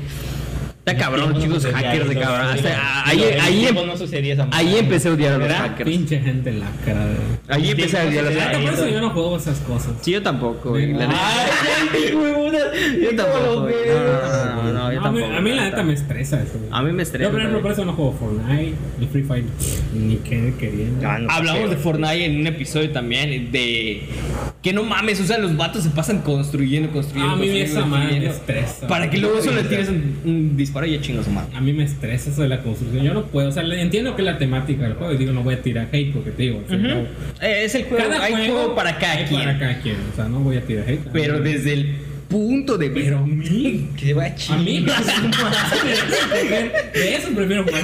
[0.87, 2.47] Está cabrón, No chicos, hackers de cabrón.
[2.47, 5.67] Hasta- ahí, en ahí, em- no sucedía esa ahí empecé a odiar a los ¿Verdad?
[5.67, 5.89] hackers.
[5.89, 6.93] Pinche gente lacra.
[6.93, 7.17] güey.
[7.49, 8.63] Ahí empecé a odiar a los hackers.
[8.63, 9.91] por eso yo no juego esas cosas.
[10.01, 10.93] Sí, yo tampoco, güey.
[10.93, 11.09] la.
[11.11, 12.13] Ay.
[13.01, 13.67] Yo tampoco.
[13.67, 15.93] No, no, no, no, no, yo a, mí, tampoco, a mí la la neta me
[15.93, 16.53] estresa eso.
[16.71, 17.25] A mí me estresa.
[17.25, 19.43] Yo, por ejemplo, por eso no juego Fortnite, ni Free Fire,
[19.93, 21.05] ni que queriendo.
[21.05, 24.03] Ah, Hablamos de Fortnite en un episodio también de
[24.63, 27.33] que no mames, o sea, los vatos se pasan construyendo, construyendo.
[27.33, 28.87] A mí construyendo, esa madre me estresa.
[28.87, 31.55] Para que luego solo le tires un, un disparo y ya chingas su madre.
[31.55, 34.15] A mí me estresa eso de la construcción yo no puedo, o sea, le- entiendo
[34.15, 36.43] que es la temática del juego y digo, no voy a tirar hate porque te
[36.43, 36.87] digo, o sea, Ujú.
[36.87, 36.95] no-
[37.41, 39.41] Eh, Es el juego, cada hay juego, para cada hay quien.
[39.41, 41.01] Para cada quien, o sea, no voy a tirar hate.
[41.11, 41.95] Pero desde el
[42.27, 45.03] punto de Pero a mí, que va a a mí, chingar.
[46.93, 47.81] de eso prefiero jugar.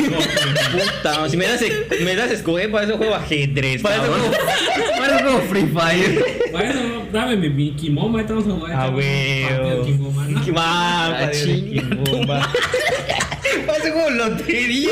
[0.72, 1.62] Puta, si me das,
[2.04, 4.32] me das escoger para ese juego ajedrez, Para eso juego-
[4.98, 6.26] para eso juego Free Fire.
[6.52, 8.72] Bueno, dame mi, mi Kimoma, ahí vamos a jugar.
[8.76, 9.86] Ah, un huevo.
[9.86, 10.54] Kimoma, ¿no?
[10.54, 11.10] Va, Ah.
[13.66, 14.90] Para eso juego lotería.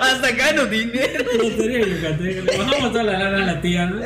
[0.00, 1.24] Hasta gano dinero.
[1.38, 2.24] Lotería Yucatán.
[2.24, 4.00] Le bajamos toda la lana a la tía, ¿no?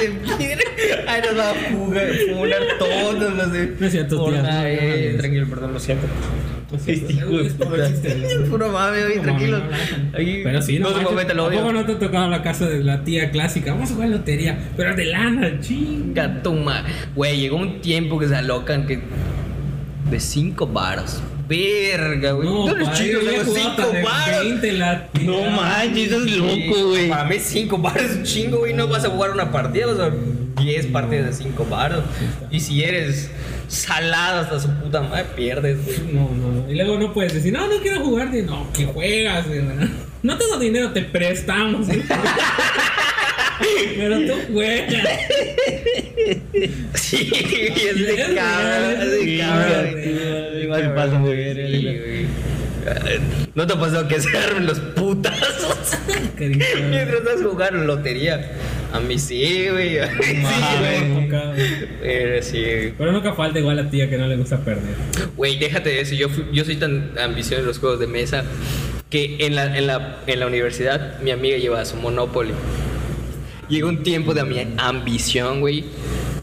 [0.00, 0.64] De piedra.
[1.06, 3.76] Ay, nos va a jugar, funar todos los de.
[3.78, 4.16] No es cierto.
[4.18, 5.12] Fortnite.
[5.12, 6.06] No, Tranquilo, perdón, lo siento.
[6.72, 8.48] Este hijo de puta.
[8.48, 9.60] Puro mame, oye, tranquilo.
[10.12, 11.72] Pero sí, no, no se manches, cometa el ¿a poco odio.
[11.72, 13.72] no te ha tocado la casa de la tía clásica?
[13.72, 16.28] Vamos a jugar lotería, pero de lana, chinga.
[16.28, 16.84] Gatuma.
[17.16, 19.00] Güey, llegó un tiempo que se alocan que.
[20.10, 21.20] De 5 varos.
[21.50, 22.48] Verga, güey.
[22.48, 24.44] No, eres chido, yo he tengo jugado 5 hasta de varos.
[24.44, 25.24] 20 la tía.
[25.24, 27.08] No manches, estás loco, güey.
[27.08, 28.72] Para mí 5 baros es un chingo, güey.
[28.72, 30.10] No vas a jugar una partida, vas a
[30.62, 32.04] 10 partidas de 5 baros.
[32.52, 33.30] Y si eres
[33.66, 36.12] salado hasta su puta madre, pierdes, güey.
[36.12, 36.70] No, no, no.
[36.70, 38.32] Y luego no puedes decir, no, no quiero jugar.
[38.32, 39.48] No, que juegas.
[39.48, 39.60] güey.
[40.22, 41.88] No tengo dinero, te prestamos.
[43.96, 44.94] Pero tú juegas.
[46.94, 50.60] Sí, es de Es cabra, real, es de cabra.
[50.62, 52.28] Igual se pasa muy bien.
[53.54, 55.98] ¿No te ha pasado que se armen los putazos
[56.38, 58.52] mientras estás jugando lotería?
[58.92, 59.98] A mí sí, güey.
[59.98, 60.36] A mí sí,
[60.80, 61.08] güey.
[61.08, 61.52] nunca.
[62.00, 62.92] Pero sí, güey.
[62.96, 64.94] Pero nunca falta igual la tía que no le gusta perder.
[65.36, 66.14] Güey, déjate de eso.
[66.14, 68.44] Yo, fui- yo soy tan ambicioso en los juegos de mesa
[69.10, 72.52] que en la, en, la, en la universidad mi amiga llevaba su Monopoly.
[73.70, 75.84] Llegó un tiempo de mi ambición, güey,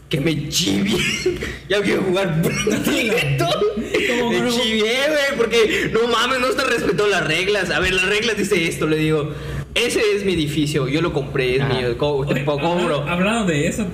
[0.08, 0.96] que me chivié.
[1.68, 3.46] ya quiero jugar directo.
[4.18, 7.70] ¿Cómo Me chivié, güey, porque no mames, no está respetando las reglas.
[7.70, 9.30] A ver, las reglas dice esto, le digo.
[9.74, 11.72] Ese es mi edificio, yo lo compré, es Ajá.
[11.74, 13.84] mío, co- Oye, habla- Hablando de eso,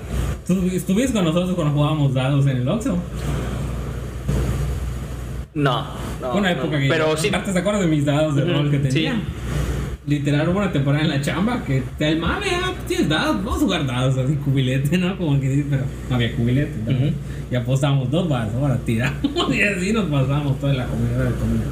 [0.47, 2.97] ¿tú estuviste con nosotros cuando jugábamos dados en el Oxxo?
[5.53, 5.87] No,
[6.33, 6.49] una no.
[6.49, 6.89] época que.
[6.89, 7.31] Pero sí.
[7.31, 9.09] ¿Te acuerdas de mis dados de rol que sí.
[10.07, 13.57] Literal, hubo una temporada en la chamba que te el mame, ah, tienes dados, vamos
[13.57, 15.17] a jugar dados, así cubilete, ¿no?
[15.17, 16.73] Como que sí, pero no había cubilete.
[16.85, 16.93] ¿no?
[16.93, 17.15] Ujú.
[17.51, 19.23] Y apostamos dos baros, ahora tiramos
[19.55, 21.65] y así nos pasamos toda la comunidad de comida.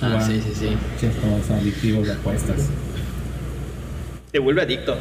[0.00, 0.68] Ah, sí, sí, sí.
[1.04, 2.68] Estos adictivos de apuestas.
[4.30, 4.96] Te vuelve adicto.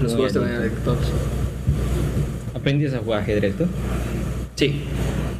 [0.00, 0.98] Los juegos te vuelven adictos.
[2.52, 3.64] ¿Aprendiste a jugar ajedrez tú?
[4.56, 4.82] Sí.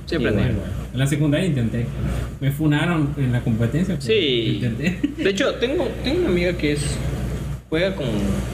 [0.07, 0.43] Sí, aprendí.
[0.43, 0.82] Igual, igual.
[0.93, 1.87] En la secundaria intenté.
[2.41, 3.97] Me funaron en la competencia.
[4.01, 4.55] Sí.
[4.57, 4.99] Intenté.
[5.17, 6.81] De hecho, tengo, tengo una amiga que es.
[7.71, 8.07] Juega con.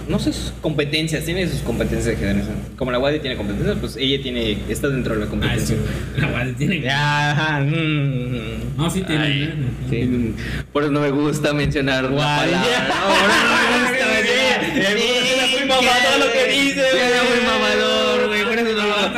[0.09, 2.45] No sé sus competencias, tiene sus competencias de ajedrez.
[2.77, 4.59] Como la Wadi tiene competencias, pues ella tiene.
[4.69, 5.75] Está dentro de la Ah, competencia.
[5.77, 6.21] sí.
[6.21, 6.89] La Wadi tiene.
[6.89, 7.61] Ajá.
[7.61, 8.77] mm.
[8.77, 9.25] No, sí tiene.
[9.25, 9.55] Ay, ¿eh?
[9.91, 10.35] Sí.
[10.73, 12.47] Por eso no me gusta mencionar no me gusta
[14.07, 14.61] mencionar.
[14.65, 15.61] Sí, Sí,
[17.29, 17.45] muy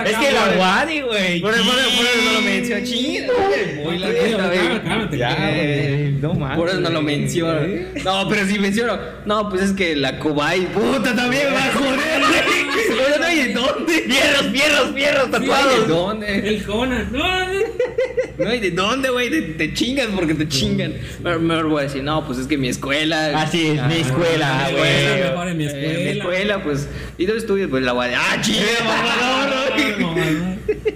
[0.05, 1.41] Es que la Wadi, güey.
[1.41, 2.85] Por eso, no lo menciono.
[2.85, 3.85] Chida, güey.
[3.85, 4.33] Voy güey.
[4.35, 6.13] güey.
[6.21, 6.59] No mames.
[6.59, 7.17] Por eso no lo güey.
[7.19, 7.61] menciono.
[8.05, 8.99] No, pero sí menciono.
[9.25, 12.71] No, pues es que la Kubai, puta, también va a joder, güey.
[12.89, 13.93] Pero no hay de dónde.
[13.93, 15.75] Fierros, fierros, fierros, tatuados.
[15.75, 16.49] el- ¿De dónde?
[16.49, 17.09] El Conan.
[17.13, 18.49] No, no.
[18.51, 19.57] Hay de dónde, güey.
[19.57, 20.95] Te, chingas porque te chingan.
[21.23, 23.41] Pero mejor voy a decir, no, pues es que mi escuela.
[23.41, 24.91] Así es, mi escuela, mi güey.
[24.91, 25.99] escuela, en mi Eh, escuela.
[25.99, 26.89] mi escuela, pues.
[27.19, 27.69] ¿Y dónde estudias?
[27.71, 28.19] Pues la guardia.
[28.21, 29.71] ¡Ah, chinga, mamador!
[29.99, 30.15] No,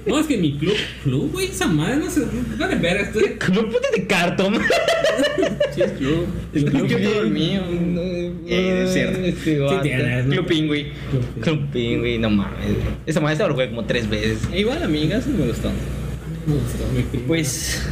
[0.06, 2.22] no, es que mi club, club, güey, esa madre no se.
[2.58, 3.22] Vale, ver, estoy.
[3.38, 4.58] Club de cartón.
[5.74, 6.26] Sí, es club.
[6.52, 6.88] Es club.
[6.88, 7.62] Todo el mío.
[8.46, 9.18] Eh, es cierto.
[9.24, 10.32] Sí, Sí tienes, ¿no?
[10.32, 10.92] Club Pingüi.
[11.40, 12.76] Club Pingüi, no mames.
[13.06, 14.38] Esa maestra lo jugué como tres veces.
[14.54, 15.70] Igual, amigas, me gustó.
[16.46, 17.26] Me gustó, mi primo.
[17.26, 17.82] Pues.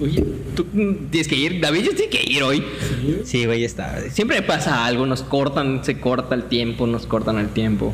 [0.00, 0.64] Oye, tú
[1.10, 1.60] tienes que ir.
[1.60, 2.58] David, yo tengo que ir hoy.
[2.58, 3.20] Sí.
[3.24, 4.00] Sí, güey, está.
[4.10, 7.92] Siempre pasa algo, nos cortan, se corta el tiempo, nos cortan el tiempo.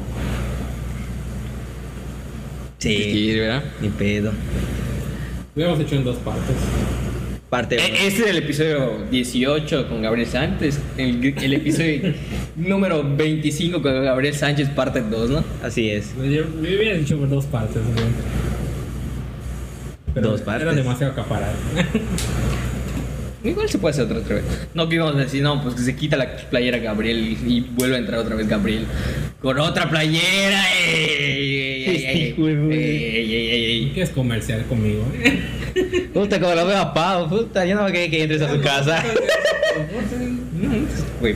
[2.84, 3.62] Sí, ir, ¿verdad?
[3.80, 4.32] ni pedo.
[5.54, 6.56] Lo habíamos hecho en dos partes.
[7.50, 7.76] Parte.
[7.76, 10.78] E- Este es el episodio 18 con Gabriel Sánchez.
[10.98, 12.12] El, el episodio
[12.56, 15.44] número 25 con Gabriel Sánchez, parte 2, ¿no?
[15.62, 16.14] Así es.
[16.16, 18.06] Yo, yo hubiera dicho por dos partes, güey.
[20.14, 20.62] Pero Dos partes.
[20.62, 21.52] Era demasiado acaparar.
[23.44, 24.44] Igual se puede hacer otra, otra vez.
[24.72, 27.60] No que íbamos a decir, no, pues que se quita la playera Gabriel y, y
[27.60, 28.86] vuelve a entrar otra vez Gabriel.
[29.42, 30.62] Con otra playera.
[30.72, 31.04] ¡Ey!
[31.10, 32.28] ¡Ey, ey, ey!
[32.28, 32.74] Hijo de puta.
[32.74, 33.92] ¡Ey, ey, ey, ey!
[33.94, 35.04] ¿Qué es comercial conmigo?
[36.14, 38.60] Puta, como lo veo a Pau, puta, yo no me quería que entres a su
[38.60, 39.02] casa.
[41.20, 41.34] Güey,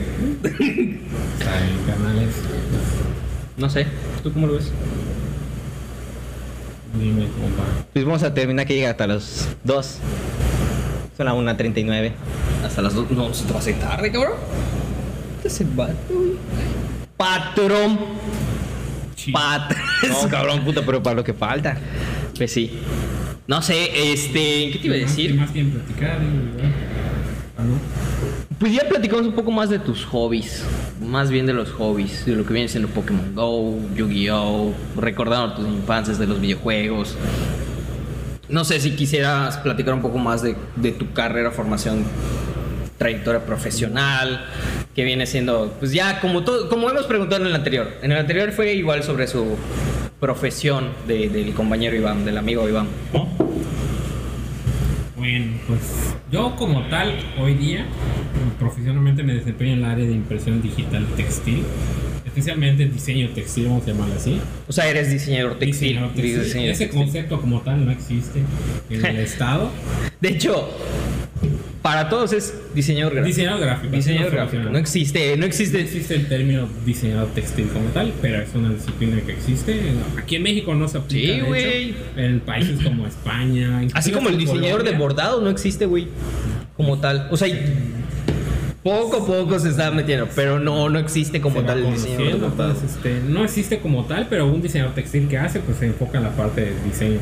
[1.85, 2.35] canales.
[3.57, 3.85] no sé.
[4.23, 4.71] ¿Tú cómo lo ves?
[6.93, 7.85] Dime, compa.
[7.91, 9.99] Pues vamos a terminar que llega hasta los dos.
[11.19, 12.13] Son las 1.39.
[12.65, 13.11] Hasta las 2.
[13.11, 14.37] No, se te va a hacer tarde, cabrón.
[15.41, 16.31] ¿Qué es el vato, güey?
[17.17, 17.99] Patrón.
[19.17, 19.33] Sí.
[19.33, 19.73] Pat.
[20.07, 21.77] No, cabrón, puta, pero para lo que falta.
[22.37, 22.79] Pues sí.
[23.47, 24.71] No sé, este.
[24.71, 25.35] ¿Qué te iba a decir?
[25.35, 26.19] Más tiempo platicar.
[27.57, 27.63] Ah.
[28.57, 30.63] Pues ya platicamos un poco más de tus hobbies.
[31.05, 32.25] Más bien de los hobbies.
[32.25, 34.73] De lo que viene siendo Pokémon Go, Yu-Gi-Oh!
[34.95, 37.17] Recordando tus infancias de los videojuegos.
[38.49, 40.55] No sé si quisieras platicar un poco más de,
[40.91, 42.03] tu carrera, formación,
[42.97, 44.45] trayectoria profesional.
[44.95, 45.75] Que viene siendo.
[45.79, 47.87] Pues ya, como, todo, como hemos preguntado en el anterior.
[48.01, 49.55] En el anterior fue igual sobre su
[50.19, 52.87] profesión de- del compañero Iván, del amigo Iván.
[55.15, 55.79] Bueno, pues
[56.31, 57.85] yo como tal, hoy día,
[58.57, 61.63] profesionalmente me desempeño en el área de impresión digital textil,
[62.29, 64.39] especialmente diseño textil, vamos a llamarlo así.
[64.67, 65.89] O sea, eres diseñador textil.
[65.89, 66.43] Diseñador textil.
[66.43, 67.03] diseñador Ese textil.
[67.03, 68.39] concepto como tal no existe
[68.89, 69.71] en el Estado.
[70.21, 70.69] De hecho,
[71.81, 73.27] para todos es diseñador gráfico.
[73.27, 73.95] Diseñador gráfico.
[73.95, 74.63] Diseñador gráfico.
[74.69, 75.79] No existe, no No existe.
[75.81, 79.79] existe el término diseñador textil como tal, pero es una disciplina que existe.
[80.17, 81.33] Aquí en México no se aplica.
[81.35, 81.95] Sí, güey.
[82.17, 83.81] En países como España.
[83.93, 86.07] Así como el diseñador de bordado no existe, güey.
[86.75, 87.27] Como tal.
[87.31, 87.47] O sea,
[88.83, 92.39] poco a poco se está metiendo, pero no, no existe como se tal el diseñador
[92.39, 95.87] de entonces, este, no existe como tal, pero un diseñador textil que hace, pues se
[95.87, 97.19] enfoca en la parte de diseño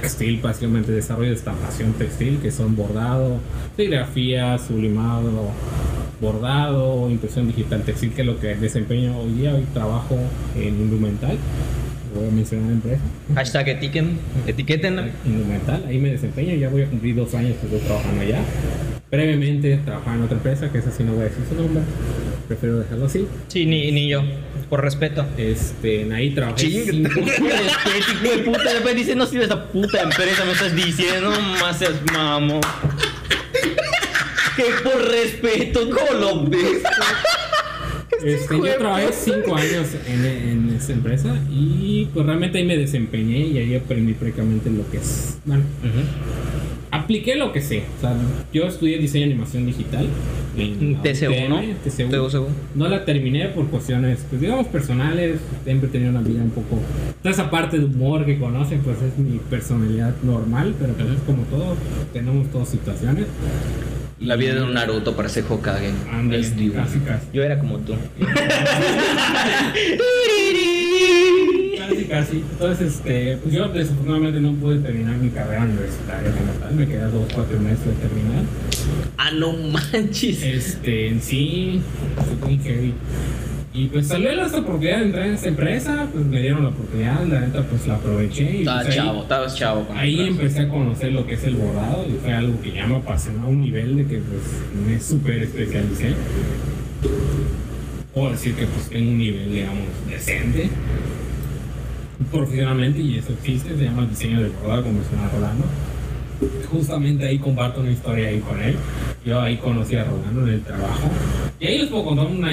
[0.00, 3.38] textil, básicamente desarrollo de estampación textil, que son bordado,
[3.76, 5.50] serigrafía, sublimado,
[6.20, 9.54] bordado, impresión digital textil, que es lo que desempeño hoy día.
[9.54, 10.16] Hoy trabajo
[10.56, 11.36] en Indumental,
[12.14, 13.02] voy a mencionar la empresa.
[13.34, 15.12] Hashtag etiqueten, etiqueten.
[15.24, 18.38] Indumental, ahí me desempeño, ya voy a cumplir dos años que estoy trabajando allá.
[19.10, 21.82] Previamente trabajaba en otra empresa, que esa sí no voy a decir su nombre,
[22.46, 23.26] prefiero dejarlo así.
[23.48, 24.22] Sí, ni, ni yo.
[24.68, 25.24] Por respeto.
[25.38, 28.64] Este, en ahí trabajé Chinga, cinco- hijo de puta.
[28.74, 32.60] Después dice, no sirve esa puta empresa, me estás diciendo, no más seas mamo.
[34.56, 36.82] Que por respeto, ¿cómo lo ves?
[38.22, 43.38] Este, yo trabajé cinco años en, en esa empresa y pues realmente ahí me desempeñé
[43.38, 45.38] y ahí aprendí prácticamente lo que es.
[45.44, 45.62] Bueno,
[46.90, 47.84] apliqué lo que sé.
[47.98, 48.14] O sea,
[48.52, 50.08] yo estudié diseño y animación digital.
[50.56, 51.60] en la TCU, ¿no?
[51.84, 52.28] TCU.
[52.28, 52.46] TCU.
[52.74, 55.40] No la terminé por cuestiones, pues digamos, personales.
[55.64, 56.80] Siempre he tenido una vida un poco.
[57.22, 61.20] Toda esa parte de humor que conocen, pues es mi personalidad normal, pero pues es
[61.22, 61.76] como todo.
[62.12, 63.26] Tenemos todas situaciones.
[64.20, 65.92] La vida de un Naruto parece Hokage.
[66.10, 67.26] Ándale, Es casi, casi.
[67.32, 67.94] Yo era como tú.
[71.88, 72.36] Casi, casi.
[72.36, 76.74] Entonces, este, pues yo desafortunadamente no pude terminar mi carrera universitaria como tal.
[76.74, 78.44] Me quedé dos, cuatro meses de terminar.
[79.16, 80.42] Ah, no manches.
[80.42, 81.80] Este, en sí,
[82.16, 82.94] fue muy heavy.
[83.72, 87.24] Y pues salió esta oportunidad de entrar en esta empresa, pues me dieron la oportunidad,
[87.26, 89.86] la neta pues la aproveché y Estaba pues, chavo, estabas chavo.
[89.94, 92.96] Ahí empecé a conocer lo que es el bordado y fue algo que ya me
[92.96, 94.42] apasionó a un nivel de que pues
[94.84, 96.14] me súper especialicé.
[98.12, 100.70] Puedo decir que pues tengo un nivel, digamos, decente
[102.30, 105.64] profesionalmente y eso existe, se llama el diseño del bordado, como menciona Rolando.
[106.70, 108.76] Justamente ahí comparto una historia ahí con él.
[109.24, 111.10] Yo ahí conocí a Rolando en el trabajo.
[111.58, 112.50] Y ahí les puedo contar una,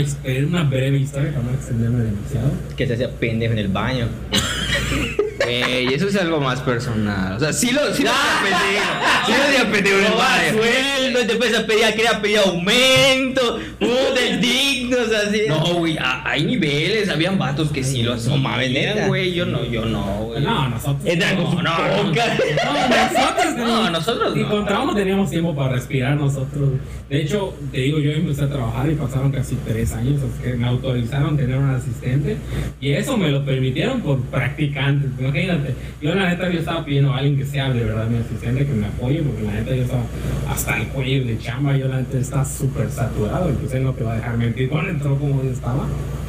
[0.48, 2.52] una breve historia para no extenderme demasiado.
[2.76, 4.08] Que se hacía pendejo en el baño.
[5.46, 7.34] Güey, eso es algo más personal.
[7.38, 8.82] O sea, sí lo, sí lo había pedido.
[9.26, 12.40] Sí lo había pedido en el No va sueldo, y después se pedía, quería pedir
[12.40, 15.42] aumento, puta, dignos, así.
[15.48, 18.36] No, güey, a- hay niveles, habían vatos que sí lo hacían.
[18.42, 19.08] No mames, neta.
[19.08, 20.42] güey, yo no, yo no, güey.
[20.44, 21.06] No, nosotros.
[21.06, 22.04] Entran con No, no, no.
[22.10, 22.26] boca.
[22.66, 24.50] No, nosotros No, nosotros Y no.
[24.50, 26.70] con trabajo teníamos tiempo para respirar nosotros.
[27.10, 30.54] De hecho, te digo, yo empecé a trabajar y pasaron casi tres años hasta que
[30.56, 32.38] me autorizaron tener un asistente.
[32.82, 35.10] Y eso me lo permitieron por practicantes.
[35.36, 38.66] Imagínate, yo la neta yo estaba pidiendo a alguien que sea de verdad mi asistente,
[38.66, 40.04] que me apoye, porque la neta yo estaba
[40.50, 43.50] hasta el cuello de chamba, yo la neta estaba súper saturado.
[43.50, 45.88] Pues él no te va a dejar mentir cuando entró como yo estaba.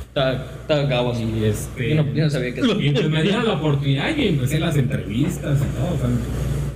[0.08, 1.22] Estaba, cabo así.
[1.22, 1.90] Y este.
[1.90, 4.76] Yo no, yo no sabía que Y pues me dieron la oportunidad y empecé las
[4.76, 5.94] entrevistas y todo.
[5.94, 6.08] O sea,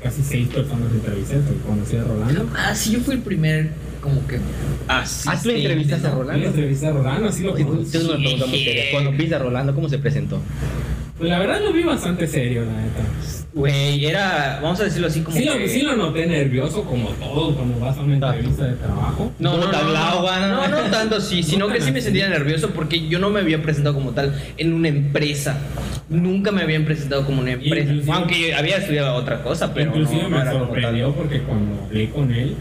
[0.00, 2.48] casi seis personas entrevisté, que conocí a Rolando.
[2.54, 3.70] Ah, sí, yo fui el primer,
[4.00, 4.38] como que.
[4.86, 5.28] Así.
[5.28, 6.46] Ah, tú entrevistaste a Yo Rolando.
[6.46, 8.84] entrevisté a Rolando, así lo seria.
[8.92, 10.40] Cuando viste a Rolando, ¿cómo se presentó?
[11.20, 13.02] Pues la verdad lo vi bastante serio, la neta.
[13.52, 17.54] Güey, era, vamos a decirlo así como Sí lo, sí lo noté nervioso, como todo,
[17.56, 19.30] cuando vas a una entrevista de trabajo.
[19.38, 22.00] No, no, ¿Cómo te no, no, no, no tanto sí, sino No que sí me
[22.00, 25.58] sentía nervioso porque yo no me había presentado como tal en una empresa.
[26.08, 27.92] Nunca me habían presentado como una empresa.
[28.14, 32.54] Aunque había estudiado otra cosa, pero Inclusive me sorprendió porque cuando hablé con él,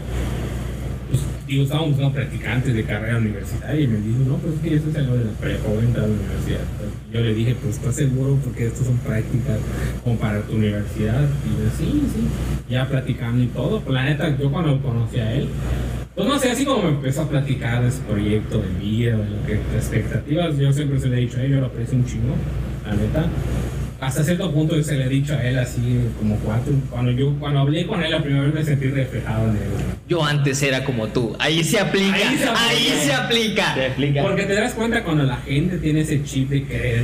[1.50, 4.90] digo, estábamos buscando practicantes de carrera universitaria y me dijo, no, pues es que eso
[4.90, 6.60] es algo de la prepa, voy a la universidad.
[7.12, 8.38] Yo le dije, pues ¿estás seguro?
[8.44, 9.58] Porque estas son prácticas
[10.04, 11.24] como para tu universidad.
[11.44, 12.22] Y yo, sí, sí,
[12.70, 13.80] ya platicando y todo.
[13.80, 15.48] Pues la neta, yo cuando conocí a él,
[16.14, 19.30] pues no sé, así como me empezó a platicar de su proyecto de vida, de
[19.30, 22.04] lo que expectativas, yo siempre se le he dicho a él, yo lo aprecio un
[22.04, 22.34] chingo,
[22.86, 23.26] la neta.
[24.00, 25.80] Hasta cierto punto yo se le he dicho a él así
[26.18, 26.72] como cuatro.
[26.90, 29.62] Cuando yo cuando hablé con él la primera vez me sentí reflejado en él.
[30.08, 31.36] Yo antes era como tú.
[31.38, 32.14] Ahí se aplica.
[32.14, 32.68] Ahí se aplica.
[32.68, 33.74] Ahí se aplica.
[33.74, 34.22] Te explica.
[34.22, 37.02] Porque te das cuenta cuando la gente tiene ese chip de querer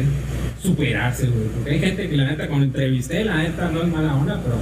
[0.63, 1.49] superarse, güey.
[1.55, 4.57] Porque hay gente que la neta cuando entrevisté, la neta no es mala onda, pero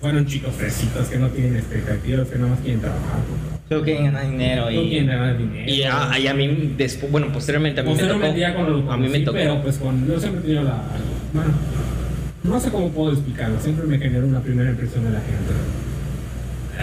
[0.00, 3.20] fueron chicos fresitos que no tienen expectativas, que nada más quieren trabajar.
[3.68, 4.88] Solo quieren ganar dinero No y.
[4.88, 5.72] quieren ganar dinero.
[5.72, 8.06] Y a, y a mí, después, bueno, posteriormente a mí me tocó.
[8.08, 9.36] Posteriormente ya cuando lo a mí me tocó.
[9.38, 10.82] pero pues con, yo siempre he tenido la,
[11.36, 11.50] bueno,
[12.42, 15.52] no sé cómo puedo explicarlo, siempre me generó una primera impresión de la gente.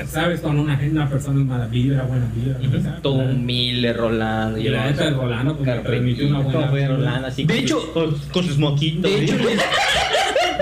[0.09, 3.01] Sabes, cuando una, una persona es mala vibra, buena vibra, ¿sabes?
[3.03, 4.57] Todo humilde, Rolando.
[4.59, 6.87] Y la neta de Rolando pues, me transmitió una buena vibra.
[6.87, 9.11] Rolando, así De con- hecho- con, con sus moquitos.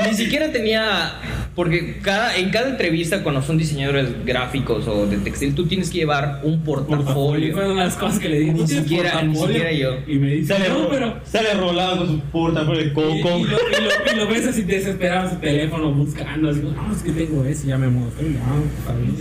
[0.07, 1.13] Ni siquiera tenía.
[1.55, 5.99] Porque cada, en cada entrevista, cuando son diseñadores gráficos o de textil, tú tienes que
[5.99, 7.05] llevar un Portafolio.
[7.05, 7.53] portafolio.
[7.53, 8.53] Fue una de las cosas que le dije.
[8.53, 9.95] Ni "¿No siquiera- ni portafolio?" siquiera yo.
[10.07, 11.15] Y me dice, sale, no, pero.
[11.25, 13.09] sale Rolando con su portafolio de Y, coco.
[13.11, 13.51] y lo, y, lo,
[14.13, 17.65] y lo ves así desesperado en su teléfono buscando, así, no, es que tengo eso,
[17.65, 17.89] y ya me y
[18.23, 18.41] bien.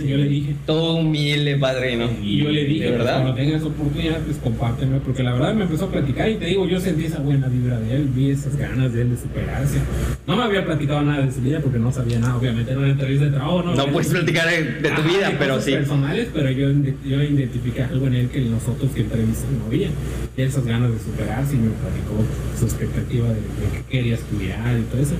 [0.03, 2.09] Y yo le dije, Todo humilde, padrino.
[2.21, 3.21] y yo le dije, ¿De pues, verdad?
[3.21, 6.65] cuando tengas oportunidad, pues compárteme, porque la verdad me empezó a platicar y te digo,
[6.67, 9.79] yo sentí esa buena vibra de él, vi esas ganas de él de superarse.
[10.27, 12.89] No me había platicado nada de su vida porque no sabía nada, obviamente, era una
[12.89, 13.75] entrevista de trabajo, no.
[13.75, 15.71] No puedes platicar de, de tu vida, pero sí.
[15.71, 16.69] personales, pero yo,
[17.05, 19.91] yo identifiqué algo en él que los otros que entrevistan no habían.
[20.37, 22.23] Y esas ganas de superarse y me platicó
[22.57, 25.15] su expectativa de, de que quería estudiar y todo eso.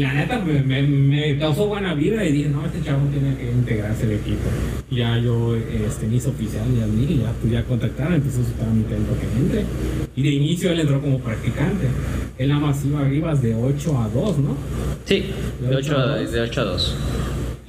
[0.00, 3.50] La neta me, me, me causó buena vida y dije, no, este chavo tiene que
[3.50, 4.48] integrarse al equipo.
[4.90, 8.96] Ya yo este, me hizo oficial y y ya pues ya contactaron, empezó su trámite
[8.96, 9.04] en
[9.44, 9.64] entre.
[10.16, 11.86] Y de inicio él entró como practicante.
[12.38, 14.56] Él nada más iba, ibas de 8 a 2, ¿no?
[15.04, 15.26] Sí,
[15.60, 16.96] de De 8 ocho a de 8 a 2.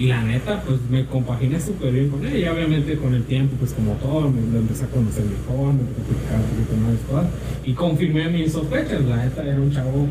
[0.02, 2.38] Y la neta, pues me compaginé súper bien con él.
[2.38, 5.82] Y obviamente con el tiempo, pues como todo, me lo empecé a conocer mejor, me
[5.82, 7.28] empecé a platicar un poquito más de cosas.
[7.66, 9.03] Y confirmé mis sospechas.
[9.03, 10.08] La neta era un chavo,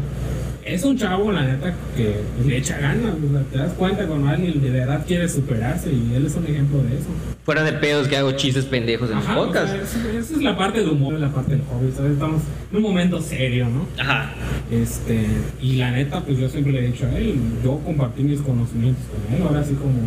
[0.64, 2.16] es un chavo, la neta, que
[2.46, 3.14] le echa ganas.
[3.14, 5.90] o sea, te das cuenta cuando alguien de verdad quiere superarse.
[5.92, 7.08] Y él es un ejemplo de eso.
[7.44, 9.70] Fuera de pedos que hago chistes pendejos en los Ajá, o podcasts.
[9.70, 11.90] sea, es- esa es la parte del humor, la parte del hobby.
[11.96, 12.12] ¿sabes?
[12.12, 13.86] Estamos en un momento serio, ¿no?
[14.02, 14.32] Ajá.
[14.70, 15.26] Este,
[15.60, 17.34] y la neta, pues yo siempre le he dicho a él,
[17.64, 19.98] yo compartí mis conocimientos con él, ahora sí como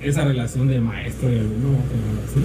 [0.00, 1.78] esa relación de maestro y alumno,
[2.28, 2.40] así.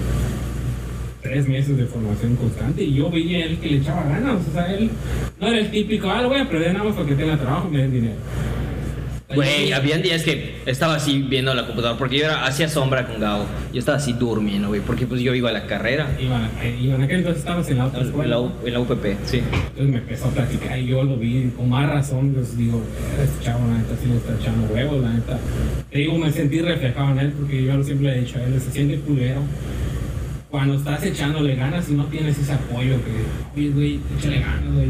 [1.24, 4.54] Tres meses de formación constante y yo veía a él que le echaba ganas, o
[4.54, 4.90] sea, él
[5.40, 7.70] no era el típico, ah, lo voy a aprender nada más para que tenga trabajo
[7.72, 8.16] y me den dinero.
[9.34, 13.20] Güey, habían días que estaba así viendo la computadora porque yo era, hacía sombra con
[13.20, 13.46] Gabo.
[13.74, 16.08] Yo estaba así durmiendo, güey, porque pues yo iba a la carrera.
[16.22, 16.40] Iba,
[16.80, 18.30] iba en aquel entonces estabas en la otra En escuela.
[18.30, 19.38] la, U- en la UPP, sí.
[19.40, 22.80] Entonces me empezó a platicar y yo lo vi con más razón, pues digo,
[23.24, 25.40] este chavo la neta sí le está echando huevos, la neta.
[25.90, 28.62] Te digo, me sentí reflejado en él porque yo siempre le he dicho a él,
[28.62, 29.42] se siente culero.
[30.54, 34.90] Cuando estás echándole ganas y no tienes ese apoyo que, oye, güey, échale ganas, güey,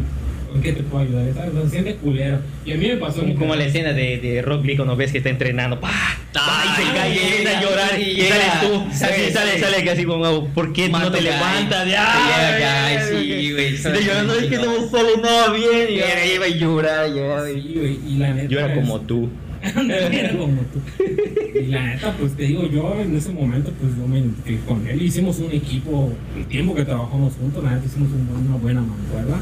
[0.56, 1.34] ¿en qué te puedo ayudar?
[1.34, 1.54] ¿Sabes?
[1.64, 2.40] Se siente culero.
[2.66, 5.20] Y a mí me pasó Como, la escena de, de Rock Lee cuando ves que
[5.20, 5.80] está entrenando.
[5.80, 5.90] ¡pah!
[6.34, 6.66] ¡pah!
[6.66, 8.36] y se Ay, cae y empieza a llorar y, llega.
[8.36, 8.94] sales tú.
[8.94, 9.90] Sale, Así sale, sale.
[9.90, 11.28] así como, ¿por qué no Mato te cae.
[11.32, 11.84] levantas?
[11.86, 15.88] Cae, ay, sí, güey, Y te llorando, es que no me sale nada bien.
[15.92, 17.46] Y Y era, iba a llorar, llorar.
[17.54, 18.50] Sí, güey, y la neta.
[18.50, 19.30] yo era es- como tú.
[21.56, 24.86] Y la neta, pues te digo, yo en ese momento, pues yo me identifiqué con
[24.88, 25.02] él.
[25.02, 29.38] Hicimos un equipo, el tiempo que trabajamos juntos, la neta hicimos una buena mancuerna.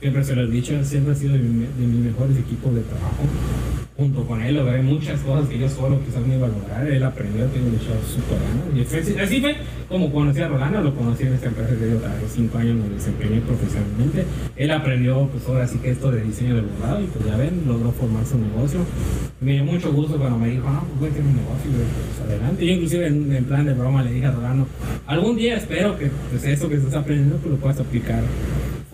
[0.00, 3.24] Siempre se lo he dicho, siempre ha sido de mis mejores equipos de trabajo.
[3.96, 6.84] Junto con él logré muchas cosas que yo solo quizás a lograr.
[6.84, 8.76] Él aprendió, echado súper ganas.
[8.76, 9.54] Y fue- así fue
[9.88, 12.88] como conocí a Rolando, lo conocí en esta empresa que yo trabajé cinco años, me
[12.92, 14.24] desempeñé profesionalmente.
[14.56, 17.62] Él aprendió, pues ahora sí que esto de diseño de bordado y pues ya ven,
[17.68, 18.80] logró formar su negocio.
[19.40, 21.74] Me dio mucho gusto cuando me dijo, no, pues voy a tener un negocio, y
[21.74, 22.66] pues adelante.
[22.66, 24.66] Yo inclusive en, en plan de broma le dije a Rolando,
[25.06, 28.22] algún día espero que pues, eso que estás aprendiendo pues lo puedas aplicar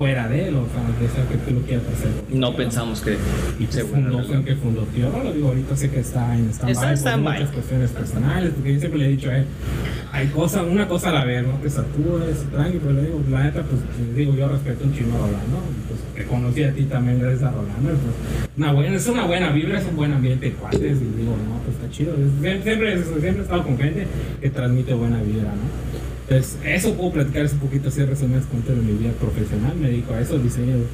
[0.01, 2.09] fuera de él, o sea, de eso que tú lo quieras hacer.
[2.33, 3.19] No pensamos que
[3.59, 5.31] Y se pues fundó, fue el que fundó Tío Rolo.
[5.31, 7.39] Digo, ahorita sé que está en stand-by Está en stand-by.
[7.39, 9.45] muchas cuestiones personales, porque yo siempre le he dicho a él,
[10.11, 11.53] hay cosas, una cosa a la vez, ¿no?
[11.59, 15.15] Te satures, tranqui, pero le digo, la neta, pues, le digo, yo respeto un chino
[15.17, 19.07] a Rolando, pues, te conocí a ti también gracias a Rolando, pues, una buena, es
[19.07, 22.15] una buena vibra, es un buen ambiente de cuates, y digo, no, pues está chido,
[22.41, 24.07] siempre, siempre he estado con gente
[24.41, 25.90] que transmite buena vibra, ¿no?
[26.31, 29.74] Entonces, eso puedo platicar un poquito así, resumen cuento de mi vida profesional.
[29.77, 30.85] Me dedico a eso, diseño de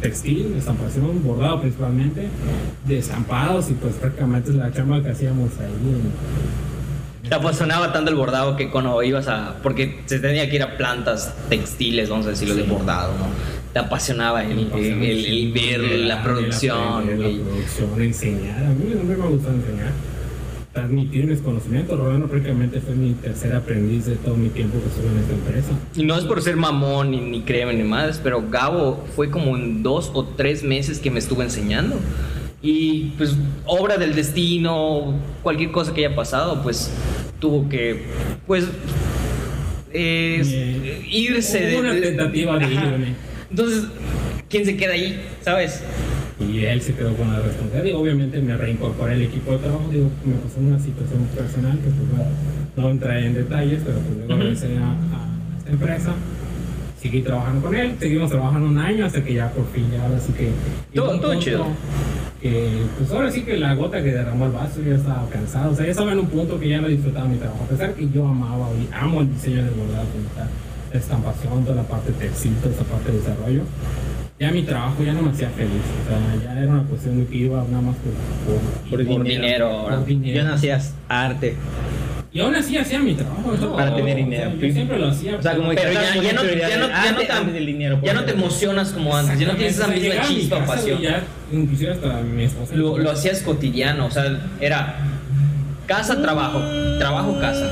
[0.00, 2.28] textil, estampación, bordado principalmente,
[2.86, 8.16] de estampados y pues prácticamente es la chamba que hacíamos ahí Te apasionaba tanto el
[8.16, 9.56] bordado que cuando ibas a.
[9.62, 13.26] Porque se tenía que ir a plantas textiles, vamos a decirlo, de bordado, ¿no?
[13.74, 17.38] Te apasionaba el, el, el- el ver la producción, La güey.
[17.40, 18.64] producción, enseñar.
[18.64, 19.92] A mí siempre me gustado enseñar.
[20.72, 21.98] Transmitir mis conocimientos.
[21.98, 25.68] Rolando prácticamente fue mi tercer aprendiz de todo mi tiempo que estuve en esta empresa.
[25.96, 29.56] Y no es por ser mamón ni, ni créeme ni más, pero Gabo fue como
[29.56, 31.96] en dos o tres meses que me estuvo enseñando.
[32.62, 33.36] Y pues
[33.66, 36.92] obra del destino, cualquier cosa que haya pasado, pues
[37.40, 38.04] tuvo que,
[38.46, 38.66] pues,
[39.92, 42.00] eh, irse Hubo una de...
[42.00, 42.86] tentativa de Ajá.
[42.86, 43.14] irme.
[43.50, 43.84] Entonces,
[44.48, 45.20] ¿quién se queda ahí?
[45.40, 45.82] ¿Sabes?
[46.40, 47.84] Y él se quedó con la responsabilidad.
[47.84, 49.84] Y obviamente me reincorporé al equipo de trabajo.
[49.92, 52.30] Digo, me pasó una situación personal que pues bueno,
[52.76, 56.12] no entraré en detalles, pero pues luego regresé a, a esta empresa.
[57.00, 60.20] Seguí trabajando con él, seguimos trabajando un año hasta que ya por fin ya ahora
[60.20, 60.50] sí que...
[60.94, 61.66] Todo- todo chido.
[62.42, 65.72] Que, pues ahora sí que la gota que derramó el vaso ya estaba cansado.
[65.72, 67.64] O sea, ya estaba en un punto que ya no disfrutaba mi trabajo.
[67.64, 70.06] A pesar que yo amaba y amo el diseño de bordado,
[70.92, 73.62] la estampación, toda la parte textil, toda esa parte de desarrollo
[74.40, 75.82] ya mi trabajo ya no me hacía feliz.
[76.02, 78.12] O sea, ya era una cuestión de que iba nada más por,
[78.54, 79.84] por, Por Por dinero.
[79.86, 80.34] dinero dinero.
[80.36, 81.56] Ya no hacías arte.
[82.32, 83.52] Y aún así hacía mi trabajo.
[83.76, 84.50] Para tener o sea, dinero.
[84.56, 85.36] yo siempre lo hacía.
[85.36, 88.00] O sea, como Pero ya, ya no, ya, no, ya, no te, antes del dinero.
[88.02, 88.46] ya no te por ejemplo.
[88.46, 91.02] emocionas como antes, ya no tienes esa misma chispa, pasión.
[91.02, 91.22] Ya,
[91.52, 92.74] inclusive hasta mi esposa.
[92.76, 94.24] Lo, lo hacías cotidiano, o sea,
[94.60, 94.96] era
[95.86, 96.60] casa, trabajo,
[96.98, 97.68] trabajo, casa.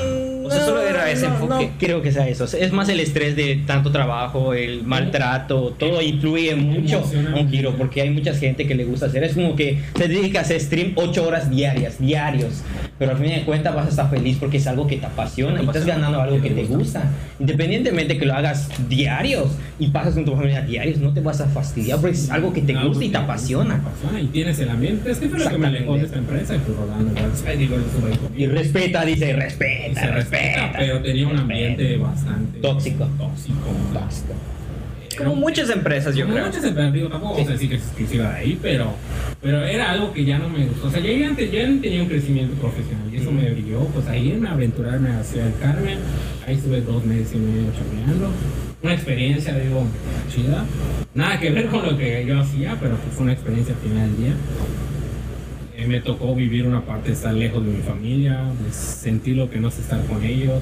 [0.49, 1.67] O sea, solo era ese No, enfoque.
[1.67, 2.45] No creo que sea eso.
[2.45, 7.03] Es más el estrés de tanto trabajo, el maltrato, todo influye mucho
[7.35, 9.25] un giro, porque hay mucha gente que le gusta hacer.
[9.25, 12.63] Es como que se dedica a hacer stream 8 horas diarias, diarios.
[12.99, 15.59] Pero al fin de cuentas vas a estar feliz porque es algo que te apasiona
[15.59, 17.05] Te y estás ganando algo que te gusta.
[17.39, 21.47] Independientemente que lo hagas diarios y pasas con tu familia diarios, no te vas a
[21.47, 23.77] fastidiar porque es algo que te gusta y te apasiona.
[23.77, 25.11] apasiona, Y tienes el ambiente.
[25.11, 26.57] Es que fue lo que me alejó de esta empresa.
[26.57, 28.43] Y.
[28.43, 30.38] Y respeta, dice, Y respeta, respeta,
[30.77, 33.05] pero tenía un ambiente bastante Tóxico.
[33.19, 33.57] Tóxico.
[33.93, 34.35] Tóxico.
[35.17, 36.47] Como muchas empresas, yo Como creo.
[36.47, 38.93] muchas empresas, digo, tampoco vamos a decir que es exclusiva de ahí, pero,
[39.43, 40.87] pero era algo que ya no me gustó.
[40.87, 43.81] O sea, yo ya, antes- ya tenía un crecimiento profesional y eso me brilló.
[43.87, 45.99] Pues ahí a aventurarme a Ciudad del Carmen,
[46.47, 48.31] ahí estuve dos meses y medio chambeando.
[48.81, 49.85] Una experiencia, digo,
[50.33, 50.65] chida.
[51.15, 54.17] Nada que ver con lo que yo hacía, pero fue una experiencia al final del
[54.25, 54.35] día.
[55.79, 58.43] Eh, me tocó vivir una parte de estar lejos de mi familia,
[58.73, 60.61] sentir lo que no es estar con ellos.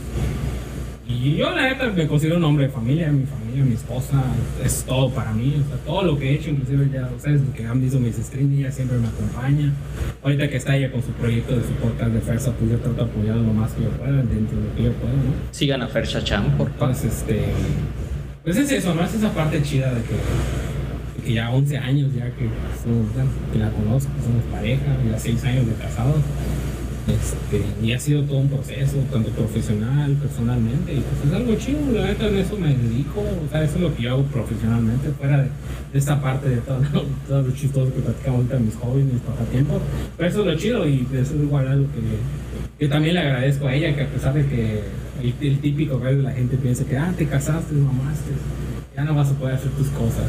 [1.09, 4.23] Y yo la neta me considero un hombre de familia, mi familia, mi esposa,
[4.63, 7.65] es todo para mí, o sea, todo lo que he hecho, inclusive ya ustedes que
[7.65, 9.73] han visto mis streams, ella siempre me acompaña.
[10.23, 13.07] Ahorita que está ella con su proyecto de su podcast de Fersa, pues yo trato
[13.07, 15.33] de apoyar lo más que yo pueda, dentro de lo que yo pueda, ¿no?
[15.51, 16.95] Sigan a Fer Chacham, por favor.
[16.95, 17.41] Entonces, este,
[18.45, 19.03] pues es eso, ¿no?
[19.03, 20.15] Es esa parte chida de que,
[21.27, 22.49] que ya 11 años ya que,
[23.59, 26.23] la conozco, somos pareja, ya 6 años de casados.
[27.07, 31.79] Este, y ha sido todo un proceso, tanto profesional, personalmente, y pues es algo chido,
[31.93, 35.11] la neta en eso me dedico, o sea, eso es lo que yo hago profesionalmente,
[35.13, 35.49] fuera de,
[35.95, 36.81] esta parte de todo,
[37.29, 39.83] todo lo chistoso que platicamos ahorita, mis hobbies, mis pasatiempos,
[40.17, 43.69] pero eso es lo chido y eso es igual algo que, que también le agradezco
[43.69, 44.83] a ella, que a pesar de que
[45.23, 48.33] el, el típico que la gente piensa que, ah, te casaste, mamaste,
[48.97, 50.25] ya no vas a poder hacer tus cosas.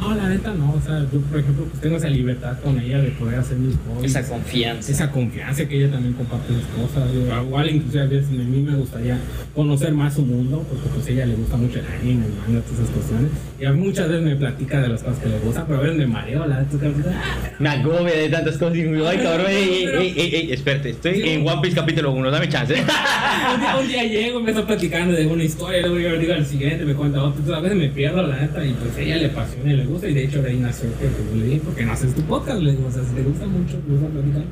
[0.00, 2.98] No, la neta no, o sea, yo por ejemplo pues tengo esa libertad con ella
[2.98, 4.92] de poder hacer mis hobbies Esa confianza.
[4.92, 7.12] esa confianza que ella también comparte sus cosas.
[7.12, 9.18] Yo, igual inclusive a veces a mí me gustaría
[9.54, 12.60] conocer más su mundo, porque pues a ella le gusta mucho el anime, el manga,
[12.64, 13.30] todas esas cuestiones.
[13.60, 15.82] Y a mí muchas veces me platica de las cosas que le gustan, pero a
[15.82, 16.76] veces me mareo, la neta,
[17.10, 20.90] ah, Me agobia de tantas cosas y digo, ay cabrón, ey, ey, ey, ey, espérate,
[20.90, 22.74] estoy en One Piece capítulo 1, dame chance.
[22.74, 26.46] un, día, un día llego, me está platicando de una historia, luego yo digo al
[26.46, 29.16] siguiente, me cuenta otra, entonces a veces me pierdo la neta y pues a ella
[29.16, 31.84] le apasiona y le y de hecho de ahí nació que le dije, ¿por qué
[31.84, 32.60] no haces tu podcast?
[32.60, 34.44] Le digo, o sea, si te gusta mucho, te gusta platicar,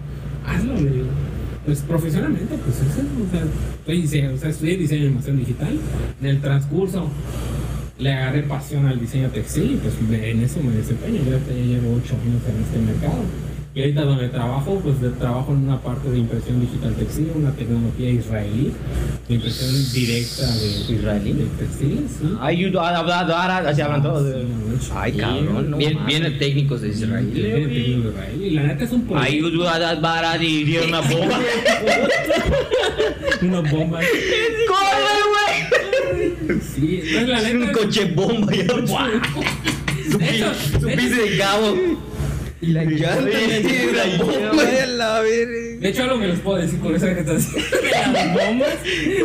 [0.46, 1.06] hazlo, le digo.
[1.64, 3.42] Pues profesionalmente, pues es eso, o sea,
[3.96, 5.78] estoy, o sea, estudié diseño de animación digital,
[6.20, 7.10] en el transcurso
[7.98, 11.94] le agarré pasión al diseño textil y pues en eso me desempeño, yo ya llevo
[11.96, 13.22] 8 años en este mercado.
[13.76, 17.50] Y ahorita donde trabajo, pues de- trabajo en una parte de impresión digital textil, una
[17.52, 18.72] tecnología israelí,
[19.28, 21.32] de impresión directa de, ¿Israelí?
[21.34, 22.32] de textiles, sí.
[22.40, 24.34] Ay, you- ah, ah, ah, ah, así hablan todos.
[24.94, 27.26] Ay, cabrón, no Bien, vienen técnicos de Israel.
[27.26, 29.48] Viene de técnico israelí, Y la neta es un Ay, you-
[30.40, 31.38] y dieron una bomba.
[33.42, 34.00] una bomba.
[34.68, 37.52] ¡Corre, Sí, entonces la güey!
[37.52, 39.08] neta Un coche bomba y ¡buah!
[40.18, 40.50] De hecho,
[40.86, 41.74] de de Gabo.
[42.60, 46.94] Y la llanta la bomba de la De hecho, algo que les puedo decir con
[46.96, 47.60] eso que estás de
[47.90, 48.68] las bombas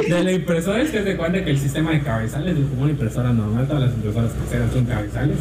[0.10, 2.92] de la impresora es que se cuenta que el sistema de cabezales es como una
[2.92, 5.38] impresora normal, todas las impresoras caseras son cabezales.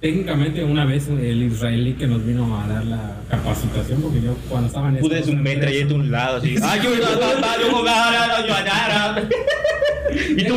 [0.00, 4.68] técnicamente una vez el israelí que nos vino a dar la capacitación, porque yo cuando
[4.68, 6.48] estaba en Pude un metralleta empresa- a un lado, así.
[6.50, 7.00] Y tú, de,
[10.08, 10.54] hecho,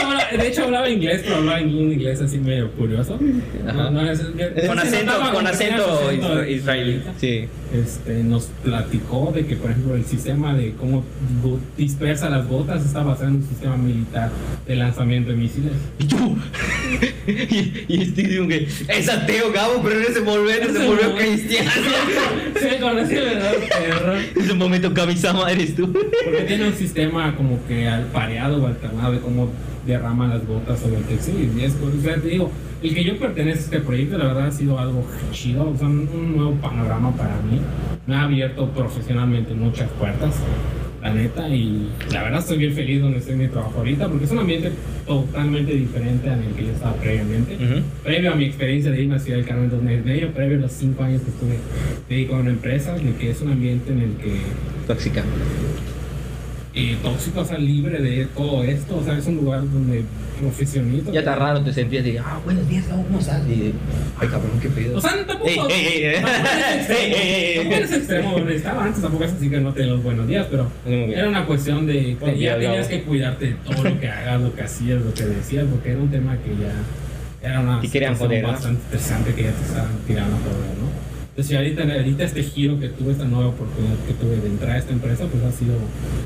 [0.00, 3.18] habla- de hecho hablaba inglés, pero hablaba un inglés así medio curioso.
[3.64, 7.02] No, no, es- yo- Con se acento- con acento israelí.
[7.20, 7.44] Sí.
[7.72, 11.04] Este, nos platicó de que, por ejemplo, el sistema de cómo
[11.76, 14.30] dispersa las gotas está basado en un sistema militar
[14.66, 15.72] de lanzamiento de misiles.
[15.98, 16.36] Y tú.
[17.30, 21.70] Y, y este digo que es ateo, Gabo, pero en ese momento se volvió cristiano.
[22.60, 24.16] Sí, con ese verdadero perro.
[24.16, 25.90] En ese momento, Kamisama eres tú.
[25.92, 29.48] Porque tiene un sistema como que al pareado o alternado de cómo
[29.86, 31.52] derrama las gotas sobre el textil.
[31.56, 32.50] Y es, o sea, te digo,
[32.82, 35.86] el que yo pertenezco a este proyecto, la verdad ha sido algo chido, o sea,
[35.86, 37.60] un nuevo panorama para mí.
[38.06, 40.34] Me ha abierto profesionalmente muchas puertas,
[41.02, 44.24] la neta, y la verdad estoy bien feliz donde estoy en mi trabajo ahorita, porque
[44.24, 44.72] es un ambiente
[45.06, 47.54] totalmente diferente al que yo estaba previamente.
[47.56, 47.82] Ujú.
[48.02, 50.60] Previo a mi experiencia de irme a Ciudad del Carmen dos meses medio, previo a
[50.62, 51.58] los cinco años que estuve
[52.08, 54.40] dedicado a una empresa, de que es un ambiente en el que
[54.86, 55.22] Tóxica.
[56.74, 60.04] Eh, tóxico, o sea, libre de todo esto, o sea, es un lugar donde
[60.40, 61.12] profesionistas.
[61.12, 63.42] Ya está raro, te sentías de, ah, buenos días, ¿cómo estás?
[63.48, 63.74] Y,
[64.18, 64.96] ay, cabrón, qué pedo.
[64.96, 65.48] O sea, tampoco.
[65.48, 67.54] Ey, ey, ey.
[67.56, 70.70] Tampoco eres extremo, estaba antes, tampoco es así que no te los buenos días, pero
[70.86, 74.08] era una cuestión de Buen que día, ya tenías que cuidarte de todo lo que
[74.08, 77.80] hagas, lo que hacías, lo que decías, porque era un tema que ya era una
[77.82, 78.48] Y querían ¿no?
[78.48, 81.09] bastante interesante que ya te estaban tirando joder, ¿no?
[81.40, 84.78] Entonces, ahorita, ahorita este giro que tuve, esta nueva oportunidad que tuve de entrar a
[84.78, 85.72] esta empresa, pues ha sido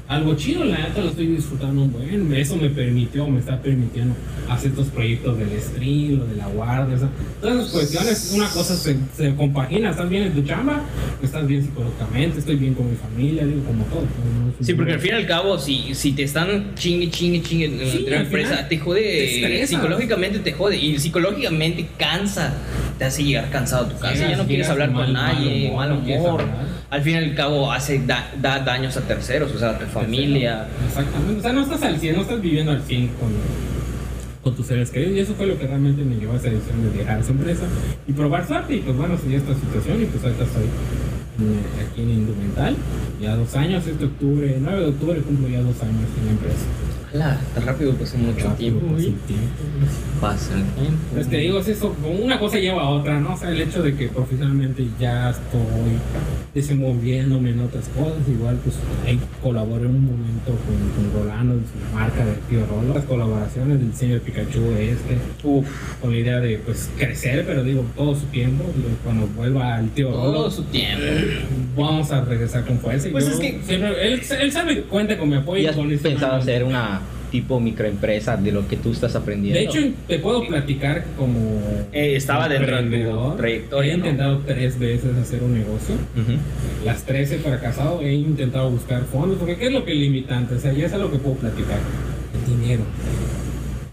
[0.09, 2.35] algo chido, la neta lo estoy disfrutando un buen.
[2.35, 4.17] Eso me permitió, me está permitiendo
[4.51, 7.09] hacer estos proyectos del stream, lo de la guardia, o sea,
[7.41, 10.83] todas esas cuestiones, una cosa se, se compagina, estás bien en tu chamba,
[11.23, 14.01] estás bien psicológicamente, estoy bien con mi familia, digo, como todo.
[14.03, 14.53] ¿no?
[14.67, 17.79] Sí, porque al fin y al cabo, si, si te están chingue, chingue, chingue en
[17.89, 22.53] Sí, al empresa, final te jode, te psicológicamente te jode y psicológicamente cansa,
[22.99, 25.73] te hace llegar cansado a tu casa, Llegas- ya no quieres hablar mal- con nadie,
[25.75, 26.67] mal mal humor, hablar.
[26.91, 29.87] Al fin y al cabo, hace da, da daños a terceros, o sea, a tu
[29.87, 30.67] familia.
[30.87, 31.39] Exactamente.
[31.39, 33.33] O sea, no estás al 100, no estás viviendo al 100 con,
[34.43, 35.17] con tus seres queridos.
[35.17, 37.65] Y eso fue lo que realmente me llevó a esa decisión de dejar esa empresa
[38.07, 38.77] y probar suerte.
[38.77, 42.77] Y pues bueno, se dio esta situación y pues ahorita estoy eh, aquí en Indumental.
[43.21, 46.67] Ya dos años, este octubre, 9 de octubre cumplo ya dos años en la empresa.
[47.19, 49.47] Tan rápido pasó mucho Rápido tiempo, pasa el tiempo,
[49.79, 50.21] pues.
[50.21, 50.99] Pasa el tiempo.
[51.15, 53.35] Pues te digo, es eso, una cosa lleva a otra, ¿no?
[53.35, 55.61] O sea, el hecho de que profesionalmente ya estoy
[56.55, 58.77] desenvolviéndome en otras cosas, igual pues
[59.07, 63.79] ahí colaboré un momento con, con Rolando, en su marca de Tío Rolo, las colaboraciones
[63.79, 65.67] del diseño de Pikachu este, Uf,
[66.01, 69.89] con la idea de pues crecer, pero digo, todo su tiempo, digo, cuando vuelva al
[69.91, 71.05] Tío todo Rolo, su tiempo.
[71.77, 73.07] vamos a regresar con fuerza.
[73.09, 75.63] y Pues yo es que- siempre- él, él sabe que cuenta con mi apoyo.
[75.63, 77.01] ¿Y has con pensado hacer una
[77.35, 79.59] tipo microempresa de lo que tú estás aprendiendo?
[79.59, 81.41] De hecho, te puedo platicar como
[81.93, 84.05] Eh, estaba dentro de tu trayectoria, He ¿no?
[84.05, 85.97] intentado tres veces hacer un negocio.
[86.15, 86.39] Ujú.
[86.85, 88.01] Las tres he fracasado.
[88.03, 89.37] He intentado buscar fondos.
[89.39, 90.55] Porque ¿qué es lo que es limitante?
[90.55, 91.79] O sea, ya es algo que puedo platicar.
[92.47, 92.83] El dinero.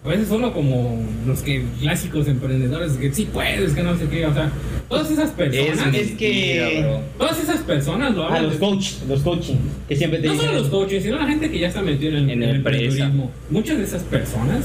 [0.03, 4.25] A veces solo como los que clásicos emprendedores que sí puedes, que no sé qué.
[4.25, 4.51] O sea,
[4.89, 5.93] todas esas personas.
[5.93, 7.01] Es que- bro.
[7.19, 8.43] Todas esas personas lo Ah, hablan.
[8.45, 9.57] los de- coach, los coaching,
[9.87, 10.47] que siempre te no dicen.
[10.47, 13.29] solo los coaches, sino la gente que ya está metida en, En el emprendedurismo.
[13.51, 14.63] Muchas de esas personas,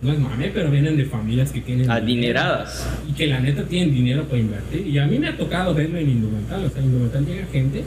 [0.00, 1.90] no es mame, pero vienen de familias que tienen.
[1.90, 2.86] Adineradas.
[3.06, 4.86] y que la neta tienen dinero para invertir.
[4.86, 6.64] Y a mí me ha tocado verlo en Indumental.
[6.64, 7.82] O sea, en Indumental llega gente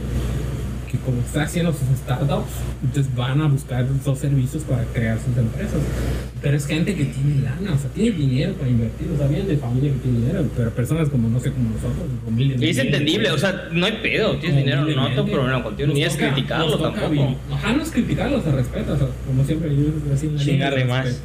[0.89, 2.49] que como está haciendo sus startups,
[2.83, 5.79] entonces van a buscar esos servicios para crear sus empresas.
[6.41, 9.09] Pero es gente que tiene lana, o sea, tiene dinero para invertir.
[9.13, 11.97] O sea, vienen de familia que tiene dinero, pero personas como, no sé, como nosotros,
[12.27, 12.61] humildes.
[12.61, 16.03] Y es entendible, o sea, no hay pedo, tienes dinero, no tengo problema contigo, ni
[16.03, 17.35] es criticarlo tampoco.
[17.51, 21.21] Ajá, no es criticarlo, se respeta, o sea, como siempre yo la Chingarle más.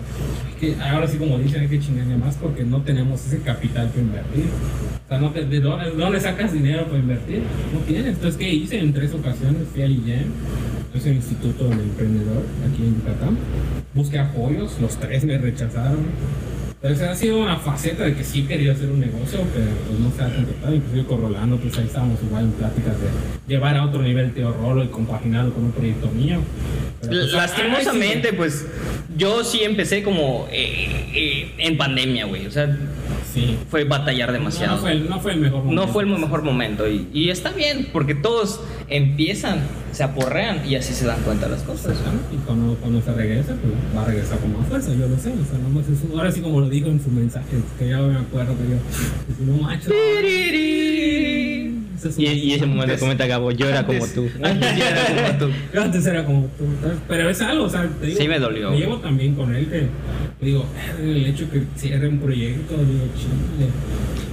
[0.59, 4.01] que ahora sí como dicen hay que chingarle más porque no tenemos ese capital para
[4.01, 4.45] invertir.
[5.05, 7.43] O sea, no te- ¿de, dónde, de dónde sacas dinero para invertir?
[7.75, 8.15] No tienes.
[8.15, 8.79] Entonces, ¿qué hice?
[8.79, 10.27] En tres ocasiones fui al IEM,
[10.95, 13.39] es el Instituto del Emprendedor aquí en Yucatán.
[13.95, 16.07] Busqué apoyos, los tres me rechazaron.
[16.83, 20.11] Entonces ha sido una faceta de que sí quería hacer un negocio, pero pues no
[20.11, 20.75] se ha concretado.
[20.75, 23.07] Inclusive con Rolando, pues ahí estábamos igual en pláticas de
[23.47, 26.41] llevar a otro nivel Teo Rolo y compaginarlo con un proyecto mío.
[27.01, 28.67] Pero, pues, Lastimosamente, pues
[29.17, 32.47] yo sí empecé como eh, eh, en pandemia, güey.
[32.47, 32.77] O sea,
[33.33, 33.57] Sí.
[33.70, 34.77] fue batallar No, demasiado.
[34.77, 35.83] no fue, el, no fue el mejor momento.
[35.86, 39.61] No fue el mejor momento y, y está bien, porque todos empiezan,
[39.93, 41.94] se aporrean y así se dan cuenta de las cosas.
[42.01, 42.36] ¿no?
[42.36, 45.31] Y cuando, cuando se regresa, pues va a regresar con más fuerza, yo lo sé.
[45.31, 47.99] O sea, nomás es un- ahora sí como lo dijo en su mensaje, que ya
[48.01, 49.91] me acuerdo que yo, si no macho.
[52.17, 54.29] Y, y ese momento comenta Gabo, yo era como tú.
[54.43, 55.57] Antes yo era como tú.
[55.73, 56.99] Yo antes era como tú, ¿sabes?
[57.09, 58.71] pero es algo, o sea, te digo, Sí me dolió.
[58.71, 59.87] Me llevo también con él que
[60.45, 60.67] digo,
[61.01, 63.71] el hecho que cierre un proyecto, digo, chile.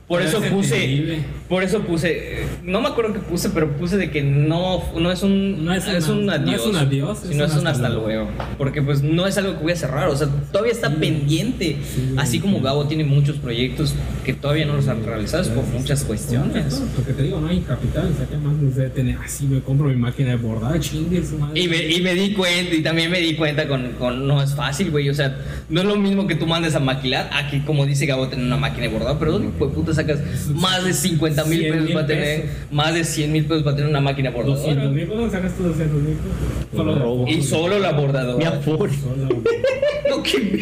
[0.10, 4.10] Por eso Es puse, por eso puse, no me acuerdo qué puse, pero puse de
[4.10, 7.20] que no, no es un, No es es una- un no adiós, es un adiós,
[7.30, 8.28] sino es un hasta luego.
[8.58, 10.96] Porque pues no es algo que voy a cerrar, o sea, todavía está Sí.
[11.00, 11.78] pendiente.
[11.94, 12.64] Sí, Así como sí.
[12.64, 13.94] Gabo tiene muchos proyectos
[14.26, 16.82] que todavía no los han realizado por muchas cuestiones.
[16.96, 19.62] Porque te digo, no hay capital, o sea, que más no sé tener así, me
[19.62, 21.60] compro mi máquina de bordar, chingue su madre.
[21.62, 24.56] Y me, y me di cuenta, y también me di cuenta con, con- no es
[24.56, 25.08] fácil, güey.
[25.10, 25.38] O sea,
[25.70, 28.44] no es lo mismo que tú mandes a maquilar a que, como dice Gabo, tener
[28.46, 29.20] una máquina de bordado.
[29.20, 30.20] Pero ¿dónde, hijo de puta, sacas
[30.54, 32.56] más de 50 mil 100 pesos para tener, pesos.
[32.72, 34.90] más de 100 mil pesos para tener una máquina 200 bordadora?
[34.90, 36.76] mil pesos, sacas tú 200 mil pesos.
[36.76, 37.28] Solo robo.
[37.28, 38.62] Y solo la Mi bordadora.
[38.64, 38.90] Solo.
[40.10, 40.60] No, que me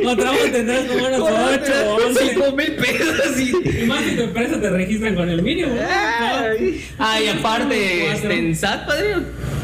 [0.00, 2.28] Encontramos tendrás como unos 8 o 11.
[2.30, 3.82] 5 mil pesos y...
[3.82, 5.72] Y más que tu empresa te registran con el mínimo.
[5.80, 9.22] Ay, Ay, aparte, este, en SAT, padrino,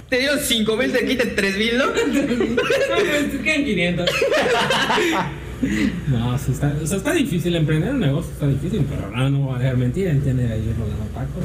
[0.09, 1.87] te dio 5 mil, te quiten 3 mil, ¿no?
[1.87, 1.93] No,
[2.57, 4.11] pues quedan 500.
[6.11, 9.39] No, sí está, o sea, está difícil emprender un negocio, está difícil, pero no, no
[9.41, 11.45] voy a dejar mentira, él tiene ahí Rolando Tacos.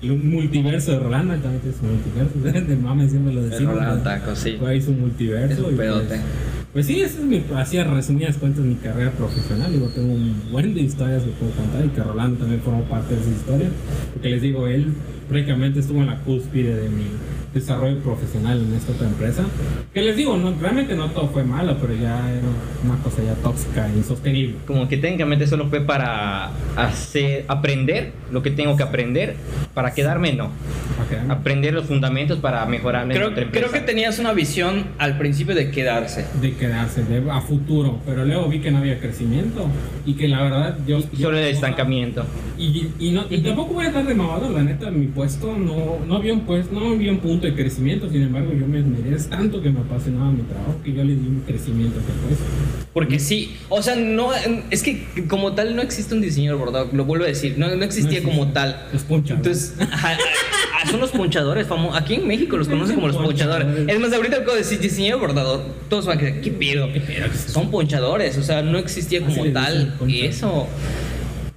[0.00, 3.74] Y un multiverso de Rolando, él también tiene su multiverso, de mame siempre lo decimos.
[3.74, 4.56] Rolando Tacos, sí.
[4.58, 5.52] Fue ahí su multiverso.
[5.52, 6.20] Es un pues- pedote.
[6.74, 9.72] Pues sí, esa es mi, así a resumidas cuentas mi carrera profesional.
[9.72, 13.14] Digo, tengo un buen de historias que puedo contar y que Rolando también formó parte
[13.14, 13.68] de esa historia.
[14.12, 14.92] Porque les digo, él
[15.28, 17.04] prácticamente estuvo en la cúspide de mi
[17.54, 19.44] desarrollo profesional en esta otra empresa.
[19.92, 22.40] Que les digo, no, realmente no todo fue malo, pero ya era
[22.84, 24.56] una cosa ya tóxica e insostenible.
[24.66, 29.36] Como que técnicamente solo fue para hacer, aprender lo que tengo que aprender.
[29.72, 30.50] Para quedarme, no.
[31.10, 33.66] Quedarme- Aprender los fundamentos para mejorar en Creo, otra empresa.
[33.68, 36.24] creo que tenías una visión al principio de quedarse.
[36.40, 39.66] de quedarse de, a futuro, pero luego vi que no había crecimiento
[40.06, 40.98] y que la verdad yo...
[41.12, 42.24] yo- Solo el estancamiento.
[42.58, 45.98] Y, y, no, y tampoco voy a estar de mamado, la neta, mi puesto no,
[46.06, 49.16] no había un puesto, no había un punto de crecimiento, sin embargo yo me esmeré
[49.28, 52.44] tanto que me apasionaba mi trabajo que yo le di un crecimiento puesto.
[52.92, 54.30] Porque sí, o sea, no,
[54.70, 57.84] es que como tal no existe un diseñador bordado, lo vuelvo a decir, no, no
[57.84, 58.88] existía No como tal.
[58.92, 59.74] Los ponchadores.
[59.74, 60.16] Entonces, ajá,
[60.74, 62.00] ah, son los ponchadores famosos.
[62.00, 63.66] Aquí en México los conocen como los Ponchadores.
[63.66, 63.94] ponchadores.
[63.94, 66.88] Es más, ahorita acabo de decir diseñador bordador, todos van a decir, ¿qué pedo?
[67.46, 70.68] Son ponchadores, o sea, no existía como tal eso.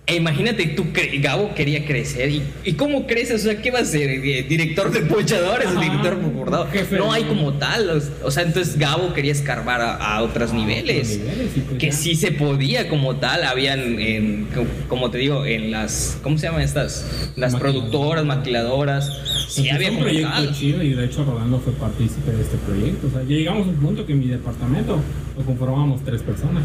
[0.10, 0.86] E imagínate, tú,
[1.20, 2.30] Gabo quería crecer.
[2.30, 3.42] ¿Y, ¿Y cómo creces?
[3.42, 4.10] O sea, ¿qué va a ser?
[4.10, 5.68] Eh, ¿Director de ponchadores?
[5.68, 6.68] Ajá, ¿Director de bordado?
[6.98, 8.02] No hay como tal.
[8.24, 11.08] o- sea, entonces Gabo quería escarbar a, a otros A niveles.
[11.10, 11.92] otros niveles, y pues que ya.
[11.92, 13.44] sí se podía como tal.
[13.44, 16.18] Habían, en, co- como te digo, en las.
[16.24, 17.34] ¿Cómo se llaman estas?
[17.36, 19.08] Las productoras, maquiladoras.
[19.50, 20.54] Sí, Entonces, había un como proyecto tal.
[20.56, 23.08] chido y de hecho Rolando fue partícipe de este proyecto.
[23.08, 25.02] O sea, ya llegamos a un punto que en mi departamento
[25.38, 26.64] lo conformábamos tres personas.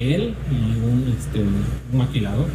[0.00, 2.46] Él y un, este, un maquilador.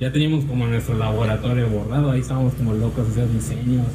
[0.00, 3.86] Ya teníamos como nuestro laboratorio bordado, ahí estábamos como locos haciendo diseños.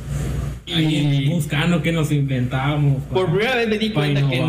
[0.66, 3.02] Y- buscando qué nos inventábamos.
[3.12, 4.44] Por primera vez me di cuenta que,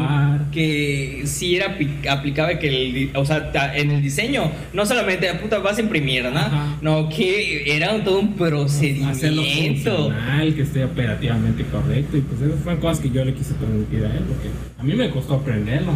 [0.53, 5.41] que sí era apli- aplicable que el, o sea, en el diseño, no solamente "Ah,
[5.41, 6.39] puta vas a imprimir, ¿no?
[6.39, 6.77] Ajá.
[6.83, 9.91] No, que era un- todo un hacerlo procedimiento.
[9.97, 12.17] funcional, que esté operativamente correcto.
[12.19, 14.95] Y pues esas fueron cosas que yo le quise transmitir a él, porque a mí
[14.95, 15.93] me costó aprenderlo.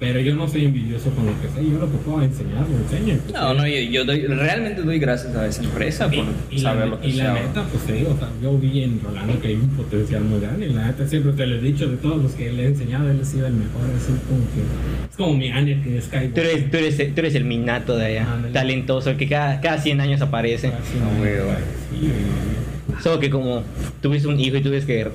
[0.00, 2.74] Pero yo no soy envidioso con lo que sé, yo lo que puedo enseñar, lo
[2.78, 3.18] enseño.
[3.22, 6.60] pues, No, no, yo, yo doy, realmente doy gracias a esa empresa por y, y
[6.60, 8.98] la, saber lo que y la neta, pues te digo, o sea, yo vi en
[9.04, 10.68] Rolando que hay un potencial muy grande.
[10.68, 13.10] Y la neta, siempre te lo he dicho, de todos los que le he enseñado,
[13.10, 13.82] él ha sido el mejor.
[13.94, 16.32] Así como que es como mi Anakin de Skywalker.
[16.32, 19.76] Tú eres, tú, eres, tú eres el minato de allá, talentoso, el que cada, cada
[19.76, 20.68] 100 años aparece.
[20.68, 21.56] Así, No, güey, güey.
[21.90, 23.00] sí, güey.
[23.02, 23.62] Solo que como
[24.00, 25.08] tuviste un hijo y tuviste que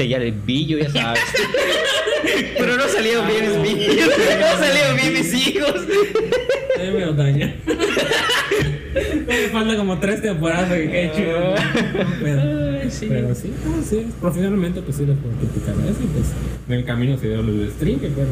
[0.00, 1.20] sellar el billo, ya sabes.
[2.58, 4.08] Pero no salieron bien mis niños,
[4.40, 5.74] no salieron bien mis hijos.
[6.78, 7.54] Me daña.
[9.26, 11.54] Me falta como tres temporadas que quede chido.
[12.22, 13.06] Pero, sí.
[13.08, 16.26] pero sí, no, sí, profesionalmente pues sí les puedo criticar eso y pues
[16.68, 18.28] en el camino se dio lo del stream, que pero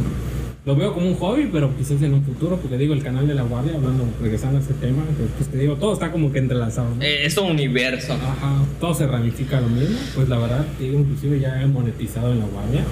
[0.68, 3.34] lo veo como un hobby, pero quizás en un futuro, porque digo, el canal de
[3.34, 6.40] la guardia, hablando, regresando a ese tema, pues, pues, te digo, todo está como que
[6.40, 7.02] entrelazado, ¿no?
[7.02, 8.12] Eh, es un universo.
[8.12, 12.40] Ajá, todo se ramifica lo mismo, pues la verdad, digo, inclusive ya he monetizado en
[12.40, 12.82] la guardia.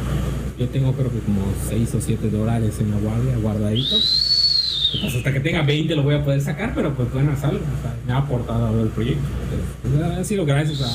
[0.58, 4.22] Yo tengo creo que como 6 o 7 dólares en la guardia guardaditos.
[5.02, 7.58] Pues hasta que tenga 20 lo voy a poder sacar, pero pues bueno, es algo,
[7.58, 9.20] o sea, me ha aportado el proyecto.
[9.84, 10.86] Entonces, pues, ha sido gracias a,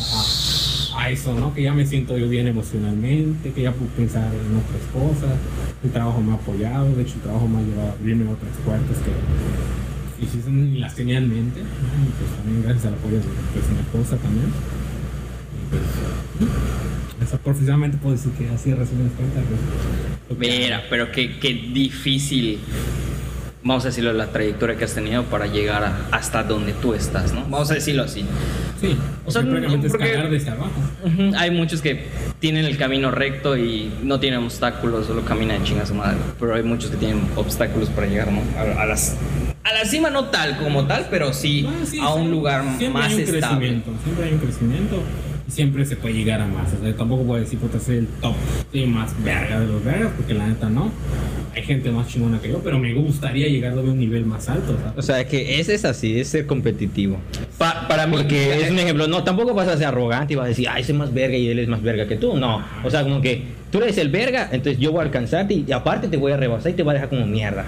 [0.98, 1.54] a- a eso, ¿no?
[1.54, 5.38] Que ya me siento yo bien emocionalmente, que ya puedo pensar en otras cosas.
[5.84, 9.12] El trabajo ha apoyado, de hecho el trabajo ha llevado a abrirme otras puertas que
[10.22, 13.70] y si ni las tenía en mente, y pues también gracias al apoyo de pues,
[13.70, 14.50] mi esposa también.
[15.58, 19.44] Y pues, profesionalmente puedo decir que así resumen cuentas.
[20.28, 22.60] Pues, Mira, pero qué, qué difícil
[23.64, 27.32] vamos a decirlo, la trayectoria que has tenido para llegar a- hasta donde tú estás,
[27.34, 27.42] ¿no?
[27.42, 28.26] Vamos a decirlo así.
[28.80, 30.72] Sí, O sea, prácticamente porque- escalar desde abajo.
[31.38, 32.06] Hay muchos que
[32.40, 36.18] tienen el camino recto y no tienen obstáculos, solo caminan de chinga su madre.
[36.40, 38.42] Pero hay muchos que tienen obstáculos para llegar, ¿no?
[38.58, 39.16] A, a las,
[39.64, 42.32] a la cima no tal como tal, pero sí, Ah, sí, a un sí.
[42.32, 43.40] lugar siempre más hay un estable.
[43.60, 45.04] crecimiento, siempre hay un crecimiento
[45.48, 46.74] y siempre se puede llegar a más.
[46.74, 48.34] O sea, tampoco puedo decir, puta, soy el top,
[48.72, 50.92] soy más verga de los vergas, porque la neta no.
[51.54, 54.78] Hay gente más chingona que yo, pero me gustaría llegar a un nivel más alto.
[54.78, 54.94] ¿sabes?
[54.98, 57.18] O sea, que ese es así, es ser competitivo.
[57.58, 60.46] Pa- para mí, Porque es un ejemplo, no, tampoco vas a ser arrogante y vas
[60.46, 62.38] a decir, ay, soy más verga y él es más verga que tú.
[62.38, 65.72] No, o sea, como que tú eres el verga, entonces yo voy a alcanzarte y
[65.72, 67.66] aparte te voy a rebasar y te voy a dejar como mierda.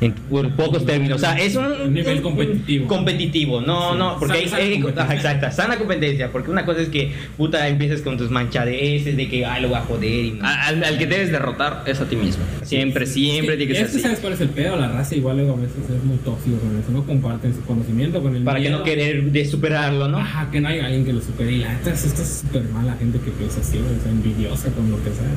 [0.00, 1.16] En por pocos términos.
[1.16, 2.86] O sea, es un, Un nivel un- competitivo.
[2.88, 3.98] competitivo, no, Sí.
[3.98, 5.02] no, porque Sana- sana hay, hay- competencia.
[5.04, 6.32] ajá, exacta, sana competencia.
[6.32, 9.76] Porque una cosa es que, puta, empiezas con tus manchadeces de que, ay, lo voy
[9.78, 10.44] a joder y no.
[10.46, 12.44] al, al que debes derrotar es a ti mismo.
[12.62, 14.00] Siempre, siempre tiene que es ser así.
[14.00, 14.76] ¿Sabes cuál es el pedo?
[14.76, 16.90] La raza igual luego a veces es muy tóxico con eso.
[16.90, 18.78] No comparten su conocimiento con el Para que miedo.
[18.78, 20.18] no querer de superarlo, ¿no?
[20.18, 21.52] Ajá, que no hay alguien que lo supere.
[21.52, 24.70] Y la neta, es- esta es súper mala gente que piensa así, o sea, envidiosa
[24.72, 25.35] con lo que sea.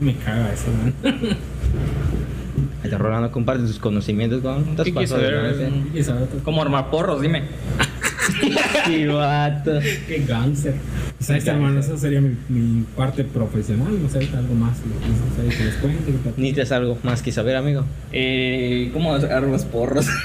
[0.00, 0.94] Me caga eso, man.
[2.84, 5.70] El Rolando comparte sus conocimientos con ¿Qué quieres saber?
[5.94, 7.20] Y sabe otro- ¿Cómo armar porros?
[7.20, 7.42] Dime.
[8.86, 9.78] Sí, vato.
[10.08, 10.74] Qué gánster.
[11.20, 14.02] O sea, este hermano, esa sería mi, mi parte profesional.
[14.02, 16.12] No sé, algo más que, no sé, que les cuente.
[16.36, 17.84] ¿Necesitas algo más que saber, amigo?
[18.12, 20.06] Eh, ¿Cómo armas porros?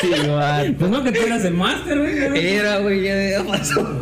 [0.00, 0.72] Sí, vato.
[0.78, 2.46] Pues no, que tú eras el máster, güey.
[2.56, 4.00] Era, güey, ya, ya pasó.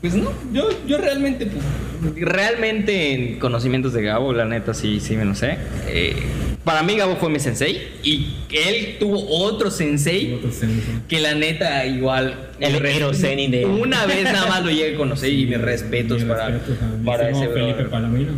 [0.00, 5.14] Pues no, yo, yo realmente, pues, realmente en conocimientos de Gabo, la neta sí, sí
[5.16, 5.58] me lo sé.
[5.88, 6.16] Eh,
[6.64, 10.86] para mí Gabo fue mi sensei y él tuvo otro sensei Otro senso.
[11.08, 12.48] que la neta igual...
[12.60, 16.48] El Zenin de- Una vez nada más lo llegué a conocer y mis respetos para,
[16.50, 17.84] mi para ese Felipe.
[17.84, 18.32] Palomino.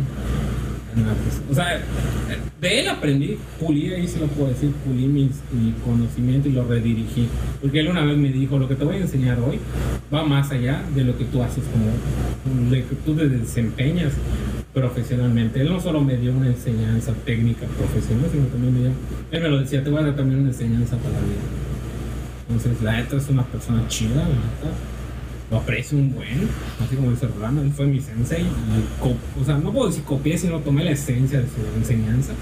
[1.49, 1.79] O sea,
[2.61, 6.65] de él aprendí, pulí, ahí se lo puedo decir, pulí mis, mi conocimiento y lo
[6.65, 7.27] redirigí.
[7.61, 9.59] Porque él una vez me dijo, lo que te voy a enseñar hoy
[10.13, 14.13] va más allá de lo que tú haces como, de que tú te desempeñas
[14.73, 15.61] profesionalmente.
[15.61, 18.89] Él no solo me dio una enseñanza técnica profesional, sino también me dio,
[19.31, 21.63] él me lo decía, te voy a dar también una enseñanza para la vida.
[22.47, 24.92] Entonces, la neta es una persona chida, la neta.
[25.51, 26.49] Lo aprecio un buen,
[26.83, 28.41] así como dice Rolando, él fue mi sensei.
[28.41, 32.33] Y o sea, no puedo decir copié, sino tomé la esencia de su enseñanza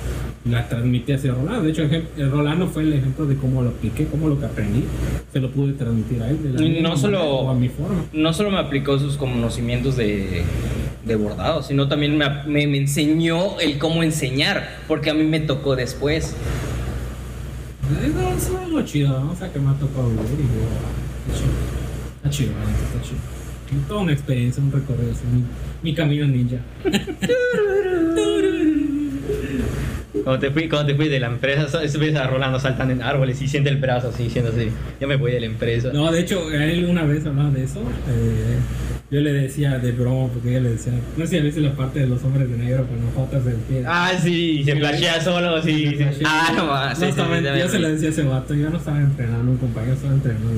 [0.46, 1.64] y la transmití hacia Rolando.
[1.64, 4.86] De hecho, el Rolando fue el ejemplo de cómo lo apliqué, cómo lo que aprendí,
[5.34, 6.42] se lo pude transmitir a él.
[6.42, 8.06] De la misma no solo- a mi forma.
[8.14, 10.44] no solo me aplicó sus conocimientos de,
[11.06, 15.42] de bordado, sino también me, me- me enseñó el cómo enseñar, porque a mí me
[15.42, 16.34] tocó después.
[17.92, 19.32] Eso, eso es lo chido, ¿no?
[19.32, 20.44] O sea, que me ha tocado vivir y
[21.34, 21.81] ah,
[22.24, 22.52] está chido.
[22.52, 23.20] Está chido.
[23.88, 25.44] Toda una experiencia, un recorrido, así, mi,
[25.82, 26.60] mi camino ninja.
[30.14, 33.42] Cuando te fui, cuando te fui de la empresa, ves a Rolando saltando en árboles
[33.42, 35.90] y siente el brazo así, diciendo así, ya me voy de la empresa.
[35.94, 37.80] No, de hecho, a él una vez hablaba de eso.
[38.10, 38.58] eh,
[39.10, 42.00] yo le decía de broma, porque ella le decía, no sé si viste la parte
[42.00, 43.84] de los hombres de negro con las fotos del pie.
[43.86, 45.62] Ah, sí, se flashea solo.
[45.62, 46.26] Se flashea.
[46.26, 46.62] Ah, no
[46.96, 49.00] sí, No, sí, estaba- sí, yo se lo decía a ese vato, yo no estaba
[49.00, 50.50] entrenando, un compañero estaba entrenando.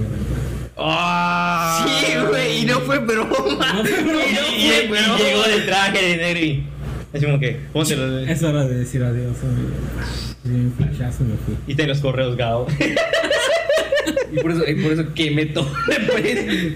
[0.78, 1.86] ¡Ah!
[1.88, 3.74] Sí, güey, y no fue broma.
[3.74, 4.22] No fue broma.
[4.24, 6.64] Y no Y, llegó de traje de negro y...
[7.14, 8.20] Es como que, póntelo.
[8.28, 9.38] Es hora de decir adiós.
[10.44, 11.56] Y un flashazo me fui.
[11.68, 12.68] Y te los correos, Gao.
[14.34, 16.24] Y por eso, y por eso quemé todo después.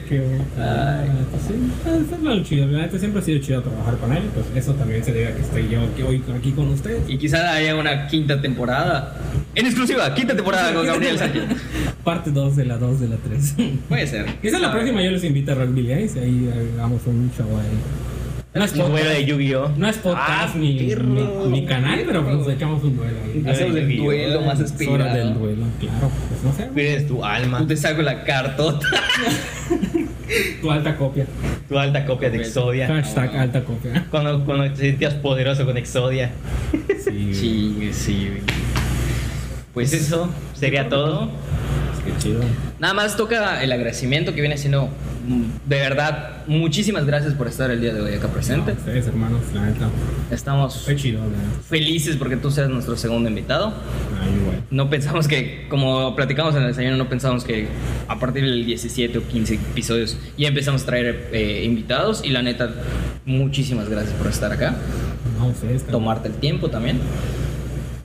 [0.07, 0.45] Qué bueno.
[0.59, 1.09] Ay.
[1.47, 1.53] Sí,
[1.89, 2.67] es es lo chido.
[2.67, 4.23] La neta siempre ha sido chido trabajar con él.
[4.33, 7.09] Pues eso también se debe a que estoy yo aquí hoy aquí con ustedes.
[7.09, 9.17] Y quizá haya una quinta temporada.
[9.55, 11.43] En exclusiva, quinta temporada con Gabriel Sánchez.
[12.03, 13.55] Parte 2 de la 2 de la 3.
[13.89, 14.25] Puede ser.
[14.39, 18.06] Quizá la próxima yo les invito a Rugby y ahí hagamos un show ahí.
[18.53, 19.69] No es Un duelo de podcast, Yu-Gi-Oh!
[19.77, 20.95] no es podcast Ah, ni, ni,
[21.51, 23.17] ni canal, pero pues nos echamos un duelo.
[23.51, 25.39] Hacemos el duelo más Es hora del esperado.
[25.39, 26.11] duelo, claro.
[26.29, 26.69] Pues no sé.
[26.73, 28.87] Pierdes tu alma, Tú te saco la cartota.
[30.61, 31.25] Tu alta copia.
[31.69, 32.85] tu alta copia de Exodia.
[32.87, 34.05] Hashtag alta copia.
[34.11, 36.31] Cuando, cuando te sentías poderoso con Exodia.
[37.01, 38.41] Sí, Sí, sí, güey.
[39.73, 41.29] Pues eso sería todo.
[42.07, 42.39] Qué chido.
[42.79, 44.87] Nada más toca el agradecimiento que viene siendo
[45.27, 46.45] mm, de verdad.
[46.47, 48.73] Muchísimas gracias por estar el día de hoy acá presente.
[48.73, 49.89] No, ustedes, hermanos, la neta.
[50.31, 51.21] Estamos chido,
[51.67, 53.73] felices porque tú seas nuestro segundo invitado.
[54.21, 54.63] Ay, igual.
[54.71, 57.67] No pensamos que, como platicamos en el desayuno, no pensamos que
[58.07, 62.23] a partir del 17 o 15 episodios ya empezamos a traer eh, invitados.
[62.23, 62.73] Y la neta,
[63.25, 64.75] muchísimas gracias por estar acá.
[65.37, 65.83] No, ustedes.
[65.83, 66.01] cabrón.
[66.01, 66.99] Tomarte el tiempo también.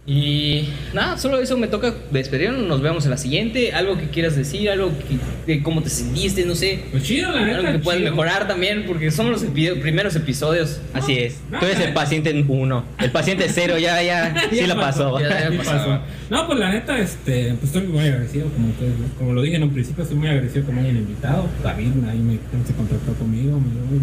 [0.05, 2.67] Y nada, solo eso me toca despedirnos.
[2.67, 3.73] Nos vemos en la siguiente.
[3.73, 6.81] Algo que quieras decir, algo que, de cómo te sentiste, no sé.
[6.91, 7.59] Pues chido, la neta.
[7.61, 10.81] Algo que puedas mejorar también, porque son los epi- primeros episodios.
[10.93, 11.37] Así es.
[11.59, 12.85] Tú eres el paciente uno.
[12.99, 15.21] El paciente cero ya, ya, sí Ya la pasó.
[15.21, 15.71] Ya, ya Sí pasó.
[15.71, 16.01] pasó.
[16.31, 19.63] No, pues la neta, este, pues estoy muy agradecido, como, ustedes- como lo dije en
[19.63, 21.47] un principio, estoy muy agradecido que me hayan invitado.
[21.63, 24.03] David ahí me, se contactó conmigo, me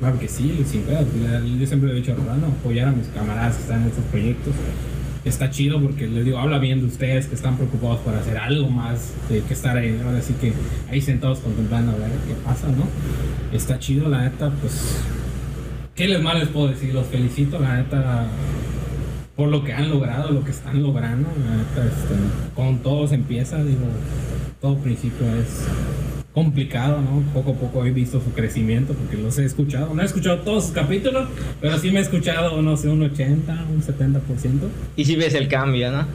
[0.00, 1.06] claro que sí, sin pedos.
[1.60, 4.04] Yo siempre le he dicho a Rolando, apoyar a mis camaradas que están en estos
[4.06, 4.54] proyectos.
[5.24, 8.70] Está chido porque les digo, habla bien de ustedes que están preocupados por hacer algo
[8.70, 10.52] más de que estar ahí, ahora sí que
[10.90, 12.86] ahí sentados contemplando a ver qué pasa, ¿no?
[13.52, 15.02] Está chido, la neta, pues
[15.98, 16.94] ¿Qué les más les puedo decir?
[16.94, 18.28] Los felicito, la neta,
[19.34, 21.28] por lo que han logrado, lo que están logrando.
[21.44, 22.14] La neta, este,
[22.54, 23.86] con todo se empieza, digo,
[24.60, 25.66] todo principio es
[26.38, 27.20] complicado, ¿no?
[27.34, 29.92] Poco a poco he visto su crecimiento porque los he escuchado.
[29.92, 31.28] No he escuchado todos sus capítulos,
[31.60, 34.20] pero sí me he escuchado, no sé, un 80, un 70%.
[34.94, 36.06] Y si ves el cambio, ¿no?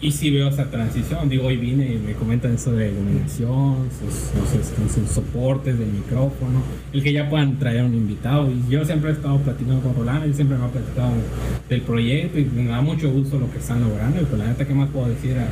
[0.00, 1.28] Y sí veo esa transición.
[1.28, 5.88] Digo, hoy vine y me comentan eso de iluminación, sus, sus, este, sus soportes del
[5.88, 6.62] micrófono,
[6.92, 8.48] el que ya puedan traer un invitado.
[8.52, 11.10] Y yo siempre he estado platicando con Rolando y siempre me ha platicado
[11.68, 14.20] del proyecto y me da mucho gusto lo que están logrando.
[14.20, 15.48] Y pues la neta, ¿qué más puedo decir a,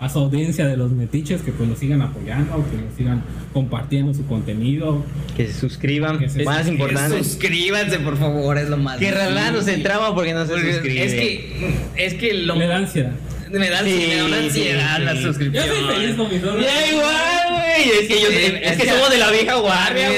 [0.00, 1.42] a su audiencia de los metiches?
[1.42, 5.04] Que pues lo sigan apoyando, que lo sigan compartiendo su contenido.
[5.36, 6.18] Que se suscriban.
[6.18, 6.88] Que se más suscriban.
[6.90, 7.24] importante.
[7.24, 8.98] Suscríbanse, por favor, es lo más.
[8.98, 11.04] Que Rolando se traba porque no se Porque suscribe.
[11.04, 13.12] Es que, es que lo, Le da ansiedad.
[13.50, 15.14] me da, Sí, me da una ansiedad sí, la.
[15.14, 15.64] Yo suscripción.
[15.66, 16.60] soy feliz con mis dos.
[16.62, 17.90] Ya igual, güey.
[18.02, 20.16] Es que, yo, Sí, es, es que que somos de la vieja guardia, me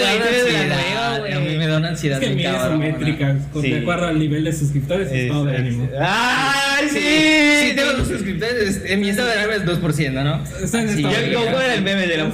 [1.70, 2.84] da una ansiedad, Es que bien mide su cabrona.
[2.86, 3.70] métrica, con- Sí.
[3.70, 5.88] de acuerdo al nivel de suscriptores y estado de ánimo.
[6.00, 6.98] ¡Ay, sí!
[7.70, 8.82] Sí, tengo dos suscriptores.
[8.86, 10.44] En mi estado de ánimo es 2%, ¿no?
[10.46, 12.24] Sí, Yo, como era el meme de la,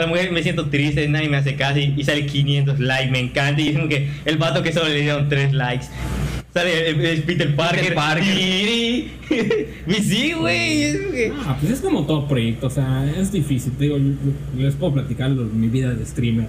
[0.00, 3.18] la mujer me siento triste, nadie me hace caso y, y sale 500 likes, me
[3.20, 3.60] encanta.
[3.60, 5.86] Y es como que el vato que solo le dieron 3 likes.
[6.54, 7.94] Sale el, el Peter Parker.
[7.94, 8.24] Parker.
[8.38, 9.10] Y,
[9.86, 10.92] y sí, güey.
[10.92, 13.72] que- Ah, pues es como todo proyecto, o sea, es difícil.
[13.72, 13.96] Te digo,
[14.58, 16.48] les puedo platicar lo- mi vida de streamer.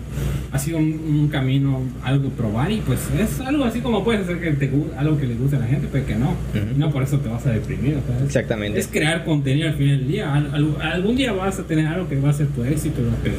[0.52, 4.24] Ha sido un, un camino, algo que probar y pues es algo así como puedes
[4.24, 6.32] hacer que te algo que le guste a la gente, pero que no.
[6.32, 6.78] Ujú.
[6.78, 7.96] No por eso te vas a deprimir.
[7.96, 8.80] o sea, es- Exactamente.
[8.80, 10.34] Es crear contenido al final del día.
[10.34, 13.16] Al- al- algún día vas a tener algo que va a ser tu éxito, ¿no?
[13.24, 13.36] pero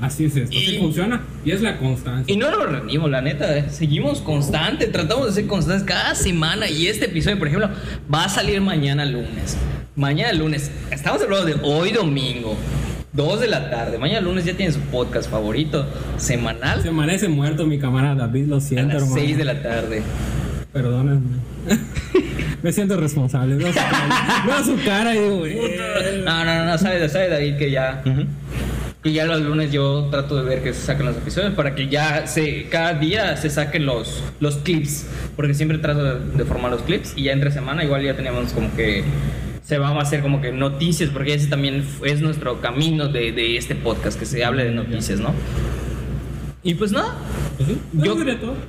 [0.00, 0.56] así es esto.
[0.56, 2.32] Así Y- funciona y es la constancia.
[2.32, 3.56] Y no nos rendimos, la neta.
[3.56, 3.66] eh.
[3.70, 6.68] Seguimos constante, tratamos de ser constantes cada semana.
[6.68, 7.70] Y este episodio, por ejemplo,
[8.12, 9.56] va a salir mañana lunes.
[9.96, 10.70] Mañana lunes.
[10.90, 12.56] Estamos hablando de hoy domingo.
[13.12, 13.98] 2 de la tarde.
[13.98, 15.86] Mañana lunes ya tiene su podcast favorito
[16.18, 16.82] semanal.
[16.82, 19.20] Se amanece muerto mi camarada David, lo A siento, las hermano.
[19.20, 20.02] 6 de la tarde.
[20.72, 21.38] Perdónenme.
[22.62, 23.54] Me siento responsable.
[23.56, 26.22] Veo su cara, veo su cara y digo, eh.
[26.24, 28.02] No, no, no, no, sabe, sabe David que ya.
[29.02, 31.88] Que ya los lunes yo trato de ver que se saquen los episodios para que
[31.88, 35.06] ya se, cada día se saquen los, los clips.
[35.36, 38.74] Porque siempre trato de, formar los clips y ya entre semana igual ya teníamos como
[38.74, 39.04] que
[39.62, 43.58] se va a hacer como que noticias, porque ese también es nuestro camino de, de
[43.58, 45.34] este podcast, que se hable de noticias, ¿no?
[46.64, 47.14] Y pues nada,
[47.56, 48.16] Pues sí, yo,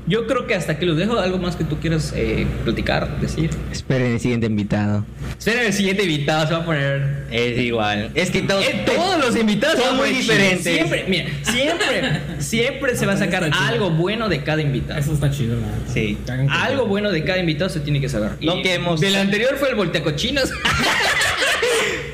[0.06, 1.18] yo creo que hasta aquí los dejo.
[1.18, 3.50] ¿Algo más que tú quieras eh, platicar, decir?
[3.72, 5.04] Esperen el siguiente invitado.
[5.38, 8.12] Espera, el siguiente invitado se va a poner Es igual.
[8.14, 10.72] Es que todos, Eh, todos los invitados son muy diferentes.
[10.72, 15.00] Siempre, mira, siempre, siempre se va a sacar algo bueno de cada invitado.
[15.00, 15.92] Eso está chido, la neta.
[15.94, 16.18] Sí.
[16.26, 18.34] Que que- Algo bueno de cada invitado se tiene que saber.
[18.40, 20.52] No Y queremos- Del anterior fue el volteacochinos.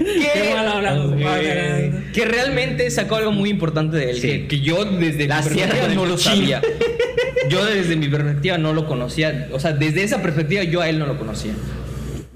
[0.06, 1.92] Qué mal hablado, que, padre.
[2.14, 4.22] que realmente sacó algo muy importante de él.
[4.22, 4.28] Sí.
[4.28, 6.62] Que, que yo desde La mi sierra perspectiva de no lo sabía.
[7.50, 9.50] Yo desde mi perspectiva no lo conocía.
[9.52, 11.54] O sea, desde esa perspectiva yo a él no lo conocía.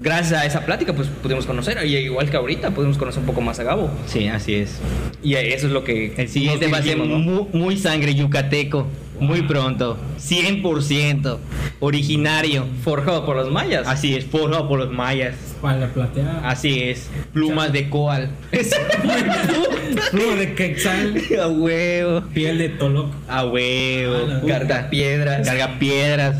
[0.02, 1.84] Gracias a esa plática, pues pudimos conocer.
[1.86, 3.90] Y igual que ahorita, pudimos conocer un poco más a Gabo.
[4.06, 4.80] Sí, así es.
[5.22, 6.14] Y eso es lo que.
[6.16, 8.86] El siguiente va a ser muy, sangre yucateco.
[9.18, 9.98] Muy pronto.
[10.18, 11.36] 100%.
[11.80, 12.66] Originario.
[12.82, 13.86] Forjado por los mayas.
[13.86, 15.34] Así es, forjado por los mayas.
[15.34, 16.48] Espalda plateada.
[16.48, 17.10] Así es.
[17.34, 18.30] Plumas de coal.
[20.10, 21.22] Pluma de quetzal.
[21.38, 22.22] A huevo.
[22.32, 23.12] Piel de toloc.
[23.28, 24.26] A huevo.
[24.30, 24.40] Ah.
[24.48, 25.46] Carga piedras.
[25.46, 26.36] Carga piedras.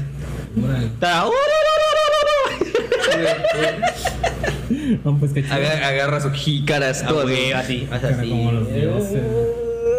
[0.56, 1.69] Órale.
[5.04, 5.54] No, pues qué chido.
[5.54, 7.02] Aga- agarra sus jícaras.
[7.02, 7.52] A todo así.
[7.92, 8.28] así.
[8.28, 9.20] como los dioses.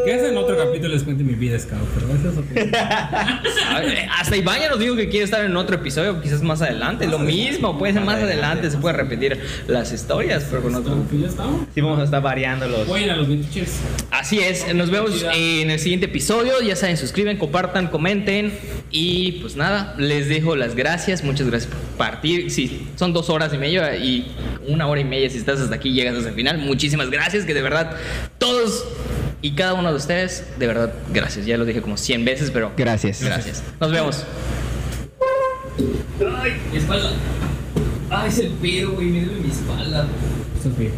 [0.05, 2.80] Que ese en otro capítulo les cuente mi vida, Scout, pero eso es otro.
[3.69, 7.07] Ay, Hasta Iván ya nos dijo que quiere estar en otro episodio, quizás más adelante.
[7.07, 10.95] Lo mismo, puede ser más adelante, se puede repetir las historias, pero con otro.
[11.09, 11.67] Pues ya estamos.
[11.73, 12.89] Sí, vamos a estar variando los.
[12.89, 13.80] A los vintages.
[14.11, 16.61] Así es, nos vemos en el siguiente episodio.
[16.61, 18.53] Ya saben, suscriben, compartan, comenten.
[18.89, 21.23] Y pues nada, les dejo las gracias.
[21.23, 22.51] Muchas gracias por partir.
[22.51, 24.31] Sí, son dos horas y media y
[24.67, 26.57] una hora y media si estás hasta aquí llegas hasta el final.
[26.57, 27.95] Muchísimas gracias, que de verdad
[28.38, 28.85] todos
[29.41, 31.45] y cada uno de ustedes, de verdad, gracias.
[31.45, 33.23] Ya lo dije como 100 veces, pero Gracias.
[33.23, 33.63] gracias.
[33.79, 34.23] Nos vemos.
[36.41, 37.11] Ay, mi espalda.
[38.09, 40.05] Ah, es el pedo, güey, me duele mi espalda.
[40.59, 40.95] Eso es viejo.